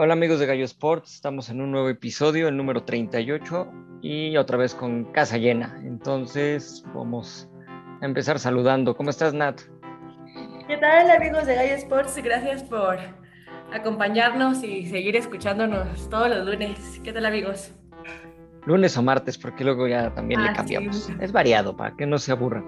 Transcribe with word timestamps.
Hola 0.00 0.12
amigos 0.12 0.38
de 0.38 0.46
Gallo 0.46 0.64
Sports, 0.64 1.16
estamos 1.16 1.50
en 1.50 1.60
un 1.60 1.72
nuevo 1.72 1.88
episodio, 1.88 2.46
el 2.46 2.56
número 2.56 2.84
38, 2.84 3.68
y 4.00 4.36
otra 4.36 4.56
vez 4.56 4.72
con 4.72 5.06
casa 5.06 5.38
llena. 5.38 5.76
Entonces 5.82 6.84
vamos 6.94 7.50
a 8.00 8.06
empezar 8.06 8.38
saludando. 8.38 8.96
¿Cómo 8.96 9.10
estás, 9.10 9.34
Nat? 9.34 9.60
¿Qué 10.68 10.76
tal 10.76 11.10
amigos 11.10 11.46
de 11.46 11.56
Gallo 11.56 11.74
Sports? 11.74 12.16
Gracias 12.22 12.62
por 12.62 12.96
acompañarnos 13.72 14.62
y 14.62 14.86
seguir 14.86 15.16
escuchándonos 15.16 16.08
todos 16.08 16.28
los 16.28 16.46
lunes. 16.46 17.00
¿Qué 17.02 17.12
tal 17.12 17.26
amigos? 17.26 17.72
Lunes 18.66 18.96
o 18.96 19.02
martes, 19.02 19.36
porque 19.36 19.64
luego 19.64 19.88
ya 19.88 20.14
también 20.14 20.44
le 20.44 20.50
ah, 20.50 20.52
cambiamos. 20.52 21.10
Es 21.20 21.32
variado, 21.32 21.76
para 21.76 21.96
que 21.96 22.06
no 22.06 22.20
se 22.20 22.30
aburran. 22.30 22.64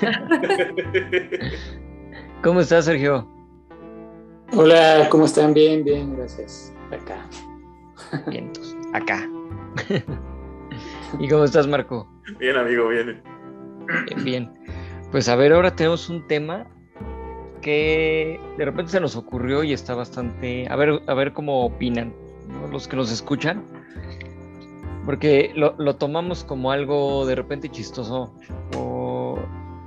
¿Cómo 2.42 2.60
estás, 2.60 2.86
Sergio? 2.86 3.28
Hola, 4.52 5.06
¿cómo 5.10 5.26
están? 5.26 5.54
Bien, 5.54 5.84
bien, 5.84 6.16
gracias. 6.16 6.74
Acá. 6.90 7.24
Vientos, 8.26 8.76
acá. 8.92 9.28
¿Y 11.20 11.28
cómo 11.28 11.44
estás, 11.44 11.68
Marco? 11.68 12.08
Bien, 12.40 12.56
amigo, 12.56 12.88
bien. 12.88 13.22
Bien, 14.06 14.24
bien. 14.24 14.54
Pues 15.12 15.28
a 15.28 15.36
ver, 15.36 15.52
ahora 15.52 15.76
tenemos 15.76 16.10
un 16.10 16.26
tema 16.26 16.66
que 17.62 18.40
de 18.58 18.64
repente 18.64 18.90
se 18.90 19.00
nos 19.00 19.14
ocurrió 19.14 19.62
y 19.62 19.72
está 19.72 19.94
bastante. 19.94 20.66
A 20.68 20.74
ver, 20.74 21.00
a 21.06 21.14
ver 21.14 21.32
cómo 21.32 21.64
opinan 21.64 22.12
los 22.72 22.88
que 22.88 22.96
nos 22.96 23.12
escuchan. 23.12 23.64
Porque 25.06 25.52
lo, 25.54 25.76
lo, 25.78 25.94
tomamos 25.94 26.42
como 26.42 26.72
algo 26.72 27.24
de 27.24 27.36
repente 27.36 27.68
chistoso. 27.68 28.34
O 28.76 29.38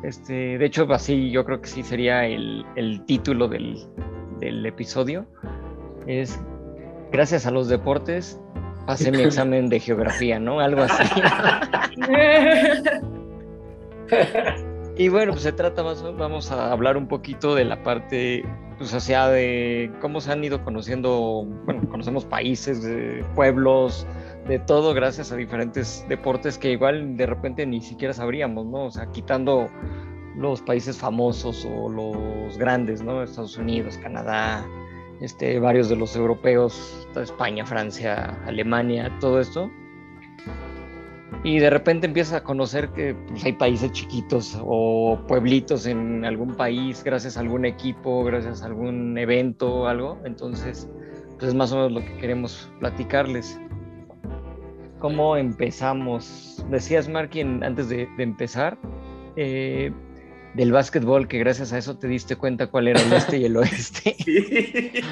este, 0.03 0.57
de 0.57 0.65
hecho, 0.65 0.87
así 0.93 1.31
yo 1.31 1.43
creo 1.43 1.59
que 1.59 1.67
sí 1.67 1.83
sería 1.83 2.25
el, 2.25 2.65
el 2.77 3.03
título 3.05 3.49
del, 3.49 3.77
del 4.43 4.65
episodio. 4.65 5.25
Es 6.07 6.39
gracias 7.11 7.45
a 7.45 7.51
los 7.51 7.69
deportes 7.69 8.39
pasé 8.85 9.11
mi 9.11 9.21
examen 9.23 9.69
de 9.69 9.79
geografía, 9.79 10.39
¿no? 10.39 10.59
Algo 10.59 10.81
así. 10.81 11.21
y 14.97 15.09
bueno, 15.09 15.31
pues 15.31 15.43
se 15.43 15.51
trata 15.51 15.83
más, 15.83 16.03
vamos 16.03 16.51
a 16.51 16.71
hablar 16.71 16.97
un 16.97 17.07
poquito 17.07 17.55
de 17.55 17.65
la 17.65 17.83
parte, 17.83 18.43
pues 18.77 18.93
hacia 18.93 19.27
de 19.27 19.91
cómo 20.01 20.21
se 20.21 20.31
han 20.31 20.43
ido 20.43 20.63
conociendo, 20.63 21.45
bueno, 21.65 21.87
conocemos 21.89 22.25
países, 22.25 22.87
pueblos, 23.35 24.05
de 24.47 24.59
todo 24.59 24.93
gracias 24.93 25.31
a 25.31 25.35
diferentes 25.35 26.05
deportes 26.09 26.57
que 26.57 26.71
igual 26.71 27.15
de 27.15 27.25
repente 27.25 27.65
ni 27.65 27.81
siquiera 27.81 28.13
sabríamos, 28.13 28.65
¿no? 28.65 28.85
O 28.85 28.91
sea, 28.91 29.07
quitando 29.07 29.69
los 30.35 30.61
países 30.61 30.97
famosos 30.97 31.65
o 31.65 31.89
los 31.89 32.57
grandes, 32.57 33.01
¿no? 33.03 33.23
Estados 33.23 33.57
Unidos, 33.57 33.97
Canadá, 33.97 34.65
este, 35.21 35.59
varios 35.59 35.89
de 35.89 35.95
los 35.95 36.15
europeos, 36.15 37.07
España, 37.15 37.65
Francia, 37.65 38.37
Alemania, 38.45 39.11
todo 39.19 39.39
esto. 39.39 39.69
Y 41.43 41.59
de 41.59 41.69
repente 41.69 42.07
empiezas 42.07 42.35
a 42.35 42.43
conocer 42.43 42.89
que 42.89 43.15
pues, 43.15 43.43
hay 43.43 43.53
países 43.53 43.91
chiquitos 43.91 44.57
o 44.63 45.19
pueblitos 45.27 45.85
en 45.85 46.23
algún 46.23 46.55
país 46.55 47.03
gracias 47.03 47.35
a 47.35 47.41
algún 47.41 47.65
equipo, 47.65 48.23
gracias 48.23 48.63
a 48.63 48.67
algún 48.67 49.17
evento 49.17 49.73
o 49.73 49.87
algo. 49.87 50.19
Entonces, 50.23 50.89
pues 51.37 51.49
es 51.49 51.53
más 51.53 51.71
o 51.73 51.75
menos 51.75 51.91
lo 51.91 51.99
que 51.99 52.17
queremos 52.17 52.71
platicarles. 52.79 53.59
¿Cómo 54.99 55.35
empezamos? 55.35 56.65
Decías, 56.69 57.09
Marky, 57.09 57.41
antes 57.41 57.89
de, 57.89 58.07
empezar, 58.19 58.77
eh, 59.35 59.91
del 60.53 60.71
básquetbol, 60.71 61.27
que 61.27 61.39
gracias 61.39 61.73
a 61.73 61.77
eso 61.77 61.97
te 61.97 62.07
diste 62.07 62.35
cuenta 62.35 62.67
cuál 62.67 62.87
era 62.87 63.01
el 63.01 63.11
este 63.11 63.37
y 63.37 63.45
el 63.45 63.57
oeste. 63.57 64.15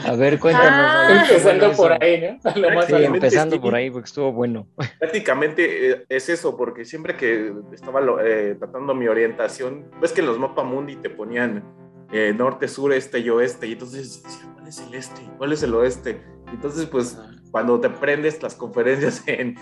A 0.05 0.15
ver, 0.15 0.39
cuéntanos. 0.39 0.71
Ah. 0.71 1.25
empezando 1.27 1.71
por 1.73 2.03
ahí, 2.03 2.21
¿no? 2.21 2.83
sí, 2.85 3.03
empezando 3.03 3.61
por 3.61 3.75
ahí, 3.75 3.89
porque 3.89 4.05
estuvo 4.05 4.31
bueno. 4.31 4.67
Prácticamente 4.99 5.91
eh, 5.91 6.05
es 6.09 6.29
eso, 6.29 6.55
porque 6.55 6.85
siempre 6.85 7.15
que 7.15 7.53
estaba 7.73 8.01
eh, 8.23 8.55
tratando 8.57 8.93
mi 8.93 9.07
orientación, 9.07 9.89
ves 10.01 10.11
que 10.11 10.21
en 10.21 10.27
los 10.27 10.37
mapas 10.37 10.65
mundi 10.65 10.95
te 10.97 11.09
ponían 11.09 11.63
eh, 12.11 12.33
norte, 12.35 12.67
sur, 12.67 12.93
este 12.93 13.19
y 13.19 13.29
oeste, 13.29 13.67
y 13.67 13.73
entonces 13.73 14.23
¿cuál 14.53 14.67
es 14.67 14.79
el 14.79 14.93
este? 14.93 15.21
¿Cuál 15.37 15.53
es 15.53 15.63
el 15.63 15.73
oeste? 15.73 16.21
Entonces, 16.51 16.85
pues, 16.85 17.17
cuando 17.51 17.79
te 17.79 17.89
prendes 17.89 18.41
las 18.41 18.55
conferencias 18.55 19.23
en, 19.27 19.55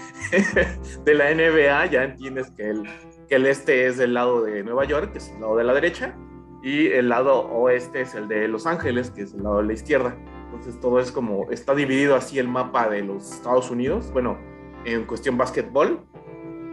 de 1.06 1.14
la 1.14 1.34
NBA, 1.34 1.86
ya 1.88 2.04
entiendes 2.04 2.52
que 2.52 2.70
el 2.70 2.84
que 3.30 3.36
el 3.36 3.46
este 3.46 3.86
es 3.86 3.98
del 3.98 4.16
lado 4.16 4.42
de 4.42 4.64
Nueva 4.64 4.86
York, 4.86 5.12
que 5.12 5.20
es 5.20 5.30
el 5.30 5.42
lado 5.42 5.56
de 5.56 5.64
la 5.64 5.74
derecha, 5.74 6.16
y 6.64 6.88
el 6.88 7.10
lado 7.10 7.48
oeste 7.48 8.02
es 8.02 8.16
el 8.16 8.28
de 8.28 8.48
Los 8.48 8.66
Ángeles, 8.66 9.12
que 9.12 9.22
es 9.22 9.34
el 9.34 9.44
lado 9.44 9.58
de 9.60 9.68
la 9.68 9.74
izquierda. 9.74 10.18
Entonces 10.46 10.80
todo 10.82 11.00
es 11.00 11.12
como, 11.12 11.50
está 11.52 11.76
dividido 11.76 12.16
así 12.16 12.40
el 12.40 12.48
mapa 12.48 12.90
de 12.90 13.04
los 13.04 13.32
Estados 13.32 13.70
Unidos, 13.70 14.12
bueno, 14.12 14.38
en 14.84 15.06
cuestión 15.06 15.38
básquetbol, 15.38 16.02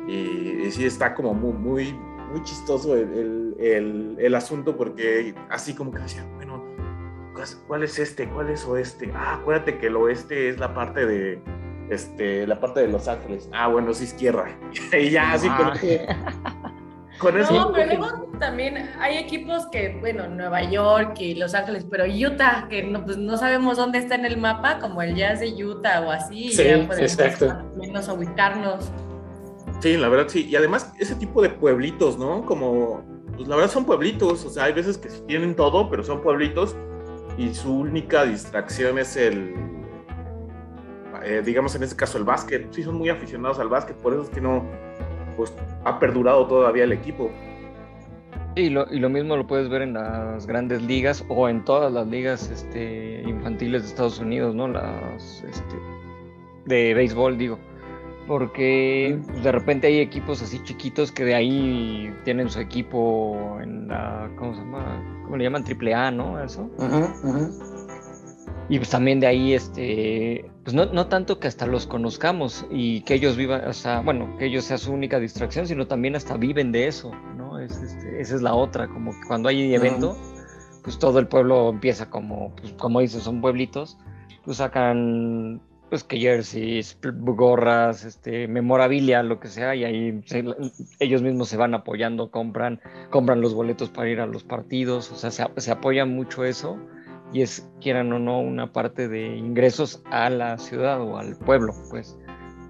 y, 0.09 0.71
sí 0.71 0.85
está 0.85 1.15
como 1.15 1.35
muy, 1.35 1.53
muy, 1.53 1.93
muy 2.31 2.43
chistoso 2.43 2.97
el, 2.97 3.55
el, 3.59 4.17
el, 4.19 4.35
asunto, 4.35 4.77
porque 4.77 5.35
así 5.51 5.75
como 5.75 5.93
que 5.93 5.99
decía, 5.99 6.27
bueno, 6.37 6.65
¿cuál 7.67 7.83
es 7.83 7.99
este? 7.99 8.29
¿Cuál 8.29 8.51
es 8.51 8.65
oeste? 8.65 9.13
Ah, 9.15 9.35
acuérdate 9.41 9.79
que 9.79 9.89
el 9.89 9.97
oeste 9.97 10.49
es 10.49 10.59
la 10.59 10.75
parte 10.75 11.07
de, 11.07 11.41
este, 11.91 12.47
la 12.47 12.61
parte 12.61 12.81
de 12.81 12.89
Los 12.89 13.09
Ángeles. 13.09 13.49
Ah, 13.53 13.69
bueno, 13.69 13.91
es 13.91 14.01
izquierda. 14.01 14.47
y 14.93 15.11
ya, 15.11 15.33
así. 15.33 15.49
Con 17.19 17.39
eso. 17.39 17.53
No, 17.57 17.73
pero 17.73 17.97
luego 17.97 18.27
también 18.39 18.91
hay 19.01 19.17
equipos 19.17 19.67
que, 19.67 19.97
bueno, 20.01 20.29
Nueva 20.29 20.63
York 20.63 21.15
y 21.19 21.35
Los 21.35 21.55
Ángeles, 21.55 21.87
pero 21.91 22.05
Utah, 22.05 22.67
que 22.69 22.83
no, 22.83 23.05
pues 23.05 23.17
no 23.17 23.37
sabemos 23.39 23.79
dónde 23.79 23.99
está 23.99 24.17
en 24.17 24.27
el 24.27 24.37
mapa, 24.37 24.79
como 24.81 25.01
el 25.01 25.15
Jazz 25.15 25.41
de 25.41 25.65
Utah 25.65 26.03
o 26.03 26.11
así. 26.11 26.51
Sí, 26.53 26.65
ya 26.65 26.77
exacto. 26.77 27.63
Menos 27.77 28.09
ubicarnos. 28.09 28.91
Sí, 29.81 29.97
la 29.97 30.09
verdad 30.09 30.27
sí. 30.29 30.47
Y 30.47 30.57
además, 30.57 30.93
ese 30.99 31.15
tipo 31.15 31.41
de 31.41 31.51
pueblitos, 31.51 32.19
¿no? 32.19 32.45
Como, 32.45 33.03
pues 33.35 33.49
la 33.49 33.57
verdad 33.57 33.71
son 33.71 33.87
pueblitos. 33.87 34.45
O 34.45 34.51
sea, 34.51 34.65
hay 34.65 34.73
veces 34.73 34.99
que 34.99 35.09
tienen 35.27 35.55
todo, 35.57 35.89
pero 35.89 36.03
son 36.03 36.23
pueblitos 36.23 36.77
y 37.39 37.55
su 37.55 37.81
única 37.81 38.25
distracción 38.25 38.99
es 38.99 39.17
el, 39.17 39.55
eh, 41.27 41.43
digamos 41.45 41.75
en 41.75 41.83
este 41.83 41.97
caso 41.97 42.19
el 42.19 42.25
básquet, 42.25 42.73
sí 42.73 42.85
son 42.85 42.95
muy 42.95 43.09
aficionados 43.09 43.59
al 43.59 43.69
básquet, 43.69 43.97
por 43.97 44.13
eso 44.13 44.23
es 44.23 44.29
que 44.29 44.41
no, 44.41 44.65
pues 45.37 45.53
ha 45.85 45.99
perdurado 45.99 46.47
todavía 46.47 46.85
el 46.85 46.93
equipo. 46.93 47.31
Y 48.55 48.71
lo, 48.71 48.87
y 48.91 49.01
lo 49.01 49.11
mismo 49.11 49.37
lo 49.37 49.47
puedes 49.47 49.69
ver 49.69 49.83
en 49.83 49.95
las 49.95 50.47
grandes 50.47 50.83
ligas 50.83 51.25
o 51.29 51.49
en 51.49 51.65
todas 51.65 51.93
las 51.93 52.07
ligas 52.07 52.49
este, 52.51 53.23
infantiles 53.27 53.83
de 53.83 53.89
Estados 53.89 54.21
Unidos, 54.21 54.55
¿no? 54.55 54.69
Las 54.69 55.43
este, 55.43 55.77
de 56.65 56.95
béisbol, 56.95 57.37
digo. 57.37 57.59
Porque 58.29 59.21
de 59.43 59.53
repente 59.53 59.89
hay 59.89 59.99
equipos 59.99 60.43
así 60.43 60.63
chiquitos 60.63 61.13
que 61.13 61.25
de 61.25 61.35
ahí 61.35 62.15
tienen 62.25 62.49
su 62.49 62.61
equipo 62.61 63.59
en 63.61 63.89
la, 63.89 64.31
¿cómo 64.37 64.55
se 64.55 64.61
llama? 64.61 65.03
¿Cómo 65.25 65.37
le 65.37 65.45
llaman? 65.45 65.65
Triple 65.65 65.93
A, 65.93 66.11
¿no? 66.11 66.43
Eso. 66.43 66.71
Ajá, 66.79 67.15
ajá. 67.25 67.51
Y 68.69 68.79
pues 68.79 68.91
también 68.91 69.21
de 69.21 69.29
ahí, 69.29 69.55
este, 69.55 70.51
pues 70.65 70.75
no, 70.75 70.87
no, 70.87 71.07
tanto 71.07 71.39
que 71.39 71.47
hasta 71.47 71.67
los 71.67 71.87
conozcamos 71.87 72.67
y 72.69 73.03
que 73.03 73.15
ellos 73.15 73.37
vivan, 73.37 73.67
o 73.69 73.73
sea, 73.73 74.01
bueno, 74.01 74.37
que 74.39 74.47
ellos 74.47 74.65
sea 74.65 74.77
su 74.77 74.93
única 74.93 75.21
distracción, 75.21 75.69
sino 75.69 75.87
también 75.87 76.17
hasta 76.17 76.37
viven 76.37 76.73
de 76.73 76.89
eso, 76.89 77.13
¿no? 77.37 77.61
Es, 77.61 77.81
este, 77.81 78.21
esa 78.21 78.35
es 78.35 78.43
la 78.43 78.55
otra, 78.55 78.89
como 78.89 79.13
que 79.13 79.27
cuando 79.29 79.49
hay 79.49 79.73
evento, 79.73 80.17
pues 80.83 80.99
todo 80.99 81.21
el 81.21 81.29
pueblo 81.29 81.71
empieza 81.71 82.11
como, 82.11 82.57
pues, 82.57 82.73
como 82.73 83.01
dices, 83.01 83.23
son 83.23 83.41
pueblitos, 83.41 83.99
pues 84.45 84.57
sacan, 84.57 85.63
pues 85.89 86.03
que 86.03 86.19
jerseys, 86.19 86.99
gorras, 87.03 88.05
este, 88.05 88.49
memorabilia, 88.49 89.23
lo 89.23 89.39
que 89.39 89.47
sea, 89.47 89.77
y 89.77 89.85
ahí 89.85 90.25
ellos 90.99 91.23
mismos 91.23 91.49
se 91.49 91.57
van 91.57 91.73
apoyando, 91.75 92.33
compran, 92.33 92.81
compran 93.11 93.41
los 93.41 93.55
boletos 93.55 93.91
para 93.91 94.09
ir 94.09 94.19
a 94.19 94.27
los 94.27 94.43
partidos, 94.43 95.13
o 95.13 95.15
sea, 95.15 95.31
se, 95.31 95.45
se 95.57 95.71
apoya 95.71 96.05
mucho 96.05 96.45
eso 96.45 96.81
y 97.33 97.43
es, 97.43 97.69
quieran 97.81 98.13
o 98.13 98.19
no, 98.19 98.41
una 98.41 98.73
parte 98.73 99.09
de 99.09 99.37
ingresos 99.37 100.03
a 100.11 100.31
la 100.31 100.59
ciudad 100.59 101.01
o 101.01 101.19
al 101.19 101.37
pueblo, 101.37 101.75
pues. 101.91 102.17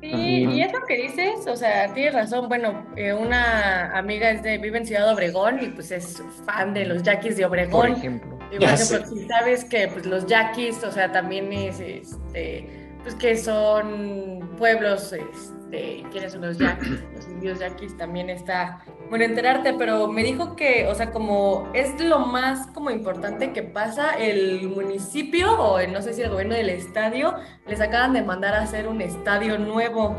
Sí, 0.01 0.09
y 0.11 0.63
eso 0.63 0.79
que 0.87 0.97
dices, 0.97 1.47
o 1.49 1.57
sea, 1.57 1.93
tienes 1.93 2.15
razón. 2.15 2.49
Bueno, 2.49 2.87
eh, 2.97 3.13
una 3.13 3.97
amiga 3.97 4.31
es 4.31 4.43
de, 4.43 4.59
vive 4.59 4.79
en 4.79 4.87
Ciudad 4.87 5.13
Obregón 5.13 5.59
y 5.63 5.69
pues 5.69 5.91
es 5.91 6.23
fan 6.45 6.75
de 6.75 6.87
los 6.87 7.03
yaquis 7.03 7.37
de 7.37 7.45
Obregón. 7.45 7.89
Por 7.89 7.99
ejemplo. 7.99 8.39
Y, 8.53 8.59
por 8.59 8.69
ejemplo, 8.69 9.07
si 9.09 9.27
sabes 9.27 9.65
que 9.65 9.89
pues 9.89 10.07
los 10.07 10.27
yaquis, 10.27 10.85
o 10.85 10.93
sea, 10.93 11.11
también 11.11 11.53
es, 11.53 11.81
este, 11.81 12.69
pues 13.03 13.15
que 13.17 13.37
son 13.37 14.49
pueblos, 14.59 15.13
este, 15.13 16.05
¿quiénes 16.13 16.33
son 16.33 16.43
los 16.43 16.59
yaquis? 16.59 17.03
Los 17.15 17.27
indios 17.27 17.59
yaquis 17.59 17.97
también 17.97 18.31
está 18.31 18.85
bueno, 19.09 19.25
enterarte, 19.25 19.75
pero 19.75 20.09
me 20.09 20.25
dijo 20.25 20.57
que, 20.57 20.87
o 20.89 20.95
sea, 20.95 21.13
como 21.13 21.69
es 21.75 22.01
lo 22.01 22.21
más 22.21 22.67
como 22.69 22.91
importante 22.91 23.53
que 23.53 23.63
pasa, 23.63 24.13
el 24.13 24.69
municipio 24.69 25.53
o 25.61 25.79
el, 25.79 25.93
no 25.93 26.03
sé 26.03 26.13
si 26.13 26.23
el 26.23 26.31
gobierno 26.31 26.55
del 26.55 26.71
estadio 26.71 27.35
les 27.67 27.81
acaban 27.81 28.13
de 28.15 28.23
mandar 28.23 28.55
a 28.55 28.63
hacer 28.63 28.89
un 28.89 29.01
estadio 29.01 29.59
nuevo. 29.59 30.17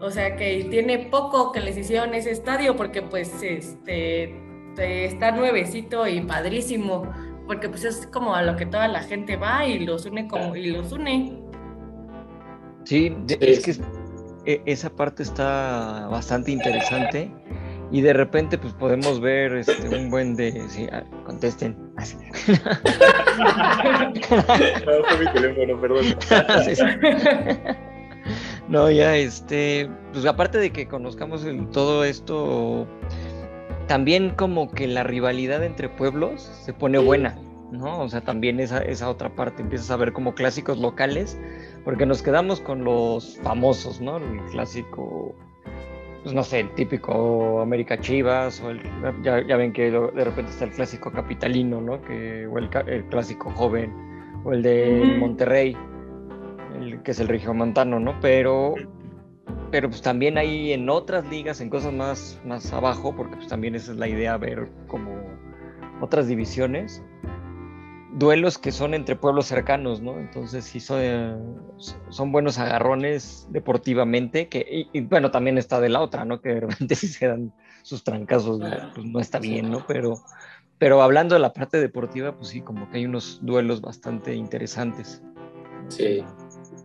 O 0.00 0.10
sea, 0.10 0.36
que 0.36 0.66
tiene 0.70 0.98
poco 0.98 1.52
que 1.52 1.60
les 1.60 1.76
hicieron 1.76 2.14
ese 2.14 2.30
estadio 2.30 2.76
porque 2.76 3.02
pues 3.02 3.42
este 3.42 4.34
está 4.78 5.32
nuevecito 5.32 6.06
y 6.06 6.20
padrísimo, 6.22 7.02
porque 7.46 7.68
pues 7.68 7.84
es 7.84 8.06
como 8.06 8.34
a 8.34 8.42
lo 8.42 8.56
que 8.56 8.64
toda 8.64 8.88
la 8.88 9.02
gente 9.02 9.36
va 9.36 9.66
y 9.66 9.80
los 9.80 10.06
une 10.06 10.26
como 10.26 10.56
y 10.56 10.66
los 10.66 10.92
une. 10.92 11.38
Sí, 12.84 13.14
es 13.40 13.62
que 13.62 13.74
e, 14.46 14.62
esa 14.64 14.88
parte 14.88 15.22
está 15.22 16.08
bastante 16.10 16.50
interesante 16.50 17.30
y 17.90 18.00
de 18.02 18.12
repente 18.12 18.56
pues 18.56 18.72
podemos 18.74 19.20
ver 19.20 19.54
este, 19.54 19.88
un 19.88 20.10
buen 20.10 20.36
de... 20.36 20.68
Sí, 20.68 20.86
ah, 20.92 21.02
contesten. 21.24 21.76
no, 21.96 22.04
fue 25.08 25.18
mi 25.18 25.32
teléfono, 25.32 25.80
perdón. 25.80 26.04
no, 28.68 28.90
ya, 28.90 29.16
este, 29.16 29.90
pues 30.12 30.24
aparte 30.24 30.58
de 30.58 30.70
que 30.70 30.86
conozcamos 30.86 31.44
el, 31.44 31.68
todo 31.70 32.04
esto, 32.04 32.86
también 33.88 34.30
como 34.30 34.70
que 34.70 34.86
la 34.86 35.02
rivalidad 35.02 35.64
entre 35.64 35.88
pueblos 35.88 36.42
se 36.42 36.72
pone 36.72 36.98
buena, 36.98 37.36
¿no? 37.72 38.00
O 38.02 38.08
sea, 38.08 38.20
también 38.20 38.60
esa, 38.60 38.78
esa 38.82 39.10
otra 39.10 39.34
parte, 39.34 39.62
empiezas 39.62 39.90
a 39.90 39.96
ver 39.96 40.12
como 40.12 40.34
clásicos 40.34 40.78
locales, 40.78 41.36
porque 41.84 42.06
nos 42.06 42.22
quedamos 42.22 42.60
con 42.60 42.84
los 42.84 43.36
famosos, 43.42 44.00
¿no? 44.00 44.18
El 44.18 44.40
clásico 44.52 45.34
pues 46.22 46.34
no 46.34 46.42
sé, 46.42 46.60
el 46.60 46.74
típico 46.74 47.60
América 47.60 47.98
Chivas, 47.98 48.60
o 48.60 48.70
el, 48.70 48.80
ya, 49.22 49.56
ven 49.56 49.72
que 49.72 49.90
de 49.90 50.24
repente 50.24 50.50
está 50.50 50.64
el 50.64 50.72
clásico 50.72 51.10
capitalino, 51.10 51.80
¿no? 51.80 52.02
Que, 52.02 52.46
o 52.46 52.58
el, 52.58 52.68
clásico 53.08 53.50
joven, 53.50 53.92
o 54.44 54.52
el 54.52 54.62
de 54.62 55.16
Monterrey, 55.18 55.76
el, 56.78 57.02
que 57.02 57.12
es 57.12 57.20
el 57.20 57.28
regiomontano, 57.28 57.98
¿no? 57.98 58.18
Pero, 58.20 58.74
pero 59.70 59.88
pues 59.88 60.02
también 60.02 60.36
hay 60.36 60.72
en 60.72 60.90
otras 60.90 61.26
ligas, 61.30 61.60
en 61.60 61.70
cosas 61.70 61.92
más, 61.92 62.40
más 62.44 62.70
abajo, 62.72 63.14
porque 63.16 63.36
pues 63.36 63.48
también 63.48 63.74
esa 63.74 63.92
es 63.92 63.98
la 63.98 64.08
idea, 64.08 64.36
ver 64.36 64.68
como 64.88 65.16
otras 66.02 66.28
divisiones, 66.28 67.02
duelos 68.14 68.58
que 68.58 68.72
son 68.72 68.94
entre 68.94 69.16
pueblos 69.16 69.46
cercanos, 69.46 70.00
¿no? 70.00 70.18
Entonces 70.18 70.64
sí 70.64 70.80
son, 70.80 71.60
son 72.08 72.32
buenos 72.32 72.58
agarrones 72.58 73.46
deportivamente, 73.50 74.48
que, 74.48 74.88
y, 74.92 75.00
bueno, 75.02 75.30
también 75.30 75.58
está 75.58 75.80
de 75.80 75.88
la 75.88 76.00
otra, 76.00 76.24
¿no? 76.24 76.40
Que 76.40 76.50
de 76.50 76.60
repente 76.60 76.94
si 76.96 77.08
se 77.08 77.26
dan 77.26 77.52
sus 77.82 78.04
trancazos, 78.04 78.60
pues 78.94 79.06
no 79.06 79.20
está 79.20 79.38
bien, 79.38 79.70
¿no? 79.70 79.84
Pero, 79.86 80.18
pero 80.78 81.02
hablando 81.02 81.34
de 81.34 81.40
la 81.40 81.52
parte 81.52 81.80
deportiva, 81.80 82.36
pues 82.36 82.48
sí, 82.48 82.60
como 82.60 82.90
que 82.90 82.98
hay 82.98 83.06
unos 83.06 83.40
duelos 83.42 83.80
bastante 83.80 84.34
interesantes. 84.34 85.22
Sí. 85.88 86.24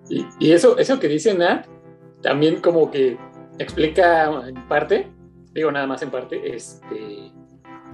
Y, 0.10 0.26
y 0.40 0.52
eso, 0.52 0.78
eso 0.78 1.00
que 1.00 1.08
dice 1.08 1.34
Nat, 1.34 1.68
también 2.22 2.62
como 2.62 2.92
que 2.92 3.18
explica 3.60 4.48
en 4.48 4.68
parte, 4.68 5.12
digo 5.54 5.72
nada 5.72 5.88
más 5.88 6.02
en 6.02 6.12
parte, 6.12 6.56
este 6.56 7.32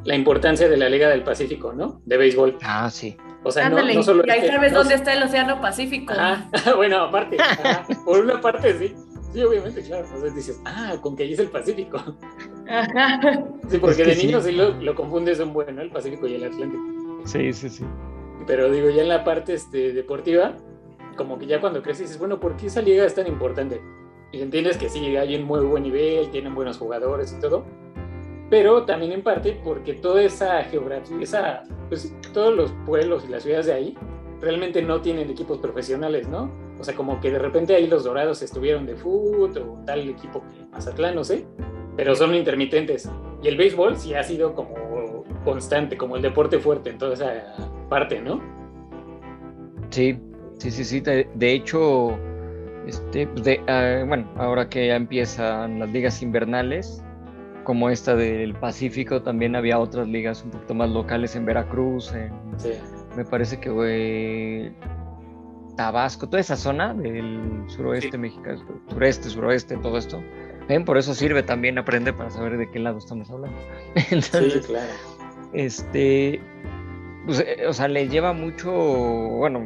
la 0.03 0.15
importancia 0.15 0.68
de 0.68 0.77
la 0.77 0.89
Liga 0.89 1.09
del 1.09 1.24
Pacífico, 1.24 1.74
¿no? 1.74 2.01
De 2.06 2.18
béisbol. 2.18 2.57
Ah, 2.63 2.89
sí. 2.89 3.18
O 3.44 3.51
sea, 3.51 3.69
no, 3.69 3.81
no, 3.81 4.03
solo 4.03 4.24
y 4.25 4.30
ahí 4.30 4.48
sabes 4.48 4.74
dónde 4.74 4.95
está 4.95 5.13
el 5.13 5.24
Océano 5.24 5.62
Pacífico. 5.62 6.13
bueno, 6.75 6.98
aparte, 7.03 7.38
por 8.06 8.24
una 8.24 8.39
parte 8.39 8.77
sí. 8.77 8.95
Sí, 9.33 9.42
obviamente, 9.42 9.81
claro. 9.81 10.06
Entonces 10.06 10.36
dices, 10.36 10.62
ah, 10.65 10.95
con 11.01 11.15
que 11.15 11.24
ahí 11.24 11.33
es 11.33 11.39
el 11.39 11.48
Pacífico. 11.48 11.98
Sí, 13.69 13.77
porque 13.77 14.03
de 14.03 14.15
niños 14.15 14.44
sí, 14.44 14.51
lo, 14.51 14.71
lo, 14.74 14.95
confundes 14.95 15.39
un 15.39 15.53
buen, 15.53 15.75
¿no? 15.75 15.81
El 15.81 15.89
Pacífico 15.89 16.27
y 16.27 16.36
el 16.36 16.44
Atlántico. 16.44 16.83
Sí, 17.25 17.53
sí, 17.53 17.69
sí. 17.69 17.86
Pero 18.45 18.69
digo, 18.69 18.89
ya 18.89 19.03
en 19.03 19.09
la 19.09 19.24
parte 19.24 19.53
este, 19.53 19.94
deportiva, 19.94 20.56
como 21.15 21.38
que 21.38 21.45
ya 21.45 21.62
cuando 21.62 21.81
creces 21.81 22.07
dices, 22.07 22.19
bueno, 22.19 22.39
¿por 22.39 22.57
qué 22.57 22.68
esa 22.68 22.81
liga 22.81 23.06
es 23.06 23.15
tan 23.15 23.27
importante? 23.27 23.81
Y 24.31 24.42
entiendes 24.42 24.77
que 24.77 24.89
sí, 24.89 25.15
hay 25.18 25.36
un 25.36 25.44
muy 25.44 25.59
buen 25.59 25.83
nivel, 25.83 26.30
tienen 26.31 26.56
buenos 26.56 26.77
jugadores 26.77 27.33
y 27.38 27.39
todo, 27.39 27.65
pero 28.51 28.83
también 28.83 29.13
en 29.13 29.24
parte 29.24 29.57
porque 29.63 29.94
toda 29.94 30.21
esa 30.21 30.62
geografía, 30.65 31.18
esa, 31.21 31.63
pues 31.88 32.13
todos 32.33 32.53
los 32.53 32.74
pueblos 32.86 33.24
y 33.25 33.31
las 33.31 33.44
ciudades 33.44 33.68
de 33.68 33.74
ahí 33.74 33.98
realmente 34.42 34.81
no 34.81 35.00
tienen 35.00 35.30
equipos 35.30 35.57
profesionales, 35.59 36.27
¿no? 36.27 36.51
O 36.77 36.83
sea, 36.83 36.94
como 36.94 37.21
que 37.21 37.31
de 37.31 37.39
repente 37.39 37.74
ahí 37.74 37.88
los 37.88 38.03
dorados 38.03 38.42
estuvieron 38.42 38.86
de 38.86 38.98
fútbol 38.98 39.57
o 39.57 39.86
tal 39.86 40.09
equipo 40.09 40.42
que 40.42 40.65
Mazatlán, 40.69 41.15
no 41.15 41.24
sé, 41.24 41.45
pero 41.95 42.13
son 42.13 42.36
intermitentes. 42.36 43.09
Y 43.42 43.48
el 43.48 43.56
béisbol 43.56 43.95
sí 43.95 44.15
ha 44.15 44.24
sido 44.24 44.53
como 44.53 45.24
constante, 45.45 45.95
como 45.95 46.18
el 46.18 46.21
deporte 46.21 46.59
fuerte 46.59 46.89
en 46.89 46.98
toda 46.98 47.13
esa 47.13 47.56
parte, 47.88 48.19
¿no? 48.19 48.42
Sí, 49.92 50.19
sí, 50.57 50.71
sí, 50.71 50.83
sí. 50.83 51.00
De, 51.00 51.53
hecho, 51.53 52.18
este, 52.86 53.27
pues 53.27 53.45
de, 53.45 53.62
ah, 53.68 54.03
bueno, 54.06 54.30
ahora 54.36 54.68
que 54.68 54.88
ya 54.88 54.98
empiezan 54.98 55.80
las 55.80 55.89
ligas 55.89 56.21
invernales, 56.21 57.01
como 57.63 57.90
esta 57.90 58.16
del 58.16 58.54
Pacífico, 58.56 59.22
también 59.22 59.56
había 59.56 59.80
otras 59.80 60.08
ligas 60.08 60.44
un 60.44 60.52
poquito 60.52 60.74
más 60.74 60.90
locales 60.90 61.36
en 61.36 61.46
Veracruz, 61.46 62.13
me 63.16 63.25
parece 63.25 63.60
que 63.60 63.72
fue 63.72 64.74
Tabasco, 65.75 66.28
toda 66.28 66.40
esa 66.40 66.56
zona 66.56 66.94
del 66.94 67.63
suroeste 67.68 68.18
mexicano, 68.18 68.63
sureste, 68.90 69.30
suroeste, 69.30 69.78
todo 69.78 69.98
esto. 69.98 70.22
¿Ven? 70.68 70.86
Por 70.86 70.98
eso 70.98 71.13
sirve 71.13 71.44
también 71.44 71.78
aprender 71.78 72.16
para 72.16 72.30
saber 72.30 72.58
de 72.58 72.69
qué 72.69 72.80
lado 72.80 72.98
estamos 72.98 73.30
hablando. 73.30 73.58
sí, 73.96 74.62
claro. 74.66 74.92
Este, 75.54 76.40
pues, 77.25 77.40
eh, 77.40 77.68
o 77.68 77.74
sea, 77.74 77.88
le 77.88 78.08
lleva 78.08 78.34
mucho, 78.34 78.72
bueno, 78.72 79.62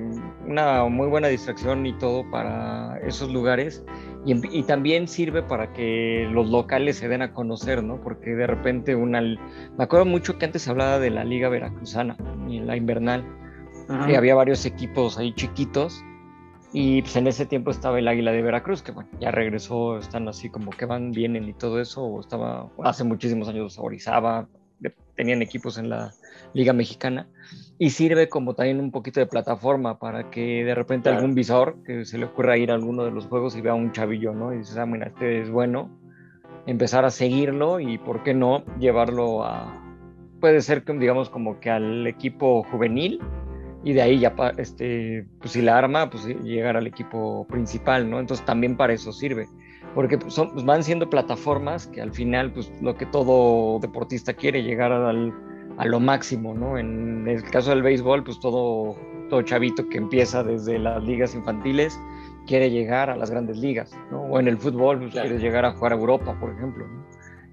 una 0.47 0.85
muy 0.85 1.07
buena 1.07 1.27
distracción 1.27 1.85
y 1.85 1.93
todo 1.93 2.29
para 2.29 2.99
esos 2.99 3.31
lugares 3.31 3.83
y, 4.25 4.63
también 4.63 5.07
sirve 5.07 5.43
para 5.43 5.71
que 5.71 6.27
los 6.31 6.49
locales 6.49 6.97
se 6.97 7.07
den 7.07 7.21
a 7.21 7.33
conocer, 7.33 7.83
¿no? 7.83 8.01
Porque 8.01 8.31
de 8.31 8.47
repente 8.47 8.95
una... 8.95 9.21
Me 9.21 9.83
acuerdo 9.83 10.05
mucho 10.05 10.37
que 10.37 10.45
antes 10.45 10.67
hablaba 10.67 10.99
de 10.99 11.11
la 11.11 11.23
Liga 11.23 11.47
Veracruzana, 11.47 12.17
la 12.47 12.75
invernal, 12.75 13.23
y 14.09 14.15
había 14.15 14.33
varios 14.33 14.65
equipos 14.65 15.19
ahí 15.19 15.33
chiquitos, 15.33 16.03
y 16.73 17.03
pues 17.03 17.15
en 17.15 17.27
ese 17.27 17.45
tiempo 17.45 17.71
estaba 17.71 17.99
el 17.99 18.07
Águila 18.07 18.31
de 18.31 18.41
Veracruz, 18.41 18.81
que 18.81 18.91
bueno, 18.91 19.09
ya 19.19 19.31
regresó, 19.31 19.97
están 19.97 20.27
así 20.27 20.49
como 20.49 20.71
que 20.71 20.85
van, 20.85 21.11
vienen 21.11 21.47
y 21.47 21.53
todo 21.53 21.79
eso, 21.79 22.03
o 22.03 22.19
estaba, 22.19 22.67
hace 22.83 23.03
muchísimos 23.03 23.47
años 23.47 23.77
Orizaba, 23.79 24.47
tenían 25.15 25.41
equipos 25.41 25.77
en 25.77 25.89
la 25.89 26.11
Liga 26.55 26.73
Mexicana 26.73 27.27
y 27.77 27.89
sirve 27.89 28.29
como 28.29 28.55
también 28.55 28.79
un 28.79 28.89
poquito 28.89 29.19
de 29.19 29.25
plataforma 29.25 29.99
para 29.99 30.31
que 30.31 30.63
de 30.63 30.73
repente 30.73 31.09
algún 31.09 31.35
visor 31.35 31.75
que 31.83 32.05
se 32.05 32.17
le 32.17 32.25
ocurra 32.25 32.57
ir 32.57 32.71
a 32.71 32.75
alguno 32.75 33.03
de 33.03 33.11
los 33.11 33.25
juegos 33.25 33.55
y 33.57 33.61
vea 33.61 33.73
un 33.73 33.91
chavillo, 33.91 34.33
¿no? 34.33 34.53
Y 34.53 34.59
dices, 34.59 34.77
ah, 34.77 34.85
mira, 34.85 35.07
este 35.07 35.41
es 35.41 35.51
bueno, 35.51 35.89
empezar 36.65 37.03
a 37.03 37.11
seguirlo 37.11 37.81
y, 37.81 37.97
¿por 37.97 38.23
qué 38.23 38.33
no?, 38.33 38.63
llevarlo 38.79 39.43
a, 39.43 39.83
puede 40.39 40.61
ser, 40.61 40.85
digamos, 40.97 41.29
como 41.29 41.59
que 41.59 41.69
al 41.69 42.07
equipo 42.07 42.63
juvenil 42.63 43.19
y 43.83 43.91
de 43.91 44.01
ahí 44.01 44.19
ya, 44.19 44.33
este, 44.57 45.27
pues 45.39 45.51
si 45.51 45.61
la 45.61 45.77
arma, 45.77 46.09
pues 46.09 46.25
llegar 46.25 46.77
al 46.77 46.87
equipo 46.87 47.45
principal, 47.47 48.09
¿no? 48.09 48.19
Entonces 48.21 48.45
también 48.45 48.77
para 48.77 48.93
eso 48.93 49.11
sirve 49.11 49.47
porque 49.93 50.17
pues, 50.17 50.33
son, 50.33 50.51
pues 50.51 50.65
van 50.65 50.83
siendo 50.83 51.09
plataformas 51.09 51.87
que 51.87 52.01
al 52.01 52.11
final, 52.11 52.51
pues 52.51 52.71
lo 52.81 52.95
que 52.95 53.05
todo 53.05 53.79
deportista 53.79 54.33
quiere, 54.33 54.63
llegar 54.63 54.91
al, 54.91 55.33
a 55.77 55.85
lo 55.85 55.99
máximo, 55.99 56.53
¿no? 56.53 56.77
En 56.77 57.27
el 57.27 57.43
caso 57.43 57.71
del 57.71 57.83
béisbol, 57.83 58.23
pues 58.23 58.39
todo, 58.39 58.95
todo 59.29 59.41
chavito 59.41 59.87
que 59.89 59.97
empieza 59.97 60.43
desde 60.43 60.79
las 60.79 61.03
ligas 61.03 61.35
infantiles 61.35 61.99
quiere 62.47 62.69
llegar 62.69 63.09
a 63.09 63.15
las 63.15 63.31
grandes 63.31 63.57
ligas, 63.57 63.91
¿no? 64.11 64.21
O 64.21 64.39
en 64.39 64.47
el 64.47 64.57
fútbol, 64.57 64.99
pues 64.99 65.11
quiere 65.11 65.37
llegar 65.39 65.65
a 65.65 65.71
jugar 65.71 65.93
a 65.93 65.95
Europa, 65.95 66.37
por 66.39 66.51
ejemplo, 66.51 66.87
¿no? 66.87 67.05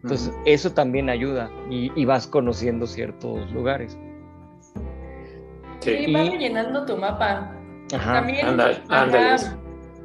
Entonces, 0.03 0.35
eso 0.47 0.73
también 0.73 1.09
ayuda 1.09 1.49
y, 1.71 2.05
vas 2.05 2.27
conociendo 2.27 2.87
ciertos 2.87 3.51
lugares. 3.53 3.97
Sí, 5.79 6.13
vas 6.13 6.29
llenando 6.31 6.85
tu 6.85 6.97
mapa. 6.97 7.53
Ajá, 7.95 8.15
también, 8.15 8.47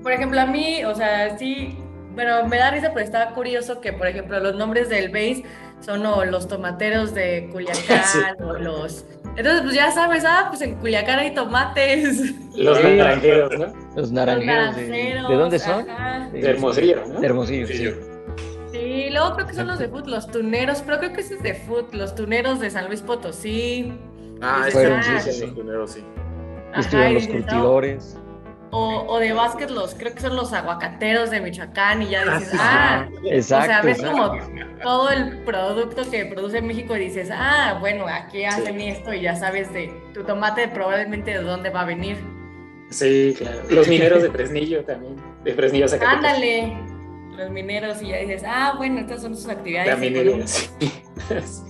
por 0.03 0.11
ejemplo, 0.11 0.39
a 0.39 0.45
mí, 0.45 0.83
o 0.85 0.93
sea, 0.93 1.35
sí, 1.37 1.75
bueno, 2.13 2.47
me 2.47 2.57
da 2.57 2.71
risa, 2.71 2.91
pero 2.93 3.05
estaba 3.05 3.33
curioso 3.33 3.81
que, 3.81 3.91
por 3.91 4.07
ejemplo, 4.07 4.39
los 4.39 4.55
nombres 4.55 4.87
del 4.89 5.09
base 5.09 5.43
son 5.81 6.03
los 6.03 6.47
tomateros 6.47 7.13
de 7.13 7.49
Culiacán 7.51 8.35
o 8.43 8.53
los... 8.53 9.05
Entonces, 9.35 9.61
pues 9.61 9.75
ya 9.75 9.91
sabes, 9.91 10.23
ah, 10.25 10.47
pues 10.49 10.61
en 10.61 10.75
Culiacán 10.75 11.19
hay 11.19 11.33
tomates. 11.33 12.33
Los 12.55 12.83
naranjeros, 12.83 13.59
¿no? 13.59 13.73
Los 13.95 14.11
naranjeros. 14.11 14.75
de, 14.75 15.35
dónde 15.35 15.59
son? 15.59 15.85
De 16.33 16.49
Hermosillo, 16.49 17.05
¿no? 17.07 17.19
De 17.19 17.27
Hermosillo, 17.27 17.67
sí. 17.67 17.93
Sí, 18.71 19.09
luego 19.11 19.35
creo 19.35 19.47
que 19.47 19.53
son 19.53 19.67
los 19.67 19.79
de 19.79 19.87
Foot, 19.87 20.07
los 20.07 20.27
tuneros, 20.27 20.81
pero 20.85 20.97
creo 20.97 21.13
que 21.13 21.21
ese 21.21 21.35
es 21.35 21.43
de 21.43 21.53
Foot, 21.53 21.93
los 21.93 22.15
tuneros 22.15 22.59
de 22.59 22.69
San 22.69 22.87
Luis 22.87 23.01
Potosí. 23.01 23.93
Ah, 24.41 24.67
Fueron, 24.71 25.03
sí, 25.03 25.31
sí, 25.31 25.41
los 25.45 25.55
tuneros, 25.55 25.91
sí. 25.91 26.03
Estuvieron 26.75 27.13
los 27.13 27.27
curtidores. 27.27 28.17
O, 28.71 29.05
o, 29.07 29.19
de 29.19 29.31
básquet, 29.31 29.69
los, 29.69 29.95
creo 29.95 30.13
que 30.13 30.19
son 30.19 30.35
los 30.35 30.51
aguacateros 30.51 31.29
de 31.31 31.39
Michoacán 31.39 32.01
y 32.01 32.09
ya 32.09 32.37
dices, 32.37 32.53
ah, 32.59 33.07
exacto, 33.23 33.65
o 33.65 33.67
sea, 33.67 33.81
ves 33.81 34.01
como 34.01 34.37
todo 34.83 35.09
el 35.09 35.37
producto 35.39 36.09
que 36.09 36.25
produce 36.25 36.61
México 36.61 36.95
y 36.97 36.99
dices, 36.99 37.29
ah, 37.31 37.77
bueno, 37.79 38.05
aquí 38.07 38.43
hacen 38.43 38.81
esto 38.81 39.13
y 39.13 39.21
ya 39.21 39.35
sabes 39.35 39.71
de 39.71 39.93
tu 40.13 40.23
tomate 40.23 40.67
probablemente 40.67 41.31
de 41.31 41.43
dónde 41.43 41.69
va 41.69 41.81
a 41.81 41.85
venir. 41.85 42.17
Sí, 42.89 43.35
claro. 43.37 43.61
Los 43.69 43.87
mineros 43.87 44.23
de 44.23 44.31
Fresnillo 44.31 44.83
también, 44.83 45.15
de 45.45 45.53
Fresnillo 45.53 45.87
Zacatecas. 45.87 46.15
Ándale, 46.17 46.77
los 47.37 47.49
mineros 47.49 48.01
y 48.01 48.09
ya 48.09 48.17
dices, 48.17 48.43
ah, 48.45 48.73
bueno, 48.77 48.99
estas 48.99 49.21
son 49.21 49.35
sus 49.35 49.47
actividades. 49.47 49.89
La 49.89 49.95
minería, 49.95 50.45
sí. 50.45 50.69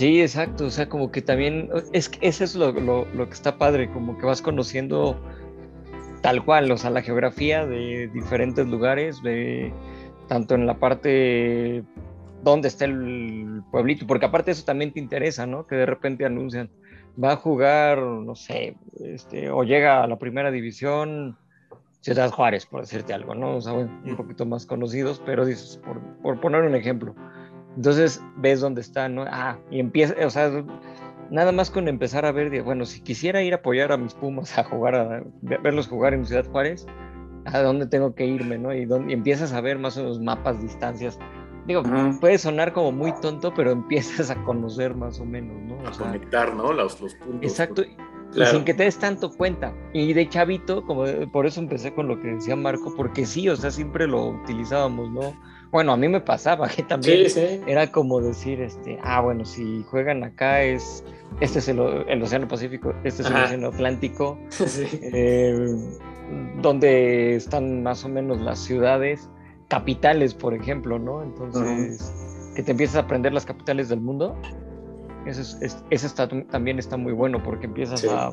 Sí, 0.00 0.22
exacto, 0.22 0.64
o 0.64 0.70
sea, 0.70 0.88
como 0.88 1.12
que 1.12 1.20
también, 1.20 1.68
es 1.92 2.08
que 2.08 2.26
eso 2.26 2.42
es 2.42 2.54
lo, 2.54 2.72
lo, 2.72 3.04
lo 3.12 3.28
que 3.28 3.34
está 3.34 3.58
padre, 3.58 3.90
como 3.90 4.16
que 4.16 4.24
vas 4.24 4.40
conociendo 4.40 5.20
tal 6.20 6.44
cual, 6.44 6.70
o 6.70 6.76
sea, 6.76 6.90
la 6.90 7.02
geografía 7.02 7.66
de 7.66 8.08
diferentes 8.12 8.66
lugares, 8.66 9.22
de, 9.22 9.72
tanto 10.28 10.54
en 10.54 10.66
la 10.66 10.78
parte 10.78 11.84
donde 12.42 12.68
está 12.68 12.84
el 12.86 13.62
pueblito, 13.70 14.06
porque 14.06 14.26
aparte 14.26 14.50
eso 14.50 14.64
también 14.64 14.92
te 14.92 15.00
interesa, 15.00 15.46
¿no? 15.46 15.66
Que 15.66 15.76
de 15.76 15.86
repente 15.86 16.24
anuncian, 16.24 16.70
va 17.22 17.32
a 17.32 17.36
jugar, 17.36 17.98
no 17.98 18.34
sé, 18.34 18.76
este, 19.00 19.50
o 19.50 19.62
llega 19.64 20.02
a 20.02 20.06
la 20.06 20.18
primera 20.18 20.50
división 20.50 21.36
Ciudad 22.00 22.30
Juárez, 22.30 22.64
por 22.64 22.80
decirte 22.80 23.12
algo, 23.12 23.34
¿no? 23.34 23.56
O 23.56 23.60
sea, 23.60 23.74
un 23.74 24.16
poquito 24.16 24.46
más 24.46 24.64
conocidos, 24.64 25.22
pero 25.24 25.44
dices, 25.44 25.78
por, 25.84 26.00
por 26.22 26.40
poner 26.40 26.62
un 26.62 26.74
ejemplo. 26.74 27.14
Entonces 27.76 28.22
ves 28.36 28.60
dónde 28.60 28.80
está, 28.80 29.08
¿no? 29.08 29.24
Ah, 29.28 29.58
y 29.70 29.80
empieza, 29.80 30.14
o 30.24 30.30
sea, 30.30 30.50
nada 31.30 31.52
más 31.52 31.70
con 31.70 31.88
empezar 31.88 32.26
a 32.26 32.32
ver, 32.32 32.62
bueno, 32.62 32.84
si 32.84 33.00
quisiera 33.00 33.42
ir 33.42 33.52
a 33.52 33.56
apoyar 33.56 33.92
a 33.92 33.96
mis 33.96 34.14
Pumas 34.14 34.56
a 34.58 34.64
jugar, 34.64 34.94
a 34.94 35.22
verlos 35.42 35.88
jugar 35.88 36.14
en 36.14 36.26
Ciudad 36.26 36.46
Juárez, 36.46 36.86
¿a 37.46 37.60
dónde 37.60 37.86
tengo 37.86 38.14
que 38.14 38.26
irme, 38.26 38.58
no? 38.58 38.74
Y, 38.74 38.84
dónde, 38.84 39.12
empiezas 39.12 39.52
a 39.52 39.60
ver 39.60 39.78
más 39.78 39.96
o 39.96 40.02
menos 40.02 40.20
mapas, 40.20 40.60
distancias. 40.60 41.18
Digo, 41.66 41.82
puede 42.20 42.38
sonar 42.38 42.72
como 42.72 42.92
muy 42.92 43.12
tonto, 43.20 43.52
pero 43.54 43.70
empiezas 43.72 44.30
a 44.30 44.42
conocer 44.44 44.94
más 44.94 45.20
o 45.20 45.24
menos, 45.24 45.56
¿no? 45.62 45.88
a 45.88 45.92
conectar, 45.92 46.54
¿no? 46.54 46.72
Los, 46.72 47.00
los 47.00 47.14
puntos. 47.14 47.42
Exacto. 47.42 47.82
Sin 48.32 48.64
que 48.64 48.74
te 48.74 48.84
des 48.84 48.98
tanto 48.98 49.30
cuenta. 49.30 49.74
Y 49.92 50.12
de 50.12 50.28
chavito, 50.28 50.84
como 50.84 51.04
por 51.32 51.46
eso 51.46 51.60
empecé 51.60 51.92
con 51.92 52.08
lo 52.08 52.20
que 52.20 52.28
decía 52.28 52.56
Marco, 52.56 52.94
porque 52.96 53.26
sí, 53.26 53.48
o 53.48 53.56
sea, 53.56 53.70
siempre 53.70 54.06
lo 54.06 54.26
utilizábamos, 54.26 55.10
¿no? 55.10 55.34
Bueno, 55.70 55.92
a 55.92 55.96
mí 55.96 56.08
me 56.08 56.20
pasaba 56.20 56.68
que 56.76 56.82
también 56.82 57.26
era 57.66 57.90
como 57.90 58.20
decir, 58.20 58.60
este, 58.60 58.98
ah, 59.02 59.20
bueno, 59.20 59.44
si 59.44 59.84
juegan 59.88 60.24
acá 60.24 60.62
es, 60.62 61.04
este 61.40 61.60
es 61.60 61.68
el, 61.68 61.80
Océano 61.80 62.48
Pacífico, 62.48 62.94
este 63.04 63.22
es 63.22 63.28
el 63.28 63.36
Océano 63.36 63.68
Atlántico, 63.68 64.38
eh, 65.02 65.76
donde 66.60 67.36
están 67.36 67.82
más 67.82 68.04
o 68.04 68.08
menos 68.08 68.40
las 68.40 68.58
ciudades 68.58 69.28
capitales, 69.68 70.34
por 70.34 70.54
ejemplo, 70.54 70.98
¿no? 70.98 71.22
Entonces, 71.22 72.12
que 72.56 72.62
te 72.62 72.72
empiezas 72.72 72.96
a 72.96 73.00
aprender 73.00 73.32
las 73.32 73.46
capitales 73.46 73.88
del 73.88 74.00
mundo, 74.00 74.36
eso, 75.26 75.58
está, 75.90 76.28
también 76.28 76.78
está 76.78 76.96
muy 76.96 77.12
bueno 77.12 77.42
porque 77.42 77.66
empiezas 77.66 78.04
a, 78.04 78.30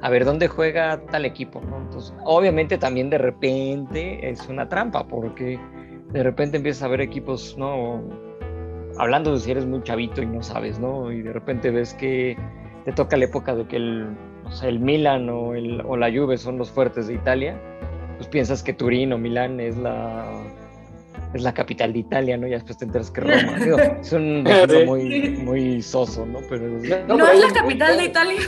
a 0.00 0.10
ver 0.10 0.24
dónde 0.24 0.48
juega 0.48 1.00
tal 1.10 1.24
equipo, 1.24 1.60
¿no? 1.60 1.78
Entonces, 1.78 2.14
obviamente 2.24 2.78
también 2.78 3.10
de 3.10 3.18
repente 3.18 4.28
es 4.28 4.48
una 4.48 4.68
trampa 4.68 5.06
porque 5.06 5.58
de 6.12 6.22
repente 6.22 6.56
empiezas 6.56 6.82
a 6.82 6.88
ver 6.88 7.00
equipos, 7.00 7.56
¿no? 7.58 8.02
Hablando 8.98 9.32
de 9.32 9.40
si 9.40 9.50
eres 9.50 9.66
muy 9.66 9.82
chavito 9.82 10.22
y 10.22 10.26
no 10.26 10.42
sabes, 10.42 10.78
¿no? 10.78 11.12
Y 11.12 11.22
de 11.22 11.32
repente 11.32 11.70
ves 11.70 11.94
que 11.94 12.36
te 12.84 12.92
toca 12.92 13.16
la 13.16 13.24
época 13.24 13.54
de 13.54 13.66
que 13.66 13.76
el, 13.76 14.16
el 14.62 14.80
Milan 14.80 15.28
o, 15.28 15.54
el, 15.54 15.82
o 15.84 15.96
la 15.96 16.10
Juve 16.10 16.38
son 16.38 16.56
los 16.56 16.70
fuertes 16.70 17.08
de 17.08 17.14
Italia, 17.14 17.60
pues 18.16 18.28
piensas 18.28 18.62
que 18.62 18.72
Turín 18.72 19.12
o 19.12 19.18
Milán 19.18 19.60
es 19.60 19.76
la 19.76 20.24
es 21.34 21.42
la 21.42 21.52
capital 21.52 21.92
de 21.92 22.00
Italia, 22.00 22.36
¿no? 22.36 22.46
Y 22.46 22.50
después 22.50 22.78
te 22.78 22.84
enteras 22.84 23.10
que 23.10 23.20
Roma. 23.20 23.56
es 24.00 24.12
un 24.12 24.46
ejemplo 24.46 24.84
muy, 24.86 25.30
muy 25.30 25.82
soso, 25.82 26.26
¿no? 26.26 26.40
Pero, 26.48 26.68
no, 26.68 27.28
es 27.28 27.40
la 27.40 27.52
capital 27.52 27.96
de 27.96 28.04
Italia. 28.04 28.38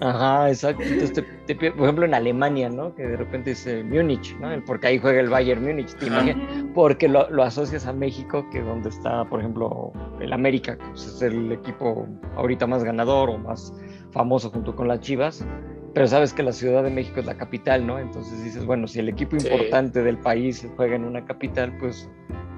Ajá, 0.00 0.48
exacto. 0.48 0.82
Entonces, 0.82 1.24
por 1.72 1.82
ejemplo, 1.82 2.04
en 2.04 2.14
Alemania, 2.14 2.68
¿no? 2.68 2.94
Que 2.94 3.02
de 3.02 3.16
repente 3.16 3.50
dice 3.50 3.82
Múnich, 3.82 4.36
¿no? 4.38 4.48
Porque 4.64 4.88
ahí 4.88 4.98
juega 4.98 5.20
el 5.20 5.28
Bayern 5.28 5.64
Múnich, 5.64 5.94
¿te 5.96 6.08
Porque 6.74 7.08
lo, 7.08 7.28
lo, 7.30 7.42
asocias 7.42 7.86
a 7.86 7.92
México, 7.92 8.46
que 8.50 8.60
donde 8.60 8.90
está, 8.90 9.24
por 9.24 9.40
ejemplo, 9.40 9.92
el 10.20 10.32
América, 10.32 10.76
que 10.76 10.84
pues, 10.90 11.06
es 11.06 11.22
el 11.22 11.52
equipo 11.52 12.06
ahorita 12.36 12.66
más 12.66 12.84
ganador 12.84 13.30
o 13.30 13.38
más 13.38 13.72
famoso 14.12 14.50
junto 14.50 14.74
con 14.74 14.88
las 14.88 15.00
Chivas 15.00 15.44
pero 15.94 16.06
sabes 16.06 16.32
que 16.32 16.42
la 16.42 16.52
Ciudad 16.52 16.82
de 16.82 16.90
México 16.90 17.20
es 17.20 17.26
la 17.26 17.36
capital, 17.36 17.86
¿no? 17.86 17.98
Entonces 17.98 18.42
dices, 18.44 18.64
bueno, 18.64 18.86
si 18.86 19.00
el 19.00 19.08
equipo 19.08 19.36
importante 19.36 20.02
del 20.02 20.18
país 20.18 20.66
juega 20.76 20.96
en 20.96 21.04
una 21.04 21.24
capital, 21.24 21.76
pues 21.78 22.08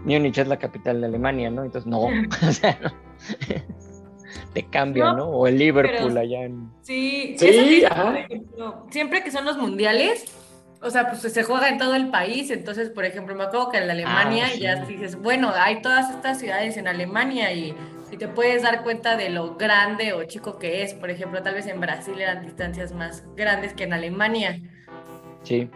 Múnich 0.04 0.38
es 0.38 0.48
la 0.48 0.58
capital 0.58 1.00
de 1.00 1.06
Alemania, 1.06 1.50
¿no? 1.50 1.64
Entonces, 1.64 1.88
no, 1.88 2.00
o 2.48 2.52
sea, 2.52 2.78
no. 2.82 2.92
te 4.52 4.64
cambia, 4.64 5.12
no, 5.12 5.28
O 5.28 5.46
el 5.46 5.58
Liverpool 5.58 6.16
allá 6.16 6.44
en... 6.44 6.70
Sí, 6.82 7.36
sí, 7.38 7.84
siempre 8.90 9.22
que 9.22 9.30
son 9.30 9.44
los 9.44 9.56
mundiales, 9.56 10.24
o 10.82 10.90
sea, 10.90 11.08
pues 11.08 11.20
se 11.20 11.42
juega 11.44 11.68
en 11.68 11.78
todo 11.78 11.94
el 11.94 12.10
país, 12.10 12.50
entonces, 12.50 12.90
por 12.90 13.04
ejemplo, 13.04 13.34
me 13.34 13.44
acuerdo 13.44 13.70
que 13.70 13.78
en 13.78 13.88
Alemania 13.88 14.46
ah, 14.52 14.58
ya 14.58 14.84
dices, 14.84 15.16
bueno, 15.16 15.52
hay 15.54 15.80
todas 15.80 16.10
estas 16.10 16.40
ciudades 16.40 16.76
en 16.76 16.88
Alemania 16.88 17.52
y 17.52 17.74
y 18.12 18.18
te 18.18 18.28
puedes 18.28 18.62
dar 18.62 18.82
cuenta 18.82 19.16
de 19.16 19.30
lo 19.30 19.56
grande 19.56 20.12
o 20.12 20.22
chico 20.24 20.58
que 20.58 20.82
es. 20.82 20.92
Por 20.92 21.10
ejemplo, 21.10 21.42
tal 21.42 21.54
vez 21.54 21.66
en 21.66 21.80
Brasil 21.80 22.20
eran 22.20 22.42
distancias 22.42 22.92
más 22.92 23.24
grandes 23.34 23.72
que 23.72 23.84
en 23.84 23.94
Alemania. 23.94 24.60
Sí. 25.42 25.68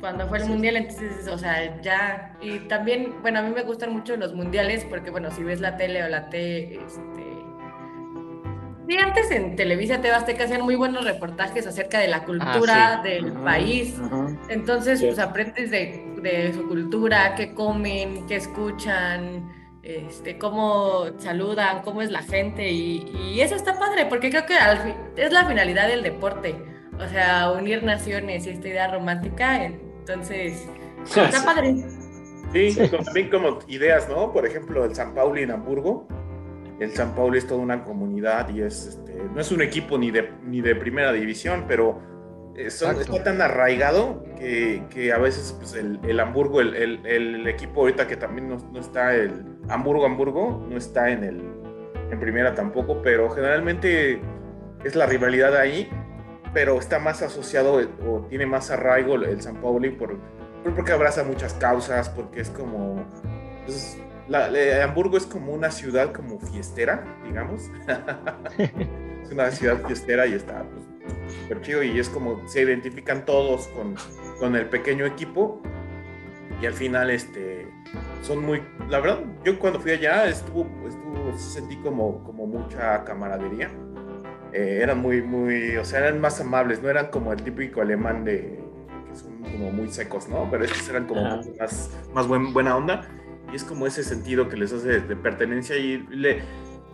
Cuando, 0.00 0.26
fue 0.28 0.38
el 0.38 0.46
mundial, 0.46 0.76
entonces, 0.76 1.28
o 1.28 1.38
sea, 1.38 1.80
ya. 1.82 2.36
Y 2.40 2.58
también, 2.60 3.14
bueno, 3.22 3.38
a 3.38 3.42
mí 3.42 3.54
me 3.54 3.62
gustan 3.62 3.92
mucho 3.92 4.16
los 4.16 4.34
mundiales 4.34 4.84
porque, 4.84 5.10
bueno, 5.10 5.30
si 5.30 5.44
ves 5.44 5.60
la 5.60 5.76
tele 5.76 6.02
o 6.02 6.08
la 6.08 6.28
T, 6.30 6.74
este. 6.84 7.22
Sí, 8.88 8.98
antes 8.98 9.30
en 9.30 9.56
Televisa 9.56 10.00
te 10.00 10.34
que 10.34 10.42
hacían 10.42 10.60
muy 10.60 10.74
buenos 10.74 11.04
reportajes 11.04 11.66
acerca 11.66 12.00
de 12.00 12.08
la 12.08 12.18
ah, 12.18 12.24
cultura 12.24 13.00
del 13.02 13.32
país. 13.32 13.96
Entonces, 14.48 15.00
pues 15.00 15.18
aprendes 15.18 15.70
de, 15.70 16.04
de 16.20 16.52
su 16.52 16.66
cultura, 16.68 17.34
qué 17.34 17.54
comen, 17.54 18.26
qué 18.26 18.36
escuchan 18.36 19.63
este, 19.84 20.38
cómo 20.38 21.06
saludan, 21.18 21.82
cómo 21.82 22.00
es 22.00 22.10
la 22.10 22.22
gente 22.22 22.70
y, 22.70 23.40
eso 23.40 23.54
está 23.54 23.78
padre 23.78 24.06
porque 24.06 24.30
creo 24.30 24.46
que 24.46 24.54
es 25.16 25.32
la 25.32 25.44
finalidad 25.44 25.88
del 25.88 26.02
deporte, 26.02 26.54
o 26.98 27.06
sea, 27.08 27.50
unir 27.50 27.82
naciones 27.82 28.46
y 28.46 28.50
esta 28.50 28.68
idea 28.68 28.90
romántica, 28.90 29.64
entonces 29.64 30.66
está 31.04 31.44
padre. 31.44 31.74
Sí, 32.52 32.76
también 33.04 33.28
como 33.30 33.58
ideas, 33.66 34.08
¿no? 34.08 34.32
Por 34.32 34.46
ejemplo, 34.46 34.84
el 34.84 34.94
San 34.94 35.14
Paulo 35.14 35.38
en 35.40 35.50
Hamburgo. 35.50 36.06
El 36.80 36.92
San 36.92 37.14
Paulo 37.14 37.36
es 37.36 37.46
toda 37.46 37.60
una 37.60 37.84
comunidad 37.84 38.48
y 38.48 38.62
es, 38.62 38.86
este, 38.86 39.14
no 39.32 39.40
es 39.40 39.50
un 39.52 39.62
equipo 39.62 39.98
ni 39.98 40.10
de, 40.10 40.30
ni 40.44 40.60
de 40.60 40.74
primera 40.74 41.12
división, 41.12 41.64
pero 41.68 42.00
está 42.56 42.94
tan 43.22 43.40
arraigado 43.40 44.24
que, 44.38 45.12
a 45.12 45.18
veces 45.18 45.54
pues, 45.58 45.74
el, 45.74 46.20
Hamburgo, 46.20 46.60
el, 46.60 47.46
equipo 47.46 47.82
ahorita 47.82 48.06
que 48.06 48.16
también 48.16 48.48
no, 48.48 48.80
está, 48.80 49.14
el 49.14 49.53
Hamburgo, 49.68 50.06
Hamburgo, 50.06 50.66
no 50.68 50.76
está 50.76 51.10
en, 51.10 51.24
el, 51.24 51.42
en 52.10 52.20
primera 52.20 52.54
tampoco, 52.54 53.00
pero 53.02 53.30
generalmente 53.30 54.20
es 54.84 54.94
la 54.94 55.06
rivalidad 55.06 55.56
ahí, 55.56 55.88
pero 56.52 56.78
está 56.78 56.98
más 56.98 57.22
asociado 57.22 57.80
o 58.06 58.26
tiene 58.28 58.46
más 58.46 58.70
arraigo 58.70 59.16
el 59.16 59.40
San 59.40 59.56
Pauli 59.56 59.90
por, 59.90 60.18
porque 60.74 60.92
abraza 60.92 61.24
muchas 61.24 61.54
causas, 61.54 62.08
porque 62.08 62.40
es 62.40 62.50
como... 62.50 63.04
Pues, 63.64 63.98
Hamburgo 64.82 65.18
es 65.18 65.26
como 65.26 65.52
una 65.52 65.70
ciudad 65.70 66.12
como 66.12 66.40
fiestera, 66.40 67.04
digamos. 67.24 67.70
es 68.58 69.30
una 69.30 69.50
ciudad 69.50 69.82
fiestera 69.86 70.26
y 70.26 70.32
está 70.32 70.64
pues, 70.64 70.84
súper 71.42 71.60
chido 71.60 71.82
y 71.82 71.98
es 71.98 72.08
como 72.08 72.46
se 72.48 72.62
identifican 72.62 73.24
todos 73.26 73.68
con, 73.68 73.96
con, 74.38 74.56
el 74.56 74.66
pequeño 74.66 75.04
equipo 75.04 75.60
y 76.60 76.66
al 76.66 76.72
final 76.72 77.10
este 77.10 77.63
son 78.22 78.44
muy 78.44 78.62
la 78.88 79.00
verdad 79.00 79.20
yo 79.44 79.58
cuando 79.58 79.80
fui 79.80 79.92
allá 79.92 80.26
estuvo 80.28 80.66
estuvo 80.86 81.38
sentí 81.38 81.76
como 81.78 82.22
como 82.24 82.46
mucha 82.46 83.04
camaradería. 83.04 83.70
Eh, 84.52 84.80
eran 84.82 84.98
muy 84.98 85.20
muy 85.20 85.76
o 85.76 85.84
sea 85.84 86.00
eran 86.00 86.20
más 86.20 86.40
amables 86.40 86.82
no 86.82 86.88
eran 86.88 87.08
como 87.08 87.32
el 87.32 87.42
típico 87.42 87.80
alemán 87.80 88.24
de 88.24 88.60
que 89.08 89.16
son 89.16 89.42
como 89.42 89.72
muy 89.72 89.88
secos 89.88 90.28
no 90.28 90.48
pero 90.50 90.64
estos 90.64 90.88
eran 90.88 91.06
como 91.06 91.22
más 91.58 91.90
más 92.14 92.26
buena 92.28 92.76
onda. 92.76 93.08
Y 93.52 93.56
es 93.56 93.64
como 93.64 93.86
ese 93.86 94.02
sentido 94.02 94.48
que 94.48 94.56
les 94.56 94.72
hace 94.72 95.00
de, 95.00 95.16
pertenencia 95.16 95.76
y 95.76 95.98
le 96.08 96.42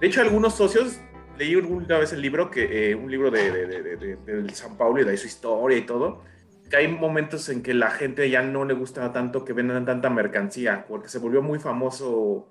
de 0.01 0.07
hecho 0.07 0.21
algunos 0.21 0.55
socios 0.55 1.01
leí 1.41 1.57
una 1.57 1.99
vez 1.99 2.13
el 2.13 2.21
libro, 2.21 2.51
que, 2.51 2.91
eh, 2.91 2.95
un 2.95 3.11
libro 3.11 3.31
de, 3.31 3.51
de, 3.51 4.17
del 4.27 4.51
San 4.51 4.77
Paulo 4.77 5.01
y 5.01 5.05
de 5.05 5.17
su 5.17 5.27
historia 5.27 5.79
y 5.79 5.83
todo, 5.83 6.23
que 6.71 6.77
hay 6.77 6.89
momentos 6.89 7.49
en 7.49 7.63
que 7.63 7.75
la 7.75 7.91
gente 7.91 8.31
ya 8.31 8.43
no 8.43 8.65
le 8.65 8.75
gusta 8.75 9.13
tanto 9.13 9.45
que 9.45 9.53
vendan 9.53 9.85
tanta 9.85 10.09
mercancía, 10.09 10.87
porque 10.89 11.09
se 11.09 11.19
volvió 11.19 11.43
muy 11.43 11.59
famoso 11.59 12.49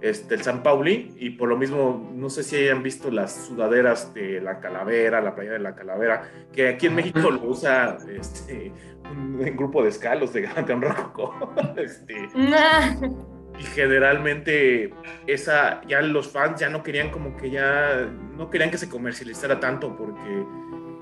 este, 0.00 0.34
el 0.34 0.42
San 0.42 0.64
Pauli 0.64 1.14
y 1.16 1.30
por 1.30 1.48
lo 1.48 1.56
mismo, 1.56 2.10
no 2.12 2.28
sé 2.28 2.42
si 2.42 2.56
hayan 2.56 2.82
visto 2.82 3.08
las 3.10 3.46
sudaderas 3.46 4.12
de 4.12 4.40
la 4.40 4.58
calavera, 4.58 5.20
la 5.20 5.36
playa 5.36 5.52
de 5.52 5.60
la 5.60 5.76
calavera, 5.76 6.28
que 6.52 6.70
aquí 6.70 6.88
en 6.88 6.96
México 6.96 7.30
lo 7.30 7.40
usa 7.44 7.98
este, 8.08 8.72
un, 9.08 9.38
grupo 9.56 9.82
de 9.84 9.90
escalos 9.90 10.32
de 10.32 10.40
Gran 10.66 10.82
Rococo. 10.82 11.54
este, 11.76 12.28
y 13.58 13.62
generalmente 13.62 14.92
esa 15.28 15.82
ya 15.86 16.00
los 16.00 16.32
fans 16.32 16.58
ya 16.58 16.68
no 16.68 16.82
querían 16.82 17.10
como 17.10 17.36
que 17.36 17.50
ya 17.50 18.10
no 18.36 18.50
querían 18.50 18.70
que 18.70 18.78
se 18.78 18.88
comercializara 18.88 19.60
tanto 19.60 19.94
porque 19.94 20.44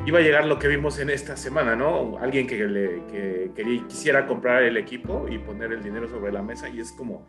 iba 0.07 0.19
a 0.19 0.23
llegar 0.23 0.47
lo 0.47 0.59
que 0.59 0.69
vimos 0.69 0.99
en 0.99 1.11
esta 1.11 1.37
semana, 1.37 1.76
¿no? 1.76 2.19
Alguien 2.19 2.47
que, 2.47 2.57
le, 2.66 3.02
que, 3.07 3.83
quisiera 3.88 4.26
comprar 4.26 4.62
el 4.62 4.76
equipo 4.76 5.26
y 5.28 5.38
poner 5.38 5.73
el 5.73 5.83
dinero 5.83 6.09
sobre 6.09 6.33
la 6.33 6.42
mesa 6.42 6.69
y 6.69 6.80
es 6.80 6.92
como 6.92 7.26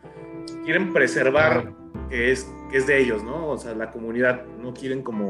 quieren 0.64 0.92
preservar 0.92 1.72
que 2.08 2.32
es 2.32 2.50
que 2.70 2.78
es 2.78 2.86
de 2.86 2.98
ellos, 2.98 3.22
¿no? 3.22 3.48
O 3.48 3.58
sea, 3.58 3.74
la 3.74 3.90
comunidad 3.90 4.44
no 4.58 4.72
quieren 4.72 5.02
como 5.02 5.26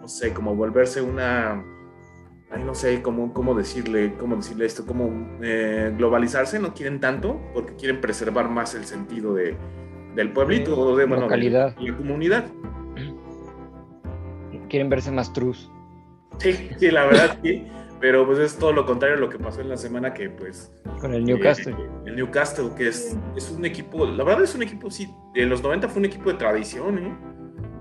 no 0.00 0.08
sé, 0.08 0.32
como 0.32 0.54
volverse 0.54 1.02
una 1.02 1.62
ay, 2.50 2.64
no 2.64 2.74
sé 2.74 3.02
cómo, 3.02 3.32
cómo 3.32 3.54
decirle, 3.54 4.14
cómo 4.18 4.36
decirle 4.36 4.66
esto, 4.66 4.86
cómo 4.86 5.38
eh, 5.42 5.92
globalizarse, 5.96 6.58
no 6.58 6.74
quieren 6.74 7.00
tanto 7.00 7.40
porque 7.52 7.74
quieren 7.74 8.00
preservar 8.00 8.48
más 8.48 8.74
el 8.74 8.84
sentido 8.84 9.34
de, 9.34 9.56
del 10.14 10.32
pueblito 10.32 10.78
o 10.78 10.96
de, 10.96 11.04
bueno, 11.04 11.28
de 11.28 11.50
la 11.50 11.74
comunidad. 11.96 12.46
Quieren 14.68 14.88
verse 14.88 15.10
más 15.10 15.32
trus. 15.32 15.70
Sí, 16.40 16.70
sí, 16.78 16.90
la 16.90 17.06
verdad 17.06 17.38
sí. 17.42 17.66
Pero 18.00 18.26
pues 18.26 18.38
es 18.38 18.56
todo 18.56 18.72
lo 18.72 18.86
contrario 18.86 19.16
a 19.16 19.20
lo 19.20 19.28
que 19.28 19.38
pasó 19.38 19.60
en 19.60 19.68
la 19.68 19.76
semana 19.76 20.14
que 20.14 20.30
pues... 20.30 20.72
Con 21.02 21.12
el 21.12 21.22
Newcastle. 21.22 21.74
eh, 21.74 21.88
el 22.06 22.16
Newcastle, 22.16 22.70
que 22.74 22.88
es, 22.88 23.14
es 23.36 23.50
un 23.50 23.64
equipo, 23.66 24.06
la 24.06 24.24
verdad 24.24 24.44
es 24.44 24.54
un 24.54 24.62
equipo, 24.62 24.90
sí, 24.90 25.14
en 25.34 25.50
los 25.50 25.62
90 25.62 25.86
fue 25.90 25.98
un 26.00 26.06
equipo 26.06 26.30
de 26.30 26.38
tradición, 26.38 26.98
¿eh? 26.98 27.14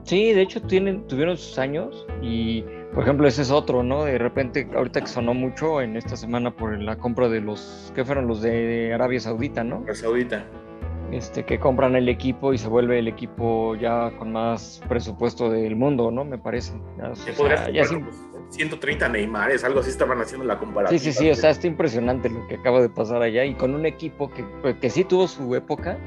Sí, 0.04 0.34
de 0.34 0.42
hecho 0.42 0.62
tienen, 0.62 1.08
tuvieron 1.08 1.38
sus 1.38 1.58
años 1.58 2.06
y, 2.22 2.66
por 2.94 3.04
ejemplo, 3.04 3.28
ese 3.28 3.44
es 3.44 3.52
otro, 3.52 3.82
¿no? 3.84 4.04
De 4.04 4.18
repente, 4.18 4.68
ahorita 4.76 5.02
que 5.02 5.08
sonó 5.08 5.34
mucho 5.34 5.82
en 5.82 5.96
esta 5.96 6.18
semana 6.18 6.52
por 6.52 6.78
la 6.82 6.98
compra 6.98 7.30
de 7.30 7.40
los, 7.40 7.92
¿qué 7.96 8.04
fueron 8.04 8.28
los 8.28 8.42
de 8.42 8.94
Arabia 8.94 9.22
Saudita, 9.22 9.64
¿no? 9.64 9.86
La 9.88 9.96
Saudita. 9.96 10.46
Este, 11.12 11.44
que 11.44 11.60
compran 11.60 11.96
el 11.96 12.08
equipo 12.08 12.54
y 12.54 12.58
se 12.58 12.68
vuelve 12.68 13.00
el 13.00 13.08
equipo 13.08 13.76
ya 13.76 14.12
con 14.18 14.32
más 14.32 14.82
presupuesto 14.88 15.50
del 15.50 15.76
mundo, 15.76 16.12
¿no? 16.12 16.24
Me 16.24 16.38
parece. 16.38 16.74
Ya, 16.98 17.10
o 17.10 17.16
Se 17.16 17.34
sea, 17.34 17.70
ya 17.72 17.88
como 17.88 18.06
130 18.50 19.10
Neymares, 19.10 19.64
algo 19.64 19.80
así 19.80 19.90
estaban 19.90 20.20
haciendo 20.22 20.46
la 20.46 20.58
comparativa. 20.60 20.98
Sí, 21.00 21.12
sí, 21.12 21.12
sí, 21.18 21.30
o 21.30 21.36
sea, 21.36 21.50
está 21.52 21.68
impresionante 21.68 22.30
lo 22.30 22.48
que 22.48 22.56
acaba 22.56 22.82
de 22.82 22.90
pasar 22.90 23.22
allá 23.22 23.44
y 23.46 23.56
con 23.56 23.74
un 23.74 23.86
equipo 23.86 24.30
que, 24.30 24.44
pues, 24.62 24.76
que 24.78 24.90
sí 24.90 25.04
tuvo 25.04 25.28
su 25.28 25.54
época, 25.56 25.98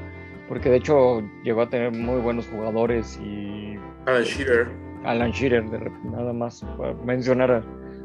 porque 0.47 0.69
de 0.69 0.77
hecho 0.77 1.21
llegó 1.43 1.61
a 1.61 1.69
tener 1.69 1.91
muy 1.91 2.19
buenos 2.21 2.47
jugadores 2.47 3.19
y 3.23 3.75
Alan 4.05 4.23
Shearer. 4.23 4.67
Alan 5.05 5.31
Shearer, 5.31 5.69
de 5.69 5.79
rep- 5.79 6.03
nada 6.03 6.31
más 6.33 6.65
para 6.77 6.93
mencionar 7.05 7.51
a, 7.51 7.63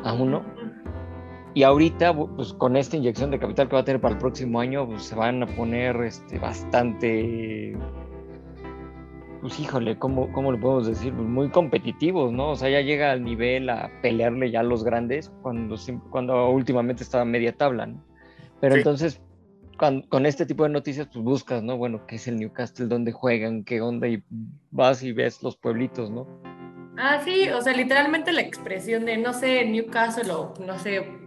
a 0.09 0.12
uno. 0.14 0.43
Y 1.59 1.65
ahorita, 1.65 2.15
pues 2.15 2.53
con 2.53 2.77
esta 2.77 2.97
inyección 2.97 3.33
de 3.33 3.41
capital 3.41 3.69
que 3.69 3.75
va 3.75 3.81
a 3.81 3.85
tener 3.85 4.00
para 4.00 4.15
el 4.15 4.21
próximo 4.21 4.61
año, 4.61 4.87
pues 4.87 5.03
se 5.03 5.17
van 5.17 5.43
a 5.43 5.47
poner 5.57 5.97
este, 6.03 6.38
bastante, 6.38 7.77
pues 9.41 9.59
híjole, 9.59 9.99
¿cómo, 9.99 10.31
¿cómo 10.33 10.53
le 10.53 10.59
podemos 10.59 10.87
decir? 10.87 11.12
Pues 11.12 11.27
muy 11.27 11.49
competitivos, 11.50 12.33
¿no? 12.33 12.50
O 12.50 12.55
sea, 12.55 12.71
ya 12.71 12.81
llega 12.81 13.11
al 13.11 13.25
nivel 13.25 13.69
a 13.71 13.91
pelearle 14.03 14.53
ya 14.53 14.61
a 14.61 14.62
los 14.62 14.85
grandes 14.85 15.33
cuando, 15.43 15.75
cuando 16.11 16.49
últimamente 16.49 17.03
estaba 17.03 17.25
media 17.25 17.53
tabla, 17.53 17.87
¿no? 17.87 18.05
Pero 18.61 18.75
Sí. 18.75 18.79
entonces, 18.79 19.21
cuan- 19.77 20.03
con, 20.03 20.27
este 20.27 20.47
tipo 20.47 20.62
de 20.62 20.69
noticias, 20.69 21.09
pues 21.12 21.25
buscas, 21.25 21.65
¿no? 21.65 21.77
Bueno, 21.77 22.07
¿qué 22.07 22.15
es 22.15 22.29
el 22.29 22.37
Newcastle? 22.37 22.87
¿Dónde 22.87 23.11
juegan? 23.11 23.65
¿Qué 23.65 23.81
onda? 23.81 24.07
Y 24.07 24.23
vas 24.71 25.03
y 25.03 25.11
ves 25.11 25.43
los 25.43 25.57
pueblitos, 25.57 26.09
¿no? 26.09 26.25
Ah, 26.97 27.21
sí, 27.25 27.49
o 27.49 27.61
sea, 27.61 27.73
literalmente 27.73 28.31
la 28.31 28.43
expresión 28.43 29.05
de, 29.07 29.17
no 29.17 29.33
sé, 29.33 29.65
Newcastle 29.65 30.31
o, 30.31 30.55
no 30.65 30.79
sé, 30.79 31.27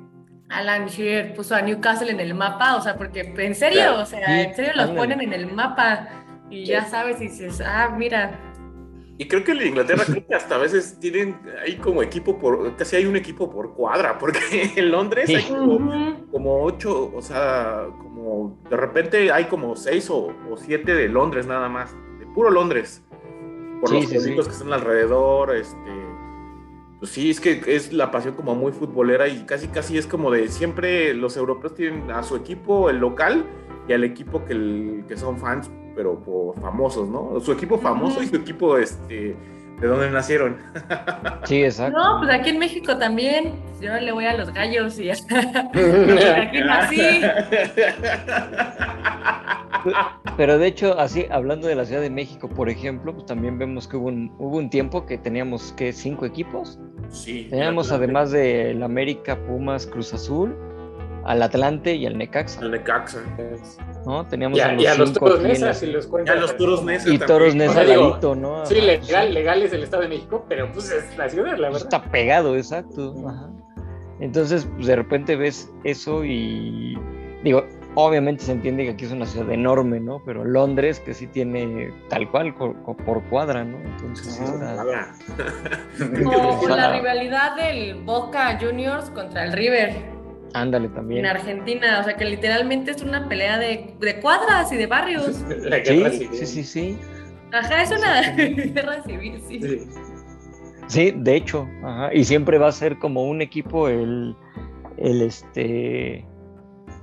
Alan 0.51 0.87
Shearer 0.87 1.33
puso 1.33 1.55
a 1.55 1.61
Newcastle 1.61 2.11
en 2.11 2.19
el 2.19 2.33
mapa, 2.35 2.75
o 2.77 2.81
sea, 2.81 2.97
porque 2.97 3.21
en 3.37 3.55
serio, 3.55 3.79
Claro, 3.79 4.01
o 4.01 4.05
sea, 4.05 4.25
sí, 4.25 4.31
en 4.43 4.55
serio 4.55 4.73
los 4.75 4.89
ándale. 4.89 4.99
ponen 4.99 5.21
en 5.21 5.33
el 5.33 5.47
mapa 5.53 6.09
y 6.49 6.65
ya 6.65 6.85
sabes 6.85 7.21
y 7.21 7.25
dices, 7.29 7.61
ah, 7.65 7.89
mira, 7.97 8.39
Y 9.17 9.27
creo 9.27 9.43
que 9.43 9.51
en 9.51 9.61
Inglaterra 9.67 10.05
creo 10.07 10.25
que 10.25 10.35
hasta 10.35 10.55
a 10.55 10.57
veces 10.57 10.99
tienen 10.99 11.39
ahí 11.63 11.77
como 11.77 12.01
equipo 12.01 12.39
por, 12.39 12.75
casi 12.75 12.95
hay 12.95 13.05
un 13.05 13.15
equipo 13.15 13.49
por 13.51 13.73
cuadra, 13.75 14.17
porque 14.17 14.39
en 14.75 14.91
Londres 14.91 15.33
hay 15.35 15.43
como, 16.31 16.63
ocho, 16.63 17.11
o 17.13 17.21
sea, 17.21 17.85
como 17.99 18.59
de 18.69 18.77
repente 18.77 19.31
hay 19.31 19.45
como 19.45 19.75
seis 19.75 20.09
o, 20.09 20.35
o 20.49 20.57
siete 20.57 20.93
de 20.95 21.07
Londres 21.07 21.45
nada 21.47 21.69
más, 21.69 21.95
de 22.19 22.25
puro 22.27 22.49
Londres, 22.49 23.03
por 23.79 23.89
Sí, 23.89 23.95
los 23.95 24.07
sí, 24.07 24.15
pueblitos 24.15 24.45
sí. 24.45 24.49
que 24.51 24.57
están 24.57 24.73
alrededor, 24.73 25.55
este, 25.55 26.10
pues 27.01 27.11
sí, 27.11 27.31
es 27.31 27.41
que 27.41 27.61
es 27.65 27.91
la 27.91 28.11
pasión 28.11 28.35
como 28.35 28.55
muy 28.55 28.71
futbolera 28.71 29.27
y 29.27 29.43
casi 29.45 29.67
casi 29.67 29.97
es 29.97 30.05
como 30.07 30.31
de 30.31 30.47
siempre 30.47 31.13
los 31.15 31.35
europeos 31.35 31.73
tienen 31.75 32.09
a 32.11 32.23
su 32.23 32.35
equipo, 32.37 32.89
el 32.89 32.99
local, 32.99 33.43
y 33.87 33.93
al 33.93 34.03
equipo 34.03 34.45
que, 34.45 34.53
el- 34.53 35.03
que 35.07 35.17
son 35.17 35.39
fans, 35.39 35.71
pero 35.95 36.19
por 36.19 36.59
famosos, 36.61 37.09
¿no? 37.09 37.39
Su 37.41 37.51
equipo 37.53 37.79
famoso 37.79 38.21
y 38.21 38.27
su 38.27 38.35
equipo, 38.35 38.77
este, 38.77 39.35
de 39.79 39.87
donde 39.87 40.11
nacieron. 40.11 40.57
Sí, 41.45 41.63
exacto. 41.63 41.97
No, 41.97 42.19
pues 42.19 42.29
aquí 42.31 42.51
en 42.51 42.59
México 42.59 42.95
también, 42.97 43.55
yo 43.81 43.91
le 43.99 44.11
voy 44.11 44.25
a 44.25 44.37
los 44.37 44.53
gallos 44.53 44.99
y 44.99 45.09
aquí 45.09 45.23
nací. 46.63 47.01
Pero 50.41 50.57
de 50.57 50.65
hecho, 50.65 50.99
así, 50.99 51.27
hablando 51.29 51.67
de 51.67 51.75
la 51.75 51.85
Ciudad 51.85 52.01
de 52.01 52.09
México, 52.09 52.49
por 52.49 52.67
ejemplo, 52.67 53.13
pues 53.13 53.27
también 53.27 53.59
vemos 53.59 53.87
que 53.87 53.95
hubo 53.95 54.07
un, 54.07 54.33
hubo 54.39 54.57
un 54.57 54.71
tiempo 54.71 55.05
que 55.05 55.19
teníamos, 55.19 55.71
que 55.73 55.93
Cinco 55.93 56.25
equipos. 56.25 56.79
Sí. 57.09 57.45
Teníamos 57.47 57.91
además 57.91 58.31
del 58.31 58.81
América, 58.81 59.37
Pumas, 59.45 59.85
Cruz 59.85 60.15
Azul, 60.15 60.57
al 61.25 61.43
Atlante 61.43 61.93
y 61.93 62.07
al 62.07 62.17
Necaxa, 62.17 62.59
El 62.61 62.71
Necaxa. 62.71 63.19
¿no? 64.07 64.25
Teníamos 64.25 64.57
Y 64.57 64.61
a 64.61 64.69
a, 64.69 64.73
los 64.73 64.83
y 64.83 64.87
a 64.87 64.95
los 64.95 65.09
cinco 65.09 65.25
toros 65.27 65.43
Nesa, 65.43 65.73
si 65.75 65.85
los 65.85 66.05
Ya 66.05 66.09
cuentan. 66.09 66.41
los 66.41 66.57
Toros 66.57 66.83
Nesa 66.85 67.03
Y 67.07 67.19
también. 67.19 67.27
Toros 67.27 67.53
Nesa 67.55 67.71
O 67.71 67.73
sea, 67.75 67.83
digo, 67.83 68.09
ladito, 68.09 68.35
¿no? 68.35 68.65
Sí, 68.65 68.81
legal, 68.81 69.33
legal 69.35 69.61
es 69.61 69.73
el 69.73 69.83
Estado 69.83 70.01
de 70.01 70.09
México, 70.09 70.43
pero 70.49 70.71
pues 70.71 70.91
es 70.91 71.15
la 71.19 71.29
ciudad, 71.29 71.55
la 71.59 71.69
verdad. 71.69 71.83
está 71.83 72.01
pegado, 72.05 72.57
exacto. 72.57 73.13
ajá. 73.27 73.47
Entonces, 74.19 74.67
pues 74.75 74.87
de 74.87 74.95
repente 74.95 75.35
ves 75.35 75.71
eso 75.83 76.25
y 76.25 76.97
digo, 77.43 77.63
obviamente 77.95 78.43
se 78.43 78.51
entiende 78.53 78.83
que 78.85 78.91
aquí 78.91 79.05
es 79.05 79.11
una 79.11 79.25
ciudad 79.25 79.51
enorme, 79.51 79.99
¿no? 79.99 80.21
Pero 80.25 80.43
Londres, 80.45 80.99
que 80.99 81.13
sí 81.13 81.27
tiene 81.27 81.91
tal 82.09 82.29
cual 82.31 82.55
por 82.55 83.23
cuadra, 83.29 83.63
¿no? 83.63 83.77
Entonces, 83.77 84.35
sí 84.35 84.43
está- 84.43 84.57
Nada. 84.57 85.13
O, 86.25 86.59
o 86.65 86.67
la 86.69 86.93
rivalidad 86.93 87.55
del 87.55 87.95
Boca 88.03 88.57
Juniors 88.61 89.09
contra 89.11 89.43
el 89.45 89.53
River 89.53 89.95
ándale 90.53 90.87
en 90.87 90.93
también. 90.93 91.25
Argentina, 91.25 91.99
o 92.01 92.03
sea 92.03 92.15
que 92.17 92.25
literalmente 92.25 92.91
es 92.91 93.01
una 93.01 93.29
pelea 93.29 93.57
de, 93.57 93.95
de 94.01 94.19
cuadras 94.19 94.69
y 94.73 94.77
de 94.77 94.85
barrios. 94.85 95.41
La 95.61 95.79
guerra 95.79 96.09
Sí, 96.11 96.17
civil. 96.17 96.29
sí, 96.33 96.45
sí, 96.45 96.63
sí. 96.63 96.97
Ajá, 97.53 97.81
es 97.83 97.91
una 97.91 98.21
guerra 98.73 99.01
civil, 99.03 99.41
sí. 99.47 99.61
Sí. 99.61 99.87
Sí, 100.87 101.13
de 101.15 101.35
hecho, 101.37 101.69
ajá, 101.85 102.13
y 102.13 102.25
siempre 102.25 102.57
va 102.57 102.67
a 102.67 102.71
ser 102.73 102.99
como 102.99 103.23
un 103.23 103.41
equipo 103.41 103.87
el, 103.87 104.35
el 104.97 105.21
este 105.21 106.25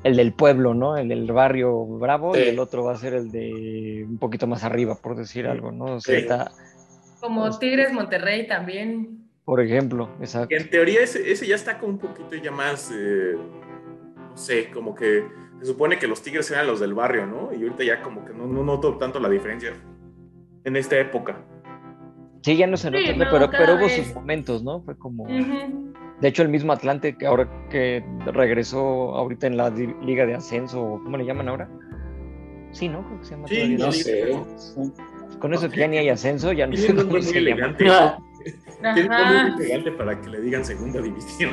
el 0.08 0.16
del 0.16 0.32
pueblo, 0.32 0.74
¿no? 0.74 0.96
El 0.96 1.08
del 1.08 1.30
barrio 1.32 1.84
bravo 1.86 2.36
y 2.36 2.40
el 2.40 2.58
otro 2.58 2.82
va 2.84 2.92
a 2.92 2.96
ser 2.96 3.14
el 3.14 3.30
de 3.30 4.04
un 4.08 4.18
poquito 4.18 4.46
más 4.46 4.64
arriba, 4.64 4.96
por 5.00 5.16
decir 5.16 5.46
algo, 5.46 5.70
¿no? 5.72 5.84
O 5.96 6.00
sea, 6.00 6.14
Sí. 6.16 6.20
está- 6.22 6.50
Como 7.20 7.58
Tigres 7.58 7.92
Monterrey 7.92 8.46
también. 8.46 9.24
por 9.44 9.60
ejemplo, 9.62 10.10
exacto. 10.20 10.48
Que 10.48 10.56
en 10.58 10.68
teoría 10.68 11.00
ese, 11.02 11.32
ese 11.32 11.46
ya 11.46 11.54
está 11.54 11.78
como 11.78 11.92
un 11.94 11.98
poquito 11.98 12.34
ya 12.36 12.50
más, 12.50 12.90
eh, 12.94 13.34
no 14.30 14.36
sé, 14.36 14.70
como 14.70 14.94
que 14.94 15.24
se 15.60 15.64
supone 15.66 15.98
que 15.98 16.06
los 16.06 16.22
Tigres 16.22 16.50
eran 16.50 16.66
los 16.66 16.80
del 16.80 16.92
barrio, 16.94 17.26
¿no? 17.26 17.50
Y 17.54 17.62
ahorita 17.62 17.82
ya 17.82 18.02
como 18.02 18.24
que 18.26 18.32
no, 18.34 18.46
no 18.46 18.62
noto 18.62 18.98
tanto 18.98 19.18
la 19.20 19.28
diferencia 19.30 19.72
en 20.64 20.76
esta 20.76 20.98
época. 20.98 21.40
Sí, 22.42 22.56
ya 22.58 22.66
no 22.66 22.76
se 22.76 22.88
Sí, 22.90 22.94
nota, 22.94 23.24
no, 23.24 23.30
pero, 23.32 23.50
pero 23.50 23.72
hubo 23.74 23.86
vez. 23.86 23.96
sus 23.96 24.14
momentos, 24.14 24.62
¿no? 24.62 24.82
Fue 24.82 24.96
como. 24.98 25.26
De 26.20 26.28
hecho, 26.28 26.42
el 26.42 26.48
mismo 26.48 26.72
Atlante 26.72 27.16
que 27.16 27.26
ahora 27.26 27.48
que 27.70 28.04
regresó 28.32 29.14
ahorita 29.16 29.46
en 29.46 29.56
la 29.56 29.70
liga 29.70 30.26
de 30.26 30.34
ascenso, 30.34 31.00
¿cómo 31.04 31.16
le 31.16 31.24
llaman 31.24 31.48
ahora? 31.48 31.68
Sí, 32.72 32.88
¿no? 32.88 33.02
Creo 33.06 33.18
que 33.20 33.24
se 33.24 33.30
llama 33.34 33.48
Sí, 33.48 33.54
todavía. 33.56 33.78
No 33.78 33.92
Sí, 33.92 34.02
sé. 34.02 34.32
Con 35.38 35.54
eso 35.54 35.68
que 35.70 35.78
ya 35.80 35.88
ni 35.88 35.98
hay 35.98 36.08
ascenso, 36.08 36.52
ya 36.52 36.66
no 36.66 36.74
sé 36.76 36.86
Tiene 36.86 37.00
un 37.02 37.06
cómo 37.08 37.18
nombre 37.18 37.22
muy 37.22 37.32
se 37.32 37.38
elegante. 37.38 37.84
Tiene 37.84 39.02
un 39.02 39.08
nombre 39.08 39.50
muy 39.52 39.60
elegante 39.64 39.92
para 39.92 40.20
que 40.20 40.30
le 40.30 40.40
digan 40.40 40.64
segunda 40.64 41.00
división. 41.00 41.50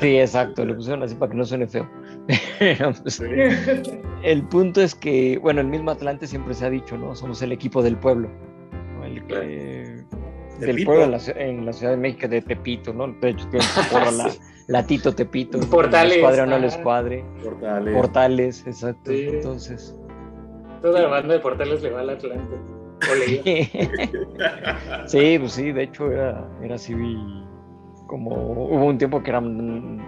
Sí, 0.00 0.18
exacto, 0.18 0.64
le 0.64 0.74
pusieron 0.74 1.02
así 1.02 1.14
para 1.14 1.30
que 1.32 1.38
no 1.38 1.44
suene 1.44 1.66
feo. 1.66 1.88
Pues, 3.02 3.22
el 4.22 4.42
punto 4.44 4.80
es 4.82 4.94
que, 4.94 5.38
bueno, 5.38 5.60
el 5.60 5.68
mismo 5.68 5.90
Atlante 5.90 6.26
siempre 6.26 6.54
se 6.54 6.66
ha 6.66 6.70
dicho, 6.70 6.96
¿no? 6.98 7.14
Somos 7.14 7.40
el 7.42 7.52
equipo 7.52 7.82
del 7.82 7.96
pueblo. 7.96 8.28
¿no? 8.98 9.04
El 9.04 9.24
que- 9.26 10.04
del 10.58 10.84
pueblo 10.84 11.04
en 11.04 11.10
la, 11.12 11.18
en 11.36 11.66
la 11.66 11.72
Ciudad 11.72 11.92
de 11.92 11.98
México, 11.98 12.28
de 12.28 12.42
Tepito, 12.42 12.92
¿no? 12.92 13.08
De 13.08 13.30
hecho, 13.30 13.46
tiene 13.48 13.64
la, 14.16 14.30
la 14.66 14.86
Tito 14.86 15.14
Tepito. 15.14 15.58
Portales, 15.70 16.14
Les 16.14 16.22
cuadre 16.22 16.42
o 16.42 16.46
no 16.46 16.58
les 16.58 16.76
cuadre. 16.78 17.24
Portales. 17.42 17.94
Portales, 17.94 18.66
exacto. 18.66 19.10
Sí. 19.10 19.28
Entonces. 19.28 19.96
Toda 20.82 21.00
la 21.00 21.08
banda 21.08 21.34
de 21.34 21.40
portales 21.40 21.82
le 21.82 21.90
va 21.90 22.00
al 22.00 22.10
Atlante. 22.10 22.54
O 23.10 23.14
le 23.14 23.64
sí, 25.06 25.38
pues 25.38 25.52
sí, 25.52 25.72
de 25.72 25.82
hecho 25.84 26.10
era, 26.10 26.48
era 26.62 26.74
así 26.74 26.94
como 28.08 28.30
hubo 28.34 28.86
un 28.86 28.98
tiempo 28.98 29.22
que 29.22 29.30
eran 29.30 30.00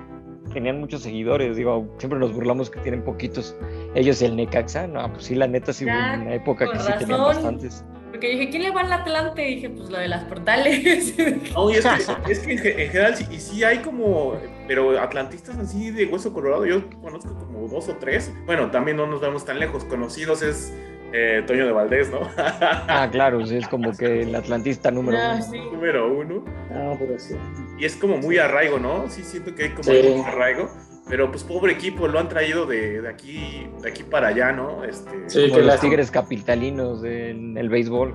tenían 0.52 0.80
muchos 0.80 1.02
seguidores, 1.02 1.56
digo, 1.56 1.86
siempre 1.98 2.18
nos 2.18 2.32
burlamos 2.32 2.70
que 2.70 2.80
tienen 2.80 3.02
poquitos 3.02 3.56
ellos 3.94 4.20
y 4.20 4.26
el 4.26 4.36
Necaxa, 4.36 4.86
no, 4.86 5.10
pues 5.12 5.24
sí, 5.24 5.34
la 5.34 5.46
neta 5.46 5.72
sí 5.72 5.84
hubo 5.84 5.92
Ya, 5.92 6.18
una 6.20 6.34
época 6.34 6.70
que 6.70 6.78
sí 6.78 6.92
tenían 6.98 7.20
bastantes. 7.20 7.84
Porque 8.20 8.36
dije, 8.36 8.50
¿quién 8.50 8.62
le 8.64 8.70
va 8.70 8.82
al 8.82 8.92
Atlante? 8.92 9.48
Y 9.48 9.54
dije, 9.54 9.70
pues 9.70 9.88
lo 9.88 9.98
de 9.98 10.06
las 10.08 10.24
portales. 10.24 11.14
No, 11.54 11.70
y 11.70 11.76
es 11.76 11.86
que, 11.86 12.32
es 12.32 12.38
que 12.40 12.52
en, 12.52 12.58
ge- 12.58 12.84
en 12.84 12.90
general 12.90 13.16
sí, 13.16 13.26
y 13.30 13.40
sí 13.40 13.64
hay 13.64 13.78
como, 13.78 14.34
pero 14.68 15.00
atlantistas 15.00 15.56
así 15.56 15.90
de 15.90 16.04
hueso 16.04 16.30
colorado, 16.34 16.66
yo 16.66 16.82
conozco 17.00 17.34
como 17.34 17.66
dos 17.66 17.88
o 17.88 17.94
tres. 17.96 18.30
Bueno, 18.44 18.70
también 18.70 18.98
no 18.98 19.06
nos 19.06 19.22
vemos 19.22 19.46
tan 19.46 19.58
lejos. 19.58 19.84
Conocidos 19.86 20.42
es 20.42 20.70
eh, 21.14 21.42
Toño 21.46 21.64
de 21.64 21.72
Valdés, 21.72 22.10
¿no? 22.10 22.20
Ah, 22.36 23.08
claro, 23.10 23.46
sí, 23.46 23.56
es 23.56 23.66
como 23.68 23.96
que 23.96 24.20
el 24.20 24.34
atlantista 24.34 24.90
número 24.90 25.16
Ah, 25.18 25.36
uno. 25.36 25.42
sí. 25.50 25.58
Número 25.72 26.12
uno. 26.14 26.44
Ah, 26.74 26.94
pero 26.98 27.18
sí. 27.18 27.36
Y 27.78 27.86
es 27.86 27.96
como 27.96 28.18
muy 28.18 28.36
arraigo, 28.36 28.78
¿no? 28.78 29.08
Sí, 29.08 29.22
siento 29.24 29.54
que 29.54 29.62
hay 29.62 29.70
como 29.70 29.84
Sí. 29.84 29.98
un 30.14 30.26
arraigo. 30.26 30.68
Pero 31.10 31.30
pues 31.30 31.42
pobre 31.44 31.72
equipo, 31.72 32.06
lo 32.08 32.18
han 32.20 32.28
traído 32.28 32.64
de, 32.66 33.02
de 33.02 33.08
aquí, 33.08 33.66
de 33.82 33.88
aquí 33.90 34.02
para 34.04 34.28
allá, 34.28 34.52
¿no? 34.52 34.84
Este, 34.84 35.10
Sí, 35.28 35.50
que 35.52 35.60
los 35.62 35.80
tigres 35.80 36.10
capitalinos 36.10 37.04
en 37.04 37.58
el 37.58 37.68
béisbol. 37.68 38.14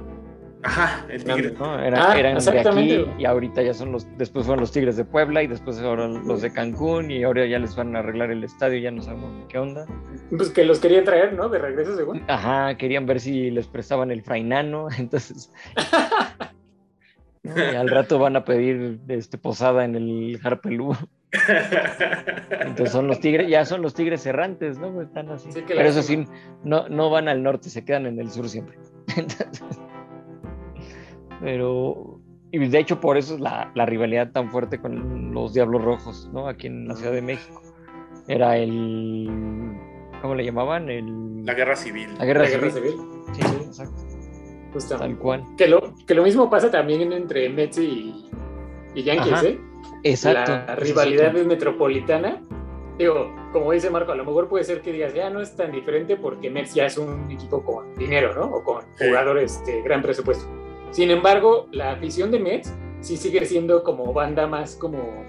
Ajá, 0.63 1.05
el 1.09 1.23
tigre. 1.23 1.53
¿no? 1.59 1.79
Era- 1.79 2.11
Ah, 2.11 2.17
eran 2.17 2.39
de 2.43 2.59
aquí 2.59 3.05
y 3.19 3.25
ahorita 3.25 3.61
ya 3.61 3.73
son 3.75 3.91
los, 3.91 4.07
después 4.17 4.47
fueron 4.47 4.61
los 4.61 4.71
Tigres 4.71 4.97
de 4.97 5.05
Puebla 5.05 5.43
y 5.43 5.47
después 5.47 5.77
ahora 5.79 6.07
los 6.07 6.41
de 6.41 6.51
Cancún 6.51 7.11
y 7.11 7.23
ahora 7.23 7.45
ya 7.45 7.59
les 7.59 7.75
van 7.75 7.95
a 7.95 7.99
arreglar 7.99 8.31
el 8.31 8.43
estadio, 8.43 8.79
ya 8.79 8.89
no 8.89 9.03
sabemos 9.03 9.45
qué 9.47 9.59
onda. 9.59 9.85
Pues 10.35 10.49
que 10.49 10.65
los 10.65 10.79
querían 10.79 11.03
traer, 11.03 11.33
¿no? 11.33 11.49
De 11.49 11.59
regreso, 11.59 11.95
según. 11.95 12.23
Ajá, 12.27 12.75
querían 12.77 13.05
ver 13.05 13.19
si 13.19 13.51
les 13.51 13.67
prestaban 13.67 14.09
el 14.09 14.23
frainano, 14.23 14.87
entonces... 14.97 15.51
¿no? 17.43 17.53
Y 17.57 17.75
al 17.75 17.89
rato 17.89 18.17
van 18.17 18.35
a 18.35 18.43
pedir 18.43 18.99
este, 19.07 19.37
posada 19.37 19.85
en 19.85 19.95
el 19.95 20.39
Harpelú. 20.43 20.95
Entonces 22.61 22.91
son 22.91 23.07
los 23.07 23.19
tigres, 23.19 23.47
ya 23.49 23.65
son 23.65 23.81
los 23.81 23.93
tigres 23.93 24.25
errantes, 24.25 24.77
¿no? 24.79 24.91
Pues 24.93 25.07
Están 25.07 25.29
así. 25.29 25.51
Sí, 25.51 25.61
que 25.63 25.75
Pero 25.75 25.89
eso 25.89 26.01
sí, 26.01 26.25
no, 26.63 26.87
no 26.89 27.09
van 27.09 27.27
al 27.27 27.43
norte, 27.43 27.69
se 27.69 27.83
quedan 27.85 28.05
en 28.05 28.19
el 28.19 28.29
sur 28.31 28.47
siempre. 28.49 28.77
Entonces, 29.17 29.63
pero, 31.41 32.19
y 32.51 32.59
de 32.67 32.79
hecho 32.79 32.99
por 32.99 33.17
eso 33.17 33.35
es 33.35 33.39
la, 33.41 33.71
la 33.75 33.85
rivalidad 33.85 34.31
tan 34.31 34.49
fuerte 34.51 34.79
con 34.79 35.33
los 35.33 35.53
Diablos 35.53 35.83
Rojos, 35.83 36.29
¿no? 36.33 36.47
Aquí 36.47 36.67
en 36.67 36.87
la 36.87 36.95
Ciudad 36.95 37.11
de 37.11 37.21
México. 37.21 37.61
Era 38.27 38.57
el, 38.57 39.29
¿cómo 40.21 40.33
le 40.35 40.43
llamaban? 40.45 40.89
El, 40.89 41.45
La 41.45 41.53
guerra 41.53 41.75
civil. 41.75 42.09
la 42.17 42.25
guerra, 42.25 42.43
La 42.43 42.49
guerra 42.49 42.69
civil. 42.71 42.91
civil. 42.91 43.05
Sí, 43.33 43.41
exacto, 43.67 44.97
tal 44.97 45.17
cual. 45.17 45.43
Que 45.57 45.67
lo, 45.67 45.93
que 46.07 46.15
lo 46.15 46.23
mismo 46.23 46.49
pasa 46.49 46.71
también 46.71 47.11
entre 47.13 47.49
Mets 47.49 47.77
y, 47.77 48.25
y 48.95 49.03
Yankees, 49.03 49.33
Ajá. 49.33 49.45
¿eh? 49.45 49.59
Exacto. 50.09 50.51
La 50.51 50.75
rivalidad 50.75 51.35
es 51.35 51.45
metropolitana. 51.45 52.41
Digo, 52.97 53.33
como 53.51 53.71
dice 53.73 53.89
Marco, 53.89 54.11
a 54.13 54.15
lo 54.15 54.23
mejor 54.23 54.47
puede 54.47 54.63
ser 54.63 54.81
que 54.81 54.93
digas, 54.93 55.13
ya 55.13 55.29
no 55.29 55.41
es 55.41 55.55
tan 55.55 55.71
diferente 55.71 56.15
porque 56.15 56.49
Mets 56.49 56.73
ya 56.73 56.85
es 56.85 56.97
un 56.97 57.29
equipo 57.29 57.61
con 57.63 57.93
dinero, 57.95 58.33
¿no? 58.33 58.43
O 58.55 58.63
con 58.63 58.83
Sí. 58.95 59.07
jugadores 59.07 59.65
de 59.65 59.81
gran 59.81 60.01
presupuesto. 60.01 60.45
Sin 60.91 61.11
embargo, 61.11 61.67
la 61.71 61.91
afición 61.91 62.31
de 62.31 62.39
Mets 62.39 62.73
sí 63.01 63.17
sigue 63.17 63.45
siendo 63.45 63.83
como 63.83 64.13
banda 64.13 64.47
más 64.47 64.75
como... 64.75 65.25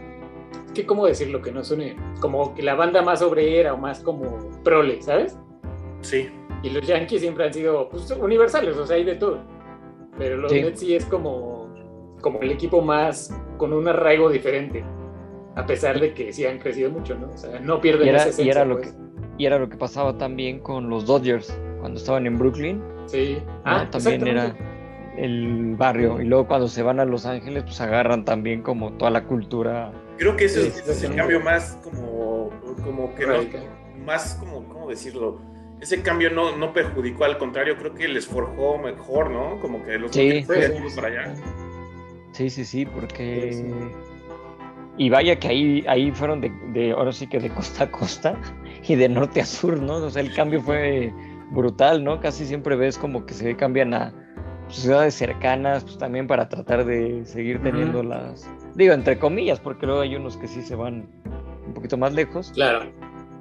¿Qué, 0.74 0.86
¿Cómo 0.86 1.06
decirlo? 1.06 1.42
Que 1.42 1.50
no 1.50 1.64
suene... 1.64 1.96
Como 2.20 2.54
que 2.54 2.62
la 2.62 2.74
banda 2.74 3.02
más 3.02 3.22
obrera 3.22 3.74
o 3.74 3.78
más 3.78 4.00
como 4.00 4.50
prole, 4.62 5.00
¿sabes? 5.02 5.36
Sí. 6.02 6.28
Y 6.62 6.70
los 6.70 6.86
Yankees 6.86 7.20
siempre 7.22 7.46
han 7.46 7.52
sido 7.52 7.88
pues, 7.88 8.08
universales, 8.12 8.76
o 8.76 8.86
sea, 8.86 8.96
hay 8.96 9.04
de 9.04 9.16
todo. 9.16 9.40
Pero 10.18 10.36
los 10.36 10.52
Sí. 10.52 10.62
Mets 10.62 10.78
sí 10.80 10.94
es 10.94 11.04
como, 11.06 11.65
como 12.26 12.40
el 12.40 12.50
equipo 12.50 12.82
más 12.82 13.32
con 13.56 13.72
un 13.72 13.86
arraigo 13.86 14.28
diferente. 14.28 14.84
A 15.54 15.64
pesar 15.64 16.00
de 16.00 16.12
que 16.12 16.32
sí 16.32 16.44
han 16.44 16.58
crecido 16.58 16.90
mucho, 16.90 17.14
¿no? 17.14 17.28
O 17.30 17.36
sea, 17.38 17.60
no 17.60 17.80
pierden 17.80 18.06
Y 18.06 18.10
era- 18.10 18.24
esa 18.26 18.42
y 18.42 18.50
era 18.50 18.64
lo 18.64 18.78
pues. 18.78 18.96
Y 19.38 19.46
era 19.46 19.60
lo 19.60 19.68
que 19.68 19.76
pasaba 19.76 20.18
también 20.18 20.58
con 20.58 20.90
los 20.90 21.06
Dodgers 21.06 21.56
cuando 21.78 22.00
estaban 22.00 22.26
en 22.26 22.36
Brooklyn. 22.36 22.82
Sí. 23.06 23.38
¿no? 23.46 23.52
Ah, 23.64 23.86
también 23.88 24.26
era 24.26 24.56
el 25.16 25.76
barrio. 25.76 26.20
Y 26.20 26.24
luego 26.24 26.48
cuando 26.48 26.66
se 26.66 26.82
van 26.82 26.98
a 26.98 27.04
Los 27.04 27.26
Ángeles, 27.26 27.62
pues 27.62 27.80
agarran 27.80 28.24
también 28.24 28.60
como 28.62 28.94
toda 28.94 29.12
la 29.12 29.22
cultura. 29.22 29.92
Creo 30.18 30.34
que 30.36 30.46
ese 30.46 30.66
es, 30.66 31.04
el 31.04 31.14
cambio 31.14 31.38
más 31.38 31.78
como, 31.84 32.50
como 32.82 33.14
que 33.14 33.24
Radical. 33.24 33.62
más 34.04 34.34
como, 34.40 34.64
¿cómo 34.68 34.88
decirlo? 34.88 35.38
Ese 35.80 36.02
cambio 36.02 36.30
no, 36.30 36.56
no 36.56 36.72
perjudicó, 36.72 37.24
al 37.24 37.38
contrario, 37.38 37.76
creo 37.78 37.94
que 37.94 38.08
les 38.08 38.26
forjó 38.26 38.78
mejor, 38.78 39.30
¿no? 39.30 39.60
Como 39.60 39.84
que 39.84 39.96
los 39.98 40.10
Sí, 40.10 40.40
sí. 40.42 40.46
para 40.96 41.06
allá. 41.08 41.34
Sí, 42.36 42.50
sí, 42.50 42.64
sí, 42.64 42.84
porque... 42.84 43.50
Sí, 43.52 43.62
sí. 43.62 43.88
Y 44.98 45.10
vaya 45.10 45.38
que 45.38 45.48
ahí, 45.48 45.84
ahí 45.88 46.10
fueron 46.10 46.40
de, 46.40 46.50
de, 46.72 46.92
ahora 46.92 47.12
sí 47.12 47.26
que 47.26 47.38
de 47.38 47.50
costa 47.50 47.84
a 47.84 47.90
costa 47.90 48.38
y 48.86 48.94
de 48.94 49.08
norte 49.08 49.40
a 49.40 49.46
sur, 49.46 49.80
¿no? 49.80 49.96
O 49.96 50.10
sea, 50.10 50.22
el 50.22 50.34
cambio 50.34 50.60
fue 50.62 51.12
brutal, 51.50 52.02
¿no? 52.04 52.20
Casi 52.20 52.46
siempre 52.46 52.76
ves 52.76 52.96
como 52.98 53.24
que 53.26 53.34
se 53.34 53.54
cambian 53.56 53.92
a 53.94 54.12
ciudades 54.68 55.14
cercanas, 55.14 55.84
pues 55.84 55.98
también 55.98 56.26
para 56.26 56.48
tratar 56.48 56.84
de 56.84 57.24
seguir 57.24 57.62
teniendo 57.62 58.02
las, 58.02 58.48
digo, 58.74 58.94
entre 58.94 59.18
comillas, 59.18 59.60
porque 59.60 59.86
luego 59.86 60.00
hay 60.00 60.16
unos 60.16 60.36
que 60.36 60.48
sí 60.48 60.60
se 60.62 60.74
van 60.74 61.08
un 61.66 61.74
poquito 61.74 61.96
más 61.96 62.12
lejos, 62.14 62.50
Claro. 62.54 62.90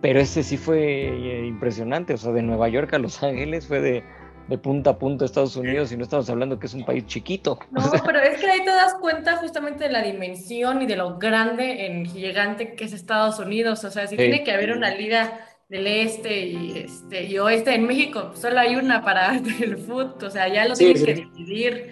pero 0.01 0.19
ese 0.19 0.43
sí 0.43 0.55
fue 0.57 0.79
eh, 0.81 1.45
impresionante, 1.47 2.13
o 2.13 2.17
sea, 2.17 2.31
de 2.31 2.43
Nueva 2.43 2.69
York 2.69 2.93
a 2.93 2.99
Los 2.99 3.23
Ángeles 3.23 3.65
fue 3.67 3.81
de, 3.81 4.03
de 4.47 4.57
punta 4.57 4.91
a 4.91 4.97
punta 4.99 5.25
Estados 5.25 5.55
Unidos 5.55 5.91
y 5.91 5.97
no 5.97 6.03
estamos 6.03 6.29
hablando 6.29 6.59
que 6.59 6.67
es 6.67 6.73
un 6.73 6.85
país 6.85 7.05
chiquito. 7.07 7.57
No, 7.71 7.81
pero 8.05 8.19
es 8.19 8.39
que 8.39 8.45
ahí 8.49 8.59
te 8.63 8.69
das 8.69 8.93
cuenta 8.95 9.37
justamente 9.37 9.85
de 9.85 9.91
la 9.91 10.03
dimensión 10.03 10.81
y 10.81 10.85
de 10.85 10.95
lo 10.95 11.17
grande 11.17 11.85
en 11.87 12.05
gigante 12.05 12.75
que 12.75 12.85
es 12.85 12.93
Estados 12.93 13.39
Unidos. 13.39 13.83
O 13.83 13.91
sea, 13.91 14.05
si 14.07 14.15
Sí. 14.15 14.17
tiene 14.17 14.43
que 14.43 14.51
haber 14.51 14.71
una 14.71 14.93
liga 14.93 15.39
del 15.67 15.87
este 15.87 16.41
y 16.45 16.77
este 16.85 17.23
y 17.23 17.39
oeste 17.39 17.73
en 17.73 17.87
México, 17.87 18.27
pues, 18.29 18.39
solo 18.39 18.59
hay 18.59 18.75
una 18.75 19.03
para 19.03 19.35
el 19.61 19.77
fútbol. 19.77 20.15
O 20.23 20.29
sea, 20.29 20.47
ya 20.47 20.67
lo 20.67 20.75
Sí, 20.75 20.93
sí. 20.95 21.05
que 21.05 21.13
dividir. 21.15 21.91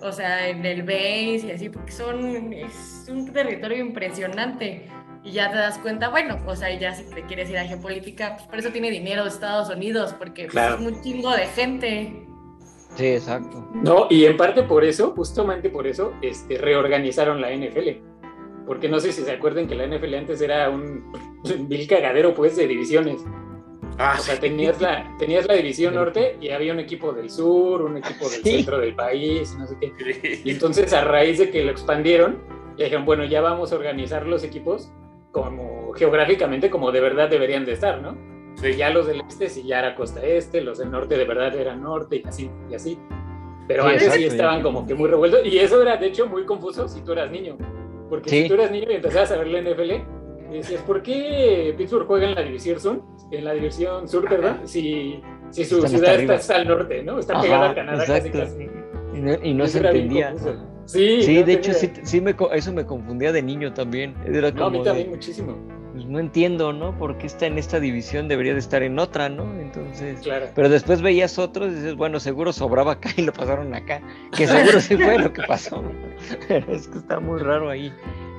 O 0.00 0.12
sea, 0.12 0.48
en 0.48 0.64
el 0.64 0.82
base 0.84 1.42
y 1.48 1.50
así, 1.50 1.68
porque 1.70 1.90
son, 1.90 2.52
es 2.52 3.06
un 3.10 3.32
territorio 3.32 3.78
impresionante. 3.78 4.88
Y 5.24 5.32
ya 5.32 5.50
te 5.50 5.56
das 5.58 5.78
cuenta, 5.78 6.08
bueno, 6.08 6.38
o 6.46 6.54
sea, 6.56 6.76
ya 6.78 6.94
si 6.94 7.04
te 7.04 7.22
quieres 7.24 7.50
ir 7.50 7.58
a 7.58 7.64
geopolítica, 7.64 8.36
pues 8.36 8.48
por 8.48 8.58
eso 8.58 8.70
tiene 8.70 8.90
dinero 8.90 9.26
Estados 9.26 9.68
Unidos, 9.68 10.14
porque 10.18 10.42
pues, 10.44 10.52
Claro. 10.52 10.76
es 10.76 10.80
un 10.80 11.02
chingo 11.02 11.30
de 11.32 11.46
gente. 11.46 12.24
Sí, 12.94 13.06
exacto. 13.06 13.68
No, 13.74 14.06
y 14.10 14.24
en 14.24 14.36
parte 14.36 14.62
por 14.62 14.84
eso, 14.84 15.12
justamente 15.14 15.70
por 15.70 15.86
eso, 15.86 16.12
este, 16.22 16.56
reorganizaron 16.58 17.40
la 17.40 17.50
NFL. 17.52 18.00
Porque 18.66 18.88
no 18.88 19.00
sé 19.00 19.12
si 19.12 19.22
se 19.22 19.32
acuerdan 19.32 19.66
que 19.66 19.74
la 19.74 19.84
NFL 19.86 20.14
antes 20.14 20.40
era 20.40 20.70
un 20.70 21.12
vil 21.68 21.86
cagadero, 21.88 22.34
pues, 22.34 22.56
de 22.56 22.66
divisiones. 22.66 23.22
Ah, 23.98 24.14
O 24.18 24.22
sea, 24.22 24.38
tenías 24.38 24.80
la, 24.80 25.12
tenías 25.18 25.46
la 25.48 25.54
división 25.54 25.94
norte 25.94 26.36
y 26.40 26.50
había 26.50 26.72
un 26.72 26.78
equipo 26.78 27.12
del 27.12 27.30
sur, 27.30 27.82
un 27.82 27.96
equipo 27.96 28.28
del 28.28 28.42
Sí. 28.44 28.50
centro 28.58 28.78
del 28.78 28.94
país, 28.94 29.56
no 29.58 29.66
sé 29.66 29.76
qué. 29.80 30.40
Y 30.44 30.50
entonces, 30.52 30.92
a 30.92 31.02
raíz 31.02 31.38
de 31.38 31.50
que 31.50 31.64
lo 31.64 31.72
expandieron, 31.72 32.38
dijeron, 32.76 33.04
bueno, 33.04 33.24
ya 33.24 33.40
vamos 33.40 33.72
a 33.72 33.76
organizar 33.76 34.24
los 34.26 34.44
equipos 34.44 34.92
como 35.44 35.92
geográficamente 35.94 36.70
como 36.70 36.92
de 36.92 37.00
verdad 37.00 37.28
deberían 37.28 37.64
de 37.64 37.72
estar, 37.72 38.00
¿no? 38.00 38.16
Sí. 38.56 38.74
Ya 38.74 38.90
los 38.90 39.06
del 39.06 39.20
este 39.28 39.48
sí 39.48 39.62
ya 39.64 39.78
era 39.78 39.94
costa 39.94 40.20
este, 40.24 40.60
los 40.60 40.78
del 40.78 40.90
norte 40.90 41.16
de 41.16 41.24
verdad 41.24 41.54
eran 41.54 41.82
norte 41.82 42.22
y 42.24 42.28
así, 42.28 42.50
y 42.70 42.74
así. 42.74 42.98
Pero 43.68 43.84
Sí, 43.84 43.90
antes 43.90 44.12
sí 44.14 44.24
estaban 44.24 44.62
como 44.62 44.86
que 44.86 44.94
muy 44.94 45.08
revueltos 45.10 45.40
y 45.44 45.58
eso 45.58 45.80
era 45.82 45.96
de 45.96 46.06
hecho 46.06 46.26
muy 46.26 46.44
confuso 46.44 46.88
si 46.88 47.00
tú 47.02 47.12
eras 47.12 47.30
niño. 47.30 47.56
Porque 48.08 48.30
Sí. 48.30 48.42
si 48.42 48.48
tú 48.48 48.54
eras 48.54 48.70
niño 48.70 48.90
y 48.90 48.94
empezabas 48.94 49.30
a 49.32 49.36
ver 49.36 49.48
la 49.48 49.58
NFL, 49.60 49.92
y 50.50 50.54
decías, 50.56 50.80
¿por 50.82 51.02
qué 51.02 51.74
Pittsburgh 51.76 52.06
juega 52.06 52.28
en 52.28 52.34
la 52.34 52.42
división 52.42 52.80
sur? 52.80 53.02
En 53.30 53.44
la 53.44 53.52
división 53.52 54.08
sur, 54.08 54.26
¿verdad? 54.28 54.60
Si, 54.64 55.20
si 55.50 55.64
su 55.66 55.76
Están 55.76 55.90
ciudad 55.90 56.14
está, 56.18 56.34
está 56.36 56.56
al 56.56 56.66
norte, 56.68 57.02
¿no? 57.02 57.18
Está 57.18 57.34
Ajá, 57.34 57.42
pegada 57.42 57.70
a 57.70 57.74
Canadá 57.74 58.06
casi 58.06 58.30
casi. 58.30 58.62
Y 59.14 59.20
no, 59.20 59.34
y 59.42 59.52
no 59.54 59.66
se 59.66 59.80
era 59.80 59.90
entendía. 59.90 60.30
confuso. 60.30 60.56
Sí, 60.88 61.22
Sí, 61.22 61.42
de 61.42 61.52
hecho, 61.52 61.74
sí, 61.74 61.90
sí 62.02 62.20
me, 62.20 62.34
co- 62.34 62.50
eso 62.52 62.72
me 62.72 62.86
confundía 62.86 63.30
de 63.30 63.42
niño 63.42 63.74
también. 63.74 64.14
Era 64.24 64.50
No, 64.52 64.66
a 64.66 64.70
mí 64.70 64.82
también 64.82 65.08
de, 65.08 65.14
muchísimo. 65.16 65.54
pues, 65.92 66.06
no 66.06 66.18
entiendo, 66.18 66.72
¿no? 66.72 66.96
¿Por 66.96 67.18
qué 67.18 67.26
está 67.26 67.44
en 67.46 67.58
esta 67.58 67.78
división? 67.78 68.26
Debería 68.26 68.54
de 68.54 68.60
estar 68.60 68.82
en 68.82 68.98
otra, 68.98 69.28
¿no? 69.28 69.44
Entonces, 69.60 70.20
Claro. 70.22 70.46
pero 70.54 70.70
después 70.70 71.02
veías 71.02 71.38
otros 71.38 71.72
y 71.72 71.74
dices, 71.74 71.94
bueno, 71.94 72.20
seguro 72.20 72.54
sobraba 72.54 72.92
acá 72.92 73.10
y 73.18 73.22
lo 73.22 73.34
pasaron 73.34 73.74
acá, 73.74 74.00
que 74.34 74.46
seguro 74.46 74.80
sí 74.80 74.96
fue 74.96 75.18
lo 75.18 75.30
que 75.30 75.42
pasó. 75.42 75.84
Pero 76.48 76.72
es 76.72 76.88
que 76.88 76.96
está 76.98 77.20
muy 77.20 77.38
raro 77.38 77.68
ahí. 77.68 77.92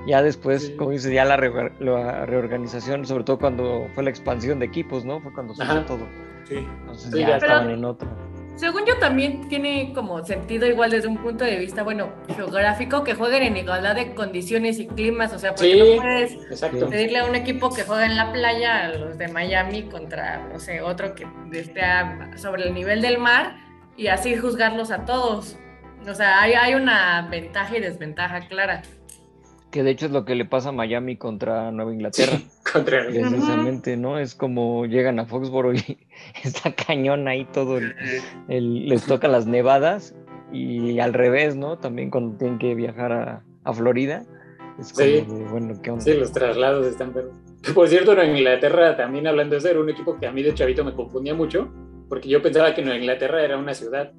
Ya 0.08 0.24
después, 0.24 0.68
Sí. 0.68 0.76
como 0.76 0.90
dices, 0.90 1.12
ya 1.14 1.26
la, 1.26 1.38
reor- 1.38 1.72
la 1.80 2.26
reorganización, 2.26 3.06
sobre 3.06 3.26
todo 3.26 3.38
cuando 3.38 3.88
fue 3.94 4.04
la 4.04 4.10
expansión 4.10 4.58
de 4.58 4.66
equipos, 4.66 5.06
¿no? 5.06 5.22
Fue 5.22 5.32
cuando 5.34 5.54
se 5.54 5.64
todo. 5.64 6.08
Sí. 6.48 6.56
Entonces 6.82 7.12
Sí, 7.12 7.20
ya 7.20 7.28
ya. 7.28 7.38
estaban 7.38 7.66
Pero- 7.66 7.78
en 7.78 7.86
otra. 7.86 8.10
Según 8.60 8.86
yo 8.86 8.98
también 8.98 9.48
tiene 9.48 9.94
como 9.94 10.22
sentido 10.26 10.68
igual 10.68 10.92
desde 10.92 11.08
un 11.08 11.16
punto 11.18 11.46
de 11.46 11.56
vista, 11.58 11.82
bueno, 11.82 12.12
geográfico, 12.36 13.06
que 13.06 13.14
jueguen 13.16 13.44
en 13.44 13.56
igualdad 13.56 13.96
de 13.96 14.14
condiciones 14.14 14.80
y 14.80 14.88
climas, 14.88 15.32
o 15.32 15.40
sea, 15.40 15.52
porque 15.56 15.72
Sí. 15.72 15.80
no 15.96 16.02
puedes 16.02 16.34
Exacto. 16.34 16.90
pedirle 16.90 17.20
a 17.20 17.26
un 17.26 17.36
equipo 17.36 17.74
que 17.74 17.84
juega 17.84 18.06
en 18.06 18.18
la 18.18 18.34
playa, 18.34 18.86
a 18.86 18.90
los 18.90 19.18
de 19.18 19.30
Miami, 19.30 19.84
contra, 19.84 20.46
no 20.52 20.60
sé, 20.60 20.82
otro 20.82 21.16
que 21.16 21.26
esté 21.54 21.82
sobre 22.36 22.64
el 22.64 22.74
nivel 22.74 23.02
del 23.02 23.18
mar 23.18 23.56
y 23.96 24.08
así 24.08 24.36
juzgarlos 24.36 24.92
a 24.92 25.06
todos. 25.06 25.58
O 26.06 26.14
sea, 26.14 26.42
hay, 26.42 26.54
hay 26.54 26.76
una 26.76 27.28
ventaja 27.32 27.78
y 27.78 27.80
desventaja 27.80 28.42
clara. 28.50 28.82
Que 29.72 29.84
de 29.84 29.92
hecho 29.92 30.08
es 30.08 30.12
lo 30.12 30.26
que 30.26 30.34
le 30.36 30.46
pasa 30.46 30.70
a 30.70 30.72
Miami 30.72 31.16
contra 31.18 31.72
Nueva 31.72 31.94
Inglaterra. 31.94 32.38
Sí, 32.38 32.48
contra 32.74 33.06
Precisamente, 33.06 33.98
¿no? 33.98 34.18
Es 34.18 34.34
como 34.36 34.86
llegan 34.86 35.20
a 35.20 35.26
Foxboro 35.26 35.74
y 35.74 36.00
está 36.44 36.72
cañón 36.74 37.28
ahí 37.28 37.46
todo, 37.46 37.78
el, 37.78 37.94
el- 38.48 38.90
les 38.90 39.06
toca 39.06 39.28
las 39.28 39.46
nevadas 39.46 40.16
y 40.52 41.00
al 41.00 41.14
revés, 41.14 41.56
¿no? 41.56 41.78
También 41.78 42.10
cuando 42.10 42.38
tienen 42.38 42.58
que 42.58 42.74
viajar 42.74 43.12
a, 43.12 43.44
a 43.64 43.74
Florida, 43.74 44.24
es 44.80 44.92
como 44.94 45.06
Sí. 45.06 45.12
de, 45.14 45.22
bueno, 45.52 45.80
¿qué 45.84 45.92
onda? 45.92 46.04
Sí, 46.04 46.14
los 46.16 46.32
traslados 46.32 46.88
están 46.88 47.14
pero 47.14 47.32
Por 47.76 47.88
cierto, 47.88 48.20
en 48.20 48.38
Inglaterra, 48.38 48.98
también 48.98 49.28
hablando 49.28 49.52
de 49.54 49.60
eso, 49.60 49.70
era 49.70 49.80
un 49.80 49.90
equipo 49.90 50.18
que 50.18 50.26
a 50.26 50.32
mí 50.32 50.42
de 50.42 50.54
chavito 50.56 50.84
me 50.84 50.94
confundía 50.96 51.36
mucho, 51.36 51.72
porque 52.08 52.28
yo 52.30 52.42
pensaba 52.42 52.74
que 52.74 52.82
Nueva 52.82 52.98
Inglaterra 52.98 53.44
era 53.44 53.58
una 53.58 53.76
ciudad. 53.76 54.14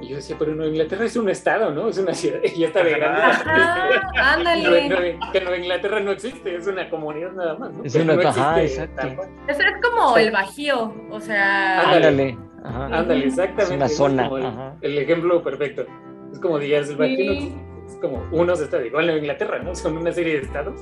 Y 0.00 0.08
yo 0.08 0.16
decía, 0.16 0.36
pero 0.38 0.54
Nueva 0.54 0.70
Inglaterra 0.70 1.04
es 1.06 1.16
un 1.16 1.28
estado, 1.30 1.70
¿no? 1.70 1.88
Es 1.88 1.96
una 1.98 2.12
ciudad. 2.12 2.40
Y 2.44 2.60
ya 2.60 2.66
está 2.66 2.82
de 2.84 2.90
grande. 2.90 3.20
Ajá, 3.22 4.34
ándale. 4.34 4.88
Nueva- 4.88 5.32
Que 5.32 5.40
Nueva 5.40 5.56
Inglaterra 5.56 6.00
no 6.00 6.10
existe, 6.12 6.54
es 6.54 6.66
una 6.66 6.90
comunidad 6.90 7.32
nada 7.32 7.56
más. 7.56 7.72
¿no? 7.72 7.82
Es 7.84 7.92
Pero 7.94 8.04
una- 8.12 8.22
no 8.22 8.28
ajá, 8.28 8.62
exacto. 8.62 9.06
Eso 9.48 9.60
es 9.62 9.74
como 9.82 10.16
el 10.18 10.30
Bajío, 10.30 10.94
o 11.10 11.20
sea, 11.20 11.92
Ándale. 11.92 12.36
Ajá. 12.62 12.84
Ándale, 12.86 13.24
exactamente. 13.26 13.62
Es 13.64 13.70
una 13.70 13.88
zona, 13.88 14.24
como 14.24 14.38
el, 14.38 14.46
ajá. 14.46 14.74
el 14.82 14.98
ejemplo 14.98 15.42
perfecto. 15.42 15.86
Es 16.32 16.40
como 16.40 16.58
dirías, 16.58 16.90
el 16.90 16.96
Vaticano 16.96 17.32
Sí. 17.32 17.36
existe, 17.38 17.60
es 17.86 17.96
como 17.96 18.28
unos 18.32 18.60
estados, 18.60 18.86
igual 18.86 19.08
en 19.08 19.18
Inglaterra, 19.18 19.58
¿no? 19.60 19.74
Son 19.74 19.96
una 19.96 20.12
serie 20.12 20.34
de 20.40 20.42
estados, 20.42 20.78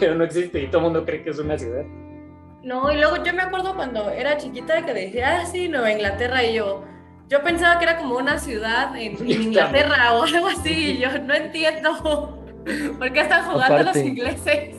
pero 0.00 0.14
no 0.14 0.24
existe 0.24 0.62
y 0.62 0.66
todo 0.68 0.78
el 0.78 0.84
mundo 0.84 1.04
cree 1.04 1.22
que 1.22 1.30
es 1.30 1.38
una 1.38 1.58
ciudad. 1.58 1.84
No, 2.62 2.90
y 2.90 2.96
luego 2.96 3.22
yo 3.22 3.32
me 3.34 3.42
acuerdo 3.42 3.74
cuando 3.74 4.08
era 4.10 4.36
chiquita 4.38 4.84
que 4.86 4.94
decía, 4.94 5.40
ah, 5.40 5.44
sí, 5.46 5.68
Nueva 5.68 5.90
Inglaterra, 5.92 6.42
y 6.42 6.54
yo, 6.54 6.84
yo 7.28 7.42
pensaba 7.42 7.78
que 7.78 7.84
era 7.84 7.98
como 7.98 8.16
una 8.16 8.38
ciudad 8.38 8.96
en, 8.96 9.16
en 9.16 9.42
Inglaterra 9.42 10.14
o 10.14 10.22
algo 10.22 10.46
así, 10.48 10.92
y 10.92 10.98
yo 10.98 11.08
no 11.24 11.34
entiendo 11.34 12.38
por 12.98 13.12
qué 13.12 13.20
están 13.20 13.44
jugando 13.50 13.82
los 13.82 13.96
ingleses. 13.96 14.76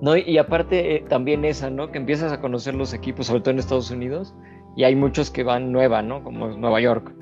No, 0.00 0.16
y, 0.16 0.36
aparte 0.36 0.96
eh, 0.96 1.04
también 1.08 1.44
esa, 1.44 1.70
¿no? 1.70 1.92
Que 1.92 1.98
empiezas 1.98 2.32
a 2.32 2.40
conocer 2.40 2.74
los 2.74 2.92
equipos, 2.92 3.28
sobre 3.28 3.40
todo 3.40 3.52
en 3.52 3.60
Estados 3.60 3.92
Unidos, 3.92 4.34
y 4.76 4.82
hay 4.82 4.96
muchos 4.96 5.30
que 5.30 5.44
van 5.44 5.70
nueva, 5.70 6.02
¿no? 6.02 6.24
Como 6.24 6.48
Nueva 6.48 6.80
York, 6.80 7.12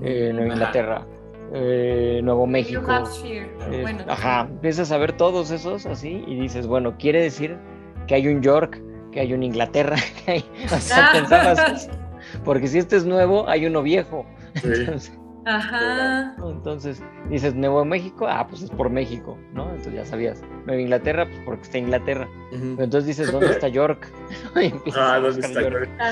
eh, 0.00 0.30
Nueva. 0.32 0.54
Inglaterra, 0.54 1.06
eh, 1.52 2.20
Nuevo 2.22 2.46
México. 2.46 2.82
Eh, 3.24 3.82
bueno. 3.82 4.04
Ajá, 4.08 4.46
empiezas 4.48 4.90
a 4.90 4.96
ver 4.96 5.12
todos 5.12 5.50
esos 5.50 5.84
así 5.84 6.24
y 6.26 6.40
dices, 6.40 6.66
bueno, 6.66 6.96
quiere 6.98 7.22
decir 7.22 7.58
que 8.06 8.14
hay 8.14 8.26
un 8.26 8.40
York, 8.40 8.80
que 9.12 9.20
hay 9.20 9.34
un 9.34 9.42
Inglaterra, 9.42 9.96
que 10.24 10.30
hay... 10.30 10.44
O 10.64 10.78
sea, 10.78 11.08
Ah. 11.08 11.10
pensabas. 11.12 11.90
Porque 12.44 12.66
si 12.68 12.78
este 12.78 12.96
es 12.96 13.04
nuevo, 13.06 13.48
hay 13.48 13.66
uno 13.66 13.82
viejo. 13.82 14.24
Sí. 14.54 14.68
Entonces, 14.74 15.18
Ajá. 15.46 16.34
¿no? 16.38 16.50
Entonces, 16.50 17.02
dices 17.30 17.54
Nuevo 17.54 17.84
México, 17.84 18.26
ah, 18.28 18.46
pues 18.48 18.62
es 18.62 18.70
por 18.70 18.90
México, 18.90 19.38
¿no? 19.54 19.64
Entonces 19.70 19.94
ya 19.94 20.04
sabías. 20.04 20.42
Nueva 20.66 20.82
Inglaterra, 20.82 21.24
pues 21.26 21.38
porque 21.44 21.62
está 21.62 21.78
Inglaterra. 21.78 22.28
Pero 22.50 22.64
entonces 22.84 23.06
dices, 23.06 23.32
¿dónde 23.32 23.46
está 23.50 23.68
York? 23.68 24.06
Ah, 24.96 25.18
¿dónde 25.18 25.40
está? 25.40 25.62
York. 25.62 25.88
Ah, 25.98 26.10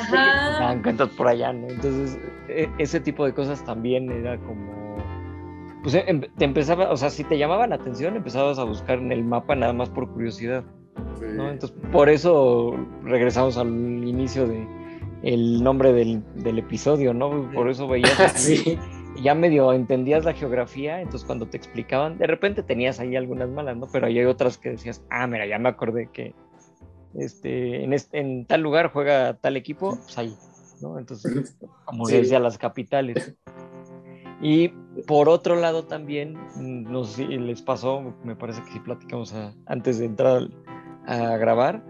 Ajá. 0.61 0.73
encuentras 0.73 1.11
por 1.11 1.29
allá, 1.29 1.53
¿no? 1.53 1.69
Entonces, 1.69 2.19
e- 2.49 2.71
ese 2.79 3.01
tipo 3.01 3.27
de 3.27 3.35
cosas 3.35 3.63
también 3.65 4.11
era 4.11 4.39
como. 4.39 4.97
Pues 5.83 5.95
em- 5.95 6.23
te 6.37 6.45
empezaba, 6.45 6.91
o 6.91 6.97
sea, 6.97 7.11
si 7.11 7.23
te 7.25 7.37
llamaban 7.39 7.71
la 7.71 7.77
atención, 7.77 8.17
empezabas 8.17 8.59
a 8.59 8.65
buscar 8.65 8.99
en 8.99 9.13
el 9.13 9.25
mapa 9.25 9.55
nada 9.55 9.73
más 9.73 9.91
por 9.91 10.11
curiosidad, 10.11 10.65
Sí. 11.19 11.27
¿no? 11.37 11.51
Entonces, 11.51 11.77
por 11.93 12.09
eso 12.09 12.75
regresamos 13.05 13.59
al 13.59 13.69
inicio 13.69 14.47
de 14.49 14.67
el 15.23 15.63
nombre 15.63 15.93
del, 15.93 16.23
del 16.43 16.59
episodio, 16.59 17.13
¿no? 17.15 17.51
Por 17.53 17.69
eso 17.69 17.89
veías 17.89 18.19
así, 18.21 18.57
sí. 18.57 18.79
ya 19.23 19.35
medio 19.35 19.73
entendías 19.73 20.25
la 20.25 20.33
geografía, 20.35 21.01
entonces 21.01 21.25
cuando 21.27 21.47
te 21.49 21.57
explicaban, 21.57 22.19
de 22.19 22.27
repente 22.27 22.63
tenías 22.63 23.01
ahí 23.01 23.17
algunas 23.17 23.49
malas, 23.49 23.77
¿no? 23.77 23.89
Pero 23.93 24.07
ahí 24.07 24.19
hay 24.19 24.27
otras 24.27 24.59
que 24.59 24.71
decías, 24.71 25.05
ah, 25.11 25.27
mira, 25.27 25.47
ya 25.47 25.59
me 25.59 25.69
acordé 25.69 26.09
que 26.13 26.35
este, 27.19 27.83
en, 27.85 27.93
este- 27.95 28.19
en 28.21 28.47
tal 28.47 28.61
lugar 28.61 28.91
juega 28.93 29.35
tal 29.35 29.57
equipo, 29.57 29.97
pues 30.05 30.19
ahí, 30.19 30.37
¿no? 30.81 30.99
Entonces, 30.99 31.57
como 31.85 32.07
Sí. 32.07 32.17
decía, 32.17 32.39
las 32.39 32.59
capitales. 32.59 33.35
Y 34.41 34.69
por 35.09 35.29
otro 35.29 35.57
lado 35.57 35.87
también, 35.87 36.35
mm, 36.55 36.93
no 36.93 37.03
sé 37.05 37.27
si 37.27 37.39
les 37.39 37.61
pasó, 37.63 38.15
me 38.23 38.37
parece 38.37 38.63
que 38.63 38.73
sí 38.73 38.79
platicamos 38.81 39.33
a- 39.35 39.53
antes 39.67 39.99
de 39.99 40.05
entrar 40.07 40.43
a 41.07 41.37
grabar, 41.39 41.83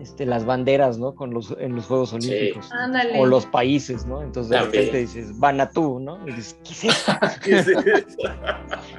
este, 0.00 0.26
las 0.26 0.44
banderas, 0.44 0.98
¿no? 0.98 1.14
Con 1.14 1.32
los, 1.32 1.54
en 1.58 1.74
los 1.76 1.86
Juegos 1.86 2.10
Sí. 2.10 2.16
Olímpicos. 2.16 2.70
Ándale. 2.72 3.18
O 3.20 3.26
los 3.26 3.46
países, 3.46 4.06
¿no? 4.06 4.22
Entonces 4.22 4.50
de 4.50 4.56
También. 4.58 4.84
repente 4.86 4.98
dices, 5.00 5.38
Vanatú, 5.38 5.98
¿no? 6.00 6.26
Y 6.28 6.32
dices, 6.32 6.58
¿qué 6.64 6.70
es 6.72 6.84
eso? 6.84 7.12
Sí, 7.42 7.52
sí. 8.10 8.22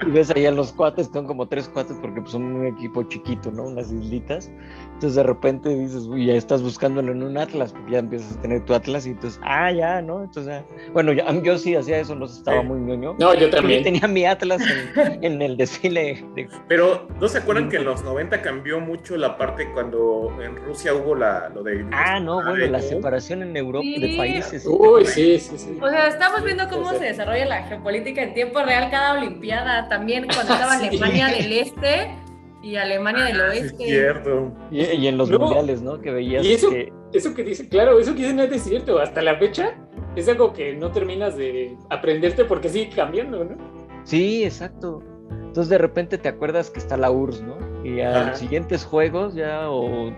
Y 0.07 0.12
ves 0.12 0.29
ahí 0.31 0.45
a 0.45 0.51
los 0.51 0.71
cuates, 0.73 1.10
son 1.12 1.25
como 1.27 1.47
tres 1.47 1.67
cuates 1.69 1.97
porque 2.01 2.21
pues, 2.21 2.31
son 2.31 2.43
un 2.43 2.65
equipo 2.67 3.03
chiquito, 3.03 3.51
¿no? 3.51 3.63
Unas 3.63 3.91
islitas. 3.91 4.51
Entonces 4.93 5.15
de 5.15 5.23
repente 5.23 5.69
dices, 5.69 6.03
uy, 6.07 6.25
ya 6.25 6.33
estás 6.33 6.62
buscándolo 6.62 7.12
en 7.12 7.23
un 7.23 7.38
Atlas, 7.38 7.71
porque 7.73 7.91
ya 7.91 7.99
empiezas 7.99 8.38
a 8.38 8.41
tener 8.41 8.65
tu 8.65 8.73
Atlas 8.73 9.05
y 9.05 9.12
entonces, 9.12 9.39
ah, 9.43 9.71
ya, 9.71 10.01
¿no? 10.01 10.23
Entonces, 10.23 10.63
ya. 10.69 10.91
bueno, 10.93 11.13
ya- 11.13 11.31
yo 11.41 11.57
sí 11.57 11.75
hacía 11.75 11.99
eso, 11.99 12.15
no 12.15 12.25
estaba 12.25 12.62
Sí. 12.62 12.67
muy 12.67 12.79
ñoño. 12.81 13.15
No, 13.19 13.33
yo 13.33 13.41
Yo 13.41 13.49
también. 13.49 13.83
tenía 13.83 14.07
mi 14.07 14.25
Atlas 14.25 14.62
en, 14.95 15.23
en 15.23 15.41
el 15.41 15.57
desfile 15.57 16.25
de... 16.36 16.49
Pero 16.67 17.07
¿no 17.19 17.27
se 17.27 17.38
acuerdan 17.39 17.69
que 17.69 17.77
en 17.77 17.86
los 17.86 18.03
90 18.03 18.41
cambió 18.41 18.79
mucho 18.79 19.15
la 19.17 19.38
parte 19.38 19.71
cuando 19.73 20.31
en 20.41 20.55
Rusia 20.57 20.87
hubo 20.93 21.15
la, 21.15 21.50
lo 21.50 21.63
de... 21.63 21.86
Ah, 21.91 22.19
no, 22.19 22.36
bueno, 22.43 22.65
la 22.67 22.82
separación 22.82 23.41
en 23.43 23.56
Europa 23.58 23.86
de 24.00 24.15
países. 24.17 24.65
Uy, 24.67 25.06
sí, 25.06 25.39
sí, 25.39 25.58
sí. 25.58 25.78
O 25.82 25.89
sea, 25.89 26.08
estamos 26.08 26.43
viendo 26.43 26.67
cómo 26.69 26.91
se 26.93 27.06
desarrolla 27.06 27.45
la 27.45 27.63
geopolítica 27.63 28.21
en 28.23 28.34
tiempo 28.34 28.62
real 28.63 28.89
cada 28.91 29.13
Olimpiada. 29.13 29.88
También 29.89 30.26
cuando 30.26 30.54
estaba 30.54 30.78
Sí. 30.80 30.88
Alemania 30.88 31.28
del 31.28 31.52
Este 31.52 32.15
y 32.63 32.76
Alemania 32.76 33.26
del 33.26 33.36
Sí, 33.36 33.41
es 33.58 33.63
Oeste. 33.63 33.86
cierto. 33.86 34.52
Y, 34.71 34.82
y 34.82 35.08
en 35.08 35.17
los 35.17 35.30
No. 35.30 35.39
mundiales, 35.39 35.82
¿no? 35.82 36.00
Que 36.02 36.12
veías 36.12 36.45
Y 36.45 36.54
eso- 36.54 36.69
que... 36.69 36.91
Eso 37.13 37.34
que 37.34 37.43
dice, 37.45 37.69
claro, 37.69 37.97
eso 38.00 38.13
que 38.15 38.23
dice 38.23 38.34
no 38.34 38.43
es 38.43 38.63
cierto. 38.63 39.00
Hasta 39.00 39.21
la 39.21 39.38
fecha 39.38 39.76
es 40.17 40.28
algo 40.28 40.52
que 40.52 40.73
no 40.76 40.91
terminas 40.91 41.38
de 41.38 41.78
aprenderte 41.89 42.43
porque 42.43 42.67
sigue 42.67 42.89
cambiando, 42.93 43.45
¿no? 43.45 43.56
Sí, 44.04 44.43
exacto. 44.43 45.02
Entonces 45.32 45.69
de 45.69 45.78
repente 45.78 46.17
te 46.17 46.28
acuerdas 46.28 46.69
que 46.69 46.80
está 46.80 46.97
la 46.97 47.10
URSS, 47.10 47.41
¿no? 47.43 47.56
Y 47.86 48.02
a 48.02 48.10
Ajá. 48.12 48.30
los 48.32 48.39
siguientes 48.39 48.84
juegos 48.84 49.36
ya 49.36 49.69
o 49.71 50.12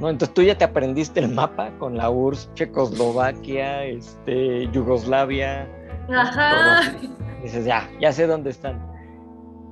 no, 0.00 0.10
entonces 0.10 0.34
tú 0.34 0.42
ya 0.42 0.56
te 0.58 0.64
aprendiste 0.64 1.20
el 1.20 1.28
mapa 1.28 1.70
con 1.78 1.96
la 1.96 2.10
URSS, 2.10 2.50
Checoslovaquia, 2.54 3.84
este, 3.84 4.66
Yugoslavia. 4.72 5.68
Ajá. 6.10 6.92
Dices, 7.42 7.64
ya, 7.64 7.88
ya 8.00 8.12
sé 8.12 8.26
dónde 8.26 8.50
están. 8.50 8.90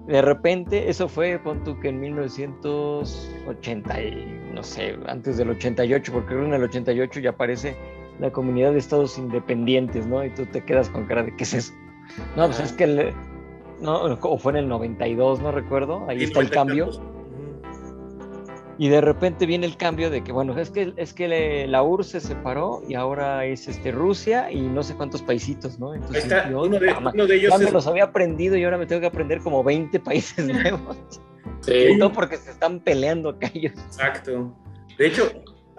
De 0.06 0.22
repente, 0.22 0.88
eso 0.90 1.08
fue, 1.08 1.38
pon 1.38 1.62
tú 1.64 1.78
que 1.80 1.88
en 1.88 2.00
1980, 2.00 4.02
y, 4.02 4.50
no 4.54 4.62
sé, 4.62 4.96
antes 5.06 5.36
del 5.36 5.50
88, 5.50 6.12
porque 6.12 6.28
creo 6.28 6.40
que 6.40 6.46
en 6.48 6.54
el 6.54 6.62
88 6.64 7.20
ya 7.20 7.30
aparece 7.30 7.76
la 8.18 8.30
comunidad 8.30 8.72
de 8.72 8.78
estados 8.78 9.18
independientes, 9.18 10.06
¿no? 10.06 10.24
Y 10.24 10.30
tú 10.30 10.46
te 10.46 10.62
quedas 10.64 10.88
con 10.90 11.06
cara 11.06 11.22
de, 11.22 11.34
¿qué 11.36 11.44
es 11.44 11.54
eso? 11.54 11.72
No, 12.36 12.46
pues 12.46 12.60
es 12.60 12.72
que, 12.72 12.84
el- 12.84 13.12
no, 13.80 14.02
o 14.02 14.38
fue 14.38 14.52
en 14.52 14.58
el 14.58 14.68
92, 14.68 15.40
no 15.40 15.52
recuerdo, 15.52 16.04
ahí 16.08 16.18
Sí, 16.18 16.24
está 16.24 16.40
el 16.40 16.46
90 16.50 16.54
cambio. 16.54 16.84
tantos. 16.90 17.02
Y 18.82 18.88
de 18.88 19.02
repente 19.02 19.44
viene 19.44 19.66
el 19.66 19.76
cambio 19.76 20.08
de 20.08 20.24
que, 20.24 20.32
bueno, 20.32 20.58
es 20.58 20.70
que, 20.70 20.94
es 20.96 21.12
que 21.12 21.28
le- 21.28 21.66
la 21.68 21.82
URSS 21.82 22.12
se 22.12 22.20
separó 22.28 22.80
y 22.88 22.94
ahora 22.94 23.44
es 23.44 23.68
este, 23.68 23.92
Rusia 23.92 24.50
y 24.50 24.62
no 24.62 24.82
sé 24.82 24.94
cuántos 24.94 25.20
paisitos, 25.20 25.78
¿no? 25.78 25.92
Ahí 25.92 25.98
Entonces, 25.98 26.24
está, 26.24 26.48
yo, 26.50 26.62
uno 26.62 26.78
de, 26.78 26.88
"Ah, 26.90 26.98
ma- 26.98 27.10
uno 27.12 27.26
de 27.26 27.36
ellos 27.36 27.52
ya 27.52 27.58
me 27.62 27.70
los 27.70 27.86
había 27.86 28.04
aprendido 28.04 28.56
y 28.56 28.64
ahora 28.64 28.78
me 28.78 28.86
tengo 28.86 29.02
que 29.02 29.06
aprender 29.08 29.40
como 29.40 29.62
20 29.62 30.00
países 30.00 30.46
nuevos. 30.72 30.96
Sí. 31.60 31.74
Y 31.94 31.98
todo 31.98 32.10
porque 32.10 32.38
se 32.38 32.52
están 32.52 32.80
peleando 32.80 33.28
acá 33.28 33.50
ellos. 33.52 33.74
Exacto. 33.84 34.56
De 34.96 35.06
hecho, 35.08 35.30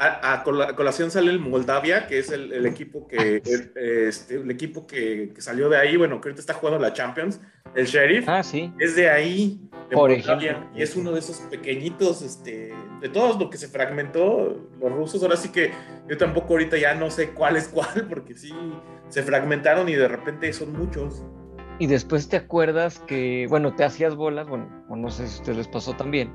a, 0.03 0.33
a 0.33 0.43
cola- 0.43 0.75
colación 0.75 1.11
sale 1.11 1.31
el 1.31 1.39
Moldavia, 1.39 2.07
que 2.07 2.19
es 2.19 2.31
el, 2.31 2.51
el 2.51 2.65
equipo 2.65 3.07
que 3.07 3.41
el, 3.45 3.71
este, 3.75 4.35
el 4.35 4.49
equipo 4.49 4.87
que, 4.87 5.31
que 5.35 5.41
salió 5.41 5.69
de 5.69 5.77
ahí, 5.77 5.95
bueno, 5.97 6.19
que 6.19 6.29
ahorita 6.29 6.41
está 6.41 6.53
jugando 6.53 6.79
la 6.79 6.93
Champions, 6.93 7.39
el 7.75 7.85
Sheriff, 7.85 8.25
Ah, 8.27 8.41
sí. 8.43 8.73
es 8.79 8.95
de 8.95 9.09
ahí, 9.09 9.61
de 9.89 9.95
Por 9.95 10.09
Moldavia, 10.09 10.51
ejemplo. 10.51 10.71
y 10.79 10.81
es 10.81 10.95
uno 10.95 11.11
de 11.11 11.19
esos 11.19 11.37
pequeñitos, 11.41 12.21
este, 12.23 12.73
de 12.99 13.09
todos 13.09 13.39
lo 13.39 13.49
que 13.49 13.57
se 13.57 13.67
fragmentó, 13.67 14.69
los 14.79 14.91
rusos, 14.91 15.21
ahora 15.21 15.37
sí 15.37 15.49
que 15.49 15.71
yo 16.09 16.17
tampoco 16.17 16.53
ahorita 16.53 16.77
ya 16.77 16.95
no 16.95 17.11
sé 17.11 17.29
cuál 17.29 17.55
es 17.57 17.67
cuál, 17.67 18.07
porque 18.09 18.33
sí, 18.33 18.51
se 19.09 19.21
fragmentaron 19.23 19.87
y 19.87 19.93
de 19.93 20.07
repente 20.07 20.51
son 20.53 20.73
muchos. 20.73 21.23
Y 21.79 21.87
después 21.87 22.27
te 22.29 22.37
acuerdas 22.37 22.99
que, 23.07 23.45
bueno, 23.49 23.75
te 23.75 23.83
hacías 23.83 24.15
bolas, 24.15 24.47
bueno, 24.47 24.85
o 24.89 24.95
no 24.95 25.09
sé 25.09 25.27
si 25.27 25.35
a 25.37 25.39
ustedes 25.41 25.57
les 25.59 25.67
pasó 25.67 25.93
también, 25.95 26.31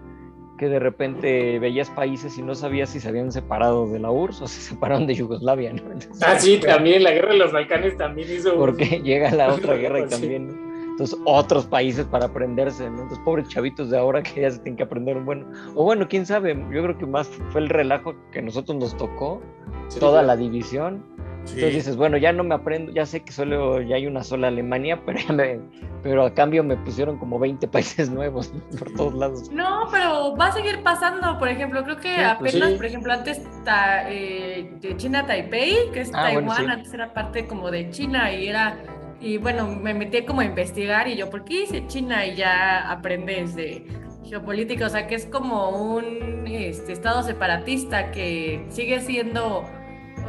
que 0.59 0.69
de 0.69 0.79
repente 0.79 1.59
veías 1.59 1.91
países 1.91 2.37
y 2.39 2.43
no 2.43 2.55
sabías 2.55 2.91
si 2.91 3.01
se 3.01 3.09
habían 3.09 3.31
separado 3.33 3.89
de 3.89 3.99
la 3.99 4.11
URSS 4.11 4.43
o 4.43 4.47
se 4.49 4.61
separaron 4.61 5.07
de 5.07 5.15
Yugoslavia, 5.15 5.73
¿no? 5.73 5.83
Entonces, 5.93 6.23
Ah, 6.23 6.39
sí, 6.39 6.59
también 6.61 7.03
la 7.03 7.11
guerra 7.13 7.33
de 7.33 7.39
los 7.39 7.53
Balcanes 7.53 7.97
también 7.97 8.29
hizo. 8.31 8.55
porque 8.57 8.85
llega 9.05 9.31
la 9.33 9.53
otra 9.55 9.75
guerra 9.77 10.01
y 10.01 10.07
también, 10.09 10.49
¿no? 10.49 10.67
Entonces, 10.93 11.19
otros 11.27 11.67
países 11.67 12.07
para 12.07 12.25
aprenderse, 12.25 12.85
¿no? 12.85 13.03
Entonces, 13.03 13.19
pobres 13.23 13.49
chavitos 13.49 13.91
de 13.91 13.99
ahora 13.99 14.23
que 14.23 14.41
ya 14.41 14.51
se 14.51 14.59
tienen 14.61 14.77
que 14.79 14.83
aprender 14.85 15.17
un 15.19 15.27
bueno. 15.27 15.47
O 15.75 15.85
bueno, 15.85 16.07
quién 16.09 16.25
sabe, 16.25 16.55
yo 16.73 16.83
creo 16.83 16.97
que 16.97 17.05
más 17.07 17.29
fue 17.51 17.61
el 17.61 17.69
relajo 17.69 18.15
que 18.33 18.41
nosotros 18.41 18.79
nos 18.79 18.97
tocó, 18.97 19.43
Sí, 19.89 20.01
toda 20.01 20.23
sí. 20.23 20.27
la 20.27 20.37
división. 20.37 21.05
Sí. 21.47 21.55
Entonces 21.55 21.75
dices, 21.75 21.97
bueno, 21.97 22.17
ya 22.19 22.33
no 22.33 22.43
me 22.45 22.55
aprendo, 22.55 22.93
ya 22.93 23.07
sé 23.07 23.21
que 23.23 23.33
solo 23.33 23.81
ya 23.81 23.97
hay 23.97 24.07
una 24.07 24.23
sola 24.25 24.49
Alemania, 24.49 25.01
pero, 25.07 25.19
ya 25.21 25.33
me- 25.33 25.61
pero 26.03 26.25
a 26.27 26.35
cambio 26.35 26.63
me 26.65 26.77
pusieron 26.77 27.19
como 27.19 27.39
20 27.39 27.67
países 27.69 28.11
nuevos 28.11 28.53
¿no? 28.53 28.61
por 28.79 28.93
todos 28.95 29.15
lados. 29.15 29.51
No, 29.51 29.87
pero 29.91 30.37
va 30.37 30.49
a 30.49 30.53
seguir 30.53 30.83
pasando. 30.83 31.39
Por 31.39 31.49
ejemplo, 31.49 31.83
creo 31.85 31.97
que 31.99 32.15
Sí, 32.17 32.23
pues 32.39 32.53
apenas, 32.55 32.71
sí. 32.73 32.77
por 32.77 32.85
ejemplo, 32.87 33.13
antes 33.13 33.43
ta- 33.65 34.11
eh, 34.11 34.71
de 34.81 34.97
China 34.97 35.25
Taipei, 35.25 35.91
que 35.93 36.01
es 36.03 36.11
Ah, 36.15 36.31
bueno, 36.33 36.53
Taiwán, 36.53 36.57
sí. 36.67 36.73
antes 36.81 36.93
era 36.95 37.13
parte 37.15 37.47
como 37.47 37.71
de 37.71 37.89
China 37.91 38.33
y 38.33 38.49
era. 38.49 38.77
Y 39.21 39.39
bueno, 39.39 39.67
me 39.69 39.95
metí 39.95 40.23
como 40.27 40.43
a 40.43 40.45
investigar 40.45 41.09
y 41.09 41.17
yo, 41.17 41.31
¿por 41.31 41.45
qué 41.45 41.61
dice 41.61 41.87
China? 41.87 42.27
Y 42.27 42.35
ya 42.37 42.91
aprendes 42.91 43.55
de 43.55 43.87
geopolítica, 44.29 44.87
o 44.87 44.89
sea, 44.91 45.07
que 45.07 45.15
es 45.15 45.25
como 45.27 45.71
un 45.71 46.45
este, 46.47 46.93
estado 46.93 47.23
separatista 47.23 48.11
que 48.11 48.67
sigue 48.69 49.01
siendo 49.01 49.65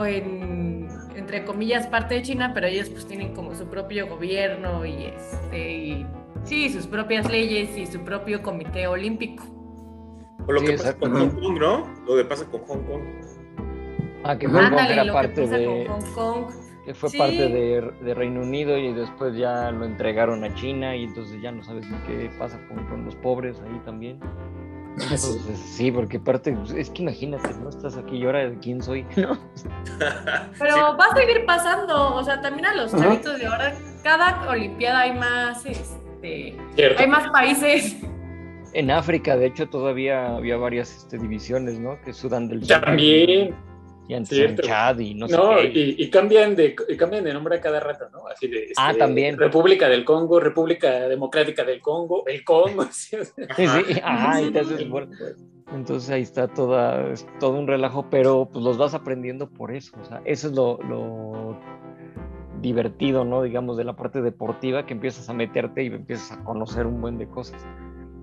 en, 0.05 0.76
entre 1.17 1.43
comillas, 1.45 1.87
parte 1.87 2.15
de 2.15 2.21
China, 2.21 2.51
pero 2.53 2.67
ellos 2.67 2.89
pues 2.89 3.07
tienen 3.07 3.33
como 3.33 3.55
su 3.55 3.67
propio 3.67 4.07
gobierno 4.07 4.85
y 4.85 5.05
este, 5.05 5.71
y, 5.73 6.05
sí, 6.43 6.69
sus 6.69 6.87
propias 6.87 7.29
leyes 7.29 7.75
y 7.77 7.85
su 7.87 7.99
propio 8.01 8.41
comité 8.41 8.87
olímpico. 8.87 9.43
O 10.47 10.51
lo 10.51 10.59
Sí, 10.61 10.67
que 10.67 10.73
pasa 10.73 10.97
con 10.97 11.13
Hong 11.13 11.29
Kong, 11.41 11.59
¿no? 11.59 11.87
Lo 12.07 12.15
que 12.15 12.23
pasa 12.25 12.45
con 12.45 12.61
Hong 12.61 12.83
Kong. 12.83 13.01
Ah, 14.23 14.37
que 14.37 14.47
Hong 14.47 14.69
Kong 14.69 14.87
era 14.89 15.11
parte 15.11 15.47
de. 15.47 15.85
con 15.87 16.01
Hong 16.01 16.13
Kong. 16.13 16.53
que 16.85 16.93
fue 16.93 17.09
Sí. 17.09 17.17
parte 17.17 17.49
de, 17.49 17.91
de 18.01 18.13
Reino 18.13 18.41
Unido 18.41 18.77
y 18.77 18.93
después 18.93 19.35
ya 19.35 19.71
lo 19.71 19.83
entregaron 19.85 20.43
a 20.45 20.53
China 20.55 20.95
y 20.95 21.03
entonces 21.03 21.41
ya 21.41 21.51
no 21.51 21.61
sabes 21.63 21.85
ni 21.89 21.97
qué 22.07 22.29
pasa 22.39 22.57
con, 22.69 22.85
con 22.87 23.03
los 23.03 23.15
pobres 23.17 23.59
ahí 23.61 23.81
también. 23.83 24.19
Sí, 25.77 25.91
porque 25.91 26.19
parte, 26.19 26.51
pues, 26.53 26.71
es 26.71 26.89
que 26.89 27.03
imagínate, 27.03 27.49
¿no? 27.61 27.69
Estás 27.69 27.97
aquí 27.97 28.17
y 28.17 28.25
ahora 28.25 28.51
quién 28.61 28.81
soy, 28.81 29.03
¿no? 29.15 29.37
Pero 30.59 30.73
Sí. 30.75 30.79
va 30.99 31.05
a 31.11 31.15
seguir 31.15 31.45
pasando, 31.45 32.15
o 32.15 32.23
sea, 32.23 32.41
también 32.41 32.65
a 32.65 32.75
los 32.75 32.93
Ajá. 32.93 33.03
chavitos 33.03 33.37
de 33.39 33.45
ahora, 33.47 33.75
cada 34.03 34.49
olimpiada 34.49 35.01
hay 35.01 35.13
más, 35.13 35.65
este, 35.65 36.57
Cierto. 36.75 37.01
hay 37.01 37.07
más 37.07 37.29
países. 37.29 37.97
En 38.73 38.91
África, 38.91 39.35
de 39.37 39.47
hecho, 39.47 39.67
todavía 39.69 40.35
había 40.35 40.57
varias 40.57 40.95
este, 40.97 41.17
divisiones, 41.17 41.79
¿no? 41.79 41.99
Que 42.01 42.13
Sudán 42.13 42.47
del 42.47 42.65
Sur. 42.65 42.81
También. 42.81 43.55
Y 44.09 44.13
antes 44.13 44.29
cierto. 44.37 44.61
en 44.61 44.67
Chad 44.67 44.99
y 44.99 45.13
no 45.15 45.27
sé 45.27 45.35
No, 45.35 45.55
qué. 45.57 45.67
y, 45.73 45.95
y 46.03 46.09
cambian 46.09 46.55
de 46.55 46.75
y 46.87 46.95
cambian 46.95 47.23
de 47.25 47.33
nombre 47.33 47.57
a 47.57 47.61
cada 47.61 47.79
rato, 47.79 48.09
¿no? 48.11 48.27
Así 48.27 48.47
de 48.47 48.71
Ah, 48.77 48.91
este, 48.91 48.99
también. 48.99 49.37
República 49.37 49.89
del 49.89 50.05
Congo, 50.05 50.39
República 50.39 51.07
Democrática 51.09 51.63
del 51.63 51.81
Congo, 51.81 52.23
el 52.27 52.43
Congo. 52.43 52.85
sí. 52.91 53.17
Sí, 53.55 53.67
sí, 53.67 53.99
ajá, 54.03 54.41
y 54.41 54.51
te 54.51 54.59
haces 54.59 54.87
bola. 54.89 55.07
Entonces 55.73 56.09
ahí 56.09 56.21
está 56.21 56.47
toda, 56.47 57.11
es 57.11 57.27
todo 57.41 57.59
un 57.59 57.67
relajo, 57.67 58.09
pero 58.09 58.47
pues 58.51 58.63
los 58.63 58.77
vas 58.77 58.93
aprendiendo 58.93 59.49
por 59.49 59.73
eso. 59.75 59.97
O 60.01 60.05
sea, 60.05 60.21
eso 60.23 60.47
es 60.47 60.53
lo, 60.53 60.77
lo 60.83 61.59
divertido, 62.61 63.25
¿no? 63.25 63.43
Digamos, 63.43 63.75
de 63.77 63.83
la 63.83 63.95
parte 63.95 64.21
deportiva, 64.21 64.85
que 64.85 64.93
empiezas 64.93 65.29
a 65.29 65.33
meterte 65.33 65.83
y 65.83 65.87
empiezas 65.87 66.31
a 66.31 66.43
conocer 66.45 66.85
un 66.85 67.01
buen 67.01 67.17
de 67.17 67.27
cosas. 67.27 67.61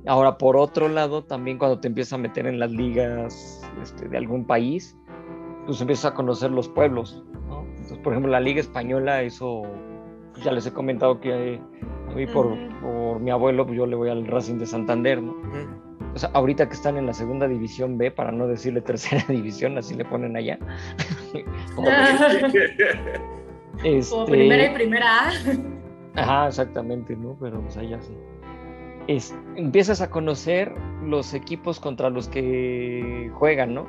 Ahora, 0.06 0.36
por 0.38 0.56
otro 0.56 0.88
lado, 0.88 1.24
también 1.24 1.58
cuando 1.58 1.80
te 1.80 1.88
empiezas 1.88 2.14
a 2.14 2.18
meter 2.18 2.46
en 2.46 2.58
las 2.58 2.70
ligas 2.70 3.62
este, 3.82 4.08
de 4.08 4.16
algún 4.18 4.46
país, 4.46 4.96
pues 5.66 5.80
empiezas 5.80 6.12
a 6.12 6.14
conocer 6.14 6.50
los 6.50 6.68
pueblos, 6.68 7.22
¿no? 7.48 7.64
Entonces, 7.68 7.98
por 7.98 8.12
ejemplo, 8.12 8.32
la 8.32 8.40
Liga 8.40 8.60
Española, 8.60 9.22
eso 9.22 9.62
pues, 10.32 10.44
ya 10.44 10.52
les 10.52 10.66
he 10.66 10.72
comentado 10.72 11.20
que 11.20 11.60
a 12.08 12.14
mí 12.14 12.26
por, 12.26 12.56
por 12.80 13.20
mi 13.20 13.30
abuelo, 13.30 13.66
pues 13.66 13.76
yo 13.76 13.86
le 13.86 13.96
voy 13.96 14.10
al 14.10 14.26
Racing 14.26 14.58
de 14.58 14.66
Santander, 14.66 15.22
¿no? 15.22 15.34
O 16.14 16.18
sea, 16.18 16.30
ahorita 16.32 16.68
que 16.68 16.74
están 16.74 16.96
en 16.96 17.06
la 17.06 17.12
segunda 17.12 17.48
división 17.48 17.98
B, 17.98 18.10
para 18.10 18.30
no 18.30 18.46
decirle 18.46 18.80
tercera 18.80 19.24
división, 19.28 19.76
así 19.78 19.94
le 19.94 20.04
ponen 20.04 20.36
allá. 20.36 20.58
Este, 23.82 24.14
Como 24.14 24.26
primera 24.26 24.66
y 24.66 24.74
primera 24.74 25.28
A. 25.28 25.32
Ajá, 26.14 26.48
exactamente, 26.48 27.16
¿no? 27.16 27.36
Pero 27.40 27.60
pues 27.60 27.76
allá 27.76 28.00
sí. 28.00 28.14
Es, 29.08 29.36
empiezas 29.56 30.00
a 30.00 30.10
conocer 30.10 30.72
los 31.02 31.34
equipos 31.34 31.80
contra 31.80 32.08
los 32.08 32.28
que 32.28 33.30
juegan, 33.34 33.74
¿no? 33.74 33.88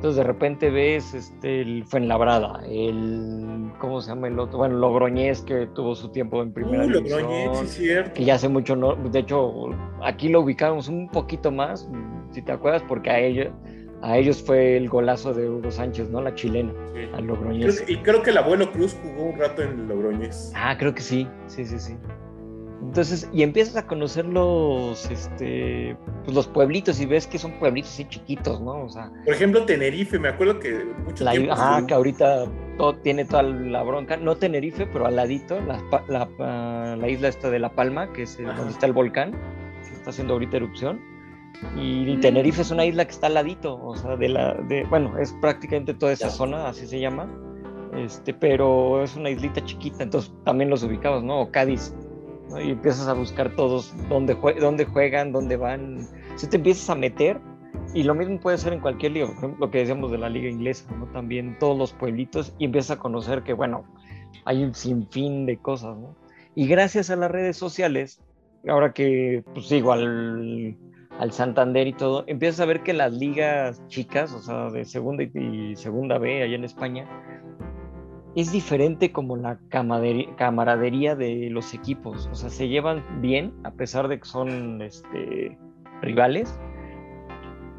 Entonces 0.00 0.16
de 0.16 0.24
repente 0.24 0.70
ves 0.70 1.12
este, 1.12 1.60
el 1.60 1.84
Fuenlabrada, 1.84 2.62
el. 2.66 3.70
¿Cómo 3.78 4.00
se 4.00 4.08
llama 4.08 4.28
el 4.28 4.38
otro? 4.38 4.56
Bueno, 4.56 4.78
Logroñés 4.78 5.42
que 5.42 5.66
tuvo 5.74 5.94
su 5.94 6.08
tiempo 6.10 6.42
en 6.42 6.54
primera 6.54 6.84
Uh, 6.84 6.88
división. 6.88 7.22
Logroñez, 7.24 7.58
sí, 7.58 7.64
es 7.66 7.70
cierto. 7.74 8.12
que 8.14 8.24
ya 8.24 8.36
hace 8.36 8.48
mucho 8.48 8.76
no, 8.76 8.94
de 8.94 9.18
hecho 9.18 9.68
aquí 10.02 10.30
lo 10.30 10.40
ubicamos 10.40 10.88
un 10.88 11.06
poquito 11.10 11.50
más, 11.52 11.86
si 12.30 12.40
te 12.40 12.50
acuerdas, 12.50 12.82
porque 12.88 13.10
a 13.10 13.20
ellos, 13.20 13.48
a 14.00 14.16
ellos 14.16 14.42
fue 14.42 14.78
el 14.78 14.88
golazo 14.88 15.34
de 15.34 15.50
Hugo 15.50 15.70
Sánchez, 15.70 16.08
¿no? 16.08 16.22
La 16.22 16.34
chilena, 16.34 16.72
Sí. 16.94 17.00
al 17.00 17.10
Creo 17.10 17.24
Logroñés. 17.26 17.84
y 17.86 17.96
creo 17.98 18.22
que 18.22 18.30
el 18.30 18.38
abuelo 18.38 18.72
Cruz 18.72 18.96
jugó 19.02 19.24
un 19.32 19.38
rato 19.38 19.60
en 19.60 19.86
Logroñez. 19.86 20.50
Ah, 20.56 20.76
creo 20.78 20.94
que 20.94 21.02
sí, 21.02 21.28
sí, 21.46 21.66
sí, 21.66 21.78
sí. 21.78 21.94
Entonces, 22.82 23.28
y 23.32 23.42
empiezas 23.42 23.76
a 23.76 23.86
conocer 23.86 24.24
los, 24.24 25.10
este, 25.10 25.96
pues 26.24 26.34
los 26.34 26.46
pueblitos 26.48 26.98
y 27.00 27.06
ves 27.06 27.26
que 27.26 27.38
son 27.38 27.52
pueblitos 27.58 27.90
así 27.92 28.06
chiquitos, 28.08 28.60
¿no? 28.60 28.84
O 28.84 28.88
sea, 28.88 29.10
Por 29.24 29.34
ejemplo, 29.34 29.64
Tenerife, 29.66 30.18
me 30.18 30.28
acuerdo 30.28 30.58
que 30.58 30.84
mucho 31.04 31.24
la, 31.24 31.32
tiempo. 31.32 31.52
ajá, 31.52 31.72
estuvo- 31.72 31.86
que 31.86 31.94
ahorita 31.94 32.44
todo, 32.78 32.96
tiene 32.96 33.26
toda 33.26 33.42
la 33.42 33.82
bronca, 33.82 34.16
no 34.16 34.34
Tenerife, 34.36 34.86
pero 34.86 35.06
al 35.06 35.16
ladito, 35.16 35.60
la, 35.60 35.78
la, 36.08 36.96
la 36.96 37.08
isla 37.08 37.28
esta 37.28 37.50
de 37.50 37.58
La 37.58 37.70
Palma, 37.74 38.10
que 38.14 38.22
es 38.22 38.38
el- 38.38 38.46
Ajá. 38.48 38.56
donde 38.58 38.72
está 38.72 38.86
el 38.86 38.92
volcán, 38.94 39.32
que 39.86 39.94
está 39.94 40.10
haciendo 40.10 40.32
ahorita 40.32 40.56
erupción. 40.56 41.00
Y, 41.76 42.16
Mm. 42.16 42.20
Tenerife 42.20 42.62
es 42.62 42.70
una 42.70 42.86
isla 42.86 43.04
que 43.04 43.10
está 43.10 43.26
al 43.26 43.34
ladito, 43.34 43.74
o 43.84 43.94
sea, 43.94 44.16
de 44.16 44.30
la, 44.30 44.54
de, 44.54 44.84
bueno, 44.84 45.18
es 45.18 45.34
prácticamente 45.42 45.92
toda 45.92 46.12
esa 46.12 46.28
Ya. 46.28 46.32
zona, 46.32 46.66
así 46.68 46.86
se 46.86 46.98
llama, 46.98 47.28
este, 47.94 48.32
pero 48.32 49.02
es 49.02 49.14
una 49.16 49.28
islita 49.28 49.62
chiquita, 49.66 50.02
entonces 50.02 50.32
también 50.44 50.70
los 50.70 50.82
ubicabas, 50.82 51.22
¿no? 51.22 51.42
O 51.42 51.50
Cádiz, 51.50 51.94
Y 52.58 52.70
empiezas 52.70 53.06
a 53.08 53.12
buscar 53.12 53.54
todos 53.54 53.94
dónde, 54.08 54.36
dónde 54.58 54.84
juegan, 54.84 55.32
dónde 55.32 55.56
van, 55.56 56.06
si 56.36 56.48
te 56.48 56.56
empiezas 56.56 56.90
a 56.90 56.94
meter, 56.94 57.40
y 57.94 58.02
lo 58.02 58.14
mismo 58.14 58.38
puede 58.38 58.58
ser 58.58 58.72
en 58.72 58.80
cualquier 58.80 59.12
liga, 59.12 59.28
lo 59.58 59.70
que 59.70 59.78
decíamos 59.78 60.10
de 60.10 60.18
la 60.18 60.28
liga 60.28 60.48
inglesa, 60.48 60.90
¿no? 60.96 61.06
También 61.06 61.58
todos 61.58 61.76
los 61.76 61.92
pueblitos, 61.92 62.54
y 62.58 62.66
empiezas 62.66 62.98
a 62.98 63.00
conocer 63.00 63.42
que, 63.42 63.52
bueno, 63.52 63.84
hay 64.44 64.62
un 64.62 64.74
sinfín 64.74 65.46
de 65.46 65.58
cosas. 65.58 65.96
Y 66.54 66.66
gracias 66.66 67.10
a 67.10 67.16
las 67.16 67.30
redes 67.30 67.56
sociales, 67.56 68.22
ahora 68.68 68.92
que 68.92 69.44
pues 69.54 69.66
sigo 69.66 69.92
al, 69.92 70.76
Santander 71.30 71.86
y 71.86 71.92
todo, 71.92 72.24
empiezas 72.26 72.60
a 72.60 72.64
ver 72.64 72.82
que 72.82 72.94
las 72.94 73.12
ligas 73.12 73.86
chicas, 73.88 74.32
o 74.32 74.40
sea, 74.40 74.70
de 74.70 74.84
segunda 74.86 75.22
y 75.22 75.76
segunda 75.76 76.18
B 76.18 76.42
allá 76.42 76.54
en 76.54 76.64
España, 76.64 77.06
es 78.36 78.52
diferente 78.52 79.12
como 79.12 79.36
la 79.36 79.58
camaradería 79.68 81.16
de 81.16 81.48
los 81.50 81.74
equipos, 81.74 82.28
o 82.30 82.34
sea, 82.34 82.48
se 82.48 82.68
llevan 82.68 83.04
bien 83.20 83.52
a 83.64 83.72
pesar 83.72 84.08
de 84.08 84.20
que 84.20 84.24
son 84.24 84.82
este, 84.82 85.58
rivales. 86.00 86.58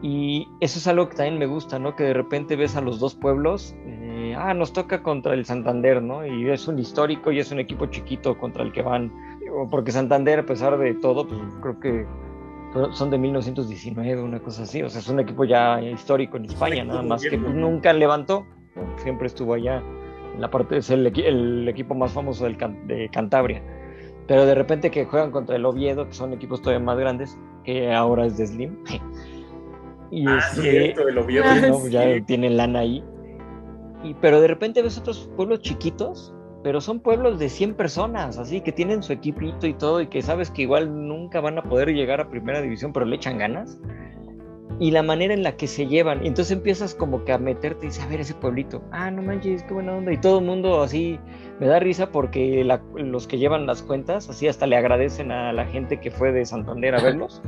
Y 0.04 0.48
eso 0.62 0.80
es 0.80 0.88
algo 0.88 1.10
que 1.10 1.16
también 1.16 1.38
me 1.38 1.46
gusta, 1.46 1.78
¿no? 1.78 1.96
Que 1.96 2.06
de 2.06 2.14
repente 2.14 2.56
ves 2.56 2.76
a 2.76 2.82
los 2.82 3.00
dos 3.00 3.14
pueblos, 3.14 3.76
eh, 3.86 4.36
ah, 4.36 4.54
nos 4.56 4.74
toca 4.74 5.04
contra 5.04 5.36
el 5.36 5.46
Santander, 5.46 6.02
¿no? 6.02 6.26
Y 6.26 6.50
es 6.50 6.68
un 6.68 6.80
histórico 6.80 7.32
y 7.32 7.40
es 7.40 7.52
un 7.52 7.60
equipo 7.60 7.86
chiquito 7.86 8.36
contra 8.36 8.64
el 8.64 8.72
que 8.72 8.82
van, 8.82 9.14
porque 9.70 9.92
Santander, 9.92 10.40
a 10.40 10.46
pesar 10.46 10.78
de 10.80 10.96
todo, 10.96 11.28
pues 11.28 11.40
creo 11.62 11.80
que 11.80 12.08
son 12.94 13.12
de 13.12 13.18
1919, 13.18 14.24
una 14.24 14.40
cosa 14.40 14.64
así, 14.64 14.82
o 14.82 14.90
sea, 14.90 15.02
es 15.02 15.08
un 15.08 15.20
equipo 15.20 15.44
ya 15.44 15.82
histórico 15.82 16.38
en 16.38 16.46
España, 16.46 16.84
nada 16.84 17.04
más 17.04 17.22
que 17.22 17.38
pues, 17.38 17.54
nunca 17.54 17.94
levantó, 17.94 18.46
siempre 18.98 19.28
estuvo 19.28 19.54
allá, 19.54 19.84
en 20.34 20.42
la 20.42 20.50
parte, 20.50 20.78
es 20.78 20.90
el, 20.90 21.06
equi- 21.06 21.26
el 21.26 21.68
equipo 21.68 21.94
más 21.96 22.12
famoso 22.14 22.46
del 22.46 22.58
de 22.88 23.10
Cantabria, 23.12 23.62
pero 24.28 24.46
de 24.46 24.56
repente 24.56 24.92
que 24.92 25.06
juegan 25.06 25.32
contra 25.32 25.56
el 25.56 25.66
Oviedo, 25.66 26.08
que 26.08 26.14
son 26.14 26.34
equipos 26.34 26.62
todavía 26.62 26.84
más 26.86 26.98
grandes, 26.98 27.38
que 27.64 27.92
ahora 27.94 28.26
es 28.26 28.38
de 28.38 28.48
Slim, 28.48 28.78
y 30.12 30.28
Ah, 30.28 30.38
este, 30.40 30.62
cierto, 30.62 31.08
el 31.08 31.18
Oviedo. 31.18 31.46
Ah, 31.48 31.56
¿no? 31.68 31.80
sí. 31.80 31.92
ya 31.92 32.20
tienen 32.26 32.58
lana 32.58 32.80
ahí, 32.80 33.04
y, 34.04 34.14
pero 34.16 34.42
de 34.42 34.48
repente 34.48 34.82
ves 34.82 34.98
otros 34.98 35.30
pueblos 35.36 35.62
chiquitos, 35.62 36.34
pero 36.64 36.80
son 36.80 37.00
pueblos 37.00 37.40
de 37.40 37.50
100 37.50 37.74
personas, 37.76 38.38
así 38.38 38.62
que 38.62 38.72
tienen 38.72 39.02
su 39.04 39.14
equipito 39.14 39.66
y 39.68 39.74
todo, 39.74 40.02
y 40.02 40.08
que 40.08 40.22
sabes 40.22 40.52
que 40.52 40.62
igual 40.64 41.08
nunca 41.08 41.42
van 41.42 41.58
a 41.58 41.64
poder 41.64 41.90
llegar 41.90 42.22
a 42.22 42.30
primera 42.30 42.62
división, 42.62 42.94
pero 42.94 43.06
le 43.06 43.16
echan 43.16 43.38
ganas. 43.40 43.80
Y 44.80 44.92
la 44.92 45.04
manera 45.04 45.34
en 45.34 45.44
la 45.44 45.56
que 45.58 45.68
se 45.68 45.86
llevan, 45.88 46.24
y 46.26 46.28
entonces 46.28 46.52
empiezas 46.58 46.96
como 46.96 47.24
que 47.24 47.32
a 47.34 47.38
meterte 47.38 47.86
y 47.86 47.90
dices, 47.90 48.04
a 48.04 48.08
ver 48.08 48.20
ese 48.22 48.34
pueblito, 48.34 48.82
ah, 48.92 49.12
no 49.12 49.22
manches, 49.22 49.62
qué 49.64 49.74
buena 49.76 49.94
onda, 49.94 50.12
y 50.12 50.18
todo 50.18 50.40
el 50.40 50.46
mundo 50.46 50.82
así, 50.82 51.20
me 51.60 51.68
da 51.68 51.80
risa 51.80 52.12
porque 52.12 52.64
la- 52.64 52.82
los 52.96 53.28
que 53.28 53.38
llevan 53.38 53.68
las 53.68 53.84
cuentas, 53.84 54.28
así 54.30 54.48
hasta 54.48 54.66
le 54.66 54.76
agradecen 54.78 55.32
a 55.32 55.54
la 55.54 55.66
gente 55.66 56.00
que 56.00 56.10
fue 56.10 56.32
de 56.32 56.46
Santander 56.46 56.96
a 56.96 57.02
verlos, 57.02 57.44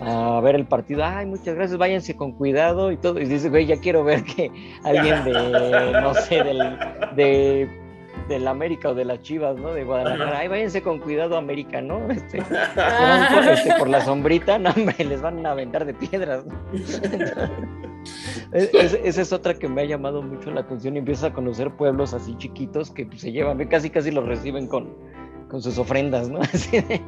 a 0.00 0.40
ver 0.42 0.54
el 0.54 0.66
partido, 0.66 1.02
ay, 1.04 1.26
muchas 1.26 1.56
gracias, 1.56 1.76
váyanse 1.76 2.14
con 2.16 2.30
cuidado 2.32 2.92
y 2.92 2.96
todo, 2.98 3.18
y 3.18 3.24
dices, 3.24 3.50
güey, 3.50 3.66
ya 3.66 3.80
quiero 3.80 4.04
ver 4.04 4.22
que 4.22 4.52
alguien 4.84 5.24
de, 5.24 5.92
no 6.00 6.14
sé, 6.14 6.44
del, 6.44 6.58
de 7.16 7.68
del 8.28 8.48
América 8.48 8.90
o 8.90 8.94
de 8.94 9.04
las 9.04 9.20
Chivas, 9.22 9.56
¿no? 9.56 9.72
De 9.72 9.84
Guadalajara. 9.84 10.38
Ay, 10.38 10.48
váyanse 10.48 10.82
con 10.82 10.98
cuidado, 10.98 11.36
América, 11.36 11.80
¿no? 11.80 12.10
Este, 12.10 12.38
por, 13.34 13.44
este, 13.52 13.74
por 13.78 13.88
la 13.88 14.04
sombrita, 14.04 14.58
no, 14.58 14.70
hombre, 14.70 15.04
les 15.04 15.20
van 15.22 15.44
a 15.46 15.52
aventar 15.52 15.84
de 15.84 15.94
piedras. 15.94 16.44
¿no? 16.46 16.54
Es- 18.52 18.72
es- 18.74 18.98
esa 19.04 19.22
es 19.22 19.32
otra 19.32 19.54
que 19.54 19.68
me 19.68 19.82
ha 19.82 19.84
llamado 19.84 20.22
mucho 20.22 20.50
la 20.50 20.60
atención 20.60 20.94
y 20.96 20.98
empiezas 21.00 21.30
a 21.30 21.34
conocer 21.34 21.70
pueblos 21.72 22.14
así 22.14 22.36
chiquitos 22.38 22.90
que 22.90 23.04
pues, 23.06 23.20
se 23.20 23.32
llevan, 23.32 23.58
casi 23.66 23.90
casi 23.90 24.10
los 24.12 24.26
reciben 24.26 24.66
con, 24.68 24.94
con 25.48 25.60
sus 25.62 25.78
ofrendas, 25.78 26.28
¿no? 26.28 26.40
Así 26.52 26.80
de- 26.80 27.00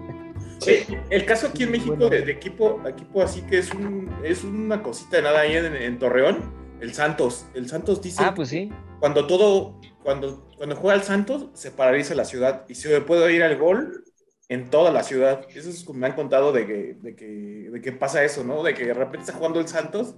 Oye, 0.67 1.01
el 1.11 1.25
caso 1.25 1.47
aquí 1.49 1.63
en 1.63 1.71
México 1.71 1.95
Bueno. 1.95 2.09
de, 2.11 2.23
de 2.23 2.33
equipo, 2.33 2.81
equipo 2.87 3.23
así 3.23 3.43
que 3.43 3.59
es 3.59 3.73
un 3.73 4.11
es 4.25 4.43
una 4.43 4.83
cosita 4.83 5.19
de 5.19 5.23
nada 5.23 5.41
ahí 5.41 5.55
en, 5.55 5.67
en 5.75 5.99
Torreón, 6.01 6.39
el 6.81 6.93
Santos. 6.95 7.47
El 7.55 7.69
Santos 7.69 8.03
dice 8.03 8.25
Ah, 8.25 8.33
pues 8.35 8.49
sí. 8.49 8.69
cuando 8.99 9.27
todo, 9.29 9.79
cuando, 10.09 10.43
cuando 10.57 10.75
juega 10.75 10.97
el 10.97 11.03
Santos, 11.03 11.51
se 11.53 11.71
paraliza 11.71 12.15
la 12.15 12.25
ciudad 12.25 12.65
y 12.67 12.77
se 12.77 12.99
puede 13.03 13.31
ir 13.35 13.43
al 13.43 13.59
gol 13.59 14.05
en 14.49 14.71
toda 14.71 14.91
la 14.91 15.03
ciudad. 15.03 15.47
Eso 15.55 15.69
es 15.69 15.85
como 15.85 15.99
me 15.99 16.07
han 16.07 16.15
contado 16.15 16.51
de 16.51 16.67
que, 16.67 16.97
de 16.99 17.15
que, 17.15 17.27
de 17.71 17.81
que 17.83 17.93
pasa 17.93 18.25
eso, 18.25 18.43
¿no? 18.43 18.63
De 18.63 18.73
que 18.73 18.87
de 18.87 18.95
repente 18.95 19.19
está 19.19 19.35
jugando 19.35 19.61
el 19.61 19.69
Santos 19.69 20.15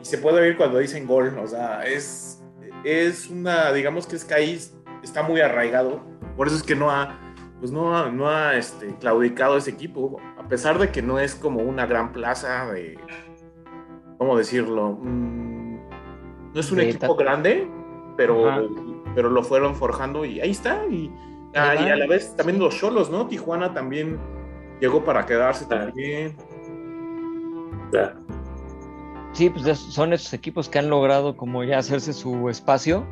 y 0.00 0.06
se 0.06 0.16
puede 0.16 0.40
oír 0.40 0.56
cuando 0.56 0.78
dicen 0.78 1.06
gol. 1.06 1.38
O 1.38 1.46
sea, 1.46 1.84
es, 1.84 2.42
es 2.82 3.28
una, 3.28 3.74
digamos 3.74 4.06
que 4.06 4.16
es 4.16 4.24
que 4.24 4.32
ahí 4.32 4.58
está 5.02 5.22
muy 5.22 5.42
arraigado. 5.42 6.02
Por 6.34 6.46
eso 6.46 6.56
es 6.56 6.62
que 6.62 6.74
no 6.74 6.90
ha, 6.90 7.20
pues 7.60 7.70
no 7.70 7.94
ha, 7.94 8.10
no 8.10 8.30
ha 8.30 8.56
este, 8.56 8.96
claudicado 8.96 9.58
ese 9.58 9.68
equipo. 9.68 10.18
A 10.38 10.48
pesar 10.48 10.78
de 10.78 10.90
que 10.90 11.02
no 11.02 11.20
es 11.20 11.34
como 11.34 11.60
una 11.60 11.84
gran 11.84 12.14
plaza 12.14 12.72
de, 12.72 12.98
¿cómo 14.16 14.38
decirlo? 14.38 14.92
Mm, 14.92 15.88
no 16.54 16.58
es 16.58 16.72
un 16.72 16.78
De 16.78 16.88
equipo 16.88 17.14
grande, 17.16 17.68
pero, 18.16 18.48
Ajá. 18.48 18.62
Pero 19.16 19.30
lo 19.30 19.42
fueron 19.42 19.74
forjando 19.74 20.24
y 20.24 20.40
ahí 20.40 20.50
está. 20.52 20.86
Y, 20.86 21.10
ah, 21.56 21.74
y 21.74 21.88
a 21.88 21.96
la 21.96 22.06
vez 22.06 22.36
también 22.36 22.60
los 22.60 22.76
cholos, 22.76 23.10
¿no? 23.10 23.26
Tijuana 23.26 23.72
también 23.74 24.20
llegó 24.80 25.02
para 25.04 25.26
quedarse 25.26 25.64
Ah. 25.64 25.68
también. 25.86 26.36
Sí, 29.32 29.50
pues 29.50 29.66
es- 29.66 29.78
son 29.78 30.12
esos 30.12 30.32
equipos 30.32 30.68
que 30.68 30.78
han 30.78 30.88
logrado 30.88 31.36
como 31.36 31.62
ya 31.64 31.78
hacerse 31.78 32.12
su 32.12 32.48
espacio, 32.48 33.04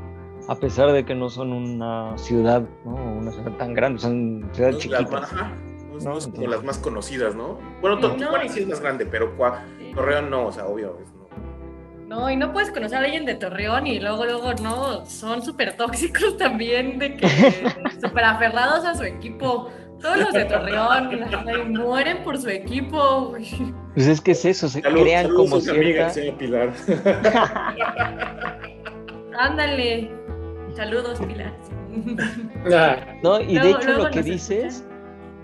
a 0.49 0.55
pesar 0.57 0.93
de 0.93 1.05
que 1.05 1.15
no 1.15 1.29
son 1.29 1.53
una 1.53 2.17
ciudad, 2.17 2.63
¿no? 2.85 2.95
Una 2.95 3.31
ciudad 3.31 3.53
tan 3.57 3.75
grande, 3.75 3.99
son 4.01 4.49
ciudades 4.53 4.77
No, 4.77 4.81
chiquitas. 4.81 5.23
ajá, 5.33 5.53
no 5.91 5.99
es- 5.99 6.05
No, 6.05 6.11
no 6.13 6.19
es 6.19 6.27
como 6.27 6.47
las 6.49 6.65
más 6.65 6.79
conocidas, 6.79 7.35
¿no? 7.35 7.59
Bueno. 7.81 7.99
Tijuana 8.17 8.49
sí 8.49 8.61
es 8.61 8.69
más 8.69 8.81
grande, 8.81 9.07
pero. 9.07 9.33
Torreón 9.95 10.29
no, 10.31 10.47
o 10.47 10.53
sea, 10.53 10.67
obvio. 10.67 10.99
es 11.03 11.11
no. 12.07 12.31
Y 12.31 12.37
no 12.37 12.53
puedes 12.53 12.71
conocer 12.71 12.99
a 12.99 13.01
alguien 13.03 13.25
de 13.25 13.35
Torreón 13.35 13.87
y 13.87 13.99
luego, 14.01 14.25
luego, 14.25 14.55
no, 14.63 15.05
son 15.07 15.43
súper 15.43 15.77
tóxicos 15.77 16.37
también, 16.39 16.99
de 16.99 17.17
que 17.17 17.29
súper 18.01 18.25
aferrados 18.25 18.85
a 18.85 18.95
su 18.95 19.05
equipo. 19.05 19.71
Todos 20.01 20.19
los 20.19 20.33
de 20.35 20.45
Torreón 20.45 21.09
ay, 21.49 21.65
mueren 21.71 22.23
por 22.25 22.37
su 22.39 22.49
equipo. 22.51 23.33
Pues 23.95 24.07
es 24.07 24.21
que 24.21 24.33
es 24.33 24.45
eso, 24.45 24.69
se 24.69 24.83
Salud- 24.83 25.01
crean 25.03 25.27
saludos 25.27 25.51
como 25.51 25.57
a 25.57 25.75
amiga, 25.75 26.11
cierta... 26.11 26.11
se 26.11 26.25
llama 26.27 26.39
Pilar. 26.39 26.73
Ándale. 29.39 30.11
Saludos, 30.75 31.21
Pilar. 31.21 31.53
No, 33.23 33.41
y 33.41 33.59
de 33.59 33.71
hecho 33.71 33.93
lo 33.93 34.11
que 34.11 34.23
dices, 34.23 34.85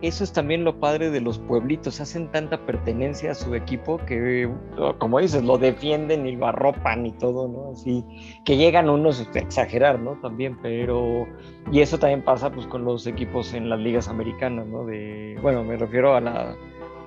eso 0.02 0.24
es 0.24 0.32
también 0.32 0.64
lo 0.64 0.80
padre 0.80 1.10
de 1.10 1.20
los 1.20 1.38
pueblitos, 1.38 2.00
hacen 2.00 2.30
tanta 2.32 2.64
pertenencia 2.64 3.32
a 3.32 3.34
su 3.34 3.54
equipo 3.54 3.98
que, 4.06 4.50
como 4.98 5.18
dices, 5.18 5.44
lo 5.44 5.58
defienden 5.58 6.26
y 6.26 6.36
lo 6.36 6.46
arropan 6.46 7.04
y 7.04 7.12
todo, 7.12 7.48
¿no? 7.48 7.72
Así 7.72 8.04
que 8.44 8.56
llegan 8.56 8.88
unos 8.88 9.20
a 9.34 9.38
exagerar, 9.38 10.00
¿no? 10.00 10.12
También, 10.20 10.56
pero... 10.62 11.26
Y 11.70 11.80
eso 11.80 11.98
también 11.98 12.22
pasa 12.22 12.50
pues 12.50 12.66
con 12.66 12.84
los 12.84 13.06
equipos 13.06 13.52
en 13.52 13.68
las 13.68 13.78
ligas 13.78 14.08
americanas, 14.08 14.66
¿no? 14.66 14.86
De, 14.86 15.36
bueno, 15.42 15.62
me 15.64 15.76
refiero 15.76 16.14
a 16.16 16.20
la, 16.20 16.56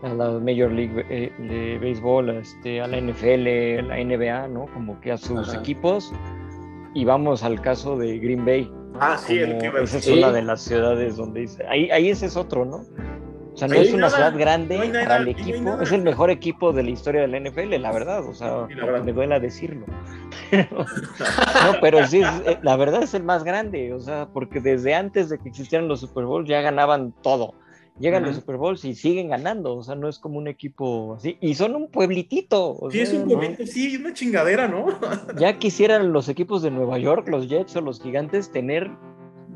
a 0.03 0.09
la 0.09 0.31
Major 0.39 0.71
League 0.71 1.05
eh, 1.09 1.31
de 1.39 1.79
Béisbol, 1.79 2.29
este, 2.29 2.79
a 2.79 2.87
la 2.87 2.99
NFL, 2.99 3.47
a 3.79 3.81
la 3.81 4.03
NBA, 4.03 4.47
¿no? 4.49 4.67
Como 4.73 4.99
que 5.01 5.11
a 5.11 5.17
sus 5.17 5.49
Ajá. 5.49 5.59
equipos. 5.59 6.13
Y 6.93 7.05
vamos 7.05 7.43
al 7.43 7.59
caso 7.59 7.97
de 7.97 8.19
Green 8.19 8.45
Bay, 8.45 8.71
Ah, 8.99 9.17
sí, 9.17 9.39
el 9.39 9.57
que 9.57 9.67
esa 9.83 9.97
es 9.97 10.05
Sí. 10.05 10.13
una 10.17 10.31
de 10.31 10.41
las 10.43 10.61
ciudades 10.61 11.15
donde 11.17 11.41
dice, 11.41 11.65
ahí, 11.67 11.89
ahí 11.91 12.09
ese 12.09 12.27
es 12.27 12.35
otro, 12.37 12.63
¿no? 12.65 12.85
O 13.53 13.57
sea, 13.57 13.67
no 13.67 13.75
es 13.75 13.89
una 13.93 14.07
nada, 14.07 14.15
ciudad 14.15 14.37
grande 14.37 14.77
no 14.77 14.81
hay 14.83 14.89
nada, 14.89 15.03
para 15.05 15.17
el 15.17 15.25
no 15.25 15.31
equipo, 15.31 15.81
es 15.81 15.91
el 15.91 16.01
mejor 16.01 16.31
equipo 16.31 16.73
de 16.73 16.81
la 16.83 16.89
historia 16.89 17.21
de 17.21 17.27
la 17.27 17.37
NFL, 17.39 17.77
la 17.79 17.91
verdad, 17.91 18.25
o 18.27 18.33
sea, 18.33 18.61
verdad. 18.61 19.03
me 19.03 19.13
duela 19.13 19.39
decirlo. 19.39 19.85
no, 20.51 20.85
pero 21.81 22.05
sí, 22.07 22.21
es- 22.21 22.41
eh, 22.45 22.57
la 22.61 22.75
verdad 22.75 23.03
es 23.03 23.13
el 23.13 23.23
más 23.23 23.43
grande, 23.43 23.93
o 23.93 23.99
sea, 23.99 24.27
porque 24.33 24.59
desde 24.59 24.95
antes 24.95 25.29
de 25.29 25.37
que 25.39 25.49
existieran 25.49 25.87
los 25.87 25.99
Super 25.99 26.25
Bowls 26.25 26.47
ya 26.49 26.61
ganaban 26.61 27.13
todo. 27.21 27.53
Llegan 27.99 28.23
los 28.23 28.31
Ujú. 28.31 28.41
Super 28.41 28.57
Bowls 28.57 28.85
y 28.85 28.95
siguen 28.95 29.29
ganando, 29.29 29.75
o 29.75 29.83
sea, 29.83 29.93
no 29.95 30.09
es 30.09 30.17
como 30.17 30.39
un 30.39 30.47
equipo 30.47 31.13
así, 31.15 31.37
y 31.41 31.53
son 31.53 31.75
un 31.75 31.89
pueblitito. 31.89 32.71
o 32.79 32.89
Sí, 32.89 33.01
es 33.01 33.13
un 33.13 33.27
¿no? 33.27 33.37
pueblito, 33.39 33.65
sí, 33.67 33.95
una 33.97 34.13
chingadera, 34.13 34.67
¿no? 34.67 34.87
Ya 35.37 35.59
quisieran 35.59 36.11
los 36.11 36.27
equipos 36.27 36.61
de 36.63 36.71
Nueva 36.71 36.97
York, 36.97 37.27
los 37.29 37.47
Jets 37.47 37.75
o 37.75 37.81
los 37.81 38.01
Gigantes, 38.01 38.51
tener 38.51 38.89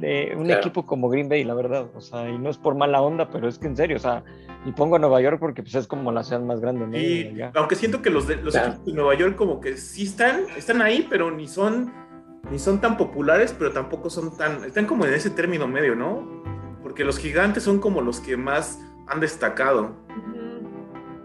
eh, 0.03 0.33
un 0.37 0.45
Claro. 0.45 0.59
equipo 0.61 0.85
como 0.85 1.09
Green 1.09 1.27
Bay, 1.29 1.43
la 1.43 1.55
verdad. 1.55 1.87
O 1.95 2.01
sea, 2.01 2.29
y 2.29 2.37
no 2.37 2.51
es 2.51 2.57
por 2.59 2.75
mala 2.75 3.01
onda, 3.01 3.31
pero 3.31 3.47
es 3.47 3.57
que 3.57 3.65
en 3.65 3.75
serio, 3.75 3.97
o 3.97 3.99
sea, 3.99 4.23
y 4.65 4.71
pongo 4.71 4.97
a 4.97 4.99
Nueva 4.99 5.19
York 5.21 5.39
porque 5.39 5.63
pues 5.63 5.73
es 5.73 5.87
como 5.87 6.11
la 6.11 6.23
ciudad 6.23 6.41
más 6.41 6.59
grande, 6.61 6.85
¿no? 6.85 6.95
Y 6.95 7.27
allá. 7.29 7.51
aunque 7.55 7.73
siento 7.75 8.03
que 8.03 8.11
los, 8.11 8.27
de, 8.27 8.35
los 8.35 8.53
Claro. 8.53 8.67
equipos 8.69 8.85
de 8.85 8.93
Nueva 8.93 9.15
York 9.15 9.35
como 9.35 9.59
que 9.59 9.75
sí 9.77 10.03
están, 10.03 10.41
están 10.55 10.83
ahí, 10.83 11.07
pero 11.09 11.31
ni 11.31 11.47
son, 11.47 11.91
ni 12.51 12.59
son 12.59 12.79
tan 12.79 12.95
populares, 12.97 13.55
pero 13.57 13.71
tampoco 13.73 14.11
son 14.11 14.37
tan, 14.37 14.63
están 14.63 14.85
como 14.85 15.05
en 15.07 15.15
ese 15.15 15.31
término 15.31 15.67
medio, 15.67 15.95
¿no? 15.95 16.45
Porque 16.97 17.05
los 17.05 17.19
gigantes 17.19 17.61
son 17.61 17.77
como 17.79 18.01
los 18.01 18.19
que 18.19 18.35
más 18.35 18.79
han 19.05 19.19
destacado. 19.19 19.91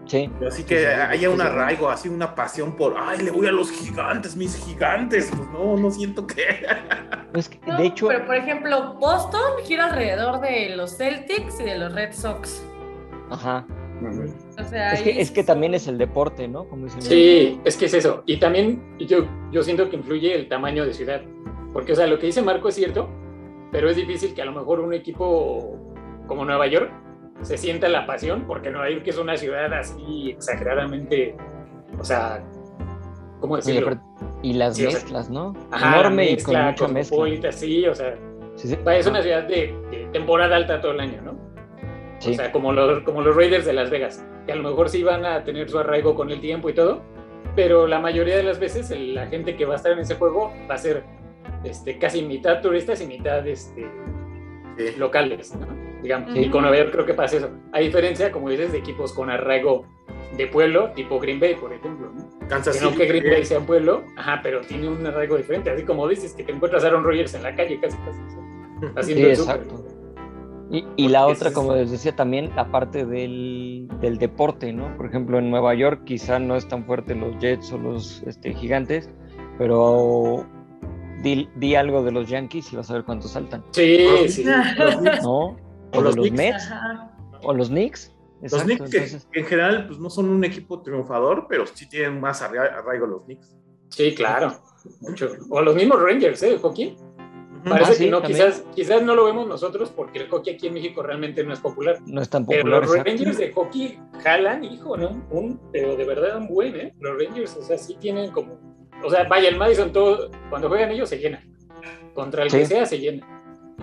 Sí. 0.05 0.29
Así 0.47 0.63
que 0.65 0.77
Sí, 0.77 0.83
sí, 0.83 0.85
haya 0.85 1.31
un 1.31 1.41
arraigo, 1.41 1.89
así 1.89 2.09
una 2.09 2.35
pasión 2.35 2.75
por, 2.75 2.93
ay, 2.95 3.23
le 3.23 3.31
voy 3.31 3.47
a 3.47 3.51
los 3.51 3.71
gigantes, 3.71 4.35
mis 4.35 4.55
gigantes. 4.55 5.31
Pues 5.35 5.49
no, 5.49 5.75
no 5.75 5.89
siento 5.89 6.27
que... 6.27 6.43
Es 7.33 7.49
que, 7.49 7.59
No, 7.65 7.79
de 7.79 7.87
hecho, 7.87 8.07
pero 8.07 8.23
por 8.23 8.35
ejemplo, 8.35 8.93
Boston 8.99 9.41
gira 9.63 9.85
alrededor 9.85 10.41
de 10.41 10.75
los 10.75 10.95
Celtics 10.95 11.59
y 11.59 11.63
de 11.63 11.79
los 11.79 11.91
Red 11.91 12.13
Sox. 12.13 12.63
ajá. 13.31 13.65
O 14.59 14.63
sea, 14.69 14.93
Es 14.93 15.01
que, 15.31 15.41
es 15.41 15.45
también 15.47 15.73
es 15.73 15.87
el 15.87 15.97
deporte, 15.97 16.47
¿no? 16.47 16.65
Como 16.65 16.85
dicen. 16.85 17.01
Sí, 17.01 17.59
es 17.65 17.77
que 17.77 17.85
es 17.85 17.95
eso. 17.95 18.21
Y 18.27 18.37
también 18.37 18.79
yo, 18.99 19.25
yo 19.51 19.63
siento 19.63 19.89
que 19.89 19.95
influye 19.95 20.35
el 20.35 20.47
tamaño 20.47 20.85
de 20.85 20.93
ciudad. 20.93 21.23
Porque, 21.73 21.93
o 21.93 21.95
sea, 21.95 22.05
lo 22.05 22.19
que 22.19 22.27
dice 22.27 22.43
Marco 22.43 22.69
es 22.69 22.75
cierto, 22.75 23.09
pero 23.73 23.89
es 23.89 23.97
difícil 23.97 24.33
que 24.33 24.41
a 24.41 24.45
lo 24.45 24.53
mejor 24.53 24.79
un 24.79 24.93
equipo 24.93 25.77
como 26.27 26.45
Nueva 26.45 26.67
York 26.67 26.89
se 27.41 27.57
sienta 27.57 27.89
la 27.89 28.05
pasión, 28.05 28.45
porque 28.47 28.69
Nueva 28.71 28.89
York 28.89 29.03
es 29.07 29.17
una 29.17 29.35
ciudad 29.35 29.73
así 29.73 30.29
exageradamente, 30.29 31.35
o 31.99 32.03
sea, 32.05 32.41
¿cómo 33.41 33.55
Oye, 33.55 33.63
decirlo? 33.65 33.89
pero- 33.89 34.39
y 34.41 34.53
las 34.53 34.75
Sí, 34.77 34.85
o 34.85 34.91
sea, 34.91 34.99
mezclas, 34.99 35.29
¿no? 35.29 35.53
Ajá, 35.71 35.99
Enorme 35.99 36.23
y 36.25 36.27
con 36.41 36.53
mezcla, 36.53 36.65
mucha 36.71 36.87
mezcla. 36.87 37.51
sí, 37.51 37.85
o 37.87 37.93
sea, 37.95 38.15
Sí, 38.55 38.67
sí. 38.69 38.77
vaya, 38.83 38.99
es 38.99 39.07
una 39.07 39.19
Ajá. 39.19 39.23
ciudad 39.23 39.43
de, 39.43 39.75
de 39.91 40.07
temporada 40.13 40.55
alta 40.55 40.79
todo 40.79 40.91
el 40.91 40.99
año, 41.01 41.21
¿no? 41.21 41.33
Sí. 42.19 42.31
O 42.31 42.33
sea, 42.35 42.51
como 42.51 42.71
los, 42.71 43.03
como 43.03 43.21
los 43.21 43.35
Raiders 43.35 43.65
de 43.65 43.73
Las 43.73 43.89
Vegas, 43.89 44.25
que 44.45 44.51
a 44.53 44.55
lo 44.55 44.63
mejor 44.63 44.87
sí 44.89 45.01
van 45.03 45.25
a 45.25 45.43
tener 45.43 45.69
su 45.69 45.79
arraigo 45.79 46.15
con 46.15 46.29
el 46.29 46.39
tiempo 46.39 46.69
y 46.69 46.73
todo, 46.73 47.01
pero 47.55 47.87
la 47.87 47.99
mayoría 47.99 48.37
de 48.37 48.43
las 48.43 48.59
veces 48.59 48.91
la 48.97 49.27
gente 49.27 49.55
que 49.57 49.65
va 49.65 49.73
a 49.73 49.77
estar 49.77 49.91
en 49.91 49.99
ese 49.99 50.15
juego 50.15 50.53
va 50.69 50.75
a 50.75 50.77
ser 50.77 51.03
este, 51.63 51.97
casi 51.97 52.21
mitad 52.23 52.61
turistas 52.61 53.01
y 53.01 53.07
mitad 53.07 53.45
este, 53.47 53.85
Sí. 54.77 54.95
locales, 54.97 55.55
¿no? 55.55 55.67
Digamos. 56.01 56.35
Y 56.35 56.49
con 56.49 56.63
Nueva 56.63 56.77
York 56.77 56.91
creo 56.91 57.05
que 57.05 57.13
pasa 57.13 57.37
eso. 57.37 57.49
A 57.71 57.79
diferencia, 57.79 58.31
como 58.31 58.49
dices, 58.49 58.71
de 58.71 58.79
equipos 58.79 59.13
con 59.13 59.29
arraigo 59.29 59.85
de 60.35 60.47
pueblo, 60.47 60.89
tipo 60.95 61.19
Green 61.19 61.39
Bay, 61.39 61.53
por 61.55 61.71
ejemplo, 61.71 62.11
¿no? 62.11 62.47
Kansas 62.47 62.77
Que 62.77 62.83
no 62.83 62.89
City, 62.91 63.01
que 63.03 63.07
Green 63.07 63.23
Bay 63.31 63.45
sea 63.45 63.59
un 63.59 63.65
pueblo, 63.67 64.03
ajá, 64.17 64.39
pero 64.41 64.61
tiene 64.61 64.89
un 64.89 65.05
arraigo 65.05 65.37
diferente. 65.37 65.69
Así 65.69 65.83
como 65.83 66.07
dices, 66.07 66.33
que 66.33 66.43
te 66.43 66.51
encuentras 66.51 66.83
a 66.83 66.87
Aaron 66.87 67.03
Rodgers 67.03 67.33
en 67.35 67.43
la 67.43 67.55
calle 67.55 67.79
casi, 67.79 67.95
casi. 67.99 68.17
¿sí? 68.29 68.87
Haciendo 68.95 69.03
Sí, 69.05 69.21
el 69.25 69.31
exacto. 69.31 69.85
Y, 70.71 70.85
y 70.95 71.07
la 71.09 71.27
otra, 71.27 71.49
es- 71.49 71.53
como 71.53 71.75
les 71.75 71.91
decía, 71.91 72.15
también 72.15 72.49
la 72.55 72.71
parte 72.71 73.05
del, 73.05 73.87
del 74.01 74.17
deporte, 74.17 74.73
¿no? 74.73 74.97
Por 74.97 75.05
ejemplo, 75.05 75.37
en 75.37 75.51
Nueva 75.51 75.75
York 75.75 76.01
quizá 76.03 76.39
no 76.39 76.55
es 76.55 76.67
tan 76.67 76.83
fuerte 76.85 77.13
los 77.13 77.37
Jets 77.37 77.71
o 77.73 77.77
los 77.77 78.23
este, 78.25 78.53
gigantes, 78.55 79.07
pero 79.59 80.45
di, 81.23 81.49
di 81.55 81.75
algo 81.75 82.03
de 82.03 82.11
los 82.11 82.29
Yankees 82.29 82.71
y 82.71 82.75
vas 82.75 82.89
a 82.91 82.93
ver 82.93 83.03
cuántos 83.03 83.31
saltan, 83.31 83.63
Sí, 83.71 84.05
sí. 84.27 84.43
Los 84.77 84.95
Knicks, 84.97 85.23
¿no? 85.23 85.57
O 85.95 86.01
los 86.01 86.15
los. 86.15 86.31
Mets, 86.31 86.71
Ajá. 86.71 87.11
o 87.43 87.53
los 87.53 87.69
Knicks. 87.69 88.11
Los 88.41 88.63
Knicks 88.63 88.89
que, 88.89 88.97
entonces, 88.97 89.27
que 89.31 89.39
en 89.39 89.45
general 89.45 89.87
pues, 89.87 89.99
no 89.99 90.09
son 90.09 90.27
un 90.29 90.43
equipo 90.43 90.81
triunfador, 90.81 91.45
pero 91.47 91.65
sí 91.65 91.87
tienen 91.87 92.19
más 92.19 92.41
arra- 92.41 92.77
arraigo 92.79 93.05
los 93.05 93.23
Knicks. 93.23 93.55
Sí, 93.89 94.13
claro. 94.15 94.53
Mucho. 95.01 95.29
O 95.49 95.61
los 95.61 95.75
mismos 95.75 96.01
Rangers, 96.01 96.41
¿eh? 96.43 96.57
Hockey. 96.61 96.95
Parece 97.63 97.91
Ah, 97.91 97.93
sí, 97.95 98.03
que 98.05 98.11
no, 98.11 98.21
también. 98.21 98.45
quizás, 98.47 98.65
quizás 98.75 99.01
no 99.03 99.15
lo 99.15 99.23
vemos 99.23 99.47
nosotros 99.47 99.89
porque 99.95 100.19
el 100.19 100.29
hockey 100.29 100.55
aquí 100.55 100.67
en 100.67 100.73
México 100.73 101.01
realmente 101.01 101.43
no 101.45 101.53
es 101.53 101.59
popular. 101.61 101.97
no 102.05 102.21
es 102.21 102.29
tan 102.29 102.45
Pero 102.45 102.63
popular. 102.63 102.81
los 102.81 102.91
exacto. 102.91 103.09
Rangers 103.11 103.37
de 103.37 103.53
hockey 103.53 103.99
jalan, 104.21 104.63
hijo, 104.65 104.97
¿no? 104.97 105.11
Un, 105.31 105.61
pero 105.71 105.95
de 105.95 106.03
verdad 106.03 106.37
un 106.39 106.47
buen, 106.47 106.75
¿eh? 106.75 106.93
Los 106.99 107.17
Rangers, 107.23 107.55
o 107.55 107.61
sea, 107.63 107.77
sí 107.77 107.95
tienen 108.01 108.31
como. 108.31 108.57
O 109.03 109.09
sea, 109.09 109.27
vaya, 109.27 109.49
el 109.49 109.57
Madison 109.57 109.91
todo. 109.91 110.29
Cuando 110.49 110.69
juegan 110.69 110.91
ellos 110.91 111.09
se 111.09 111.17
llena. 111.17 111.43
Contra 112.13 112.43
el 112.43 112.49
Sí. 112.51 112.59
que 112.59 112.65
sea 112.65 112.85
se 112.85 112.99
llena. 112.99 113.27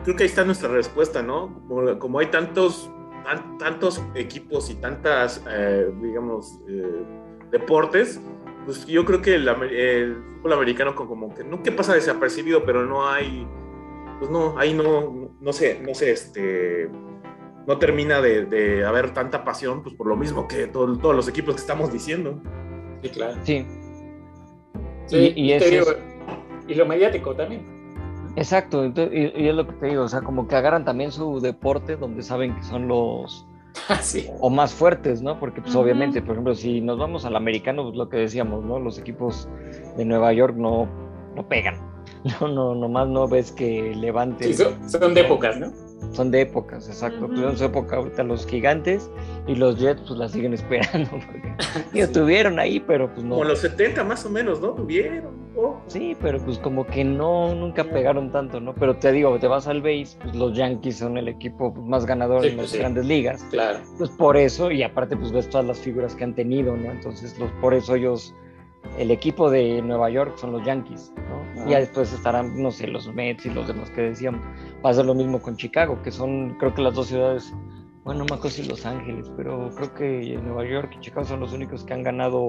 Creo 0.04 0.16
que 0.16 0.22
ahí 0.22 0.28
está 0.28 0.44
nuestra 0.44 0.68
respuesta, 0.68 1.22
¿no? 1.22 1.62
Como, 1.68 1.98
como 1.98 2.18
hay 2.20 2.26
tantos, 2.26 2.90
tan- 3.24 3.58
tantos 3.58 4.02
equipos 4.14 4.70
y 4.70 4.74
tantas, 4.76 5.44
eh, 5.50 5.90
digamos, 6.00 6.58
eh, 6.68 7.04
deportes, 7.50 8.20
pues 8.64 8.86
yo 8.86 9.04
creo 9.04 9.20
que 9.20 9.34
el, 9.34 9.48
el 9.48 10.16
fútbol 10.36 10.52
americano 10.54 10.94
como, 10.94 11.10
como 11.10 11.34
que 11.34 11.42
nunca 11.44 11.74
pasa 11.74 11.94
desapercibido, 11.94 12.64
pero 12.64 12.86
no 12.86 13.08
hay, 13.08 13.46
pues 14.20 14.30
no, 14.30 14.56
ahí 14.58 14.72
no, 14.72 15.34
no 15.40 15.52
sé, 15.52 15.80
no 15.86 15.92
sé, 15.94 16.12
este, 16.12 16.88
no 17.66 17.78
termina 17.78 18.20
de, 18.20 18.46
de 18.46 18.84
haber 18.86 19.12
tanta 19.12 19.44
pasión, 19.44 19.82
pues 19.82 19.94
por 19.96 20.06
lo 20.06 20.16
mismo 20.16 20.46
que 20.48 20.66
todo- 20.68 20.96
todos 20.98 21.16
los 21.16 21.28
equipos 21.28 21.56
que 21.56 21.60
estamos 21.60 21.92
diciendo. 21.92 22.40
Sí, 23.02 23.08
claro. 23.10 23.36
Sí, 23.42 23.66
Sí, 25.10 25.32
Y- 25.36 25.46
y 25.46 25.48
te 25.50 25.56
ese 25.56 25.70
digo, 25.70 25.90
es- 25.90 25.98
y 26.68 26.74
lo 26.74 26.86
mediático 26.86 27.34
también. 27.34 27.62
exacto. 28.36 28.84
y, 28.86 28.92
y 29.34 29.48
es 29.48 29.54
lo 29.54 29.66
que 29.66 29.72
te 29.74 29.86
digo, 29.86 30.04
o 30.04 30.08
sea, 30.08 30.20
como 30.22 30.46
que 30.46 30.54
agarran 30.56 30.84
también 30.84 31.10
su 31.12 31.40
deporte 31.40 31.96
donde 31.96 32.22
saben 32.22 32.54
que 32.54 32.62
son 32.62 32.86
los 32.88 33.46
sí. 34.00 34.26
o 34.40 34.50
más 34.50 34.72
fuertes, 34.74 35.22
¿no? 35.22 35.38
Porque 35.38 35.60
pues 35.60 35.74
obviamente, 35.76 36.22
por 36.22 36.32
ejemplo, 36.32 36.54
si 36.54 36.80
nos 36.80 36.98
vamos 36.98 37.24
al 37.24 37.36
americano, 37.36 37.84
pues 37.84 37.96
lo 37.96 38.08
que 38.08 38.18
decíamos, 38.18 38.64
¿no? 38.64 38.78
Los 38.78 38.98
equipos 38.98 39.48
de 39.96 40.04
Nueva 40.04 40.32
York 40.32 40.54
no, 40.56 40.88
no 41.34 41.48
pegan. 41.48 41.76
No, 42.40 42.48
no, 42.48 42.74
nomás 42.74 43.08
no 43.08 43.26
ves 43.28 43.50
que 43.50 43.94
levante. 43.94 44.44
Sí, 44.44 44.54
son, 44.54 44.90
son 44.90 45.14
de 45.14 45.22
épocas, 45.22 45.58
¿no? 45.58 45.72
Son 46.12 46.30
de 46.30 46.40
épocas, 46.40 46.88
exacto. 46.88 47.24
Ujú. 47.26 47.34
Tuvieron 47.34 47.56
su 47.56 47.64
época 47.64 47.96
ahorita 47.96 48.22
los 48.24 48.46
gigantes 48.46 49.10
y 49.46 49.54
los 49.54 49.78
Jets 49.78 50.00
pues 50.06 50.18
la 50.18 50.28
siguen 50.28 50.54
esperando. 50.54 51.10
Porque 51.10 51.54
digo, 51.92 52.04
estuvieron 52.04 52.58
ahí, 52.58 52.80
pero 52.80 53.12
pues 53.12 53.22
no. 53.24 53.36
Como 53.36 53.44
los 53.44 53.60
70 53.60 54.02
más 54.04 54.24
o 54.26 54.30
menos, 54.30 54.60
¿no? 54.60 54.70
Tuvieron. 54.72 55.38
Sí, 55.88 56.16
pero 56.20 56.38
pues 56.38 56.58
como 56.58 56.86
que 56.86 57.04
no, 57.04 57.54
nunca 57.54 57.84
pegaron 57.84 58.32
tanto, 58.32 58.60
¿no? 58.60 58.74
Pero 58.74 58.96
te 58.96 59.12
digo, 59.12 59.38
te 59.38 59.46
vas 59.46 59.66
al 59.66 59.82
base, 59.82 60.16
pues 60.22 60.34
los 60.34 60.56
Yankees 60.56 60.98
son 60.98 61.18
el 61.18 61.28
equipo 61.28 61.72
más 61.72 62.06
ganador 62.06 62.42
Sí, 62.42 62.48
en 62.48 62.54
pues 62.56 62.64
las 62.66 62.70
sí. 62.72 62.78
grandes 62.78 63.04
ligas. 63.06 63.44
Claro. 63.50 63.80
Pues 63.98 64.10
por 64.10 64.36
eso, 64.36 64.70
y 64.70 64.82
aparte 64.82 65.16
pues 65.16 65.32
ves 65.32 65.50
todas 65.50 65.66
las 65.66 65.78
figuras 65.78 66.14
que 66.14 66.24
han 66.24 66.34
tenido, 66.34 66.76
¿no? 66.76 66.90
Entonces 66.90 67.38
los, 67.38 67.50
por 67.60 67.74
eso 67.74 67.94
ellos, 67.94 68.34
el 68.98 69.10
equipo 69.10 69.50
de 69.50 69.82
Nueva 69.82 70.08
York 70.08 70.36
son 70.38 70.52
los 70.52 70.64
Yankees, 70.64 71.12
¿no? 71.16 71.62
Ah. 71.62 71.64
Y 71.66 71.70
ya 71.72 71.80
después 71.80 72.10
estarán, 72.12 72.62
no 72.62 72.70
sé, 72.70 72.86
los 72.86 73.12
Mets 73.12 73.44
y 73.44 73.50
los 73.50 73.66
demás 73.68 73.90
que 73.90 74.02
decíamos. 74.02 74.40
Va 74.84 74.90
a 74.90 74.94
ser 74.94 75.06
lo 75.06 75.14
mismo 75.14 75.40
con 75.40 75.56
Chicago, 75.56 76.00
que 76.02 76.10
son, 76.10 76.56
creo 76.58 76.74
que 76.74 76.82
las 76.82 76.94
dos 76.94 77.08
ciudades, 77.08 77.52
bueno, 78.04 78.24
no 78.24 78.36
me 78.42 78.50
si 78.50 78.62
Los 78.64 78.86
Ángeles, 78.86 79.30
pero 79.36 79.70
creo 79.76 79.94
que 79.94 80.38
Nueva 80.42 80.64
York 80.64 80.92
y 80.96 81.00
Chicago 81.00 81.26
son 81.26 81.40
los 81.40 81.52
únicos 81.52 81.84
que 81.84 81.92
han 81.92 82.02
ganado, 82.02 82.40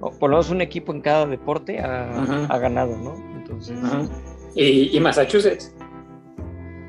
o 0.00 0.10
por 0.18 0.30
lo 0.30 0.36
menos 0.36 0.50
un 0.50 0.62
equipo 0.62 0.92
en 0.92 1.02
cada 1.02 1.26
deporte 1.26 1.80
ha, 1.80 2.58
ganado, 2.58 2.96
¿no? 2.96 3.14
Entonces. 3.36 3.78
Y, 4.54 4.96
y 4.96 5.00
Massachusetts. 5.00 5.74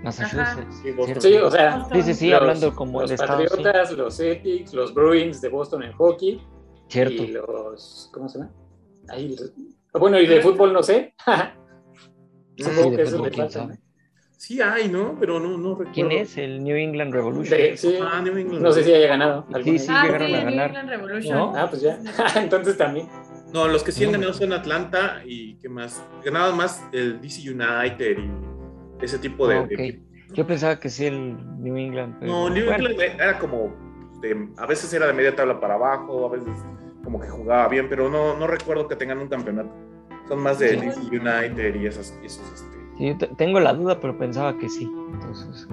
Massachusetts. 0.03 0.81
Sí, 1.19 1.35
o 1.35 1.51
sea, 1.51 1.85
Sí, 1.91 2.01
sí, 2.01 2.13
sí, 2.13 2.29
los, 2.29 2.41
hablando 2.41 2.75
como 2.75 3.01
los 3.01 3.11
el 3.11 3.15
estado, 3.15 3.41
sí. 3.41 3.47
Patriotas, 3.49 3.91
los 3.91 4.17
Celtics, 4.17 4.73
los 4.73 4.93
Bruins 4.93 5.41
de 5.41 5.49
Boston 5.49 5.83
en 5.83 5.91
hockey 5.93 6.41
Cierto. 6.87 7.23
y 7.23 7.27
los 7.27 8.09
¿cómo 8.13 8.27
se 8.27 8.39
llama? 8.39 8.51
Ahí, 9.09 9.35
bueno, 9.93 10.19
y 10.19 10.27
de 10.27 10.41
fútbol 10.41 10.73
no 10.73 10.81
sé. 10.81 11.13
Supongo 12.57 12.89
Sí, 12.89 12.95
que 12.95 13.01
eso 13.01 13.23
le 13.23 13.31
falta. 13.31 13.69
Sí 14.41 14.59
hay, 14.59 14.89
¿no? 14.89 15.15
Pero 15.19 15.39
no, 15.39 15.55
no 15.55 15.69
recuerdo. 15.75 15.91
¿Quién 15.93 16.11
es? 16.11 16.35
El 16.35 16.63
New 16.63 16.75
England 16.75 17.13
Revolution. 17.13 17.55
De- 17.59 17.77
sí, 17.77 17.99
Ah, 18.01 18.21
New 18.23 18.35
England. 18.35 18.63
no 18.63 18.71
sé 18.71 18.83
si 18.83 18.91
haya 18.91 19.05
ganado. 19.09 19.45
Sí, 19.63 19.77
sí, 19.77 19.87
ah, 19.91 20.03
llegaron 20.03 20.27
sí, 20.29 20.33
a 20.33 20.37
New 20.39 20.45
ganar. 20.49 20.65
England 20.69 20.89
Revolution. 20.89 21.37
¿No? 21.37 21.53
Ah, 21.55 21.67
pues 21.69 21.83
ya. 21.83 21.99
Entonces 22.41 22.75
también. 22.75 23.07
No, 23.53 23.67
los 23.67 23.83
que 23.83 23.91
sí 23.91 24.03
han 24.03 24.13
ganado 24.13 24.33
son 24.33 24.51
Atlanta 24.51 25.21
y 25.27 25.57
¿qué 25.57 25.69
más? 25.69 26.03
Ganaban 26.25 26.57
más 26.57 26.83
el 26.91 27.21
DC 27.21 27.51
United 27.51 28.17
y 28.17 29.05
ese 29.05 29.19
tipo 29.19 29.47
de. 29.47 29.53
De 29.53 29.61
ok. 29.61 29.71
equipos. 29.73 30.07
Yo 30.33 30.47
pensaba 30.47 30.79
que 30.79 30.89
sí 30.89 31.05
el 31.05 31.35
New 31.61 31.77
England. 31.77 32.15
pero 32.19 32.31
No, 32.31 32.49
New 32.49 32.65
bueno, 32.65 32.89
England 32.89 33.19
era 33.21 33.37
como. 33.37 33.71
de- 34.21 34.47
a 34.57 34.65
veces 34.65 34.91
era 34.91 35.05
de 35.05 35.13
media 35.13 35.35
tabla 35.35 35.59
para 35.59 35.75
abajo, 35.75 36.25
a 36.25 36.29
veces 36.31 36.49
como 37.03 37.19
que 37.21 37.27
jugaba 37.27 37.67
bien, 37.67 37.85
pero 37.87 38.09
no, 38.09 38.35
no 38.35 38.47
recuerdo 38.47 38.87
que 38.87 38.95
tengan 38.95 39.19
un 39.19 39.27
campeonato. 39.27 39.69
Son 40.27 40.39
más 40.39 40.57
de 40.57 40.69
Sí. 40.69 40.75
DC 40.77 40.99
United 41.11 41.75
y 41.79 41.85
esas, 41.85 42.17
esos. 42.23 42.65
Sí, 43.01 43.07
yo 43.07 43.17
te- 43.17 43.27
tengo 43.29 43.59
la 43.59 43.73
duda, 43.73 43.99
pero 43.99 44.15
pensaba 44.15 44.55
que 44.59 44.69
sí. 44.69 44.87
Entonces, 45.13 45.67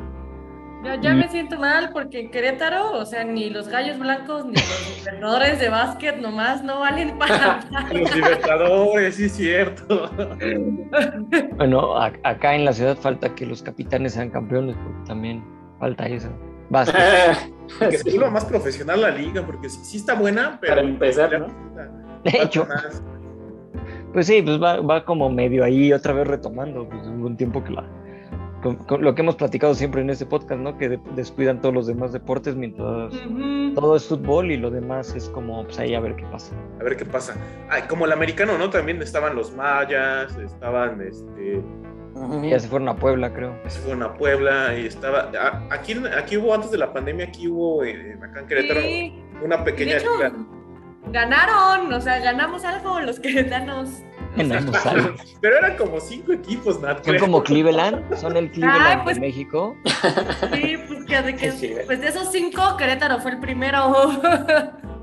Ya, 0.82 0.98
ya 0.98 1.12
me 1.12 1.28
siento 1.28 1.58
mal 1.58 1.90
porque 1.92 2.20
en 2.20 2.30
Querétaro, 2.30 2.92
o 2.92 3.04
sea, 3.04 3.22
ni 3.22 3.50
los 3.50 3.68
gallos 3.68 3.98
blancos 3.98 4.46
ni 4.46 4.52
los 4.54 4.96
entrenadores 4.98 5.58
de 5.60 5.68
básquet 5.68 6.16
nomás 6.16 6.64
no 6.64 6.80
valen 6.80 7.18
para 7.18 7.36
nada. 7.70 7.92
los 7.92 8.14
Libertadores, 8.16 9.16
sí 9.16 9.24
es 9.24 9.32
cierto. 9.32 10.10
bueno, 11.58 11.98
a- 12.00 12.12
acá 12.24 12.54
en 12.54 12.64
la 12.64 12.72
ciudad 12.72 12.96
falta 12.96 13.34
que 13.34 13.44
los 13.44 13.62
capitanes 13.62 14.14
sean 14.14 14.30
campeones, 14.30 14.74
porque 14.82 15.06
también 15.06 15.44
falta 15.78 16.06
eso. 16.06 16.30
Básquet. 16.70 16.96
que 17.78 17.98
se 17.98 18.10
vuelva 18.10 18.30
más 18.30 18.46
profesional 18.46 19.02
la 19.02 19.10
liga, 19.10 19.42
porque 19.44 19.68
sí, 19.68 19.80
sí 19.82 19.96
está 19.98 20.14
buena, 20.14 20.56
pero. 20.62 20.76
Para 20.76 20.86
empezar, 20.88 21.38
¿no? 21.40 21.46
De 22.24 22.42
hecho, 22.42 22.64
más. 22.66 23.02
Pues 24.12 24.26
sí, 24.26 24.42
pues 24.42 24.60
va, 24.62 24.80
va 24.80 25.04
como 25.04 25.30
medio 25.30 25.64
ahí 25.64 25.92
otra 25.92 26.12
vez 26.12 26.26
retomando. 26.26 26.88
Pues 26.88 27.06
hubo 27.06 27.26
un 27.26 27.36
tiempo 27.36 27.62
que 27.64 27.72
la. 27.72 27.84
con- 28.62 28.74
con 28.76 29.02
lo 29.02 29.14
que 29.14 29.22
hemos 29.22 29.36
platicado 29.36 29.72
siempre 29.74 30.00
en 30.00 30.10
este 30.10 30.26
podcast, 30.26 30.60
¿no? 30.60 30.76
Que 30.76 30.88
de- 30.88 31.00
descuidan 31.14 31.60
todos 31.60 31.72
los 31.74 31.86
demás 31.86 32.12
deportes 32.12 32.56
mientras 32.56 33.14
todo 33.76 33.94
es 33.94 34.06
fútbol 34.06 34.50
y 34.50 34.56
lo 34.56 34.70
demás 34.70 35.14
es 35.14 35.28
como, 35.28 35.62
pues 35.64 35.78
ahí 35.78 35.94
a 35.94 36.00
ver 36.00 36.16
qué 36.16 36.24
pasa. 36.26 36.56
A 36.80 36.82
ver 36.82 36.96
qué 36.96 37.04
pasa. 37.04 37.36
Ay, 37.70 37.82
como 37.88 38.04
el 38.06 38.10
americano, 38.12 38.58
¿no? 38.58 38.68
También 38.68 39.00
estaban 39.00 39.36
los 39.36 39.54
mayas, 39.54 40.36
estaban, 40.38 41.00
este, 41.02 41.62
Ya 42.50 42.58
se 42.58 42.66
fueron 42.66 42.88
a 42.88 42.96
Puebla, 42.96 43.32
creo. 43.32 43.54
se 43.68 43.78
fueron 43.78 44.02
a 44.02 44.14
Puebla 44.14 44.76
y 44.76 44.86
estaba. 44.86 45.30
a- 45.40 45.68
Aquí, 45.72 45.94
aquí 46.18 46.36
hubo, 46.36 46.52
antes 46.52 46.72
de 46.72 46.78
la 46.78 46.92
pandemia, 46.92 47.26
aquí 47.26 47.46
hubo, 47.46 47.84
eh, 47.84 48.18
acá 48.20 48.40
en 48.40 48.46
Querétaro, 48.48 48.80
Sí, 48.80 49.14
una 49.44 49.62
pequeña 49.62 49.92
de 49.92 49.98
hecho. 49.98 50.10
Ganaron, 51.06 51.92
o 51.92 52.00
sea, 52.00 52.18
ganamos 52.20 52.64
algo 52.64 53.00
los 53.00 53.20
queretanos. 53.20 53.90
O 54.34 54.40
sea, 54.40 54.46
Ganamos 54.46 54.86
algo. 54.86 55.14
Pero 55.40 55.56
eran 55.56 55.76
como 55.78 55.98
cinco 56.00 56.32
equipos, 56.32 56.80
Nat. 56.80 57.02
Son 57.04 57.18
como 57.18 57.42
Cleveland, 57.42 58.14
son 58.14 58.36
el 58.36 58.50
Cleveland 58.52 58.82
Ay, 58.86 58.98
pues- 59.02 59.16
de 59.16 59.20
México. 59.22 59.74
Sí, 60.52 60.76
pues, 60.86 61.04
que 61.06 61.22
de, 61.22 61.82
pues 61.86 62.00
de 62.00 62.08
esos 62.08 62.30
cinco, 62.30 62.76
Querétaro 62.76 63.18
fue 63.20 63.32
el 63.32 63.40
primero. 63.40 63.90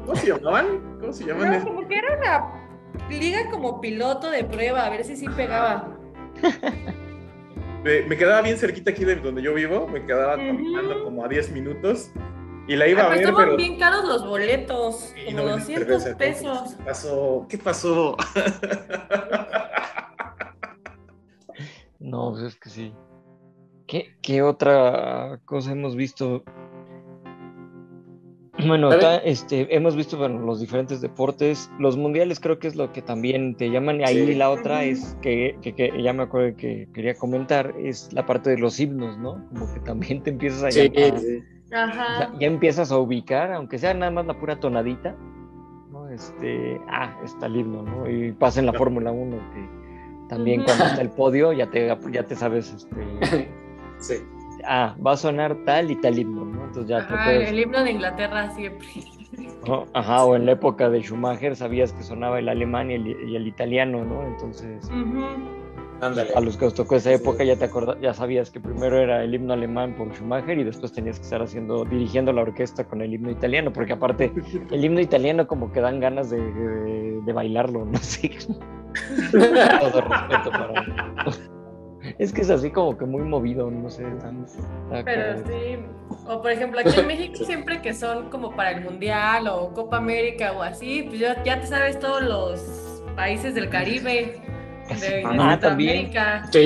¿Cómo 0.06 0.16
se 0.16 0.28
llamaban? 0.28 0.98
¿Cómo 1.02 1.12
se 1.12 1.26
llaman? 1.26 1.52
No, 1.60 1.66
como 1.66 1.88
que 1.88 1.98
era 1.98 2.18
una 2.18 3.10
liga 3.10 3.50
como 3.50 3.82
piloto 3.82 4.30
de 4.30 4.44
prueba, 4.46 4.86
a 4.86 4.90
ver 4.92 5.04
si 5.04 5.18
sí 5.18 5.26
pegaba. 5.36 5.98
Me, 7.84 8.02
me 8.04 8.16
quedaba 8.18 8.42
bien 8.42 8.58
cerquita 8.58 8.92
aquí 8.92 9.04
de 9.06 9.16
donde 9.16 9.42
yo 9.42 9.54
vivo, 9.54 9.88
me 9.88 10.06
quedaba 10.06 10.36
caminando 10.38 11.04
como 11.04 11.26
a 11.26 11.28
10 11.28 11.52
minutos 11.52 12.12
y 12.68 12.76
la 12.76 12.88
iba 12.88 13.04
Ah, 13.04 13.06
a 13.06 13.10
ver, 13.10 13.20
estaban 13.20 13.46
pero. 13.46 13.58
bien 13.58 13.78
caros 13.78 14.06
los 14.06 14.26
boletos, 14.28 15.14
y 15.16 15.26
como 15.34 15.38
no 15.38 15.44
vendí 15.56 15.74
200 15.74 16.04
cerveza, 16.04 16.18
pesos. 16.18 16.76
¿Qué 16.78 16.84
pasó? 16.84 17.46
¿Qué 17.50 17.58
pasó? 17.58 18.18
No, 22.00 22.32
pues 22.32 22.44
es 22.44 22.56
que 22.60 22.70
sí. 22.70 22.94
¿Qué, 23.88 24.16
qué 24.22 24.42
otra 24.42 25.40
cosa 25.46 25.72
hemos 25.72 25.96
visto? 25.96 26.44
Bueno, 28.66 28.92
este, 29.24 29.76
hemos 29.76 29.96
visto 29.96 30.18
bueno, 30.18 30.40
los 30.40 30.60
diferentes 30.60 31.02
deportes. 31.02 31.70
Los 31.80 31.98
mundiales 31.98 32.40
creo 32.40 32.58
que 32.60 32.68
es 32.68 32.76
lo 32.76 32.92
que 32.94 33.02
también 33.02 33.56
te 33.56 33.70
llaman. 33.70 34.02
Y 34.02 34.04
ahí 34.04 34.26
Sí. 34.28 34.36
la 34.36 34.50
otra 34.50 34.84
es 34.84 35.18
que, 35.22 35.58
que- 35.62 35.74
que 35.76 36.02
ya 36.02 36.14
me 36.14 36.24
acuerdo 36.24 36.56
que 36.56 36.88
quería 36.94 37.16
comentar, 37.16 37.74
es 37.80 38.12
la 38.14 38.26
parte 38.26 38.52
de 38.52 38.58
los 38.60 38.80
himnos, 38.80 39.18
¿no? 39.18 39.44
Como 39.50 39.74
que 39.74 39.80
también 39.82 40.22
te 40.24 40.30
empiezas 40.32 40.64
a 40.64 40.72
Sí, 40.72 40.90
llamar- 40.90 41.20
sí. 41.20 41.44
Ya, 41.76 41.84
Ajá. 41.84 42.32
ya 42.40 42.48
empiezas 42.48 42.92
a 42.92 42.98
ubicar, 42.98 43.52
aunque 43.54 43.78
sea 43.78 43.94
nada 43.94 44.12
más 44.12 44.26
la 44.26 44.34
pura 44.34 44.60
tonadita, 44.60 45.16
¿no? 45.92 46.10
Este, 46.10 46.80
ah, 46.90 47.16
está 47.24 47.46
el 47.48 47.58
himno, 47.58 47.84
¿no? 47.84 48.10
Y 48.10 48.32
pasa 48.34 48.60
en 48.60 48.66
la 48.68 48.74
Fórmula 48.74 49.12
1, 49.12 49.38
que 49.54 50.28
también 50.30 50.64
cuando 50.64 50.86
está 50.86 51.02
el 51.02 51.10
podio 51.12 51.54
ya 51.54 51.70
te, 51.70 51.96
ya 52.12 52.24
te 52.24 52.36
sabes, 52.36 52.74
este, 52.74 53.50
Sí. 54.00 54.16
ah, 54.66 54.96
va 55.06 55.14
a 55.14 55.18
sonar 55.18 55.56
tal 55.66 55.92
y 55.92 55.96
tal 55.96 56.18
himno, 56.20 56.46
¿no? 56.46 56.66
Entonces 56.66 56.88
ya 56.88 57.08
te 57.08 57.14
Ajá, 57.14 57.26
puedes, 57.26 57.50
el 57.50 57.60
himno 57.60 57.84
de 57.84 57.92
Inglaterra 57.92 58.50
siempre. 58.52 58.88
¿no? 59.68 59.86
Ajá, 59.94 60.24
o 60.26 60.36
en 60.36 60.46
la 60.46 60.54
época 60.54 60.90
de 60.90 61.02
Schumacher 61.02 61.56
sabías 61.56 61.92
que 61.92 62.04
sonaba 62.04 62.40
el 62.40 62.48
alemán 62.50 62.92
y 62.92 62.96
el, 62.96 63.08
y 63.30 63.36
el 63.36 63.48
italiano, 63.48 64.04
¿no? 64.06 64.26
Entonces, 64.26 64.86
Ujú. 64.86 65.26
Ándale. 66.02 66.32
a 66.36 66.42
los 66.42 66.58
que 66.58 66.66
os 66.66 66.74
tocó 66.74 66.96
esa 66.98 67.10
Sí. 67.10 67.16
época 67.16 67.44
ya 67.44 67.56
te 67.56 67.66
acorda- 67.66 67.98
ya 68.02 68.14
sabías 68.14 68.52
que 68.52 68.60
primero 68.60 68.98
era 68.98 69.24
el 69.24 69.34
himno 69.34 69.54
alemán 69.54 69.96
por 69.98 70.14
Schumacher 70.14 70.58
y 70.60 70.64
después 70.64 70.92
tenías 70.92 71.18
que 71.18 71.24
estar 71.24 71.42
haciendo, 71.42 71.86
dirigiendo 71.86 72.34
la 72.34 72.42
orquesta 72.42 72.84
con 72.84 73.02
el 73.02 73.14
himno 73.14 73.32
italiano, 73.32 73.72
porque 73.72 73.94
aparte 73.94 74.32
el 74.72 74.84
himno 74.86 75.00
italiano 75.00 75.48
como 75.48 75.72
que 75.72 75.80
dan 75.82 76.00
ganas 76.00 76.30
de, 76.30 76.40
de- 76.42 77.22
de 77.26 77.34
bailarlo, 77.34 77.86
no 77.86 77.98
sé. 78.02 78.32
Todo 79.32 80.02
respeto 80.02 80.52
para 80.52 80.74
Es 82.20 82.32
que 82.32 82.42
es 82.42 82.50
así 82.52 82.70
como 82.70 82.96
que 82.98 83.06
muy 83.06 83.24
movido, 83.24 83.72
no 83.72 83.90
sé. 83.90 84.04
tan- 84.22 84.46
Pero 85.04 85.42
como- 85.42 85.48
sí, 85.48 85.78
o 86.28 86.42
por 86.42 86.52
ejemplo, 86.52 86.80
aquí 86.82 87.00
en 87.00 87.08
México 87.08 87.44
siempre 87.44 87.82
que 87.82 87.94
son 87.96 88.30
como 88.30 88.56
para 88.56 88.72
el 88.72 88.84
Mundial 88.84 89.48
o 89.48 89.74
Copa 89.74 89.98
América 89.98 90.52
o 90.54 90.62
así, 90.62 91.04
pues 91.04 91.20
ya, 91.20 91.44
ya 91.44 91.60
te 91.60 91.66
sabes 91.68 92.00
todos 92.00 92.22
los 92.22 93.04
países 93.16 93.56
del 93.56 93.70
Caribe, 93.70 94.36
de, 94.90 95.24
Ah, 95.26 95.58
también. 95.60 96.12
Centroamérica, 96.12 96.44
Sí, 96.52 96.60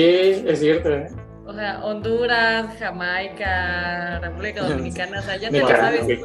es 0.46 0.60
cierto. 0.60 0.90
¿eh? 0.94 1.08
o 1.46 1.52
sea, 1.52 1.84
Honduras, 1.84 2.76
Jamaica, 2.78 4.20
República 4.20 4.62
Dominicana, 4.62 5.18
o 5.18 5.22
sea, 5.22 5.36
ya 5.36 5.50
te 5.50 5.58
lo 5.60 5.68
sabes. 5.68 6.20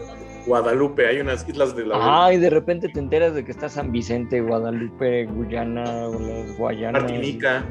Guadalupe, 0.45 1.07
hay 1.07 1.19
unas 1.21 1.47
islas 1.49 1.75
de 1.75 1.85
la 1.87 1.95
Ah, 1.99 2.31
y 2.31 2.37
de 2.37 2.51
repente 2.51 2.87
te 2.89 2.99
enteras 2.99 3.33
de 3.33 3.43
que 3.43 3.49
está 3.51 3.67
San 3.67 3.91
Vicente, 3.91 4.39
Guadalupe, 4.41 5.25
Guyana, 5.25 6.07
o 6.09 6.19
las 6.19 6.55
Guayanas. 6.57 7.01
Martinica. 7.01 7.65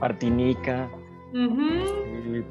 Martinica. 0.00 0.88
Y 1.34 2.44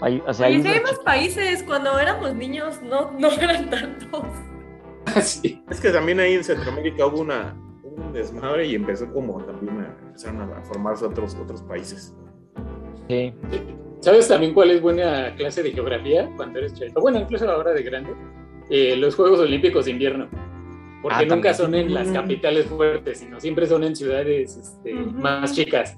hay- 0.00 0.22
o 0.26 0.32
sea, 0.32 0.46
Oye, 0.46 0.56
hay 0.56 0.62
sí 0.62 0.68
hay 0.68 0.80
más 0.80 0.98
países, 1.04 1.62
cuando 1.62 1.98
éramos 1.98 2.34
niños 2.34 2.80
no, 2.82 3.10
no 3.18 3.30
eran 3.40 3.68
tantos. 3.70 4.22
Sí. 5.22 5.62
Es 5.70 5.80
que 5.80 5.90
también 5.90 6.18
ahí 6.20 6.34
en 6.34 6.42
Centroamérica 6.44 7.06
hubo 7.06 7.20
una, 7.20 7.54
un 7.96 8.12
desmadre 8.12 8.66
y 8.66 8.74
empezó 8.74 9.10
como 9.12 9.42
también 9.44 9.80
a, 9.80 9.96
empezaron 10.06 10.52
a 10.52 10.62
formarse 10.62 11.04
otros, 11.04 11.34
otros 11.36 11.62
países. 11.62 12.14
Sí. 13.08 13.32
¿Sabes 14.00 14.28
también 14.28 14.52
cuál 14.54 14.70
es 14.70 14.80
buena 14.82 15.34
clase 15.36 15.62
de 15.62 15.72
geografía 15.72 16.30
cuando 16.36 16.58
eres 16.58 16.74
chico? 16.74 17.00
Bueno, 17.00 17.18
incluso 17.20 17.50
ahora 17.50 17.72
de 17.72 17.82
grande. 17.82 18.12
Eh, 18.70 18.96
los 18.96 19.14
Juegos 19.14 19.40
Olímpicos 19.40 19.84
de 19.86 19.92
Invierno. 19.92 20.28
Porque 21.02 21.18
Ah, 21.18 21.22
nunca 21.22 21.52
también. 21.52 21.54
son 21.54 21.74
en 21.74 21.94
las 21.94 22.08
Mm. 22.08 22.12
capitales 22.14 22.66
fuertes, 22.66 23.18
sino 23.18 23.40
siempre 23.40 23.66
son 23.66 23.84
en 23.84 23.94
ciudades 23.96 24.56
este, 24.56 24.94
Ujú. 24.94 25.10
más 25.12 25.54
chicas. 25.54 25.96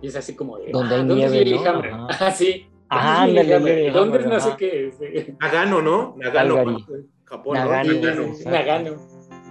Y 0.00 0.08
es 0.08 0.16
así 0.16 0.34
como 0.36 0.58
de. 0.58 0.70
Donde 0.72 0.94
hay 0.94 1.00
ah, 1.00 1.04
¿dónde 1.04 1.24
es 1.24 1.32
nieve? 1.32 1.90
¿no? 1.90 2.06
Ah, 2.20 2.30
sí. 2.30 2.66
Ah, 2.88 3.24
¿Dónde 3.26 3.40
es 3.40 3.46
ándale, 3.50 3.74
Lillehammer? 3.76 3.92
¿Dónde 3.92 4.18
es 4.18 4.26
no 4.26 4.40
sé 4.40 4.50
qué? 4.58 4.92
Sí. 4.98 5.34
Nagano, 5.40 5.80
¿no? 5.82 6.14
Nagano, 6.18 6.54
Calgary. 6.56 6.84
Japón, 7.24 7.56
¿no? 7.58 7.64
Nagano, 7.64 8.34
Nagano. 8.44 8.96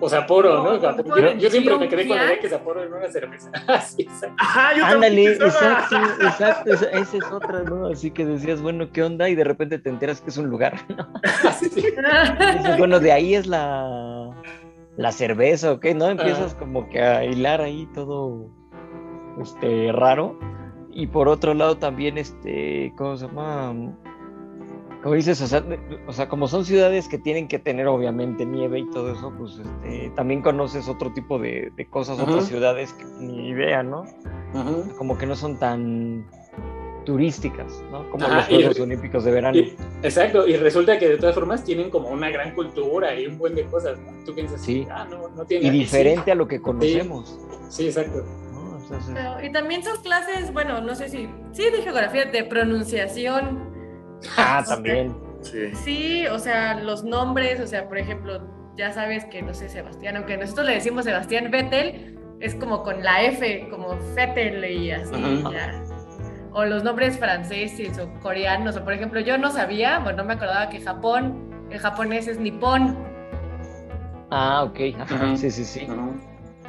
O 0.03 0.09
Sapporo, 0.09 0.63
¿no? 0.63 0.81
Yo, 0.81 1.33
yo 1.37 1.49
siempre 1.51 1.77
me 1.77 1.87
quedé 1.87 2.07
con 2.07 2.17
la 2.17 2.23
ya. 2.23 2.29
idea 2.31 2.39
que 2.41 2.49
Sapporo 2.49 2.81
era 2.81 2.97
una 2.97 3.07
cerveza. 3.09 3.51
Ah, 3.67 3.79
sí, 3.79 4.01
exacto. 4.01 4.35
Ajá, 4.39 4.75
yo 4.75 4.83
Ándale, 4.83 5.33
exacto, 5.33 5.95
exacto, 6.21 6.73
esa, 6.73 6.85
esa 6.89 7.17
es 7.17 7.31
otra, 7.31 7.63
¿no? 7.63 7.87
Así 7.87 8.09
que 8.09 8.25
decías, 8.25 8.61
bueno, 8.61 8.91
¿qué 8.91 9.03
onda? 9.03 9.29
Y 9.29 9.35
de 9.35 9.43
repente 9.43 9.77
te 9.77 9.89
enteras 9.89 10.19
que 10.19 10.31
es 10.31 10.37
un 10.37 10.49
lugar, 10.49 10.73
¿no? 10.89 11.07
Ah, 11.23 11.51
sí, 11.51 11.69
sí. 11.69 11.79
Y 11.79 12.57
dices, 12.57 12.77
bueno, 12.79 12.99
de 12.99 13.11
ahí 13.11 13.35
es 13.35 13.45
la, 13.45 14.35
la 14.97 15.11
cerveza, 15.11 15.73
¿ok? 15.73 15.85
¿No? 15.95 16.09
Empiezas 16.09 16.55
como 16.55 16.89
que 16.89 16.99
a 17.01 17.23
hilar 17.23 17.61
ahí 17.61 17.87
todo, 17.93 18.49
este, 19.39 19.91
raro. 19.91 20.39
Y 20.93 21.07
por 21.07 21.27
otro 21.27 21.53
lado 21.53 21.77
también, 21.77 22.17
este, 22.17 22.91
¿cómo 22.97 23.15
se 23.15 23.27
llama? 23.27 23.73
Como 25.01 25.15
dices, 25.15 25.41
o 25.41 25.47
sea, 25.47 25.63
o 26.07 26.13
sea, 26.13 26.29
como 26.29 26.47
son 26.47 26.63
ciudades 26.63 27.07
que 27.07 27.17
tienen 27.17 27.47
que 27.47 27.57
tener 27.57 27.87
obviamente 27.87 28.45
nieve 28.45 28.79
y 28.79 28.89
todo 28.91 29.11
eso, 29.13 29.33
pues 29.37 29.57
este, 29.57 30.11
también 30.15 30.41
conoces 30.43 30.87
otro 30.87 31.11
tipo 31.11 31.39
de, 31.39 31.71
de 31.75 31.85
cosas, 31.87 32.19
otras 32.19 32.45
ciudades 32.47 32.93
que 32.93 33.05
ni 33.19 33.49
idea, 33.49 33.81
¿no? 33.81 34.03
Como 34.97 35.17
que 35.17 35.25
no 35.25 35.35
son 35.35 35.57
tan 35.57 36.27
turísticas, 37.05 37.83
¿no? 37.91 38.07
Como 38.11 38.25
Ajá, 38.25 38.35
los 38.41 38.49
y- 38.51 38.55
Juegos 38.55 38.79
Olímpicos 38.79 39.23
de 39.23 39.31
verano. 39.31 39.57
Y- 39.57 39.75
exacto, 40.03 40.47
y 40.47 40.55
resulta 40.57 40.99
que 40.99 41.09
de 41.09 41.17
todas 41.17 41.33
formas 41.33 41.63
tienen 41.63 41.89
como 41.89 42.09
una 42.09 42.29
gran 42.29 42.53
cultura 42.53 43.19
y 43.19 43.25
un 43.25 43.39
buen 43.39 43.55
de 43.55 43.65
cosas, 43.65 43.97
¿no? 43.99 44.23
Tú 44.23 44.35
piensas, 44.35 44.61
Sí. 44.61 44.85
ah, 44.91 45.07
no, 45.09 45.29
no 45.29 45.45
tiene 45.45 45.65
Y 45.65 45.71
sí, 45.71 45.77
diferente 45.79 46.31
a 46.31 46.35
lo 46.35 46.47
que 46.47 46.61
conocemos. 46.61 47.39
Sí, 47.69 47.87
exacto. 47.87 48.23
¿no? 48.53 48.77
Entonces, 48.77 49.15
Pero- 49.15 49.43
y 49.43 49.51
también 49.51 49.83
sus 49.83 49.97
clases, 49.99 50.53
bueno, 50.53 50.79
no 50.81 50.93
sé 50.93 51.09
si, 51.09 51.27
sí, 51.53 51.63
de 51.71 51.81
geografía, 51.81 52.25
de 52.25 52.43
pronunciación. 52.43 53.71
Ah, 54.37 54.63
también. 54.67 55.15
Sí. 55.41 55.71
Sí, 55.75 56.27
o 56.27 56.37
sea, 56.39 56.75
los 56.75 57.03
nombres, 57.03 57.59
o 57.59 57.67
sea, 57.67 57.87
por 57.87 57.97
ejemplo, 57.97 58.41
ya 58.77 58.91
sabes 58.91 59.25
que, 59.25 59.41
no 59.41 59.53
sé, 59.53 59.69
Sebastián, 59.69 60.15
aunque 60.17 60.37
nosotros 60.37 60.67
le 60.67 60.73
decimos 60.75 61.05
Sebastián 61.05 61.49
Vettel, 61.51 62.17
es 62.39 62.55
como 62.55 62.83
con 62.83 63.03
la 63.03 63.23
F, 63.23 63.67
como 63.69 63.97
Vettel 64.15 64.63
y 64.65 64.91
así, 64.91 65.43
ya. 65.51 65.83
O 66.53 66.65
los 66.65 66.83
nombres 66.83 67.17
franceses 67.17 67.97
o 67.99 68.11
coreanos, 68.21 68.75
o 68.77 68.83
por 68.83 68.93
ejemplo, 68.93 69.19
yo 69.19 69.37
no 69.37 69.51
sabía, 69.51 69.99
bueno, 69.99 70.19
no 70.19 70.25
me 70.25 70.33
acordaba 70.33 70.69
que 70.69 70.79
Japón, 70.81 71.67
el 71.71 71.79
japonés 71.79 72.27
es 72.27 72.39
nipón, 72.39 72.97
Ah, 74.29 74.63
ok. 74.63 74.79
ajá. 74.99 75.35
Sí, 75.37 75.51
sí, 75.51 75.65
sí. 75.65 75.87
Ajá. 75.89 76.09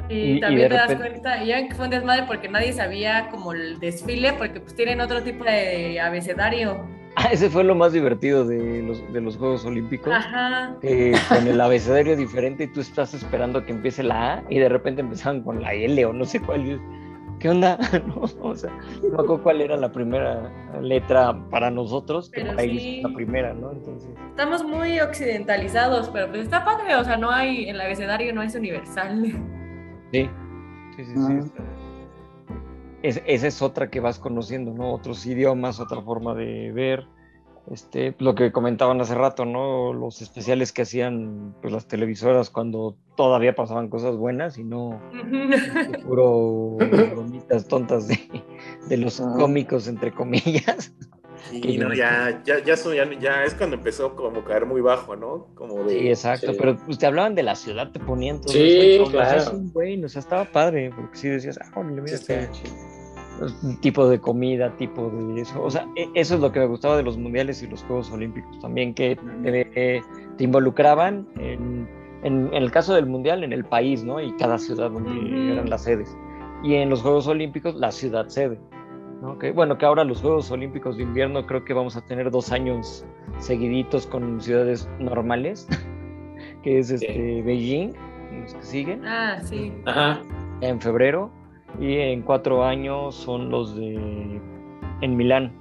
y, 0.09 0.14
Y- 0.14 0.32
y 0.36 0.40
también 0.40 0.62
de 0.62 0.68
te 0.68 0.74
das 0.74 0.88
repente- 0.88 1.11
cuenta, 1.20 1.44
y 1.44 1.46
ya 1.48 1.68
que 1.68 1.74
fue 1.74 1.84
un 1.84 1.90
desmadre 1.90 2.24
porque 2.26 2.48
nadie 2.48 2.72
sabía 2.72 3.28
como 3.30 3.53
el 3.53 3.78
desfile, 3.78 4.32
porque 4.34 4.61
pues 4.61 4.74
tienen 4.74 5.00
otro 5.00 5.22
tipo 5.22 5.44
de 5.44 6.00
abecedario. 6.00 6.86
Ah, 7.16 7.28
ese 7.32 7.50
fue 7.50 7.64
lo 7.64 7.74
más 7.74 7.92
divertido 7.92 8.44
de 8.46 8.82
los, 8.82 9.12
de 9.12 9.20
los 9.20 9.36
Juegos 9.36 9.64
Olímpicos. 9.64 10.12
Ajá. 10.12 10.76
Que 10.80 11.14
con 11.28 11.46
el 11.46 11.60
abecedario 11.60 12.16
diferente 12.16 12.64
y 12.64 12.66
tú 12.68 12.80
estás 12.80 13.14
esperando 13.14 13.64
que 13.64 13.72
empiece 13.72 14.02
la 14.02 14.34
A 14.34 14.42
y 14.48 14.58
de 14.58 14.68
repente 14.68 15.00
empezaban 15.02 15.42
con 15.42 15.60
la 15.62 15.72
L 15.74 16.04
o 16.06 16.12
no 16.12 16.24
sé 16.24 16.40
cuál. 16.40 16.80
¿Qué 17.38 17.48
onda? 17.50 17.76
No, 18.06 18.22
o 18.48 18.54
sea, 18.54 18.70
no 19.02 19.08
me 19.08 19.14
acuerdo 19.14 19.42
cuál 19.42 19.60
era 19.62 19.76
la 19.76 19.90
primera 19.90 20.48
letra 20.80 21.36
para 21.50 21.70
nosotros, 21.72 22.30
que 22.30 22.40
Pero 22.42 22.54
para 22.56 22.68
sí. 22.68 23.00
la 23.02 23.12
primera, 23.14 23.52
¿no? 23.52 23.72
Entonces, 23.72 24.10
Estamos 24.30 24.64
muy 24.64 25.00
occidentalizados, 25.00 26.08
pero 26.10 26.28
pues 26.28 26.42
está 26.42 26.64
padre, 26.64 26.94
o 26.94 27.02
sea, 27.04 27.16
no 27.16 27.30
hay, 27.32 27.68
el 27.68 27.80
abecedario 27.80 28.32
no 28.32 28.42
es 28.42 28.54
universal. 28.54 29.24
Sí, 30.12 30.30
sí, 30.96 31.04
sí, 31.04 31.12
sí. 31.16 31.32
Está- 31.32 31.62
Es- 33.03 33.22
esa 33.26 33.46
es 33.46 33.62
otra 33.62 33.90
que 33.90 34.00
vas 34.00 34.18
conociendo, 34.18 34.72
¿no? 34.72 34.92
Otros 34.92 35.24
idiomas, 35.26 35.80
otra 35.80 36.00
forma 36.03 36.34
de 36.34 36.70
ver. 36.72 37.07
Este, 37.70 38.16
lo 38.18 38.34
que 38.34 38.50
comentaban 38.50 39.00
hace 39.00 39.14
rato, 39.14 39.44
¿no? 39.44 39.92
Los 39.92 40.20
especiales 40.20 40.72
que 40.72 40.82
hacían 40.82 41.55
pues, 41.62 41.72
las 41.72 41.86
televisoras 41.86 42.50
cuando 42.50 42.96
todavía 43.16 43.55
pasaban 43.55 43.88
cosas 43.88 44.16
buenas 44.16 44.59
y 44.59 44.64
no 44.64 45.00
puro 46.05 46.76
bromitas 46.78 47.68
tontas 47.68 48.09
de, 48.09 48.18
de 48.88 48.96
los 48.96 49.20
cómicos, 49.20 49.86
entre 49.86 50.12
comillas. 50.12 50.92
Yo 51.61 51.88
no, 51.88 51.94
ya, 51.94 52.42
ya, 52.44 52.59
ya, 52.64 52.76
son- 52.76 52.94
ya, 52.94 53.05
ya 53.20 53.44
es 53.44 53.55
cuando 53.55 53.76
empezó 53.76 54.14
como 54.16 54.40
a 54.40 54.44
caer 54.44 54.64
muy 54.66 54.80
bajo, 54.80 55.16
¿no? 55.16 55.48
Como 55.55 55.84
de... 55.84 55.98
Sí, 55.98 56.09
exacto, 56.09 56.53
sí. 56.53 56.57
pero 56.59 56.76
pues, 56.78 56.98
te 56.98 57.07
hablaban 57.07 57.34
de 57.34 57.42
la 57.42 57.55
ciudad, 57.55 57.90
te 57.92 58.00
ponían 58.00 58.40
todo 58.40 58.53
Sí, 58.53 58.61
eso 58.78 59.03
todo, 59.05 59.12
claro. 59.12 59.38
es 59.40 59.48
un 59.53 59.72
buen, 59.72 60.05
o 60.05 60.09
sea, 60.09 60.20
estaba 60.20 60.44
padre, 60.44 60.90
porque 60.94 61.16
sí 61.16 61.28
decías, 61.28 61.59
ah, 61.62 61.70
órale, 61.78 62.00
mira, 62.03 62.16
Sí, 62.16 62.32
este- 62.32 62.48
tipo 63.80 64.09
de 64.09 64.20
comida, 64.20 64.76
tipo 64.76 65.11
de 65.11 65.40
eso. 65.40 65.62
O 65.62 65.70
sea, 65.70 65.86
e- 65.96 66.09
eso 66.14 66.34
es 66.36 66.40
lo 66.40 66.53
que 66.53 66.61
me 66.61 66.66
gustaba 66.66 66.96
de 66.96 67.03
los 67.03 67.16
mundiales 67.18 67.62
y 67.62 67.66
los 67.66 67.82
Juegos 67.82 68.11
Olímpicos 68.12 68.59
también, 68.61 68.94
que 68.94 69.16
te, 69.42 70.03
te 70.36 70.44
involucraban 70.44 71.26
en, 71.38 71.88
en- 72.22 72.48
en 72.48 72.55
el 72.62 72.70
caso 72.70 72.94
del 72.94 73.07
mundial, 73.07 73.42
en 73.42 73.53
el 73.53 73.64
país, 73.64 74.05
¿no? 74.05 74.20
Y 74.20 74.32
cada 74.36 74.59
ciudad 74.59 74.90
donde 74.90 75.53
eran 75.53 75.68
las 75.68 75.82
sedes. 75.84 76.16
Y 76.62 76.74
en 76.74 76.90
los 76.90 77.03
Juegos 77.03 77.26
Olímpicos, 77.26 77.74
la 77.74 77.90
ciudad 77.90 78.28
sede. 78.28 78.61
¿No? 79.23 79.39
Que, 79.39 79.53
bueno, 79.53 79.79
que 79.79 79.87
ahora 79.87 80.05
los 80.05 80.20
Juegos 80.20 80.51
Olímpicos 80.51 80.97
de 80.99 81.05
invierno 81.05 81.47
creo 81.47 81.64
que 81.64 81.73
vamos 81.73 81.97
a 81.97 82.05
tener 82.05 82.31
dos 82.31 82.53
años 82.53 83.07
seguiditos 83.39 84.07
con 84.07 84.41
ciudades 84.41 84.89
normales, 84.99 85.66
que 86.62 86.79
es 86.81 86.91
este, 86.91 87.41
Beijing, 87.43 87.93
los 88.43 88.55
que 88.55 88.62
siguen 88.62 89.07
Ah, 89.07 89.39
sí. 89.43 89.73
Ajá. 89.87 90.20
en 90.61 90.81
febrero 90.81 91.31
y 91.81 91.95
en 91.97 92.23
cuatro 92.23 92.64
años 92.64 93.14
son 93.14 93.49
los 93.51 93.77
de 93.77 94.41
en 95.01 95.16
Milán, 95.16 95.53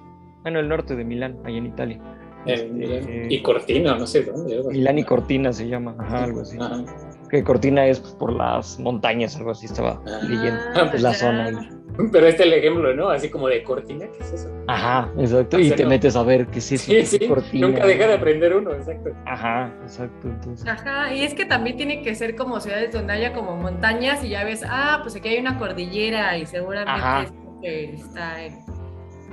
bueno 0.44 0.60
el 0.60 0.68
norte 0.68 0.96
de 0.96 1.06
Milán, 1.06 1.38
ahí 1.46 1.58
en 1.58 1.68
Italia. 1.68 2.02
Este, 2.48 3.28
y 3.30 3.40
Cortina, 3.44 3.96
no 3.96 4.08
sé 4.08 4.24
dónde. 4.24 4.64
Milán 4.72 4.98
y 4.98 5.04
Cortina 5.04 5.54
se 5.54 5.68
llama, 5.68 5.96
ajá, 6.00 6.24
algo 6.24 6.42
así. 6.42 6.58
Ajá. 6.60 6.84
Que 7.30 7.44
Cortina 7.44 7.86
es 7.86 8.00
pues, 8.00 8.14
por 8.16 8.34
las 8.34 8.80
montañas, 8.80 9.36
algo 9.38 9.52
así 9.52 9.68
estaba 9.68 10.02
Ah. 10.08 10.20
leyendo. 10.28 10.60
Ah, 10.76 10.90
es 10.92 11.02
la 11.04 11.12
ya. 11.12 11.16
zona 11.18 11.46
ahí. 11.46 11.56
Pero 12.12 12.28
este 12.28 12.44
es 12.44 12.48
el 12.48 12.54
ejemplo, 12.54 12.94
¿no? 12.94 13.10
Así 13.10 13.30
como 13.30 13.48
de 13.48 13.64
Cortina, 13.64 14.06
¿qué 14.08 14.24
es 14.24 14.34
eso? 14.34 14.50
Ajá, 14.68 15.10
exacto. 15.18 15.58
O 15.58 15.60
Y 15.60 15.72
te 15.72 15.84
no- 15.84 15.90
metes 15.90 16.16
a 16.16 16.24
ver 16.24 16.48
qué 16.48 16.60
es 16.60 16.72
eso. 16.72 16.86
Sí, 16.92 17.06
sí. 17.06 17.28
Cortina. 17.28 17.68
Nunca 17.68 17.86
deja 17.86 18.08
de 18.08 18.14
aprender 18.14 18.56
uno, 18.56 18.72
exacto. 18.74 19.10
Ajá, 19.26 19.72
exacto. 19.84 20.28
Entonces, 20.28 20.68
Ajá, 20.68 21.14
y 21.14 21.24
es 21.24 21.34
que 21.34 21.46
también 21.46 21.78
tiene 21.78 22.02
que 22.02 22.16
ser 22.16 22.36
como 22.36 22.60
ciudades 22.60 22.92
donde 22.94 23.14
haya 23.14 23.34
como 23.34 23.56
montañas 23.56 24.24
y 24.24 24.30
ya 24.30 24.44
ves, 24.44 24.64
ah, 24.68 25.00
pues 25.04 25.16
aquí 25.16 25.30
hay 25.30 25.40
una 25.40 25.58
cordillera 25.58 26.38
y 26.38 26.46
seguramente 26.46 26.92
Ajá. 26.92 27.24
es 27.24 27.32
porque 27.32 27.94
está 27.96 28.44
en, 28.44 28.60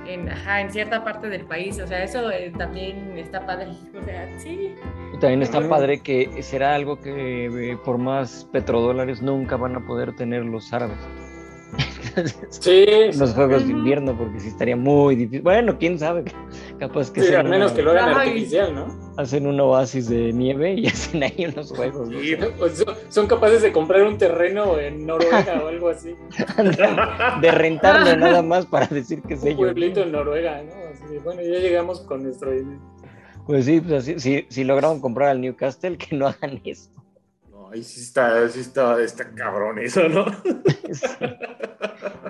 en, 0.05 0.29
ajá, 0.29 0.61
en 0.61 0.71
cierta 0.71 1.03
parte 1.03 1.29
del 1.29 1.45
país, 1.45 1.79
o 1.79 1.87
sea, 1.87 2.03
eso 2.03 2.31
eh, 2.31 2.51
también 2.57 3.17
está 3.17 3.45
padre, 3.45 3.67
o 3.99 4.03
sea, 4.03 4.27
sí. 4.39 4.73
también 5.19 5.41
está 5.43 5.67
padre 5.67 5.99
que 6.01 6.41
será 6.41 6.73
algo 6.75 6.99
que 6.99 7.45
eh, 7.71 7.77
por 7.83 7.97
más 7.97 8.47
petrodólares 8.51 9.21
nunca 9.21 9.55
van 9.55 9.75
a 9.75 9.85
poder 9.85 10.15
tener 10.15 10.45
los 10.45 10.71
árabes. 10.73 10.97
Sí, 12.49 12.85
los 13.17 13.33
juegos 13.33 13.65
de 13.65 13.71
invierno, 13.71 14.17
porque 14.17 14.39
sí 14.39 14.47
estaría 14.49 14.75
muy 14.75 15.15
difícil. 15.15 15.41
Bueno, 15.41 15.77
quién 15.79 15.97
sabe, 15.99 16.23
capaz 16.79 17.11
que 17.11 17.21
sí, 17.23 17.33
al 17.33 17.47
menos 17.49 17.71
una- 17.71 17.75
que 17.75 17.81
lo 17.83 17.91
hagan 17.91 18.09
Ay. 18.17 18.29
artificial, 18.29 18.75
¿no? 18.75 19.09
hacen 19.17 19.47
un 19.47 19.59
oasis 19.59 20.07
de 20.09 20.31
nieve 20.31 20.75
y 20.75 20.87
hacen 20.87 21.23
ahí 21.23 21.45
unos 21.53 21.71
juegos. 21.71 22.09
¿no? 22.09 22.19
Sí, 22.19 22.35
O 22.59 22.69
son, 22.69 22.95
son 23.09 23.27
capaces 23.27 23.61
de 23.61 23.71
comprar 23.73 24.03
un 24.03 24.17
terreno 24.17 24.79
en 24.79 25.05
Noruega 25.05 25.61
o 25.63 25.67
algo 25.67 25.89
así. 25.89 26.15
de 27.41 27.51
rentarlo 27.51 28.15
nada 28.17 28.41
más 28.41 28.65
para 28.65 28.87
decir 28.87 29.21
que 29.21 29.33
es 29.35 29.41
Un 29.41 29.47
ellos. 29.49 29.59
pueblito 29.59 29.99
¿no? 30.01 30.05
en 30.05 30.11
Noruega, 30.13 30.63
¿no? 30.63 30.71
Así 30.93 31.17
bueno, 31.23 31.41
ya 31.41 31.59
llegamos 31.59 32.01
con 32.01 32.23
nuestro 32.23 32.51
dinero. 32.51 32.79
Pues 33.45 33.65
sí, 33.65 33.81
pues 33.81 33.93
así, 34.03 34.19
si, 34.19 34.45
si 34.49 34.63
lograron 34.63 35.01
comprar 35.01 35.29
al 35.29 35.41
Newcastle, 35.41 35.97
que 35.97 36.15
no 36.15 36.27
hagan 36.27 36.61
eso. 36.63 36.89
No, 37.69 37.73
ahí 37.73 37.83
sí 37.83 38.01
está, 38.01 38.47
sí 38.49 38.59
está, 38.61 39.01
está 39.01 39.29
cabrón 39.31 39.79
eso, 39.79 40.07
¿no? 40.09 40.25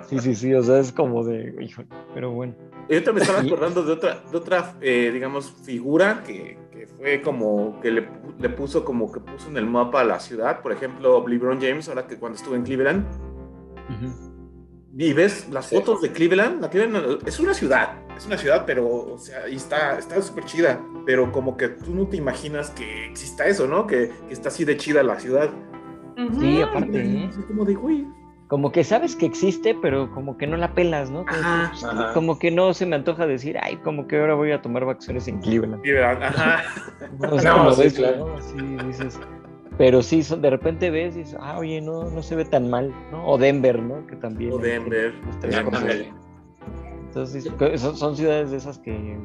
Sí, 0.10 0.20
sí, 0.20 0.36
sí, 0.36 0.54
o 0.54 0.64
sea, 0.64 0.80
es 0.80 0.92
como 0.92 1.24
de, 1.24 1.56
híjole, 1.62 1.88
pero 2.14 2.32
bueno. 2.32 2.56
Y 2.88 2.94
ahorita 2.94 3.14
me 3.14 3.22
estaba 3.22 3.40
acordando 3.40 3.84
de 3.84 3.92
otra, 3.92 4.24
de 4.32 4.38
otra 4.38 4.76
eh, 4.82 5.12
digamos, 5.14 5.54
figura 5.64 6.24
que, 6.26 6.58
que 6.72 6.88
fue 6.88 7.22
como 7.22 7.80
que 7.82 7.92
le, 7.92 8.10
le 8.40 8.50
puso 8.50 8.84
como 8.84 9.12
que 9.12 9.20
puso 9.20 9.50
en 9.50 9.58
el 9.58 9.66
mapa 9.66 10.02
a 10.02 10.04
la 10.04 10.20
ciudad. 10.20 10.62
Por 10.62 10.72
ejemplo, 10.72 11.26
LeBron 11.28 11.62
James, 11.62 11.88
ahora 11.90 12.08
que 12.08 12.18
cuando 12.18 12.38
estuvo 12.38 12.56
en 12.56 12.64
Cleveland, 12.64 13.06
y 14.98 15.14
ves 15.14 15.48
las 15.50 15.70
fotos 15.70 16.02
de 16.02 16.12
Cleveland, 16.12 16.62
la 16.62 16.70
Cleveland 16.70 17.28
es 17.28 17.40
una 17.40 17.54
ciudad, 17.54 17.94
es 18.20 18.26
una 18.28 18.38
ciudad, 18.38 18.64
pero, 18.68 18.88
o 18.88 19.18
sea, 19.18 19.48
y 19.50 19.56
está 19.56 19.98
está 19.98 20.22
súper 20.22 20.46
chida, 20.46 20.80
pero 21.06 21.32
como 21.32 21.58
que 21.58 21.70
tú 21.70 21.96
no 21.96 22.06
te 22.08 22.18
imaginas 22.18 22.70
que 22.72 23.06
exista 23.08 23.48
eso, 23.48 23.66
¿no? 23.68 23.88
Que, 23.88 24.12
que 24.28 24.34
está 24.34 24.50
así 24.50 24.66
de 24.66 24.78
chida 24.78 25.02
la 25.04 25.20
ciudad. 25.20 25.50
Sí, 26.40 26.62
aparte, 26.62 27.02
¿eh? 27.02 27.30
Como 27.48 27.64
de, 27.66 27.76
güey. 27.76 28.06
Como 28.50 28.72
que 28.72 28.84
sabes 28.84 29.16
que 29.16 29.26
existe, 29.28 29.76
pero 29.82 30.12
como 30.12 30.36
que 30.38 30.48
no 30.48 30.58
la 30.58 30.74
pelas, 30.74 31.10
¿no? 31.12 31.24
Como, 31.26 31.40
Ajá, 31.40 31.72
que, 31.80 31.86
ajá. 31.86 32.14
como 32.14 32.40
que 32.40 32.50
no 32.52 32.74
se 32.74 32.86
me 32.88 32.96
antoja 32.96 33.26
decir, 33.28 33.58
ay, 33.62 33.78
como 33.78 34.08
que 34.08 34.20
ahora 34.20 34.34
voy 34.34 34.52
a 34.52 34.62
tomar 34.62 34.86
vacaciones 34.86 35.28
en 35.28 35.40
Cleveland. 35.40 35.82
Cleveland, 35.84 36.24
ajá. 36.24 36.64
O 37.32 37.40
sea, 37.40 37.54
No, 37.54 37.72
sí, 37.74 37.84
ves, 37.84 37.94
claro. 37.94 38.36
¿no? 38.56 38.88
Dices. 38.88 39.20
Pero 39.78 40.02
sí, 40.02 40.24
son- 40.24 40.42
de 40.42 40.50
repente 40.50 40.90
ves 40.90 41.16
y 41.16 41.20
dices, 41.20 41.38
ah, 41.40 41.58
oye, 41.60 41.80
no, 41.80 42.06
no 42.10 42.22
se 42.24 42.36
ve 42.36 42.44
tan 42.44 42.70
mal, 42.70 42.94
¿no? 43.12 43.26
O 43.26 43.38
Denver, 43.38 43.82
¿no? 43.82 44.06
Que 44.08 44.16
también. 44.18 44.52
O 44.52 44.58
Denver. 44.58 45.14
las 45.44 45.64
Entonces, 47.10 47.50
son, 47.82 47.98
son 47.98 48.16
ciudades 48.16 48.52
de 48.52 48.58
esas 48.58 48.78
que 48.78 49.18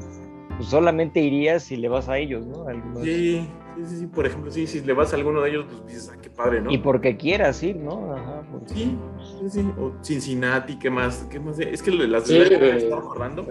pues, 0.57 0.69
solamente 0.69 1.21
irías 1.21 1.63
si 1.65 1.77
le 1.77 1.89
vas 1.89 2.09
a 2.09 2.17
ellos, 2.17 2.47
¿no? 2.47 2.67
Algunos- 2.67 3.03
Sí, 3.03 3.47
sí, 3.77 3.83
sí, 3.87 3.97
sí, 3.99 4.07
por 4.07 4.25
ejemplo, 4.25 4.51
sí, 4.51 4.67
si 4.67 4.81
le 4.81 4.95
vas 4.95 5.13
a 5.13 5.17
alguno 5.17 5.43
de 5.43 5.51
ellos, 5.51 5.67
pues 5.69 5.87
dices, 5.87 6.11
ah, 6.15 6.19
qué 6.21 6.31
padre, 6.31 6.63
¿no? 6.63 6.71
Y 6.73 6.79
porque 6.79 7.17
quieras 7.19 7.63
ir, 7.63 7.77
¿no? 7.77 8.15
Ajá, 8.15 8.43
porque- 8.51 8.73
Sí, 8.75 8.97
sí, 9.41 9.51
sí. 9.51 9.71
O 9.79 9.93
Cincinnati, 10.03 10.79
¿qué 10.79 10.89
más? 10.89 11.27
¿Qué 11.31 11.39
más? 11.39 11.59
Es 11.59 11.83
que 11.83 11.91
las 11.91 12.25
Sí, 12.25 12.31
ciudades 12.33 12.51
que 12.51 12.59
me 12.59 12.77
estaba 12.79 13.01
acordando, 13.03 13.47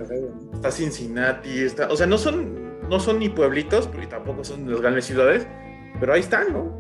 está 0.54 0.72
Cincinnati, 0.72 1.60
está, 1.60 1.90
o 1.92 1.96
sea, 1.96 2.08
no 2.08 2.18
son, 2.18 2.80
no 2.90 3.00
son 3.00 3.20
ni 3.20 3.30
pueblitos, 3.30 3.88
pero 3.88 4.08
tampoco 4.08 4.44
son 4.44 4.68
las 4.70 4.82
grandes 4.82 5.06
ciudades, 5.06 5.48
pero 6.00 6.14
ahí 6.14 6.22
están, 6.22 6.52
¿no? 6.54 6.74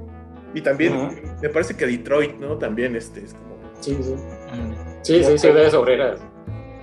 Y 0.56 0.62
también, 0.62 0.94
Ajá. 0.94 1.12
me 1.40 1.50
parece 1.50 1.76
que 1.78 1.86
Detroit, 1.86 2.36
¿no? 2.40 2.58
También 2.58 2.96
este, 2.96 3.24
es 3.26 3.36
como... 3.36 3.54
Sí, 3.80 3.96
sí. 4.02 4.14
Mm. 4.14 4.74
Sí, 5.04 5.24
sí, 5.24 5.38
ciudades 5.38 5.74
obreras. 5.76 6.20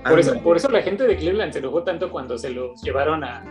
Por 0.09 0.18
eso, 0.18 0.38
por 0.40 0.57
eso 0.57 0.70
la 0.70 0.82
gente 0.82 1.05
de 1.07 1.16
Cleveland 1.16 1.53
se 1.53 1.59
enojó 1.59 1.82
tanto 1.82 2.11
cuando 2.11 2.38
se 2.38 2.51
los 2.51 2.80
llevaron 2.82 3.22
a, 3.24 3.44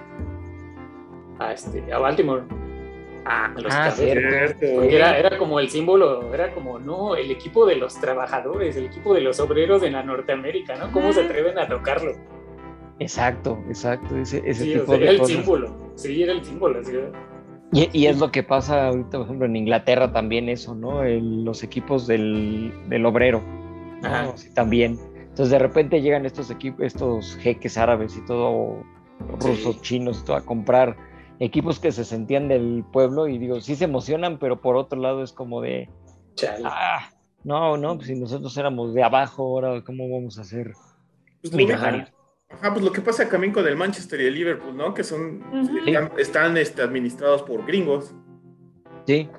a, 1.40 1.54
este, 1.54 1.92
a 1.94 2.00
Baltimore. 2.00 2.44
A 3.26 3.50
los 3.56 3.72
Ah, 3.74 3.86
Cafés. 3.90 4.12
cierto. 4.14 4.66
Porque 4.76 4.96
era, 4.96 5.18
era 5.20 5.38
como 5.38 5.60
el 5.60 5.70
símbolo, 5.70 6.34
era 6.34 6.52
como, 6.54 6.80
no, 6.80 7.16
el 7.16 7.30
equipo 7.30 7.66
de 7.66 7.76
los 7.76 8.00
trabajadores, 8.00 8.76
el 8.78 8.86
equipo 8.86 9.14
de 9.14 9.22
los 9.22 9.40
obreros 9.40 9.82
de 9.82 9.92
la 9.92 10.02
Norteamérica, 10.04 10.76
¿no? 10.78 10.92
¿Cómo 10.92 11.14
se 11.14 11.22
atreven 11.26 11.60
a 11.60 11.68
tocarlo? 11.68 12.14
Exacto, 12.98 13.60
exacto, 13.68 14.18
ese, 14.18 14.42
ese 14.46 14.64
Sí, 14.64 14.76
o 14.76 14.80
tipo 14.82 14.94
sea, 14.94 15.02
era 15.02 15.12
el 15.12 15.26
símbolo. 15.26 15.92
Sí, 15.96 16.24
era 16.24 16.32
el 16.34 16.44
símbolo. 16.44 16.84
sí. 16.84 16.94
Y, 17.72 17.88
y 17.94 18.08
es 18.08 18.18
lo 18.18 18.32
que 18.32 18.42
pasa 18.42 18.88
ahorita, 18.88 19.12
por 19.20 19.26
ejemplo, 19.26 19.46
en 19.46 19.56
Inglaterra 19.56 20.12
también 20.12 20.50
eso, 20.50 20.74
¿no? 20.74 21.04
El- 21.04 21.46
los 21.46 21.62
equipos 21.62 22.08
del, 22.08 22.74
del 22.88 23.06
obrero, 23.06 23.44
¿no? 24.02 24.08
Ajá. 24.08 24.32
Sí, 24.38 24.52
también. 24.56 24.98
Entonces 25.40 25.52
de 25.54 25.60
repente 25.60 26.02
llegan 26.02 26.26
estos 26.26 26.52
equipos, 26.52 26.82
estos 26.82 27.38
jeques 27.38 27.78
árabes 27.78 28.18
y 28.18 28.26
todo, 28.26 28.84
rusos, 29.40 29.76
Sí. 29.78 29.82
chinos, 29.84 30.26
todo, 30.26 30.36
a 30.36 30.42
comprar 30.42 30.98
equipos 31.40 31.80
que 31.80 31.94
se 31.94 32.04
sentían 32.04 32.50
del 32.50 32.84
pueblo 32.92 33.26
y 33.26 33.38
digo, 33.38 33.62
sí 33.62 33.78
se 33.78 33.86
emocionan, 33.86 34.38
pero 34.38 34.60
por 34.60 34.76
otro 34.76 35.00
lado 35.00 35.24
es 35.24 35.32
como 35.32 35.62
de, 35.62 35.88
Chale. 36.36 36.66
ah, 36.66 37.10
no, 37.46 37.78
no, 37.78 37.96
pues 37.96 38.08
si 38.08 38.20
nosotros 38.20 38.58
éramos 38.58 38.94
de 38.94 39.02
abajo, 39.02 39.44
ahora 39.44 39.82
¿cómo 39.82 40.10
vamos 40.10 40.38
a 40.40 40.44
ser 40.44 40.74
Pues 41.42 41.54
millonarios? 41.54 42.12
Ajá, 42.50 42.74
pues 42.74 42.84
lo 42.84 42.92
que 42.92 43.00
pasa 43.00 43.30
también 43.30 43.54
con 43.54 43.66
el 43.66 43.78
Manchester 43.78 44.20
y 44.20 44.26
el 44.26 44.34
Liverpool, 44.34 44.76
¿no? 44.76 44.94
Que 44.94 45.06
son, 45.06 45.42
están, 46.18 46.58
este, 46.58 46.82
administrados 46.82 47.44
por 47.44 47.66
gringos 47.66 48.14
Sí, 49.08 49.30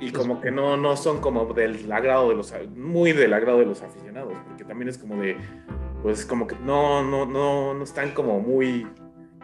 y 0.00 0.10
como 0.10 0.40
que 0.40 0.50
no, 0.50 0.76
no 0.76 0.96
son 0.96 1.20
como 1.20 1.46
del 1.54 1.90
agrado 1.90 2.28
de 2.28 2.34
los, 2.36 2.52
muy 2.74 3.12
del 3.12 3.32
agrado 3.32 3.58
de 3.60 3.66
los 3.66 3.82
aficionados, 3.82 4.34
porque 4.46 4.64
también 4.64 4.88
es 4.88 4.98
como 4.98 5.16
de, 5.20 5.36
pues 6.02 6.26
como 6.26 6.46
que 6.46 6.56
no, 6.64 7.02
no, 7.02 7.24
no, 7.26 7.72
no 7.74 7.82
están 7.84 8.10
como 8.12 8.40
muy, 8.40 8.86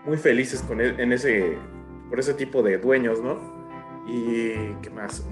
muy 0.06 0.16
felices 0.18 0.62
con 0.62 0.80
e- 0.80 0.94
en 1.02 1.12
ese, 1.12 1.56
por 2.10 2.20
ese 2.20 2.34
tipo 2.34 2.62
de 2.62 2.78
dueños, 2.78 3.20
¿no? 3.22 3.38
Y 4.06 4.52
qué 4.82 4.90
más. 4.90 5.26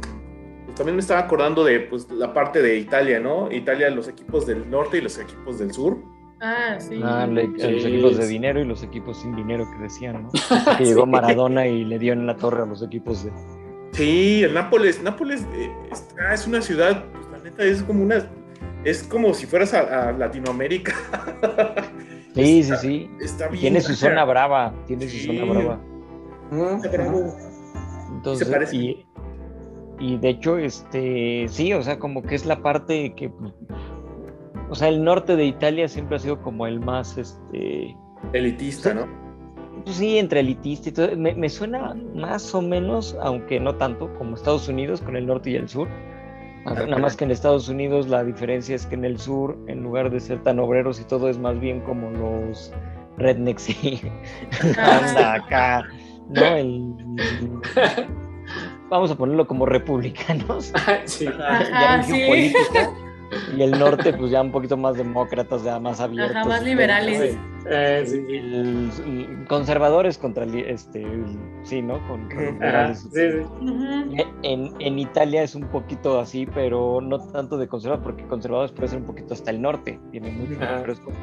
Pues 0.64 0.76
también 0.76 0.96
me 0.96 1.00
estaba 1.00 1.20
acordando 1.20 1.64
de 1.64 1.80
pues, 1.80 2.08
la 2.10 2.32
parte 2.32 2.62
de 2.62 2.76
Italia, 2.78 3.18
¿no? 3.20 3.50
Italia, 3.50 3.90
los 3.90 4.08
equipos 4.08 4.46
del 4.46 4.70
norte 4.70 4.98
y 4.98 5.00
los 5.00 5.18
equipos 5.18 5.58
del 5.58 5.72
sur. 5.72 5.98
Ah, 6.40 6.76
sí. 6.78 6.98
Ah, 7.04 7.26
le- 7.26 7.46
Sí, 7.58 7.70
los 7.72 7.84
equipos 7.84 8.16
de 8.16 8.26
dinero 8.26 8.60
y 8.60 8.64
los 8.64 8.82
equipos 8.82 9.18
sin 9.20 9.34
dinero 9.36 9.66
que 9.70 9.82
decían, 9.82 10.22
¿no? 10.22 10.30
Que 10.78 10.84
llegó 10.84 11.04
Maradona 11.06 11.66
y 11.66 11.84
le 11.84 11.98
dio 11.98 12.12
en 12.14 12.26
la 12.26 12.36
torre 12.36 12.62
a 12.62 12.66
los 12.66 12.82
equipos 12.82 13.24
de... 13.24 13.32
Sí, 13.92 14.42
el 14.44 14.54
Nápoles, 14.54 15.02
Nápoles 15.02 15.46
eh, 15.54 15.70
está- 15.90 16.32
es 16.34 16.46
una 16.46 16.62
ciudad, 16.62 17.04
pues 17.12 17.26
la 17.30 17.38
neta 17.38 17.64
es 17.64 17.82
como 17.82 18.02
una, 18.04 18.30
es 18.84 19.02
como 19.02 19.34
si 19.34 19.46
fueras 19.46 19.74
a, 19.74 20.08
a 20.08 20.12
Latinoamérica. 20.12 20.94
Sí, 22.32 22.44
sí, 22.44 22.60
Está- 22.62 22.76
sí. 22.76 23.10
Está 23.20 23.48
bien. 23.48 23.60
Tiene 23.60 23.80
su 23.80 23.92
zona 23.94 24.24
brava, 24.24 24.72
tiene 24.86 25.08
Sí. 25.08 25.18
su 25.18 25.26
zona 25.32 25.52
brava. 25.52 25.80
Está 26.76 26.88
bravo. 26.92 27.36
Entonces, 28.12 28.48
parece. 28.48 28.76
y, 28.76 29.06
y 29.98 30.16
de 30.16 30.28
hecho, 30.28 30.56
este, 30.56 31.46
sí, 31.48 31.72
o 31.72 31.82
sea, 31.82 31.98
como 31.98 32.22
que 32.22 32.36
es 32.36 32.46
la 32.46 32.62
parte 32.62 33.14
que, 33.16 33.32
o 34.68 34.74
sea, 34.76 34.86
el 34.86 35.02
norte 35.02 35.34
de 35.34 35.44
Italia 35.44 35.88
siempre 35.88 36.16
ha 36.16 36.18
sido 36.20 36.40
como 36.40 36.68
el 36.68 36.78
más, 36.78 37.18
este, 37.18 37.96
Elitista, 38.32 38.94
¿no? 38.94 39.08
Pues 39.84 39.96
sí, 39.96 40.18
entre 40.18 40.40
elitista 40.40 40.88
y 40.88 40.92
todo. 40.92 41.16
Me, 41.16 41.34
me 41.34 41.48
suena 41.48 41.94
más 42.14 42.54
o 42.54 42.62
menos, 42.62 43.16
aunque 43.22 43.58
no 43.60 43.74
tanto, 43.76 44.12
como 44.18 44.34
Estados 44.36 44.68
Unidos 44.68 45.00
con 45.00 45.16
el 45.16 45.26
norte 45.26 45.50
y 45.50 45.56
el 45.56 45.68
sur. 45.68 45.88
Nada 46.86 46.98
más 46.98 47.16
que 47.16 47.24
en 47.24 47.30
Estados 47.30 47.68
Unidos 47.68 48.08
la 48.08 48.22
diferencia 48.22 48.74
es 48.76 48.84
que 48.86 48.94
en 48.94 49.04
el 49.06 49.18
sur, 49.18 49.56
en 49.66 49.82
lugar 49.82 50.10
de 50.10 50.20
ser 50.20 50.42
tan 50.42 50.58
obreros 50.58 51.00
y 51.00 51.04
todo, 51.04 51.28
es 51.28 51.38
más 51.38 51.58
bien 51.58 51.80
como 51.80 52.10
los 52.10 52.72
rednecks 53.16 53.70
y 53.82 54.00
anda 54.78 55.34
acá, 55.34 55.86
¿no? 56.28 56.54
El- 56.56 56.94
vamos 58.90 59.10
a 59.10 59.14
ponerlo 59.16 59.46
como 59.46 59.64
republicanos, 59.66 60.72
sí. 61.06 61.26
Ajá, 61.26 61.62
ya 61.70 61.94
en 61.96 62.04
sí. 62.04 62.12
Y 63.56 63.62
el 63.62 63.78
norte 63.78 64.12
pues 64.12 64.30
ya 64.30 64.40
un 64.42 64.50
poquito 64.50 64.76
más 64.76 64.96
demócratas, 64.96 65.62
ya 65.64 65.78
más 65.78 66.00
abiertos. 66.00 66.36
Ajá, 66.36 66.48
más 66.48 66.62
liberales. 66.64 67.36
Eh, 67.70 68.02
sí, 68.06 68.24
sí. 68.26 68.36
El- 68.36 68.90
el- 69.04 69.46
conservadores 69.46 70.16
contra 70.18 70.46
li- 70.46 70.64
este 70.66 71.02
el- 71.02 71.38
sí 71.62 71.82
no 71.82 72.00
con, 72.08 72.28
Ajá, 72.62 72.94
sí, 72.94 73.08
sí. 73.12 73.38
Ujú. 73.60 74.24
en, 74.42 74.70
en 74.80 74.98
Italia 74.98 75.42
es 75.42 75.54
un 75.54 75.64
poquito 75.68 76.18
así 76.18 76.46
pero 76.46 77.00
no 77.02 77.18
tanto 77.28 77.58
de 77.58 77.68
conservadores 77.68 78.04
porque 78.04 78.26
conservadores 78.28 78.72
puede 78.72 78.88
ser 78.88 78.98
un 79.00 79.06
poquito 79.06 79.34
hasta 79.34 79.50
el 79.50 79.60
norte 79.60 80.00
tiene 80.10 80.30
mucho 80.30 80.58
pero 80.58 80.92
es 80.92 81.00
como 81.00 81.16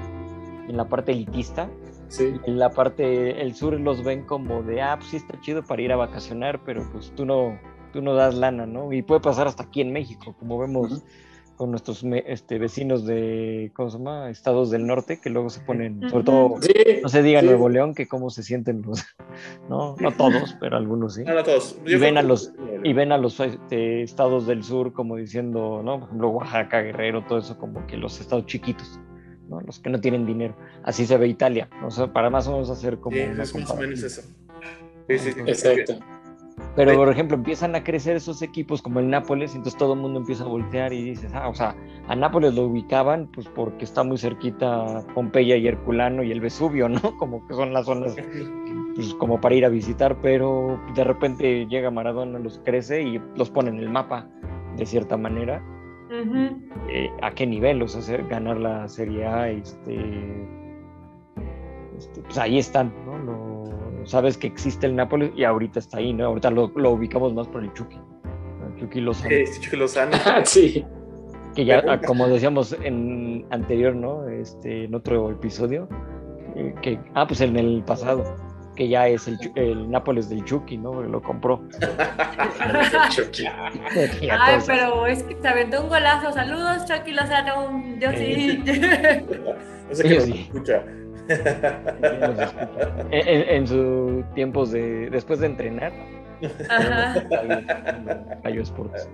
en 0.70 0.78
la 0.78 0.86
parte 0.88 1.12
elitista 1.12 1.68
Sí. 2.10 2.36
en 2.46 2.58
la 2.60 2.70
parte 2.70 3.42
el 3.42 3.54
sur 3.56 3.78
los 3.80 4.02
ven 4.04 4.24
como 4.24 4.62
de 4.64 4.82
ah 4.82 4.96
pues 4.98 5.10
sí 5.10 5.18
está 5.18 5.42
chido 5.42 5.64
para 5.64 5.82
ir 5.82 5.92
a 5.92 5.96
vacacionar 5.98 6.62
pero 6.64 6.88
pues 6.94 7.12
tú 7.16 7.26
no 7.26 7.60
tú 7.92 8.02
no 8.02 8.14
das 8.14 8.36
lana 8.36 8.66
no 8.68 8.94
y 8.94 9.02
puede 9.02 9.20
pasar 9.22 9.48
hasta 9.48 9.64
aquí 9.64 9.82
en 9.82 9.92
México 9.92 10.36
como 10.40 10.60
vemos. 10.60 11.04
Con 11.58 11.72
nuestros 11.72 12.04
me- 12.04 12.24
este, 12.28 12.58
vecinos 12.60 13.06
de 13.06 13.72
¿cómo 13.76 13.90
se 13.90 13.98
llama? 13.98 14.30
estados 14.30 14.70
del 14.72 14.86
norte 14.88 15.20
que 15.20 15.30
luego 15.30 15.50
se 15.50 15.60
ponen 15.62 16.10
sobre 16.10 16.24
todo 16.24 16.62
Sí. 16.62 16.72
no 17.04 17.10
se 17.10 17.24
diga 17.24 17.42
Sí. 17.42 17.48
Nuevo 17.48 17.68
León 17.68 17.94
que 17.96 18.08
cómo 18.08 18.30
se 18.30 18.44
sienten 18.44 18.84
los, 18.84 19.04
no, 19.70 19.96
no 20.00 20.12
todos, 20.14 20.56
pero 20.60 20.78
algunos 20.78 21.16
sí. 21.16 21.24
No, 21.26 21.34
no 21.34 21.44
todos. 21.44 21.78
Y 21.86 21.96
ven 21.96 22.18
a 22.18 22.22
que- 22.22 22.28
los- 22.28 22.54
Y 22.84 22.94
ven 22.94 23.12
a 23.12 23.18
los 23.18 23.40
este, 23.40 24.04
estados 24.04 24.46
del 24.48 24.64
sur 24.64 24.94
como 24.94 25.16
diciendo, 25.18 25.82
¿no? 25.84 26.00
Por 26.00 26.08
ejemplo, 26.10 26.30
Oaxaca, 26.30 26.82
Guerrero, 26.82 27.26
todo 27.28 27.40
eso 27.40 27.58
como 27.58 27.86
que 27.88 27.98
los 27.98 28.22
estados 28.22 28.46
chiquitos, 28.46 29.00
¿no? 29.50 29.60
Los 29.62 29.80
que 29.80 29.90
no 29.90 30.00
tienen 30.00 30.26
dinero. 30.26 30.56
Así 30.84 31.06
se 31.08 31.18
ve 31.18 31.28
Italia, 31.28 31.70
o 31.84 31.90
sea, 31.92 32.14
para 32.14 32.30
más 32.30 32.48
o 32.48 32.52
menos 32.54 32.70
hacer 32.70 33.00
como 33.00 33.18
Sí, 33.18 33.24
una 33.24 33.44
es 33.44 33.56
más 33.56 33.72
o 33.72 33.76
menos 33.76 34.04
eso. 34.04 34.22
Sí, 35.10 35.18
sí, 35.20 35.32
sí. 35.32 35.40
Exacto. 35.48 35.94
Pero, 36.76 36.96
por 36.96 37.10
ejemplo, 37.10 37.36
empiezan 37.38 37.76
a 37.76 37.84
crecer 37.84 38.16
esos 38.16 38.42
equipos 38.42 38.82
como 38.82 39.00
el 39.00 39.10
Nápoles, 39.10 39.54
y 39.54 39.58
entonces 39.58 39.78
todo 39.78 39.94
el 39.94 40.00
mundo 40.00 40.20
empieza 40.20 40.44
a 40.44 40.48
voltear 40.48 40.92
y 40.94 41.02
dices, 41.04 41.32
ah, 41.34 41.50
o 41.50 41.54
sea, 41.56 41.76
a 42.08 42.16
Nápoles 42.16 42.54
lo 42.56 42.64
ubicaban 42.66 43.28
pues 43.34 43.48
porque 43.48 43.84
está 43.86 44.04
muy 44.04 44.18
cerquita 44.18 45.04
Pompeya 45.14 45.56
y 45.58 45.68
Herculano 45.68 46.24
y 46.24 46.32
el 46.32 46.40
Vesubio, 46.42 46.88
¿no? 46.90 47.00
Como 47.18 47.46
que 47.48 47.54
son 47.54 47.74
las 47.74 47.86
zonas 47.86 48.16
pues, 48.96 49.14
como 49.16 49.40
para 49.42 49.56
ir 49.56 49.66
a 49.66 49.70
visitar, 49.70 50.18
pero 50.22 50.80
de 50.96 51.04
repente 51.04 51.66
llega 51.68 51.92
Maradona, 51.92 52.40
los 52.40 52.60
crece 52.66 53.02
y 53.04 53.22
los 53.36 53.50
pone 53.50 53.70
en 53.70 53.78
el 53.78 53.90
mapa 53.90 54.28
de 54.78 54.86
cierta 54.86 55.18
manera. 55.18 55.64
Eh, 56.90 57.10
¿A 57.22 57.32
qué 57.32 57.46
nivel? 57.46 57.82
O 57.82 57.88
sea, 57.88 58.00
hacer- 58.02 58.28
ganar 58.28 58.58
la 58.58 58.88
Serie 58.88 59.26
A, 59.28 59.50
este, 59.50 59.96
este, 61.98 62.22
pues 62.22 62.38
ahí 62.38 62.58
están, 62.60 62.94
¿no? 63.06 63.18
Lo- 63.20 63.47
sabes 64.08 64.38
que 64.38 64.48
existe 64.48 64.88
el 64.88 64.96
Nápoles 64.96 65.32
y 65.36 65.44
ahorita 65.44 65.80
está 65.80 65.98
ahí, 65.98 66.14
¿no? 66.14 66.26
Ahorita 66.26 66.50
lo, 66.50 66.72
lo 66.76 66.92
ubicamos 66.92 67.34
más 67.34 67.48
por 67.48 67.64
el 67.64 67.72
Chucky. 67.74 68.00
Chucky 68.80 69.02
Lozano, 69.02 69.32
Eh, 69.32 69.46
sí, 69.48 69.62
Chucky 69.62 69.78
Lozano. 69.78 70.12
Ah, 70.26 70.42
sí. 70.46 70.86
que 71.56 71.66
ya, 71.66 71.84
ah, 71.88 72.00
como 72.00 72.28
decíamos 72.28 72.76
en 72.84 73.46
anterior, 73.50 73.96
¿no? 73.96 74.28
Este, 74.30 74.86
en 74.86 74.96
otro 74.96 75.32
episodio, 75.32 75.88
eh, 76.56 76.74
que, 76.82 77.00
ah, 77.16 77.28
pues 77.28 77.42
en 77.42 77.58
el 77.58 77.84
pasado, 77.84 78.24
que 78.76 78.88
ya 78.88 79.08
es 79.08 79.28
el, 79.28 79.40
el 79.56 79.90
Nápoles 79.90 80.30
del 80.30 80.44
Chucky, 80.46 80.78
¿no? 80.78 81.02
Lo 81.02 81.22
compró. 81.22 81.62
Chucky. 83.10 83.46
Ay, 84.32 84.60
pero 84.68 85.08
es 85.08 85.24
que 85.24 85.36
te 85.36 85.48
aventó 85.48 85.82
un 85.82 85.90
golazo. 85.90 86.32
Saludos, 86.32 86.86
Chucky 86.86 87.12
Lozano. 87.12 87.84
Yo 88.00 88.12
sí. 88.12 88.64
No 89.90 89.96
sé 89.96 90.04
qué 90.04 90.22
sí. 90.22 90.48
escucha. 90.48 90.84
En, 93.12 93.50
en- 93.50 93.68
sus 93.68 94.24
tiempos 94.34 94.72
de, 94.72 95.10
después 95.10 95.40
de 95.40 95.48
entrenar, 95.48 95.92
Ajá. 96.70 97.16
Gallo 98.44 98.62
Sports. 98.62 99.10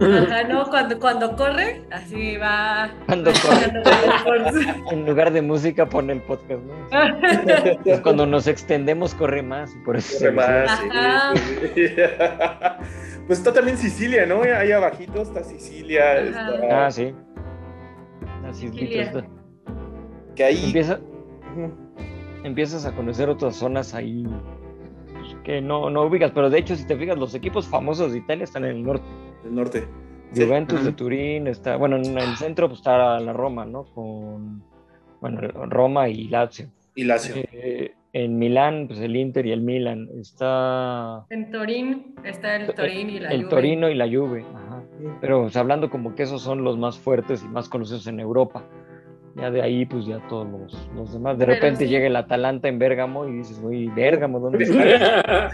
Ajá, 0.00 0.44
no, 0.44 0.64
cuando, 0.68 0.98
cuando 0.98 1.34
corre, 1.34 1.82
así 1.90 2.36
va. 2.36 2.90
Cuando 3.06 3.30
corre. 3.42 4.74
En 4.90 5.06
lugar 5.06 5.32
de 5.32 5.40
música 5.42 5.86
pone 5.86 6.12
el 6.12 6.20
podcast, 6.22 6.60
¿no? 6.62 6.74
Cuando 8.02 8.26
nos 8.26 8.46
extendemos 8.46 9.14
corre 9.14 9.42
más 9.42 9.74
por 9.84 9.96
eso 9.96 10.18
Corre 10.18 10.32
más, 10.32 10.78
sí, 10.78 10.88
Ajá. 10.92 11.32
sí, 11.34 11.42
sí. 11.88 11.94
Pues 13.26 13.40
está 13.40 13.52
también 13.52 13.76
Sicilia, 13.76 14.24
¿no? 14.24 14.42
Ahí 14.42 14.70
abajito 14.70 15.20
está 15.22 15.42
Sicilia. 15.42 16.20
Está- 16.20 16.86
Ah, 16.86 16.90
sí. 16.92 17.12
Así 18.48 18.66
es, 18.66 18.72
Sicilia. 18.72 19.24
Que 20.36 20.44
ahí. 20.44 20.66
Empieza, 20.66 21.00
Empiezas 22.44 22.86
a 22.86 22.94
conocer 22.94 23.28
otras 23.28 23.56
zonas 23.56 23.94
ahí 23.94 24.24
pues, 25.12 25.36
que 25.44 25.60
no, 25.60 25.90
no 25.90 26.04
ubicas, 26.04 26.30
pero 26.32 26.50
de 26.50 26.58
hecho 26.58 26.76
si 26.76 26.86
te 26.86 26.96
fijas, 26.96 27.18
los 27.18 27.34
equipos 27.34 27.66
famosos 27.66 28.12
de 28.12 28.18
Italia 28.18 28.44
están 28.44 28.64
en 28.64 28.76
el 28.76 28.82
norte. 28.82 29.04
El 29.44 29.54
norte. 29.54 29.88
Sí. 30.32 30.44
Juventus 30.44 30.84
de. 30.84 30.92
Turín, 30.92 31.46
está, 31.46 31.76
bueno, 31.76 31.96
en 31.96 32.18
el 32.18 32.36
centro 32.36 32.68
pues 32.68 32.80
está 32.80 33.18
la 33.20 33.32
Roma, 33.32 33.64
¿no? 33.64 33.84
Con, 33.84 34.62
bueno, 35.20 35.40
Roma 35.40 36.08
y 36.08 36.28
Lazio. 36.28 36.68
Y 36.94 37.04
Lazio. 37.04 37.34
Eh, 37.36 37.94
en 38.12 38.38
Milán, 38.38 38.86
pues 38.86 39.00
el 39.00 39.14
Inter 39.14 39.44
y 39.46 39.52
el 39.52 39.60
Milan. 39.60 40.08
Está 40.18 41.26
En 41.28 41.50
Torín 41.50 42.14
está 42.24 42.56
el 42.56 42.72
Torín 42.74 43.10
y 43.10 43.20
la 43.20 43.28
el 43.28 43.42
Juve. 43.42 43.50
Torino 43.50 43.90
y 43.90 43.94
la 43.94 44.06
Juve. 44.06 44.44
Ajá. 44.54 44.82
Pero 45.20 45.42
o 45.44 45.50
sea, 45.50 45.60
hablando 45.60 45.90
como 45.90 46.14
que 46.14 46.22
esos 46.22 46.40
son 46.40 46.64
los 46.64 46.78
más 46.78 46.98
fuertes 46.98 47.42
y 47.44 47.48
más 47.48 47.68
conocidos 47.68 48.06
en 48.06 48.20
Europa. 48.20 48.64
Ya 49.36 49.50
de 49.50 49.60
ahí, 49.62 49.84
pues 49.84 50.06
ya 50.06 50.18
todos 50.28 50.48
los, 50.48 50.88
los 50.94 51.12
demás. 51.12 51.36
De 51.38 51.44
Pero 51.44 51.56
repente 51.56 51.84
sí. 51.84 51.90
llega 51.90 52.06
el 52.06 52.16
Atalanta 52.16 52.68
en 52.68 52.78
Bérgamo 52.78 53.26
y 53.28 53.32
dices, 53.32 53.60
uy, 53.62 53.88
Bérgamo, 53.88 54.40
¿dónde 54.40 54.64
está? 54.64 55.50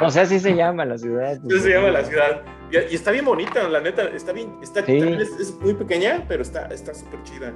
o 0.02 0.10
sea, 0.10 0.22
así 0.22 0.38
se 0.38 0.54
llama 0.54 0.84
la 0.84 0.98
ciudad. 0.98 1.32
Así 1.32 1.40
pues, 1.48 1.62
se 1.62 1.70
llama 1.70 1.88
la 1.90 2.04
ciudad. 2.04 2.42
Y, 2.70 2.76
y 2.92 2.94
está 2.94 3.10
bien 3.10 3.24
bonita, 3.24 3.66
la 3.68 3.80
neta. 3.80 4.02
Está 4.04 4.32
bien. 4.32 4.54
Está, 4.62 4.84
Sí. 4.84 4.98
es, 4.98 5.30
es 5.40 5.58
muy 5.60 5.74
pequeña, 5.74 6.24
pero 6.28 6.42
está 6.42 6.66
está 6.66 6.92
súper 6.92 7.22
chida. 7.22 7.54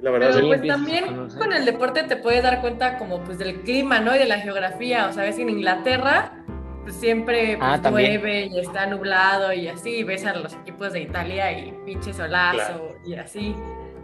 La 0.00 0.10
verdad. 0.10 0.30
Pero 0.32 0.40
Sí, 0.40 0.46
pues 0.46 0.66
también 0.66 1.28
con 1.38 1.52
el 1.52 1.64
deporte 1.64 2.04
te 2.04 2.16
puedes 2.16 2.42
dar 2.42 2.60
cuenta 2.60 2.96
como 2.98 3.22
pues 3.22 3.38
del 3.38 3.60
clima, 3.62 4.00
¿no? 4.00 4.14
Y 4.14 4.18
de 4.18 4.26
la 4.26 4.38
geografía. 4.38 5.08
O 5.08 5.12
sea, 5.12 5.24
ves 5.24 5.38
en 5.38 5.50
Inglaterra 5.50 6.32
pues 6.32 6.43
siempre 6.88 7.56
pues, 7.58 7.80
Ah, 7.84 7.90
llueve 7.90 8.46
y 8.46 8.58
está 8.58 8.86
nublado 8.86 9.52
y 9.52 9.68
así. 9.68 9.96
y 9.98 10.04
ves 10.04 10.24
a 10.26 10.34
los 10.36 10.54
equipos 10.54 10.92
de 10.92 11.02
Italia 11.02 11.50
y 11.58 11.72
pinche 11.84 12.12
solazo 12.12 12.56
Claro. 12.56 12.88
y 13.06 13.14
así. 13.14 13.54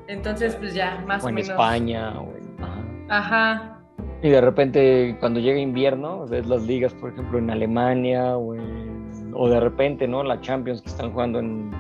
Entonces 0.09 0.57
pues 0.57 0.75
ya 0.75 1.03
más 1.07 1.23
o 1.23 1.27
o, 1.27 1.29
en 1.29 1.35
menos. 1.37 1.51
España. 1.51 2.19
o 2.21 2.33
en- 2.37 2.57
ajá. 2.65 2.85
Ajá. 3.09 3.77
Y 4.23 4.29
de 4.29 4.41
repente, 4.41 5.17
cuando 5.19 5.41
llega 5.41 5.59
invierno, 5.59 6.27
ves 6.27 6.47
las 6.47 6.63
ligas, 6.63 6.93
por 6.95 7.11
ejemplo, 7.13 7.39
en 7.39 7.51
Alemania 7.51 8.37
o, 8.37 8.55
en- 8.55 9.33
o 9.35 9.49
de 9.49 9.61
repente, 9.61 10.07
¿no? 10.07 10.23
La 10.23 10.41
Champions 10.41 10.83
que 10.83 10.89
están 10.91 11.13
jugando 11.13 11.39
en, 11.39 11.71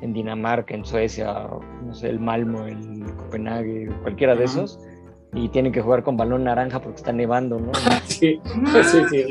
en 0.00 0.12
Dinamarca, 0.12 0.74
en 0.74 0.84
Suecia, 0.84 1.46
no 1.84 1.94
sé, 1.94 2.08
el 2.08 2.18
Malmo, 2.18 2.66
el 2.66 3.04
Copenhague, 3.16 3.88
cualquiera 4.02 4.34
de 4.34 4.44
esos, 4.44 4.80
y 5.32 5.48
tienen 5.50 5.70
que 5.72 5.80
jugar 5.80 6.02
con 6.02 6.16
balón 6.16 6.44
naranja 6.44 6.80
porque 6.80 6.96
está 6.96 7.12
nevando, 7.12 7.60
¿no? 7.60 7.70
Sí, 8.06 8.40
sí, 8.82 9.04
sí. 9.10 9.24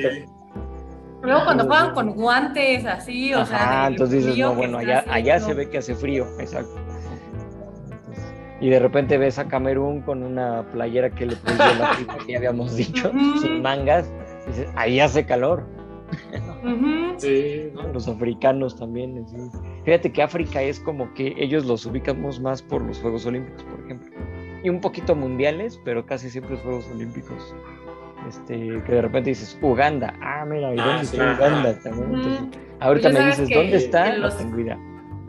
Luego 1.26 1.46
cuando 1.46 1.66
juegan 1.66 1.94
con 1.94 2.10
guantes 2.12 2.86
así, 2.86 3.34
o 3.34 3.46
sea, 3.46 3.58
Ajá, 3.58 3.84
del 3.86 3.94
entonces 3.94 4.26
dices, 4.26 4.40
no, 4.40 4.54
bueno, 4.56 4.78
allá, 4.78 5.04
allá 5.10 5.40
se 5.40 5.54
ve 5.54 5.70
que 5.70 5.80
hace 5.80 5.96
frío, 5.96 6.26
exacto. 6.40 6.76
Y 8.62 8.70
de 8.70 8.80
repente 8.80 9.18
ves 9.18 9.38
a 9.38 9.48
Camerún 9.48 10.02
con 10.02 10.24
una 10.24 10.64
playera 10.72 11.10
que 11.10 11.26
le 11.26 11.36
puso 11.36 11.58
la 11.58 11.92
que 12.26 12.32
ya 12.32 12.38
habíamos 12.38 12.76
dicho, 12.76 13.10
Ujú. 13.10 13.40
sin 13.40 13.62
mangas, 13.62 14.10
y 14.46 14.50
dices, 14.52 14.70
ahí 14.76 15.00
hace 15.00 15.26
calor. 15.26 15.66
Sí, 17.18 17.72
¿no? 17.74 17.88
Los 17.94 18.08
africanos 18.08 18.76
también. 18.78 19.26
sí. 19.28 19.38
Fíjate 19.84 20.12
que 20.12 20.22
África 20.22 20.62
es 20.62 20.80
como 20.80 21.14
que 21.14 21.34
ellos 21.38 21.66
los 21.66 21.86
ubicamos 21.86 22.40
más 22.40 22.62
por 22.62 22.82
los 22.82 23.00
Juegos 23.00 23.26
Olímpicos, 23.26 23.64
por 23.64 23.80
ejemplo. 23.86 24.12
Y 24.64 24.70
un 24.70 24.82
poquito 24.82 25.16
mundiales, 25.16 25.80
pero 25.84 26.06
casi 26.06 26.30
siempre 26.30 26.56
es 26.56 26.62
Juegos 26.62 26.88
Olímpicos. 26.92 27.56
Este, 28.28 28.82
que 28.86 28.92
de 28.92 29.02
repente 29.02 29.30
dices, 29.32 29.58
Uganda. 29.62 30.14
Ah, 30.22 30.46
mira, 30.46 30.74
¿y 30.74 30.78
Ah, 30.80 30.86
dónde 30.88 31.06
sí. 31.06 31.18
está 31.18 31.34
Uganda? 31.38 31.80
también? 31.80 32.14
Entonces, 32.16 32.60
ahorita 32.80 33.10
me 33.10 33.26
dices, 33.28 33.50
¿dónde 33.50 33.78
está? 33.78 34.04
que 34.12 34.18
No 34.18 34.24
los- 34.26 34.38
tengo 34.38 34.60
idea. 34.60 34.80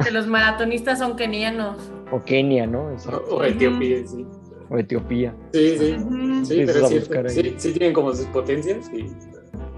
Que 0.04 0.10
los 0.10 0.26
maratonistas 0.26 0.98
son 0.98 1.16
kenianos. 1.16 1.90
O 2.10 2.22
Kenia, 2.22 2.66
¿no? 2.66 2.90
Exacto. 2.92 3.24
o, 3.30 3.36
o 3.38 3.44
Etiopía, 3.44 4.06
sí. 4.06 4.26
O 4.68 4.76
Etiopía. 4.78 5.34
Sí, 5.52 5.76
sí. 5.78 5.96
Ujú. 5.98 6.44
Sí, 6.44 6.62
pero 6.66 6.86
cierto. 6.86 7.28
Sí, 7.30 7.54
sí 7.56 7.72
tienen 7.72 7.92
como 7.94 8.12
sus 8.12 8.26
potencias 8.26 8.90
y, 8.92 9.06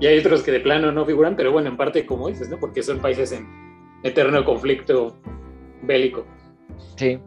y 0.00 0.06
hay 0.06 0.18
otros 0.18 0.42
que 0.42 0.50
de 0.50 0.60
plano 0.60 0.90
no 0.92 1.04
figuran, 1.06 1.36
pero 1.36 1.52
bueno, 1.52 1.68
en 1.68 1.76
parte 1.76 2.04
como 2.04 2.28
dices, 2.28 2.48
¿no? 2.50 2.58
Porque 2.58 2.82
son 2.82 2.98
países 2.98 3.30
en 3.32 3.46
eterno 4.02 4.44
conflicto 4.44 5.16
bélico. 5.82 6.24
Sí. 6.96 7.18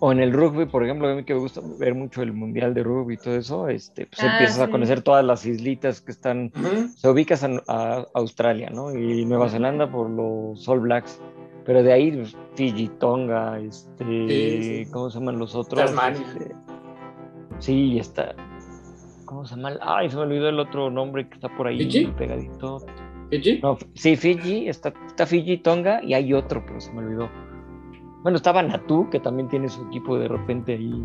O 0.00 0.12
en 0.12 0.20
el 0.20 0.32
rugby, 0.32 0.66
por 0.66 0.84
ejemplo, 0.84 1.08
a 1.08 1.14
mí 1.14 1.24
que 1.24 1.34
me 1.34 1.40
gusta 1.40 1.60
ver 1.78 1.94
mucho 1.94 2.22
el 2.22 2.32
mundial 2.32 2.72
de 2.72 2.84
rugby 2.84 3.14
y 3.14 3.16
todo 3.16 3.34
eso, 3.36 3.68
este, 3.68 4.06
pues 4.06 4.20
Ah, 4.22 4.32
empiezas 4.32 4.60
a 4.60 4.70
conocer 4.70 5.02
todas 5.02 5.24
las 5.24 5.44
islitas 5.44 6.00
que 6.00 6.12
están 6.12 6.52
se 6.96 7.08
ubicas 7.08 7.42
a, 7.42 7.50
a 7.66 8.06
Australia, 8.14 8.70
¿no? 8.70 8.94
Y 8.96 9.24
Nueva 9.24 9.48
Zelanda 9.48 9.90
por 9.90 10.08
los 10.08 10.68
All 10.68 10.80
Blacks. 10.80 11.20
Pero 11.64 11.82
de 11.82 11.92
ahí, 11.92 12.12
pues, 12.12 12.36
Fiji, 12.54 12.88
Tonga, 13.00 13.58
este, 13.58 14.04
Sí, 14.04 14.84
sí. 14.84 14.90
¿cómo 14.92 15.10
se 15.10 15.18
llaman 15.18 15.38
los 15.38 15.54
otros? 15.54 15.84
Tasmania. 15.84 16.20
Este, 16.38 16.54
sí, 17.58 17.98
está. 17.98 18.34
¿Cómo 19.24 19.44
se 19.44 19.56
llama? 19.56 19.72
Ay, 19.82 20.08
se 20.08 20.16
me 20.16 20.22
olvidó 20.22 20.48
el 20.48 20.60
otro 20.60 20.90
nombre 20.90 21.28
que 21.28 21.34
está 21.34 21.48
por 21.54 21.66
ahí 21.66 21.78
¿Fiji? 21.78 22.06
pegadito. 22.16 22.78
¿Fiji? 23.30 23.60
No, 23.62 23.76
sí, 23.94 24.16
Fiji, 24.16 24.68
está, 24.68 24.94
está 25.06 25.26
Fiji, 25.26 25.58
Tonga 25.58 26.02
y 26.02 26.14
hay 26.14 26.32
otro, 26.32 26.64
pero 26.64 26.80
se 26.80 26.90
me 26.92 27.00
olvidó. 27.00 27.28
Bueno, 28.22 28.36
estaba 28.36 28.62
Natu, 28.62 29.08
que 29.10 29.20
también 29.20 29.48
tiene 29.48 29.68
su 29.68 29.82
equipo 29.86 30.18
de 30.18 30.28
repente 30.28 30.72
ahí. 30.74 31.04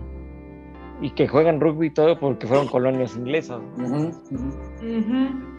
Y 1.02 1.12
que 1.12 1.28
juegan 1.28 1.60
rugby 1.60 1.88
y 1.88 1.90
todo 1.90 2.18
porque 2.20 2.48
fueron 2.48 2.68
colonias 2.68 3.16
inglesas. 3.16 3.62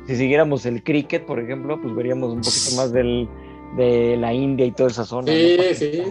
si 0.06 0.16
siguiéramos 0.16 0.64
el 0.66 0.82
cricket, 0.82 1.26
por 1.26 1.38
ejemplo, 1.38 1.80
pues 1.80 1.94
veríamos 1.94 2.32
un 2.32 2.40
poquito 2.40 2.76
más 2.76 2.92
del, 2.92 3.28
de 3.76 4.16
la 4.16 4.32
India 4.32 4.66
y 4.66 4.72
toda 4.72 4.90
esa 4.90 5.04
zona. 5.04 5.32
Sí, 5.32 5.56
¿no? 5.56 5.74
sí. 5.74 6.02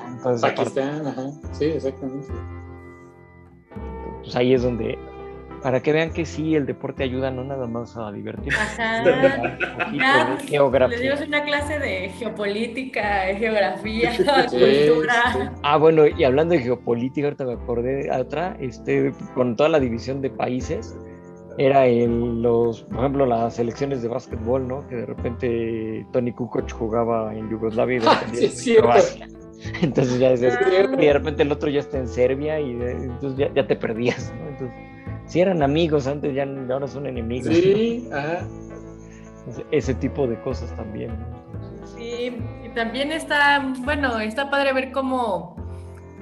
Pakistán, 0.42 1.08
ajá. 1.08 1.32
Sí, 1.52 1.66
exactamente. 1.66 2.28
Pues 4.24 4.36
ahí 4.36 4.54
es 4.54 4.64
donde, 4.64 4.98
para 5.64 5.80
que 5.82 5.94
vean 5.94 6.12
que 6.12 6.26
sí, 6.26 6.56
el 6.56 6.66
deporte 6.66 7.04
ayuda 7.04 7.32
no 7.32 7.44
nada 7.44 7.66
más 7.68 7.96
a 7.98 8.12
divertirse. 8.12 8.60
Ajá. 8.60 9.04
Ya, 9.94 10.26
de 10.26 10.34
Les 10.36 10.50
geografía. 10.50 10.98
dimos 11.00 11.22
una 11.28 11.44
clase 11.44 11.80
de 11.80 12.10
geopolítica, 12.10 13.26
de 13.26 13.36
geografía, 13.36 14.12
Sí, 14.14 14.24
cultura. 14.88 15.14
Ah, 15.64 15.78
bueno, 15.78 16.06
y 16.08 16.24
hablando 16.24 16.54
de 16.56 16.62
geopolítica, 16.62 17.28
ahorita 17.28 17.46
me 17.46 17.54
acordé 17.54 18.04
de 18.04 18.12
otra, 18.12 18.58
este, 18.60 19.12
con 19.36 19.56
toda 19.56 19.70
la 19.70 19.80
división 19.80 20.22
de 20.22 20.30
países, 20.30 20.98
era 21.58 21.86
en 21.86 22.42
los, 22.42 22.82
por 22.84 23.00
ejemplo, 23.00 23.26
las 23.28 23.56
selecciones 23.56 24.02
de 24.02 24.08
básquetbol, 24.10 24.68
¿no? 24.68 24.88
Que 24.88 24.96
de 24.96 25.06
repente 25.06 26.06
Tony 26.12 26.32
Kukoc 26.32 26.72
jugaba 26.72 27.34
en 27.36 27.50
Yugoslavia 27.50 27.98
y 27.98 28.00
de 28.00 28.08
Ah, 28.10 28.20
repente 28.22 28.50
sí, 28.50 28.76
es. 28.76 29.20
Entonces 29.82 30.20
ya 30.20 30.30
decías, 30.32 30.58
Ah. 30.60 30.96
y 30.98 31.06
de 31.06 31.14
repente 31.14 31.44
el 31.44 31.52
otro 31.52 31.70
ya 31.70 31.80
está 31.80 31.98
en 32.00 32.08
Serbia 32.08 32.60
y 32.60 32.74
de- 32.74 32.92
entonces 32.92 33.38
ya, 33.38 33.54
ya 33.54 33.68
te 33.68 33.76
perdías, 33.76 34.34
¿no? 34.42 34.50
Entonces, 34.50 34.76
si 35.26 35.42
eran 35.42 35.64
amigos 35.64 36.08
antes, 36.08 36.34
ya 36.36 36.46
ahora 36.72 36.88
son 36.88 37.08
enemigos. 37.08 37.54
Sí, 37.56 38.08
ajá. 38.14 38.42
¿no? 38.42 39.52
Ese- 39.52 39.66
Ese 39.72 39.94
tipo 39.96 40.26
de 40.28 40.40
cosas 40.42 40.74
también, 40.76 41.12
Sí, 41.98 42.38
y 42.66 42.70
también 42.70 43.12
está, 43.12 43.64
bueno, 43.80 44.20
está 44.20 44.50
padre 44.50 44.72
ver 44.74 44.92
cómo, 44.92 45.56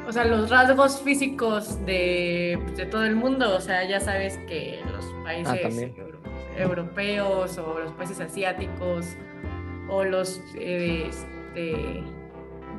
o 0.08 0.12
sea, 0.12 0.26
los 0.26 0.50
rasgos 0.50 1.00
físicos 1.02 1.84
de, 1.86 2.60
pues, 2.64 2.78
de 2.78 2.86
todo 2.88 3.06
el 3.06 3.16
mundo, 3.16 3.56
o 3.56 3.62
sea, 3.62 3.88
ya 3.88 4.00
sabes 4.00 4.38
que 4.48 4.80
los 4.92 5.06
países 5.24 5.92
Ah, 5.98 6.62
europeos 6.62 7.58
o 7.58 7.80
los 7.80 7.92
países 7.94 8.20
asiáticos 8.20 9.06
o 9.90 10.04
los 10.04 10.42
eh, 10.56 11.06
este, 11.10 12.04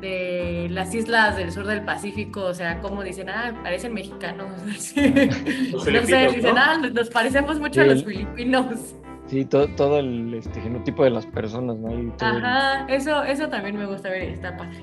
de 0.03 0.67
las 0.69 0.93
islas 0.93 1.35
del 1.37 1.51
sur 1.51 1.65
del 1.65 1.81
Pacífico, 1.83 2.43
o 2.45 2.53
sea, 2.53 2.79
como 2.81 3.01
dicen, 3.03 3.29
ah, 3.29 3.59
parecen 3.63 3.93
mexicanos. 3.93 4.51
Los 5.71 5.87
no 5.87 6.01
sé, 6.05 6.27
dicen, 6.27 6.43
¿no? 6.43 6.61
ah, 6.61 6.77
nos 6.93 7.09
parecemos 7.09 7.59
mucho 7.59 7.81
a 7.81 7.83
Sí, 7.85 7.89
los 7.89 8.03
filipinos. 8.03 8.95
Sí, 9.27 9.45
todo, 9.45 9.67
todo 9.69 9.99
el 9.99 10.33
este, 10.33 10.59
genotipo 10.59 11.05
de 11.05 11.09
las 11.11 11.25
personas, 11.25 11.77
¿no? 11.77 11.97
Y 11.97 12.11
todo 12.17 12.37
el- 12.37 12.43
Ajá, 12.45 12.85
eso, 12.89 13.23
eso 13.23 13.47
también 13.47 13.77
me 13.77 13.85
gusta 13.85 14.09
ver, 14.09 14.27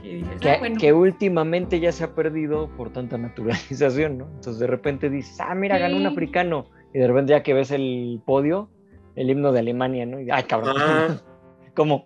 dices, 0.03 0.41
que, 0.41 0.51
ah, 0.51 0.57
bueno. 0.59 0.77
que 0.81 0.93
últimamente 0.95 1.79
ya 1.79 1.93
se 1.93 2.05
ha 2.05 2.15
perdido 2.15 2.69
por 2.77 2.91
tanta 2.91 3.19
naturalización, 3.19 4.17
¿no? 4.19 4.25
Entonces 4.25 4.59
de 4.59 4.67
repente 4.67 5.11
dices, 5.11 5.39
ah, 5.41 5.55
mira, 5.55 5.77
ganó 5.79 5.97
un 5.97 6.03
Sí. 6.03 6.09
africano. 6.09 6.67
Y 6.95 6.99
de 6.99 7.07
repente 7.07 7.33
ya 7.33 7.43
que 7.43 7.53
ves 7.55 7.71
el 7.71 8.21
podio, 8.25 8.71
el 9.15 9.29
himno 9.31 9.53
de 9.53 9.61
Alemania, 9.61 10.07
¿no? 10.07 10.19
Y, 10.21 10.31
ay, 10.31 10.43
cabrón, 10.45 10.75
Ah. 10.79 11.09
¿cómo? 11.77 12.05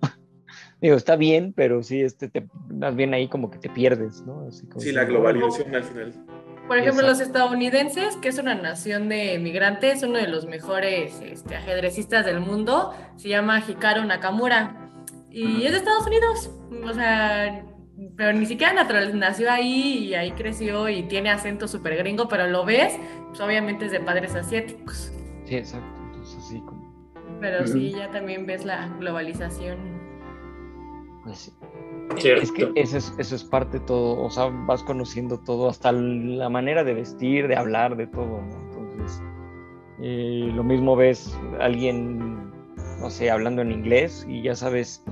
Digo, 0.84 0.96
está 0.96 1.16
bien, 1.16 1.54
pero 1.56 1.82
sí, 1.82 2.02
este, 2.02 2.28
te, 2.28 2.46
más 2.68 2.94
bien 2.94 3.14
ahí 3.14 3.26
como 3.26 3.50
que 3.50 3.56
te 3.58 3.70
pierdes, 3.70 4.20
¿no? 4.26 4.46
Así 4.46 4.66
como 4.66 4.80
Sí, 4.82 4.92
la 4.92 5.06
globalización 5.06 5.74
al 5.74 5.82
final. 5.82 6.12
Por 6.68 6.76
ejemplo, 6.76 7.06
los 7.06 7.20
estadounidenses, 7.20 8.18
que 8.18 8.28
es 8.28 8.36
una 8.36 8.54
nación 8.54 9.08
de 9.08 9.38
migrantes, 9.38 10.02
uno 10.02 10.18
de 10.18 10.28
los 10.28 10.44
mejores 10.44 11.22
este, 11.22 11.56
ajedrecistas 11.56 12.26
del 12.26 12.40
mundo, 12.40 12.92
se 13.16 13.30
llama 13.30 13.64
Hikaru 13.66 14.04
Nakamura. 14.04 14.90
Y 15.30 15.64
es 15.64 15.72
de 15.72 15.78
Estados 15.78 16.06
Unidos. 16.06 16.50
O 16.86 16.92
sea, 16.92 17.64
pero 18.14 18.34
ni 18.34 18.44
siquiera 18.44 18.74
natural, 18.74 19.18
nació 19.18 19.50
ahí 19.50 20.08
y 20.08 20.14
ahí 20.14 20.32
creció 20.32 20.90
y 20.90 21.04
tiene 21.04 21.30
acento 21.30 21.66
súper 21.66 21.96
gringo, 21.96 22.28
pero 22.28 22.46
lo 22.46 22.66
ves, 22.66 22.98
pues 23.28 23.40
obviamente 23.40 23.86
es 23.86 23.92
de 23.92 24.00
padres 24.00 24.34
asiáticos. 24.34 25.10
Sí, 25.46 25.56
exacto. 25.56 25.88
Entonces 26.08 26.36
así 26.44 26.60
como, 26.60 27.10
Pero 27.40 27.64
Ujú. 27.64 27.72
sí, 27.72 27.92
ya 27.96 28.10
también 28.10 28.44
ves 28.44 28.66
la 28.66 28.88
globalización. 28.98 29.93
Pues 31.24 31.38
sí. 31.38 31.52
Es 32.22 32.52
que 32.52 32.70
eso 32.76 32.98
es, 32.98 33.14
eso 33.18 33.34
es 33.34 33.44
parte 33.44 33.78
de 33.78 33.86
todo, 33.86 34.22
o 34.22 34.30
sea, 34.30 34.44
vas 34.66 34.82
conociendo 34.82 35.38
todo, 35.40 35.68
hasta 35.68 35.90
la 35.90 36.48
manera 36.48 36.84
de 36.84 36.94
vestir, 36.94 37.48
de 37.48 37.56
hablar, 37.56 37.96
de 37.96 38.06
todo, 38.06 38.42
¿no? 38.42 38.56
Entonces, 38.68 39.22
eh, 40.00 40.50
lo 40.54 40.62
mismo 40.62 40.94
ves 40.94 41.36
alguien, 41.60 42.52
no 43.00 43.10
sé, 43.10 43.30
hablando 43.30 43.62
en 43.62 43.72
inglés 43.72 44.24
y 44.28 44.42
ya 44.42 44.54
sabes 44.54 45.02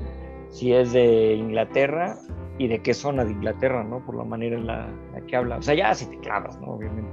si 0.50 0.72
es 0.72 0.92
de 0.92 1.34
Inglaterra 1.34 2.18
y 2.58 2.68
de 2.68 2.80
qué 2.82 2.94
zona 2.94 3.24
de 3.24 3.32
Inglaterra, 3.32 3.82
¿no? 3.82 4.04
Por 4.04 4.16
la 4.16 4.24
manera 4.24 4.56
en 4.56 4.66
la, 4.66 4.88
que 5.26 5.36
habla. 5.36 5.56
O 5.56 5.62
sea, 5.62 5.74
ya 5.74 5.94
si 5.94 6.06
te 6.06 6.18
clavas, 6.18 6.60
¿no? 6.60 6.74
Obviamente. 6.74 7.10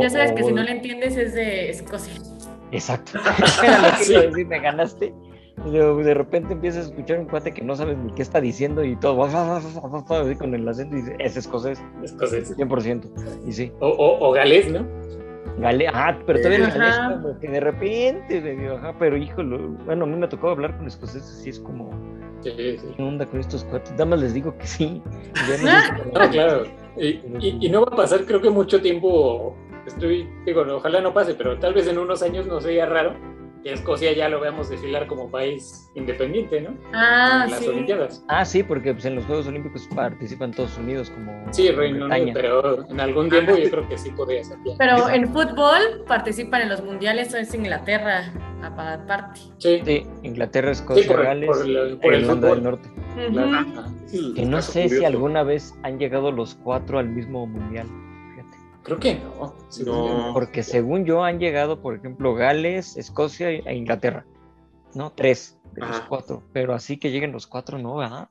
ya 0.00 0.10
sabes 0.10 0.32
que 0.32 0.44
si 0.44 0.52
no 0.52 0.62
le 0.62 0.70
entiendes 0.70 1.16
es 1.16 1.34
de 1.34 1.70
Escocia. 1.70 2.14
Exacto. 2.70 3.18
Era 3.62 3.78
lo 3.90 3.98
que 3.98 4.28
decir, 4.28 4.46
me 4.46 4.60
ganaste. 4.60 5.12
De, 5.64 6.14
repente 6.14 6.52
empiezas 6.52 6.86
a 6.86 6.88
escuchar 6.90 7.18
un 7.18 7.26
cuate 7.26 7.52
que 7.52 7.62
no 7.62 7.74
sabes 7.74 7.96
ni 7.96 8.12
qué 8.12 8.22
está 8.22 8.40
diciendo 8.40 8.84
y 8.84 8.94
todo 8.96 9.16
con 10.38 10.54
el 10.54 10.68
acento 10.68 10.96
y 10.96 11.00
dice, 11.00 11.16
es 11.18 11.36
escocés. 11.36 11.82
Escocés. 12.04 12.56
100%. 12.56 13.46
Y 13.46 13.52
sí. 13.52 13.72
O, 13.80 13.88
o, 13.88 14.28
o 14.28 14.32
galés, 14.32 14.70
¿no? 14.70 14.86
Galés, 15.58 15.90
ah, 15.94 16.18
pero 16.26 16.40
todavía 16.40 16.68
galés 16.68 16.98
como 17.22 17.40
que 17.40 17.48
de 17.48 17.60
repente 17.60 18.40
me 18.42 18.56
dio, 18.56 18.76
ajá, 18.76 18.94
pero 18.98 19.16
híjole, 19.16 19.56
bueno, 19.86 20.04
a 20.04 20.06
mí 20.06 20.16
me 20.16 20.28
tocó 20.28 20.50
hablar 20.50 20.76
con 20.76 20.86
escoceses 20.86 21.46
y 21.46 21.50
es 21.50 21.58
como, 21.60 21.90
sí, 22.42 22.50
sí. 22.56 22.86
¿qué 22.94 23.02
onda 23.02 23.24
con 23.24 23.40
estos 23.40 23.64
cuates? 23.64 23.92
Nada 23.92 24.04
más 24.04 24.20
les 24.20 24.34
digo 24.34 24.56
que 24.58 24.66
sí. 24.66 25.02
no, 26.12 26.30
claro. 26.30 26.64
Y, 26.98 27.08
y, 27.40 27.58
y, 27.62 27.68
no 27.70 27.86
va 27.86 27.92
a 27.92 27.96
pasar, 27.96 28.26
creo 28.26 28.42
que 28.42 28.50
mucho 28.50 28.82
tiempo, 28.82 29.56
estoy, 29.86 30.28
digo, 30.44 30.62
ojalá 30.70 31.00
no 31.00 31.14
pase, 31.14 31.34
pero 31.34 31.58
tal 31.58 31.72
vez 31.72 31.88
en 31.88 31.98
unos 31.98 32.22
años 32.22 32.46
no 32.46 32.60
sería 32.60 32.84
raro 32.84 33.14
Escocia 33.72 34.12
ya 34.12 34.28
lo 34.28 34.40
veamos 34.40 34.68
desfilar 34.68 35.06
como 35.06 35.30
país 35.30 35.90
independiente, 35.94 36.60
¿no? 36.60 36.76
Ah, 36.92 37.42
en 37.44 37.50
las 37.50 37.60
sí. 37.60 37.68
Olimpiadas. 37.68 38.24
Ah, 38.28 38.44
sí, 38.44 38.62
porque 38.62 38.92
pues, 38.92 39.04
en 39.04 39.16
los 39.16 39.24
Juegos 39.24 39.46
Olímpicos 39.46 39.88
participan 39.94 40.52
todos 40.52 40.76
unidos 40.78 41.10
como. 41.10 41.32
Sí, 41.52 41.70
Reino 41.70 42.06
Unido, 42.06 42.30
pero 42.34 42.88
en 42.88 43.00
algún 43.00 43.28
tiempo 43.28 43.56
yo 43.56 43.70
creo 43.70 43.88
que 43.88 43.98
sí 43.98 44.10
podría 44.10 44.44
ser. 44.44 44.58
Pero 44.78 45.08
en 45.08 45.32
fútbol 45.32 46.04
participan 46.06 46.62
en 46.62 46.68
los 46.68 46.82
mundiales, 46.82 47.34
o 47.34 47.38
es 47.38 47.52
Inglaterra, 47.54 48.32
aparte. 48.62 49.40
Sí. 49.58 49.80
sí, 49.84 50.06
Inglaterra, 50.22 50.70
Escocia, 50.70 51.02
sí, 51.02 51.08
por, 51.08 51.22
Gales, 51.22 51.46
por, 51.48 51.66
el, 51.66 51.98
por 51.98 52.14
Irlanda 52.14 52.48
del 52.50 52.62
Norte. 52.62 52.88
Uh 53.16 53.32
-huh. 53.32 54.34
Que 54.34 54.44
no 54.44 54.62
sé 54.62 54.82
curioso. 54.82 55.00
si 55.00 55.04
alguna 55.04 55.42
vez 55.42 55.74
han 55.82 55.98
llegado 55.98 56.30
los 56.30 56.54
cuatro 56.54 56.98
al 56.98 57.08
mismo 57.08 57.46
mundial. 57.46 57.86
Creo 58.86 59.00
que 59.00 59.18
no. 59.18 59.54
no. 59.84 60.30
Porque 60.32 60.62
según 60.62 61.04
yo 61.04 61.24
han 61.24 61.40
llegado, 61.40 61.82
por 61.82 61.96
ejemplo, 61.96 62.34
Gales, 62.34 62.96
Escocia 62.96 63.50
e 63.50 63.74
Inglaterra. 63.74 64.24
¿No? 64.94 65.10
Tres 65.10 65.58
de 65.74 65.80
los 65.80 65.90
Ajá. 65.90 66.06
cuatro. 66.08 66.44
Pero 66.52 66.72
así 66.72 66.96
que 66.96 67.10
lleguen 67.10 67.32
los 67.32 67.48
cuatro, 67.48 67.78
no, 67.78 67.96
¿verdad? 67.96 68.28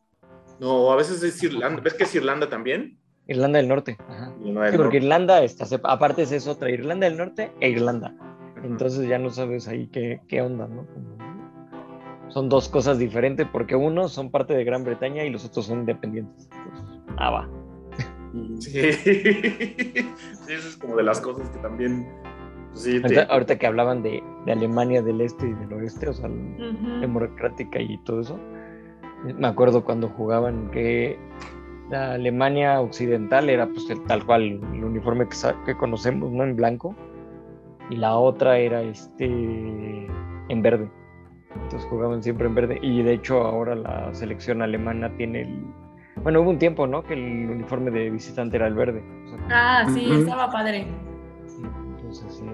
No, 0.62 0.90
a 0.92 0.96
veces 0.96 1.22
es 1.24 1.44
Irlanda. 1.44 1.82
¿Ves 1.82 1.94
que 1.96 2.06
es 2.06 2.16
Irlanda 2.16 2.48
también? 2.48 2.98
Irlanda 3.28 3.58
del 3.58 3.68
Norte. 3.68 3.98
Ajá. 4.08 4.34
Irlanda 4.40 4.62
del 4.62 4.72
Sí, 4.72 4.78
porque 4.78 4.84
Norte. 4.84 4.98
Irlanda, 4.98 5.44
está, 5.44 5.66
aparte 5.84 6.22
es 6.24 6.48
otra, 6.48 6.70
Irlanda 6.72 7.06
del 7.10 7.18
Norte 7.18 7.52
e 7.60 7.70
Irlanda. 7.70 8.16
Entonces 8.64 9.10
ya 9.10 9.20
no 9.20 9.30
sabes 9.32 9.68
ahí 9.68 9.88
qué, 9.88 10.22
qué 10.30 10.42
onda, 10.42 10.68
¿no? 10.68 10.88
Son 12.30 12.48
dos 12.48 12.70
cosas 12.70 12.98
diferentes 12.98 13.46
porque 13.52 13.76
unos 13.76 14.14
son 14.14 14.32
parte 14.32 14.54
de 14.56 14.64
Gran 14.64 14.86
Bretaña 14.86 15.26
y 15.26 15.30
los 15.30 15.44
otros 15.44 15.66
son 15.66 15.80
independientes. 15.80 16.50
Entonces, 16.66 17.02
ah, 17.18 17.30
va. 17.30 17.50
Sí. 18.60 18.92
sí, 18.94 20.54
eso 20.54 20.68
es 20.70 20.78
como 20.78 20.96
de 20.98 21.04
las 21.04 21.22
cosas 21.22 21.50
que 21.50 21.58
también. 21.60 22.08
pues, 22.72 22.84
sí, 22.84 22.92
te- 23.00 23.04
Ahorita, 23.08 23.24
ahorita 23.34 23.58
que 23.58 23.68
hablaban 23.68 24.04
de, 24.04 24.24
de 24.46 24.52
Alemania 24.52 25.02
del 25.02 25.22
Este 25.22 25.48
y 25.48 25.54
del 25.54 25.74
Oeste, 25.74 26.10
o 26.10 26.14
sea, 26.14 26.28
el- 26.28 26.56
Ujú. 26.76 27.00
democrática 27.02 27.80
y 27.80 27.98
todo 28.00 28.22
eso. 28.22 28.40
Me 29.24 29.48
acuerdo 29.48 29.84
cuando 29.84 30.08
jugaban 30.10 30.70
que 30.72 31.18
la 31.90 32.14
Alemania 32.14 32.82
occidental 32.82 33.50
era 33.50 33.68
pues 33.68 33.90
el- 33.90 34.04
tal 34.04 34.26
cual 34.26 34.42
el 34.74 34.84
uniforme 34.84 35.28
que, 35.28 35.36
que 35.66 35.76
conocemos, 35.78 36.32
¿no? 36.32 36.44
En 36.44 36.56
blanco. 36.56 36.96
Y 37.90 37.96
la 37.98 38.16
otra 38.18 38.58
era 38.58 38.82
este 38.82 39.26
en 39.28 40.62
verde. 40.62 40.90
Entonces 41.54 41.88
jugaban 41.90 42.22
siempre 42.24 42.48
en 42.48 42.56
verde. 42.56 42.80
Y 42.82 43.02
de 43.04 43.14
hecho 43.14 43.42
ahora 43.44 43.76
la 43.76 44.14
selección 44.14 44.62
alemana 44.62 45.16
tiene 45.18 45.44
el... 45.44 45.66
Bueno, 46.24 46.42
hubo 46.42 46.50
un 46.50 46.58
tiempo, 46.60 46.88
¿no? 46.88 47.04
Que 47.04 47.14
el 47.14 47.50
uniforme 47.50 47.92
de 47.92 48.10
visitante 48.10 48.56
era 48.58 48.68
el 48.68 48.74
verde. 48.74 49.04
O 49.26 49.30
sea, 49.30 49.40
Ah, 49.52 49.86
sí, 49.94 50.12
estaba 50.12 50.50
padre. 50.50 50.88
Sí, 51.46 51.62
entonces 51.62 52.34
sí, 52.36 52.46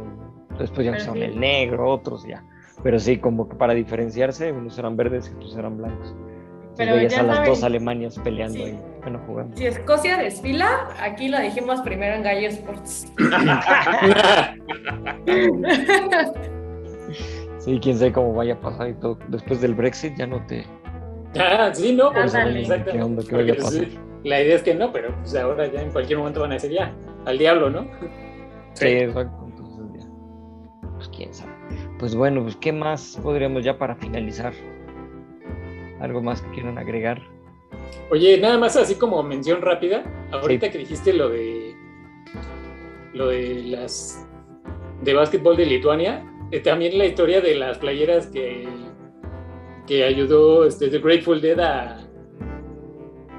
después 0.59 0.86
ya 0.86 0.91
Pero 0.93 1.03
son 1.05 1.14
sí. 1.16 1.22
el 1.22 1.39
negro, 1.39 1.89
otros 1.89 2.26
ya. 2.26 2.43
Pero 2.84 2.99
sí, 2.99 3.18
como 3.18 3.47
que 3.47 3.55
para 3.55 3.74
diferenciarse, 3.74 4.51
unos 4.51 4.78
eran 4.80 4.97
verdes 4.97 5.30
y 5.32 5.36
otros 5.36 5.55
eran 5.55 5.78
blancos. 5.78 6.16
Entonces 6.16 6.76
Pero 6.78 6.95
veías 6.95 7.14
ya 7.14 7.20
a 7.20 7.24
las 7.24 7.36
saben- 7.38 7.49
dos 7.49 7.64
Alemanias 7.64 8.20
peleando 8.20 8.55
Sí. 8.57 8.64
ahí, 8.64 8.80
bueno, 9.01 9.20
jugando. 9.28 9.55
Si 9.57 9.66
Escocia 9.66 10.18
desfila, 10.18 10.88
aquí 11.01 11.28
lo 11.30 11.39
dijimos 11.39 11.82
primero 11.82 12.16
en 12.16 12.24
Gallo 12.24 12.47
Sports. 12.47 13.12
Sí, 17.59 17.80
quién 17.80 17.95
sabe 17.95 18.12
cómo 18.12 18.34
vaya 18.34 18.55
a 18.55 18.59
pasar 18.59 18.89
y 18.89 18.93
todo. 18.95 19.20
Después 19.28 19.62
del 19.62 19.76
Brexit 19.76 20.16
ya 20.18 20.26
no 20.26 20.43
te... 20.47 20.66
ah, 21.39 21.71
sí, 21.73 21.93
no, 21.93 22.11
pues 22.11 22.25
exactamente. 22.25 22.91
¿Qué 22.91 23.01
onda? 23.01 23.23
¿Qué 23.23 23.61
sí, 23.61 23.99
La 24.23 24.41
idea 24.41 24.55
es 24.55 24.63
que 24.63 24.75
no, 24.75 24.91
pero 24.91 25.15
pues 25.17 25.36
ahora 25.36 25.67
ya 25.67 25.82
en 25.82 25.91
cualquier 25.91 26.19
momento 26.19 26.41
van 26.41 26.51
a 26.51 26.53
decir 26.55 26.71
ya, 26.71 26.93
al 27.25 27.38
diablo, 27.38 27.69
¿no? 27.69 27.88
Sí, 28.73 28.88
exacto. 28.88 29.45
Entonces 29.47 30.03
ya. 30.03 30.89
Pues 30.95 31.09
quién 31.09 31.34
sabe. 31.34 31.51
Pues 31.99 32.15
bueno, 32.15 32.41
pues 32.43 32.55
qué 32.55 32.71
más 32.71 33.19
podríamos 33.21 33.63
ya 33.63 33.77
para 33.77 33.95
finalizar. 33.95 34.53
¿Algo 35.99 36.21
más 36.21 36.41
que 36.41 36.51
quieran 36.51 36.77
agregar? 36.77 37.21
Oye, 38.09 38.38
nada 38.39 38.57
más 38.57 38.75
así 38.75 38.95
como 38.95 39.21
mención 39.23 39.61
rápida, 39.61 40.03
ahorita 40.32 40.71
que 40.71 40.79
dijiste 40.79 41.13
lo 41.13 41.29
de 41.29 41.75
lo 43.13 43.27
de 43.27 43.63
las 43.63 44.27
de 45.01 45.13
básquetbol 45.13 45.57
de 45.57 45.65
Lituania, 45.65 46.25
eh, 46.51 46.59
también 46.59 46.97
la 46.97 47.05
historia 47.05 47.41
de 47.41 47.55
las 47.55 47.77
playeras 47.77 48.27
que, 48.27 48.67
que 49.91 50.05
ayudó 50.05 50.63
este, 50.63 50.87
The 50.87 50.99
Grateful 50.99 51.41
Dead 51.41 51.59
a, 51.59 51.99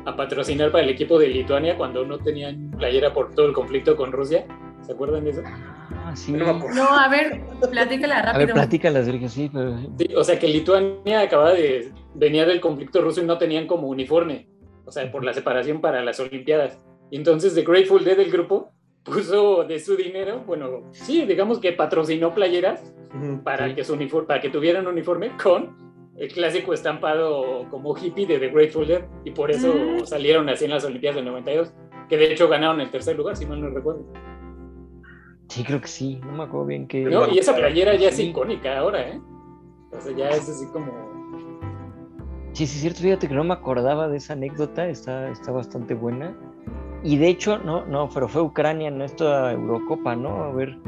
a 0.05 0.15
patrocinar 0.17 0.71
para 0.71 0.85
el 0.85 0.91
equipo 0.91 1.19
de 1.19 1.29
Lituania 1.29 1.79
cuando 1.79 2.05
no 2.05 2.19
tenían 2.19 2.71
playera 2.73 3.15
por 3.15 3.35
todo 3.35 3.47
el 3.47 3.55
conflicto 3.55 3.97
con 3.97 4.13
Rusia. 4.13 4.45
¿Se 4.83 4.93
acuerdan 4.93 5.25
de 5.25 5.31
eso? 5.31 5.41
Ah, 5.47 6.13
sí. 6.15 6.31
No 6.33 6.45
a 6.91 7.09
ver, 7.09 7.41
platícala 7.71 8.19
A 8.19 8.25
ver, 8.37 8.49
rápido. 8.49 8.55
platícala, 8.55 9.03
Sergio, 9.03 9.31
sí, 9.31 9.49
pero... 9.51 9.79
Sí, 9.97 10.09
o 10.15 10.23
sea 10.23 10.39
que 10.39 10.47
Lituania 10.47 11.21
acababa 11.23 11.53
de 11.55 11.91
venía 12.17 12.45
del 12.45 12.61
conflicto 12.61 13.01
ruso 13.01 13.23
y 13.23 13.25
no 13.25 13.39
tenían 13.39 13.67
como 13.67 13.89
uniforme, 13.89 14.47
o 14.85 14.93
sea, 14.93 15.11
por 15.11 15.25
la 15.25 15.33
separación 15.33 15.81
para 15.81 16.05
las 16.05 16.21
Olimpiadas. 16.21 16.79
Y 17.11 17.17
entonces 17.17 17.55
The 17.55 17.63
Grateful 17.63 18.05
Dead 18.05 18.19
del 18.19 18.31
grupo 18.31 18.73
puso 19.05 19.65
de 19.65 19.79
su 19.81 19.97
dinero, 19.97 20.43
bueno, 20.47 20.83
sí, 20.93 21.25
digamos 21.25 21.61
que 21.61 21.73
patrocinó 21.73 22.35
playeras 22.35 22.93
para 23.43 23.69
Sí. 23.69 23.75
que 23.75 23.85
su 23.85 23.95
uniforme, 23.95 24.27
para 24.29 24.41
que 24.43 24.51
tuvieran 24.51 24.87
uniforme 24.87 25.31
con 25.43 25.81
el 26.23 26.33
clásico 26.33 26.73
estampado 26.73 27.67
como 27.69 27.97
hippie 27.97 28.27
de 28.27 28.39
The 28.39 28.49
Grateful 28.51 28.87
Dead 28.87 29.03
y 29.25 29.33
por 29.33 29.51
eso 29.51 29.75
Mm. 29.75 30.07
salieron 30.07 30.49
así 30.49 30.67
en 30.67 30.71
las 30.71 30.85
Olimpiadas 30.85 31.17
del 31.17 31.25
92, 31.25 31.73
que 32.09 32.17
de 32.17 32.33
hecho 32.33 32.49
ganaron 32.49 32.81
el 32.81 32.91
tercer 32.93 33.17
lugar, 33.17 33.37
si 33.37 33.45
mal 33.45 33.61
no 33.61 33.69
recuerdo. 33.71 34.05
Sí, 35.49 35.65
creo 35.65 35.81
que 35.81 35.89
sí. 35.89 36.21
No 36.25 36.33
me 36.33 36.45
acuerdo 36.45 36.67
bien 36.67 36.87
qué... 36.87 37.01
¿no? 37.05 37.29
Y 37.29 37.39
esa 37.39 37.55
playera 37.57 37.97
ya 37.97 38.09
es 38.11 38.17
Sí. 38.17 38.29
icónica 38.31 38.79
ahora, 38.79 39.03
¿eh? 39.09 39.21
O 39.91 40.01
sea, 40.01 40.17
ya 40.17 40.29
es 40.31 40.49
así 40.49 40.65
como 40.73 40.91
Sí, 42.53 42.67
sí, 42.67 42.77
es 42.77 42.81
cierto. 42.83 43.01
Fíjate 43.01 43.29
que 43.29 43.35
no 43.35 43.45
me 43.45 43.55
acordaba 43.55 44.09
de 44.09 44.19
esa 44.19 44.35
anécdota. 44.35 44.87
Está, 44.87 45.29
está 45.31 45.51
bastante 45.53 45.95
buena. 45.95 46.37
Y 47.03 47.17
de 47.17 47.29
hecho, 47.29 47.59
no, 47.59 47.85
no, 47.87 48.09
pero 48.13 48.29
fue 48.29 48.43
Ucrania 48.43 48.89
en 48.89 49.01
esta 49.03 49.51
Eurocopa, 49.53 50.15
¿no? 50.15 50.45
A 50.45 50.53
ver, 50.53 50.79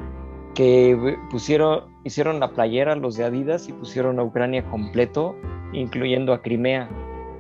que 0.55 1.17
pusieron, 1.31 1.85
hicieron 2.05 2.41
la 2.41 2.51
playera 2.53 2.95
los 2.97 3.17
de 3.17 3.25
Adidas 3.25 3.69
y 3.69 3.73
pusieron 3.73 4.19
a 4.19 4.23
Ucrania 4.25 4.65
completo, 4.71 5.35
incluyendo 5.73 6.33
a 6.33 6.43
Crimea, 6.43 6.89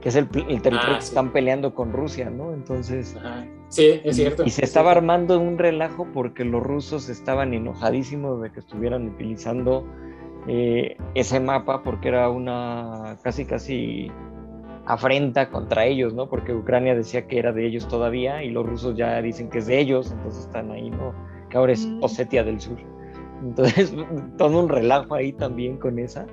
que 0.00 0.08
es 0.08 0.16
el, 0.16 0.28
territorio 0.28 0.80
Ah, 0.82 0.94
que 0.96 1.02
sí. 1.02 1.08
están 1.08 1.32
peleando 1.32 1.74
con 1.74 1.92
Rusia, 1.92 2.28
¿no? 2.30 2.52
Entonces, 2.52 3.16
Ajá. 3.16 3.46
Sí, 3.68 4.00
es 4.04 4.16
cierto. 4.16 4.44
y 4.44 4.50
se 4.50 4.62
es 4.62 4.68
estaba 4.68 4.90
cierto. 4.92 4.98
armando 4.98 5.40
un 5.40 5.58
relajo 5.58 6.06
porque 6.12 6.44
los 6.44 6.62
rusos 6.62 7.08
estaban 7.08 7.54
enojadísimos 7.54 8.40
de 8.42 8.50
que 8.52 8.60
estuvieran 8.60 9.08
utilizando 9.08 9.86
eh, 10.46 10.96
ese 11.14 11.40
mapa 11.40 11.82
porque 11.82 12.08
era 12.08 12.28
una 12.28 13.16
casi 13.22 13.44
casi 13.46 14.10
afrenta 14.86 15.50
contra 15.50 15.86
ellos, 15.86 16.12
¿no? 16.14 16.28
Porque 16.28 16.52
Ucrania 16.54 16.94
decía 16.94 17.26
que 17.26 17.38
era 17.38 17.52
de 17.52 17.66
ellos 17.66 17.88
todavía 17.88 18.42
y 18.44 18.50
los 18.50 18.66
rusos 18.66 18.96
ya 18.96 19.20
dicen 19.22 19.48
que 19.48 19.58
es 19.58 19.66
de 19.66 19.80
ellos, 19.80 20.12
entonces 20.12 20.44
están 20.44 20.70
ahí, 20.70 20.90
¿no? 20.90 21.14
Que 21.48 21.56
ahora 21.56 21.72
es 21.72 21.86
Mm. 21.86 22.02
Osetia 22.02 22.44
del 22.44 22.60
Sur. 22.60 22.76
Entonces, 23.42 23.92
todo 24.38 24.60
un 24.60 24.68
relajo 24.68 25.14
ahí 25.14 25.32
también 25.32 25.76
con 25.78 25.98
esa. 25.98 26.26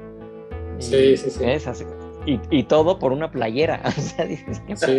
Sí, 0.79 0.95
Y- 0.95 1.17
sí, 1.17 1.29
sí. 1.29 1.45
¿ves? 1.45 1.67
Así- 1.67 1.85
Y, 2.25 2.39
y 2.51 2.63
todo 2.63 2.99
por 2.99 3.11
una 3.11 3.31
playera. 3.31 3.81
O 3.85 3.91
sea, 3.91 4.25
dices, 4.25 4.61
¿qué 4.67 4.75
Sí. 4.77 4.97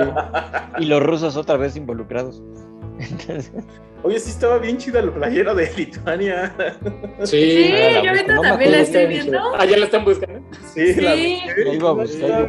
y 0.79 0.85
los 0.87 1.03
rusos 1.03 1.37
otra 1.37 1.57
vez 1.57 1.77
involucrados. 1.77 2.43
Entonces, 2.99 3.53
Oye, 4.05 4.19
sí 4.19 4.31
estaba 4.31 4.59
bien 4.59 4.79
chida 4.79 5.01
la 5.01 5.13
playera 5.15 5.55
de 5.55 5.71
Lituania. 5.77 6.53
Sí, 7.23 7.37
Sí, 7.63 7.69
la 7.73 8.03
yo 8.03 8.11
ahorita 8.11 8.35
no 8.35 8.43
también 8.43 8.73
la 8.73 8.81
estoy 8.81 9.07
viendo. 9.07 9.39
Ah, 9.57 9.65
ya 9.65 9.77
la 9.77 9.85
están 9.85 10.05
buscando. 10.05 10.41
Sí, 10.75 10.95
la 11.01 11.15
Sí. 11.15 11.41
busqué. 11.45 11.65
La 11.65 11.75
iba 11.75 11.89
a 11.89 11.93
buscar. 11.93 12.49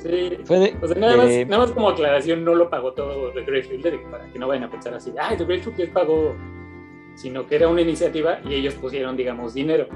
Sí. 0.00 0.38
Fue 0.44 0.58
de, 0.58 0.76
O 0.82 0.88
sea, 0.88 0.96
nada, 0.98 1.12
de- 1.12 1.38
más, 1.44 1.48
nada 1.50 1.62
más 1.62 1.70
como 1.72 1.88
aclaración, 1.90 2.44
no 2.44 2.54
lo 2.56 2.68
pagó 2.70 2.92
todo 2.92 3.30
The 3.32 3.42
Great 3.44 3.66
Fielder 3.66 4.02
para 4.10 4.26
que 4.32 4.38
no 4.40 4.48
vayan 4.48 4.64
a 4.64 4.70
pensar 4.70 4.94
así, 4.94 5.12
ay, 5.20 5.36
The 5.36 5.44
Great 5.44 5.62
Fielder 5.62 5.92
pagó, 5.92 6.34
sino 7.20 7.46
que 7.46 7.56
era 7.56 7.68
una 7.68 7.82
iniciativa 7.82 8.38
y 8.44 8.54
ellos 8.54 8.74
pusieron, 8.74 9.14
digamos, 9.16 9.52
dinero. 9.52 9.86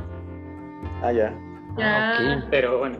Ah, 1.02 1.10
ya. 1.10 1.34
Ah, 1.78 2.18
Ya. 2.20 2.36
ok. 2.38 2.44
Pero 2.50 2.78
bueno, 2.78 2.98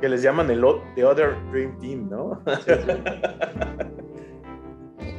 Que 0.00 0.08
les 0.08 0.22
llaman 0.22 0.48
el 0.50 0.64
o- 0.64 0.80
The 0.94 1.04
Other 1.04 1.34
Dream 1.50 1.76
Team, 1.78 2.08
¿no? 2.08 2.40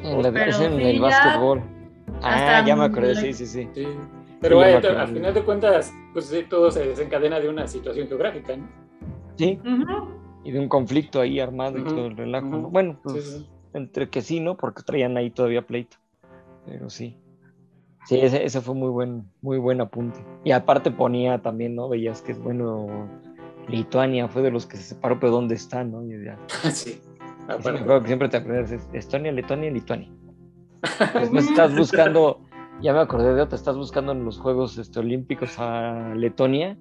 En 0.04 0.22
la- 0.24 0.46
es 0.46 0.60
en 0.60 0.80
el 0.80 1.00
básquetbol. 1.00 1.62
Ah, 2.24 2.64
ya 2.66 2.76
me 2.76 2.86
acordé, 2.86 3.16
sí, 3.16 3.34
sí, 3.34 3.46
sí. 3.46 3.68
sí. 3.74 3.88
Pero 4.40 4.56
bueno, 4.58 4.80
al 4.98 5.08
final 5.08 5.34
de 5.34 5.44
cuentas, 5.44 5.94
pues 6.14 6.26
sí, 6.26 6.44
todo 6.50 6.72
se 6.72 6.88
desencadena 6.88 7.40
de 7.40 7.50
una 7.50 7.68
situación 7.68 8.08
geográfica, 8.08 8.56
¿no? 8.58 8.68
Sí, 9.38 9.60
y 10.44 10.52
de 10.52 10.60
un 10.60 10.68
conflicto 10.68 11.22
ahí 11.22 11.40
armado 11.40 11.78
y 11.78 11.84
todo 11.84 12.08
el 12.08 12.18
relajo. 12.18 12.48
Bueno, 12.72 12.94
Sí, 12.94 13.00
pues 13.04 13.24
sí. 13.30 13.48
entre 13.74 14.10
que 14.10 14.22
sí, 14.22 14.40
¿no? 14.40 14.58
Porque 14.58 14.82
traían 14.82 15.16
ahí 15.18 15.30
todavía 15.30 15.62
pleito. 15.62 15.98
Pero 16.66 16.90
sí. 16.90 17.16
Sí, 18.06 18.20
ese, 18.20 18.44
ese 18.44 18.62
fue 18.62 18.74
muy 18.76 18.90
buen, 18.90 19.24
muy 19.42 19.58
buen 19.58 19.80
apunte. 19.82 20.20
Y 20.44 20.52
aparte 20.52 20.90
ponía 20.92 21.42
también, 21.42 21.76
¿no? 21.76 21.88
Veías 21.88 22.22
que, 22.22 22.34
bueno, 22.34 23.08
Lituania 23.68 24.28
fue 24.28 24.42
de 24.42 24.52
los 24.52 24.66
que 24.66 24.78
se 24.78 24.84
separó, 24.84 25.20
pero 25.20 25.32
¿dónde 25.34 25.56
está, 25.56 25.84
no? 25.84 26.04
Y 26.06 26.26
ya. 26.26 26.38
sí. 26.72 26.92
Sí, 26.92 27.02
aparte. 27.48 27.72
me 27.74 27.80
acuerdo 27.80 28.02
que 28.02 28.08
siempre 28.08 28.30
te 28.30 28.38
aprendes 28.38 28.72
es 28.72 28.90
Estonia, 28.94 29.32
Lituania, 29.32 29.70
Lituania. 29.72 30.10
Después 31.20 31.48
estás 31.48 31.76
buscando, 31.76 32.42
ya 32.82 32.94
me 32.94 33.00
acordé 33.00 33.34
de 33.36 33.42
otra, 33.42 33.56
estás 33.56 33.76
buscando 33.78 34.12
en 34.14 34.24
los 34.26 34.40
Juegos 34.40 34.78
este, 34.78 35.00
Olímpicos 35.00 35.58
a 35.60 36.14
Letonia 36.16 36.78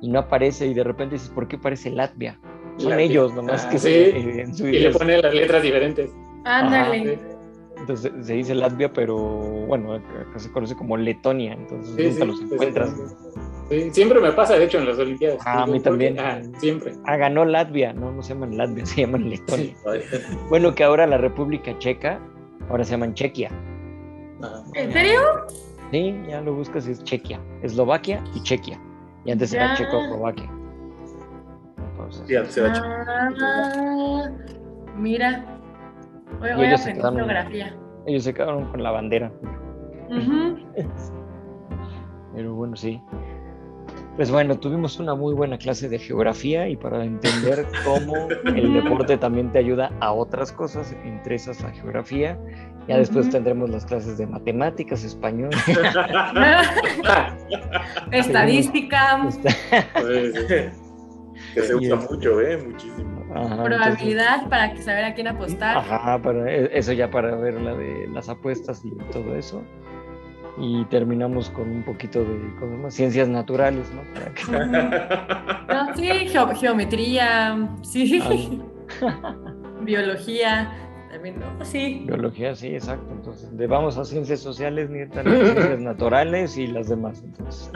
y 0.00 0.08
no 0.08 0.18
aparece 0.20 0.66
y 0.66 0.74
de 0.74 0.82
repente 0.84 1.14
dices, 1.16 1.30
¿por 1.30 1.46
qué 1.46 1.56
aparece 1.56 1.90
Latvia? 1.90 2.38
Son 2.78 2.90
Latvia. 2.90 3.06
ellos, 3.06 3.32
nomás 3.34 3.64
Ah, 3.66 3.70
que 3.70 3.78
sí. 3.78 3.88
se- 3.88 4.40
en 4.42 4.54
su 4.54 4.66
Y 4.66 4.78
le 4.80 4.90
ponen 4.90 5.22
las 5.22 5.32
letras 5.34 5.62
diferentes. 5.62 6.10
Ándale. 6.44 7.33
Entonces 7.78 8.12
se 8.22 8.32
dice 8.34 8.54
Latvia, 8.54 8.92
pero 8.92 9.16
bueno, 9.16 9.94
acá 9.94 10.38
se 10.38 10.50
conoce 10.52 10.76
como 10.76 10.96
Letonia, 10.96 11.52
entonces 11.54 11.94
Sí, 11.96 12.02
nunca 12.20 12.20
sí, 12.20 12.26
los 12.42 12.52
encuentras. 12.52 12.94
Sí, 13.68 13.90
siempre 13.92 14.20
me 14.20 14.30
pasa, 14.32 14.54
de 14.56 14.64
hecho, 14.64 14.78
en 14.78 14.86
las 14.86 14.98
Olimpiadas. 14.98 15.40
Ah, 15.44 15.62
a 15.62 15.66
mí 15.66 15.80
también. 15.80 16.18
Ah, 16.20 16.40
siempre. 16.58 16.92
Ah, 17.04 17.16
ganó 17.16 17.44
Latvia, 17.44 17.92
no, 17.92 18.12
no 18.12 18.22
se 18.22 18.34
llaman 18.34 18.56
Latvia, 18.56 18.86
se 18.86 19.00
llaman 19.02 19.28
Letonia. 19.28 19.74
Sí. 19.74 20.18
Bueno, 20.48 20.74
que 20.74 20.84
ahora 20.84 21.06
la 21.06 21.18
República 21.18 21.76
Checa, 21.78 22.20
ahora 22.68 22.84
se 22.84 22.92
llaman 22.92 23.14
Chequia. 23.14 23.50
Ah, 24.42 24.62
¿En 24.74 24.92
serio? 24.92 25.20
Sí, 25.90 26.14
ya 26.28 26.40
lo 26.40 26.54
buscas 26.54 26.86
y 26.88 26.92
es 26.92 27.02
Chequia, 27.04 27.40
Eslovaquia 27.62 28.22
y 28.34 28.42
Chequia. 28.42 28.80
Y 29.24 29.30
antes 29.32 29.52
era. 29.54 29.74
Checoslovaquia. 29.74 30.50
Entonces, 31.92 32.22
Sí, 32.26 32.36
antes 32.36 32.56
era. 32.56 32.72
Ah, 33.40 34.30
mira. 34.96 35.50
Y 36.42 36.62
ellos 36.64 36.80
se 36.80 36.92
quedaron- 36.94 37.16
geografía. 37.16 37.76
ellos 38.06 38.24
se 38.24 38.34
quedaron 38.34 38.64
con 38.70 38.82
la 38.82 38.90
bandera. 38.90 39.30
Pero 42.34 42.54
bueno, 42.54 42.76
sí. 42.76 43.00
Pues 44.16 44.30
bueno, 44.30 44.56
tuvimos 44.58 45.00
una 45.00 45.14
muy 45.16 45.34
buena 45.34 45.58
clase 45.58 45.88
de 45.88 45.98
geografía 45.98 46.68
y 46.68 46.76
para 46.76 47.04
entender 47.04 47.66
cómo 47.84 48.28
el 48.44 48.72
deporte 48.74 49.16
también 49.16 49.50
te 49.50 49.58
ayuda 49.58 49.90
a 50.00 50.12
otras 50.12 50.52
cosas, 50.52 50.94
entre 51.04 51.34
esas 51.34 51.60
la 51.62 51.70
geografía. 51.72 52.38
Ya 52.86 52.96
después 52.98 53.28
tendremos 53.30 53.70
las 53.70 53.84
clases 53.84 54.16
de 54.18 54.26
matemáticas, 54.28 55.02
español. 55.02 55.50
Estadística, 58.12 59.18
pues, 59.22 59.40
sí. 60.48 60.54
Que 61.54 61.62
se 61.62 61.74
usa 61.74 61.96
este- 61.96 62.14
mucho, 62.14 62.40
¿eh? 62.40 62.58
Muchísimo. 62.66 63.24
Ajá, 63.34 63.42
entonces- 63.54 63.64
probabilidad 63.64 64.48
para 64.48 64.72
que 64.74 64.82
saber 64.82 65.04
a 65.04 65.14
quién 65.14 65.28
apostar. 65.28 65.76
Ajá, 65.78 66.20
para, 66.22 66.50
e- 66.52 66.70
eso 66.78 66.92
ya 66.92 67.10
para 67.10 67.34
ver 67.36 67.54
la 67.60 67.74
de 67.74 68.06
las 68.08 68.28
apuestas 68.28 68.84
y 68.84 68.90
todo 69.12 69.34
eso. 69.36 69.62
Y 70.56 70.84
terminamos 70.84 71.50
con 71.50 71.68
un 71.68 71.82
poquito 71.82 72.20
de 72.20 72.54
cosas 72.60 72.78
más, 72.78 72.94
ciencias 72.94 73.28
naturales, 73.28 73.90
¿no? 73.92 74.02
Para 74.14 74.32
que- 74.34 74.44
No, 75.74 75.96
sí, 75.96 76.28
geo- 76.28 76.54
geometría, 76.54 77.68
sí, 77.82 78.20
Ah. 79.02 79.34
biología, 79.80 80.70
también, 81.10 81.40
¿no? 81.40 81.64
Sí. 81.64 82.04
biología, 82.06 82.54
sí, 82.54 82.68
exacto. 82.68 83.06
Entonces, 83.12 83.56
de 83.56 83.66
vamos 83.66 83.98
a 83.98 84.04
ciencias 84.04 84.40
sociales, 84.40 84.90
ni 84.90 85.06
tan 85.08 85.24
ciencias 85.24 85.80
naturales 85.80 86.56
y 86.56 86.68
las 86.68 86.88
demás. 86.88 87.20
Entonces, 87.24 87.70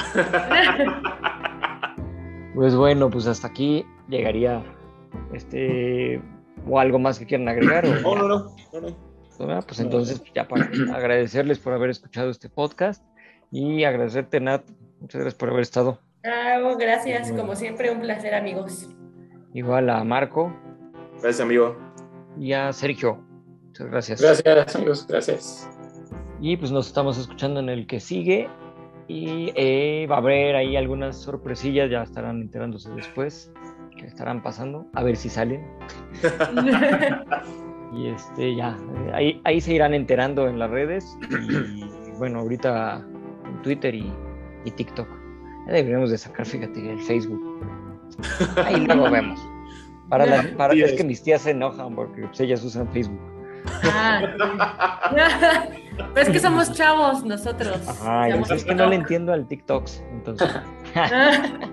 pues 2.58 2.74
bueno, 2.74 3.08
pues 3.08 3.28
hasta 3.28 3.46
aquí 3.46 3.86
llegaría 4.08 4.64
este 5.32 6.20
o 6.68 6.80
algo 6.80 6.98
más 6.98 7.16
que 7.16 7.24
quieran 7.24 7.48
agregar. 7.48 7.86
o 7.86 8.00
No, 8.02 8.16
no, 8.16 8.28
no. 8.28 8.56
no, 8.72 9.46
no. 9.46 9.62
Pues 9.62 9.78
entonces, 9.78 10.20
ya 10.34 10.48
para 10.48 10.64
agradecerles 10.92 11.60
por 11.60 11.72
haber 11.72 11.90
escuchado 11.90 12.30
este 12.30 12.48
podcast 12.48 13.04
y 13.52 13.84
agradecerte, 13.84 14.40
Nat. 14.40 14.64
Muchas 14.98 15.20
gracias 15.20 15.38
por 15.38 15.50
haber 15.50 15.62
estado. 15.62 16.00
Ah, 16.24 16.58
gracias, 16.76 17.30
como 17.30 17.54
siempre, 17.54 17.92
un 17.92 18.00
placer, 18.00 18.34
amigos. 18.34 18.88
Igual 19.54 19.88
a 19.88 20.02
Marco 20.02 20.52
Gracias, 21.22 21.40
amigo. 21.40 21.76
y 22.36 22.54
a 22.54 22.72
Sergio. 22.72 23.22
Muchas 23.66 23.86
gracias. 23.86 24.20
Gracias, 24.20 24.74
amigos, 24.74 25.06
gracias. 25.06 25.70
Y 26.40 26.56
pues 26.56 26.72
nos 26.72 26.88
estamos 26.88 27.18
escuchando 27.18 27.60
en 27.60 27.68
el 27.68 27.86
que 27.86 28.00
sigue. 28.00 28.50
Y 29.08 29.52
eh, 29.54 30.06
va 30.10 30.16
a 30.16 30.18
haber 30.18 30.54
ahí 30.54 30.76
algunas 30.76 31.16
sorpresillas, 31.16 31.90
ya 31.90 32.02
estarán 32.02 32.42
enterándose 32.42 32.90
después, 32.90 33.50
que 33.96 34.06
estarán 34.06 34.42
pasando, 34.42 34.86
a 34.94 35.02
ver 35.02 35.16
si 35.16 35.28
salen. 35.28 35.66
Y 37.90 38.08
este 38.08 38.54
ya, 38.54 38.76
eh, 39.06 39.10
ahí, 39.14 39.40
ahí 39.44 39.60
se 39.62 39.72
irán 39.72 39.94
enterando 39.94 40.46
en 40.46 40.58
las 40.58 40.70
redes. 40.70 41.16
Y 41.30 42.10
bueno, 42.18 42.40
ahorita 42.40 43.02
en 43.46 43.62
Twitter 43.62 43.94
y, 43.94 44.12
y 44.66 44.70
TikTok. 44.70 45.08
Ya 45.66 45.72
deberíamos 45.72 46.10
de 46.10 46.18
sacar, 46.18 46.44
fíjate, 46.44 46.92
el 46.92 47.00
Facebook. 47.00 47.40
Ahí 48.62 48.84
luego 48.84 49.10
vemos. 49.10 49.40
Para 50.10 50.26
las- 50.26 50.46
para, 50.48 50.74
es. 50.74 50.92
que 50.92 51.04
mis 51.04 51.22
tías 51.22 51.40
se 51.42 51.52
enojan 51.52 51.94
porque 51.94 52.22
pues, 52.26 52.38
ellas 52.40 52.62
usan 52.62 52.88
Facebook. 52.88 53.20
Ah, 53.84 54.20
sí. 55.70 55.78
Pero 56.14 56.26
es 56.26 56.28
que 56.30 56.38
somos 56.38 56.72
chavos 56.72 57.24
nosotros. 57.24 57.86
Ajá, 57.88 58.28
y 58.28 58.32
Seamos 58.32 58.50
es 58.50 58.64
que 58.64 58.74
no 58.74 58.86
le 58.86 58.96
entiendo 58.96 59.32
al 59.32 59.46
TikTok. 59.48 59.88
Entonces, 60.12 60.48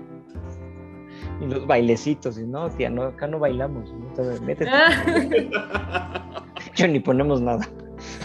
y 1.40 1.46
los 1.46 1.66
bailecitos, 1.66 2.38
y 2.38 2.44
no, 2.46 2.68
tía, 2.70 2.90
no, 2.90 3.04
acá 3.04 3.26
no 3.26 3.38
bailamos. 3.38 3.92
¿no? 3.92 4.08
Entonces, 4.08 4.40
métete. 4.40 4.70
Yo 6.74 6.88
ni 6.88 6.98
ponemos 7.00 7.40
nada. 7.40 7.66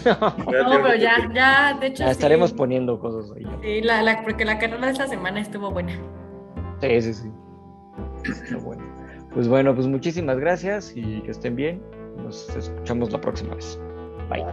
No, 0.06 0.36
pero 0.46 0.96
ya, 0.96 1.32
ya, 1.34 1.78
de 1.80 1.88
hecho. 1.88 2.04
Ya 2.04 2.12
estaremos 2.12 2.50
sí. 2.50 2.56
poniendo 2.56 3.00
cosas 3.00 3.32
ahí. 3.36 3.46
Sí, 3.62 3.82
la, 3.82 4.02
la- 4.02 4.24
porque 4.24 4.44
la 4.44 4.58
carrera 4.60 4.88
de 4.88 4.92
esta 4.94 5.08
semana 5.08 5.40
estuvo 5.40 5.72
buena. 5.72 5.94
Sí, 6.82 7.02
sí, 7.02 7.14
sí. 7.14 7.32
Está 8.26 8.58
bueno. 8.58 8.84
Pues 9.34 9.48
bueno, 9.48 9.74
pues 9.76 9.88
muchísimas 9.88 10.38
gracias 10.40 10.92
y 10.96 11.22
que 11.22 11.32
estén 11.32 11.56
bien. 11.56 11.82
Nos 12.18 12.56
escuchamos 12.56 13.12
la 13.12 13.22
próxima 13.22 13.56
vez. 13.56 13.80
Bye. 14.30 14.46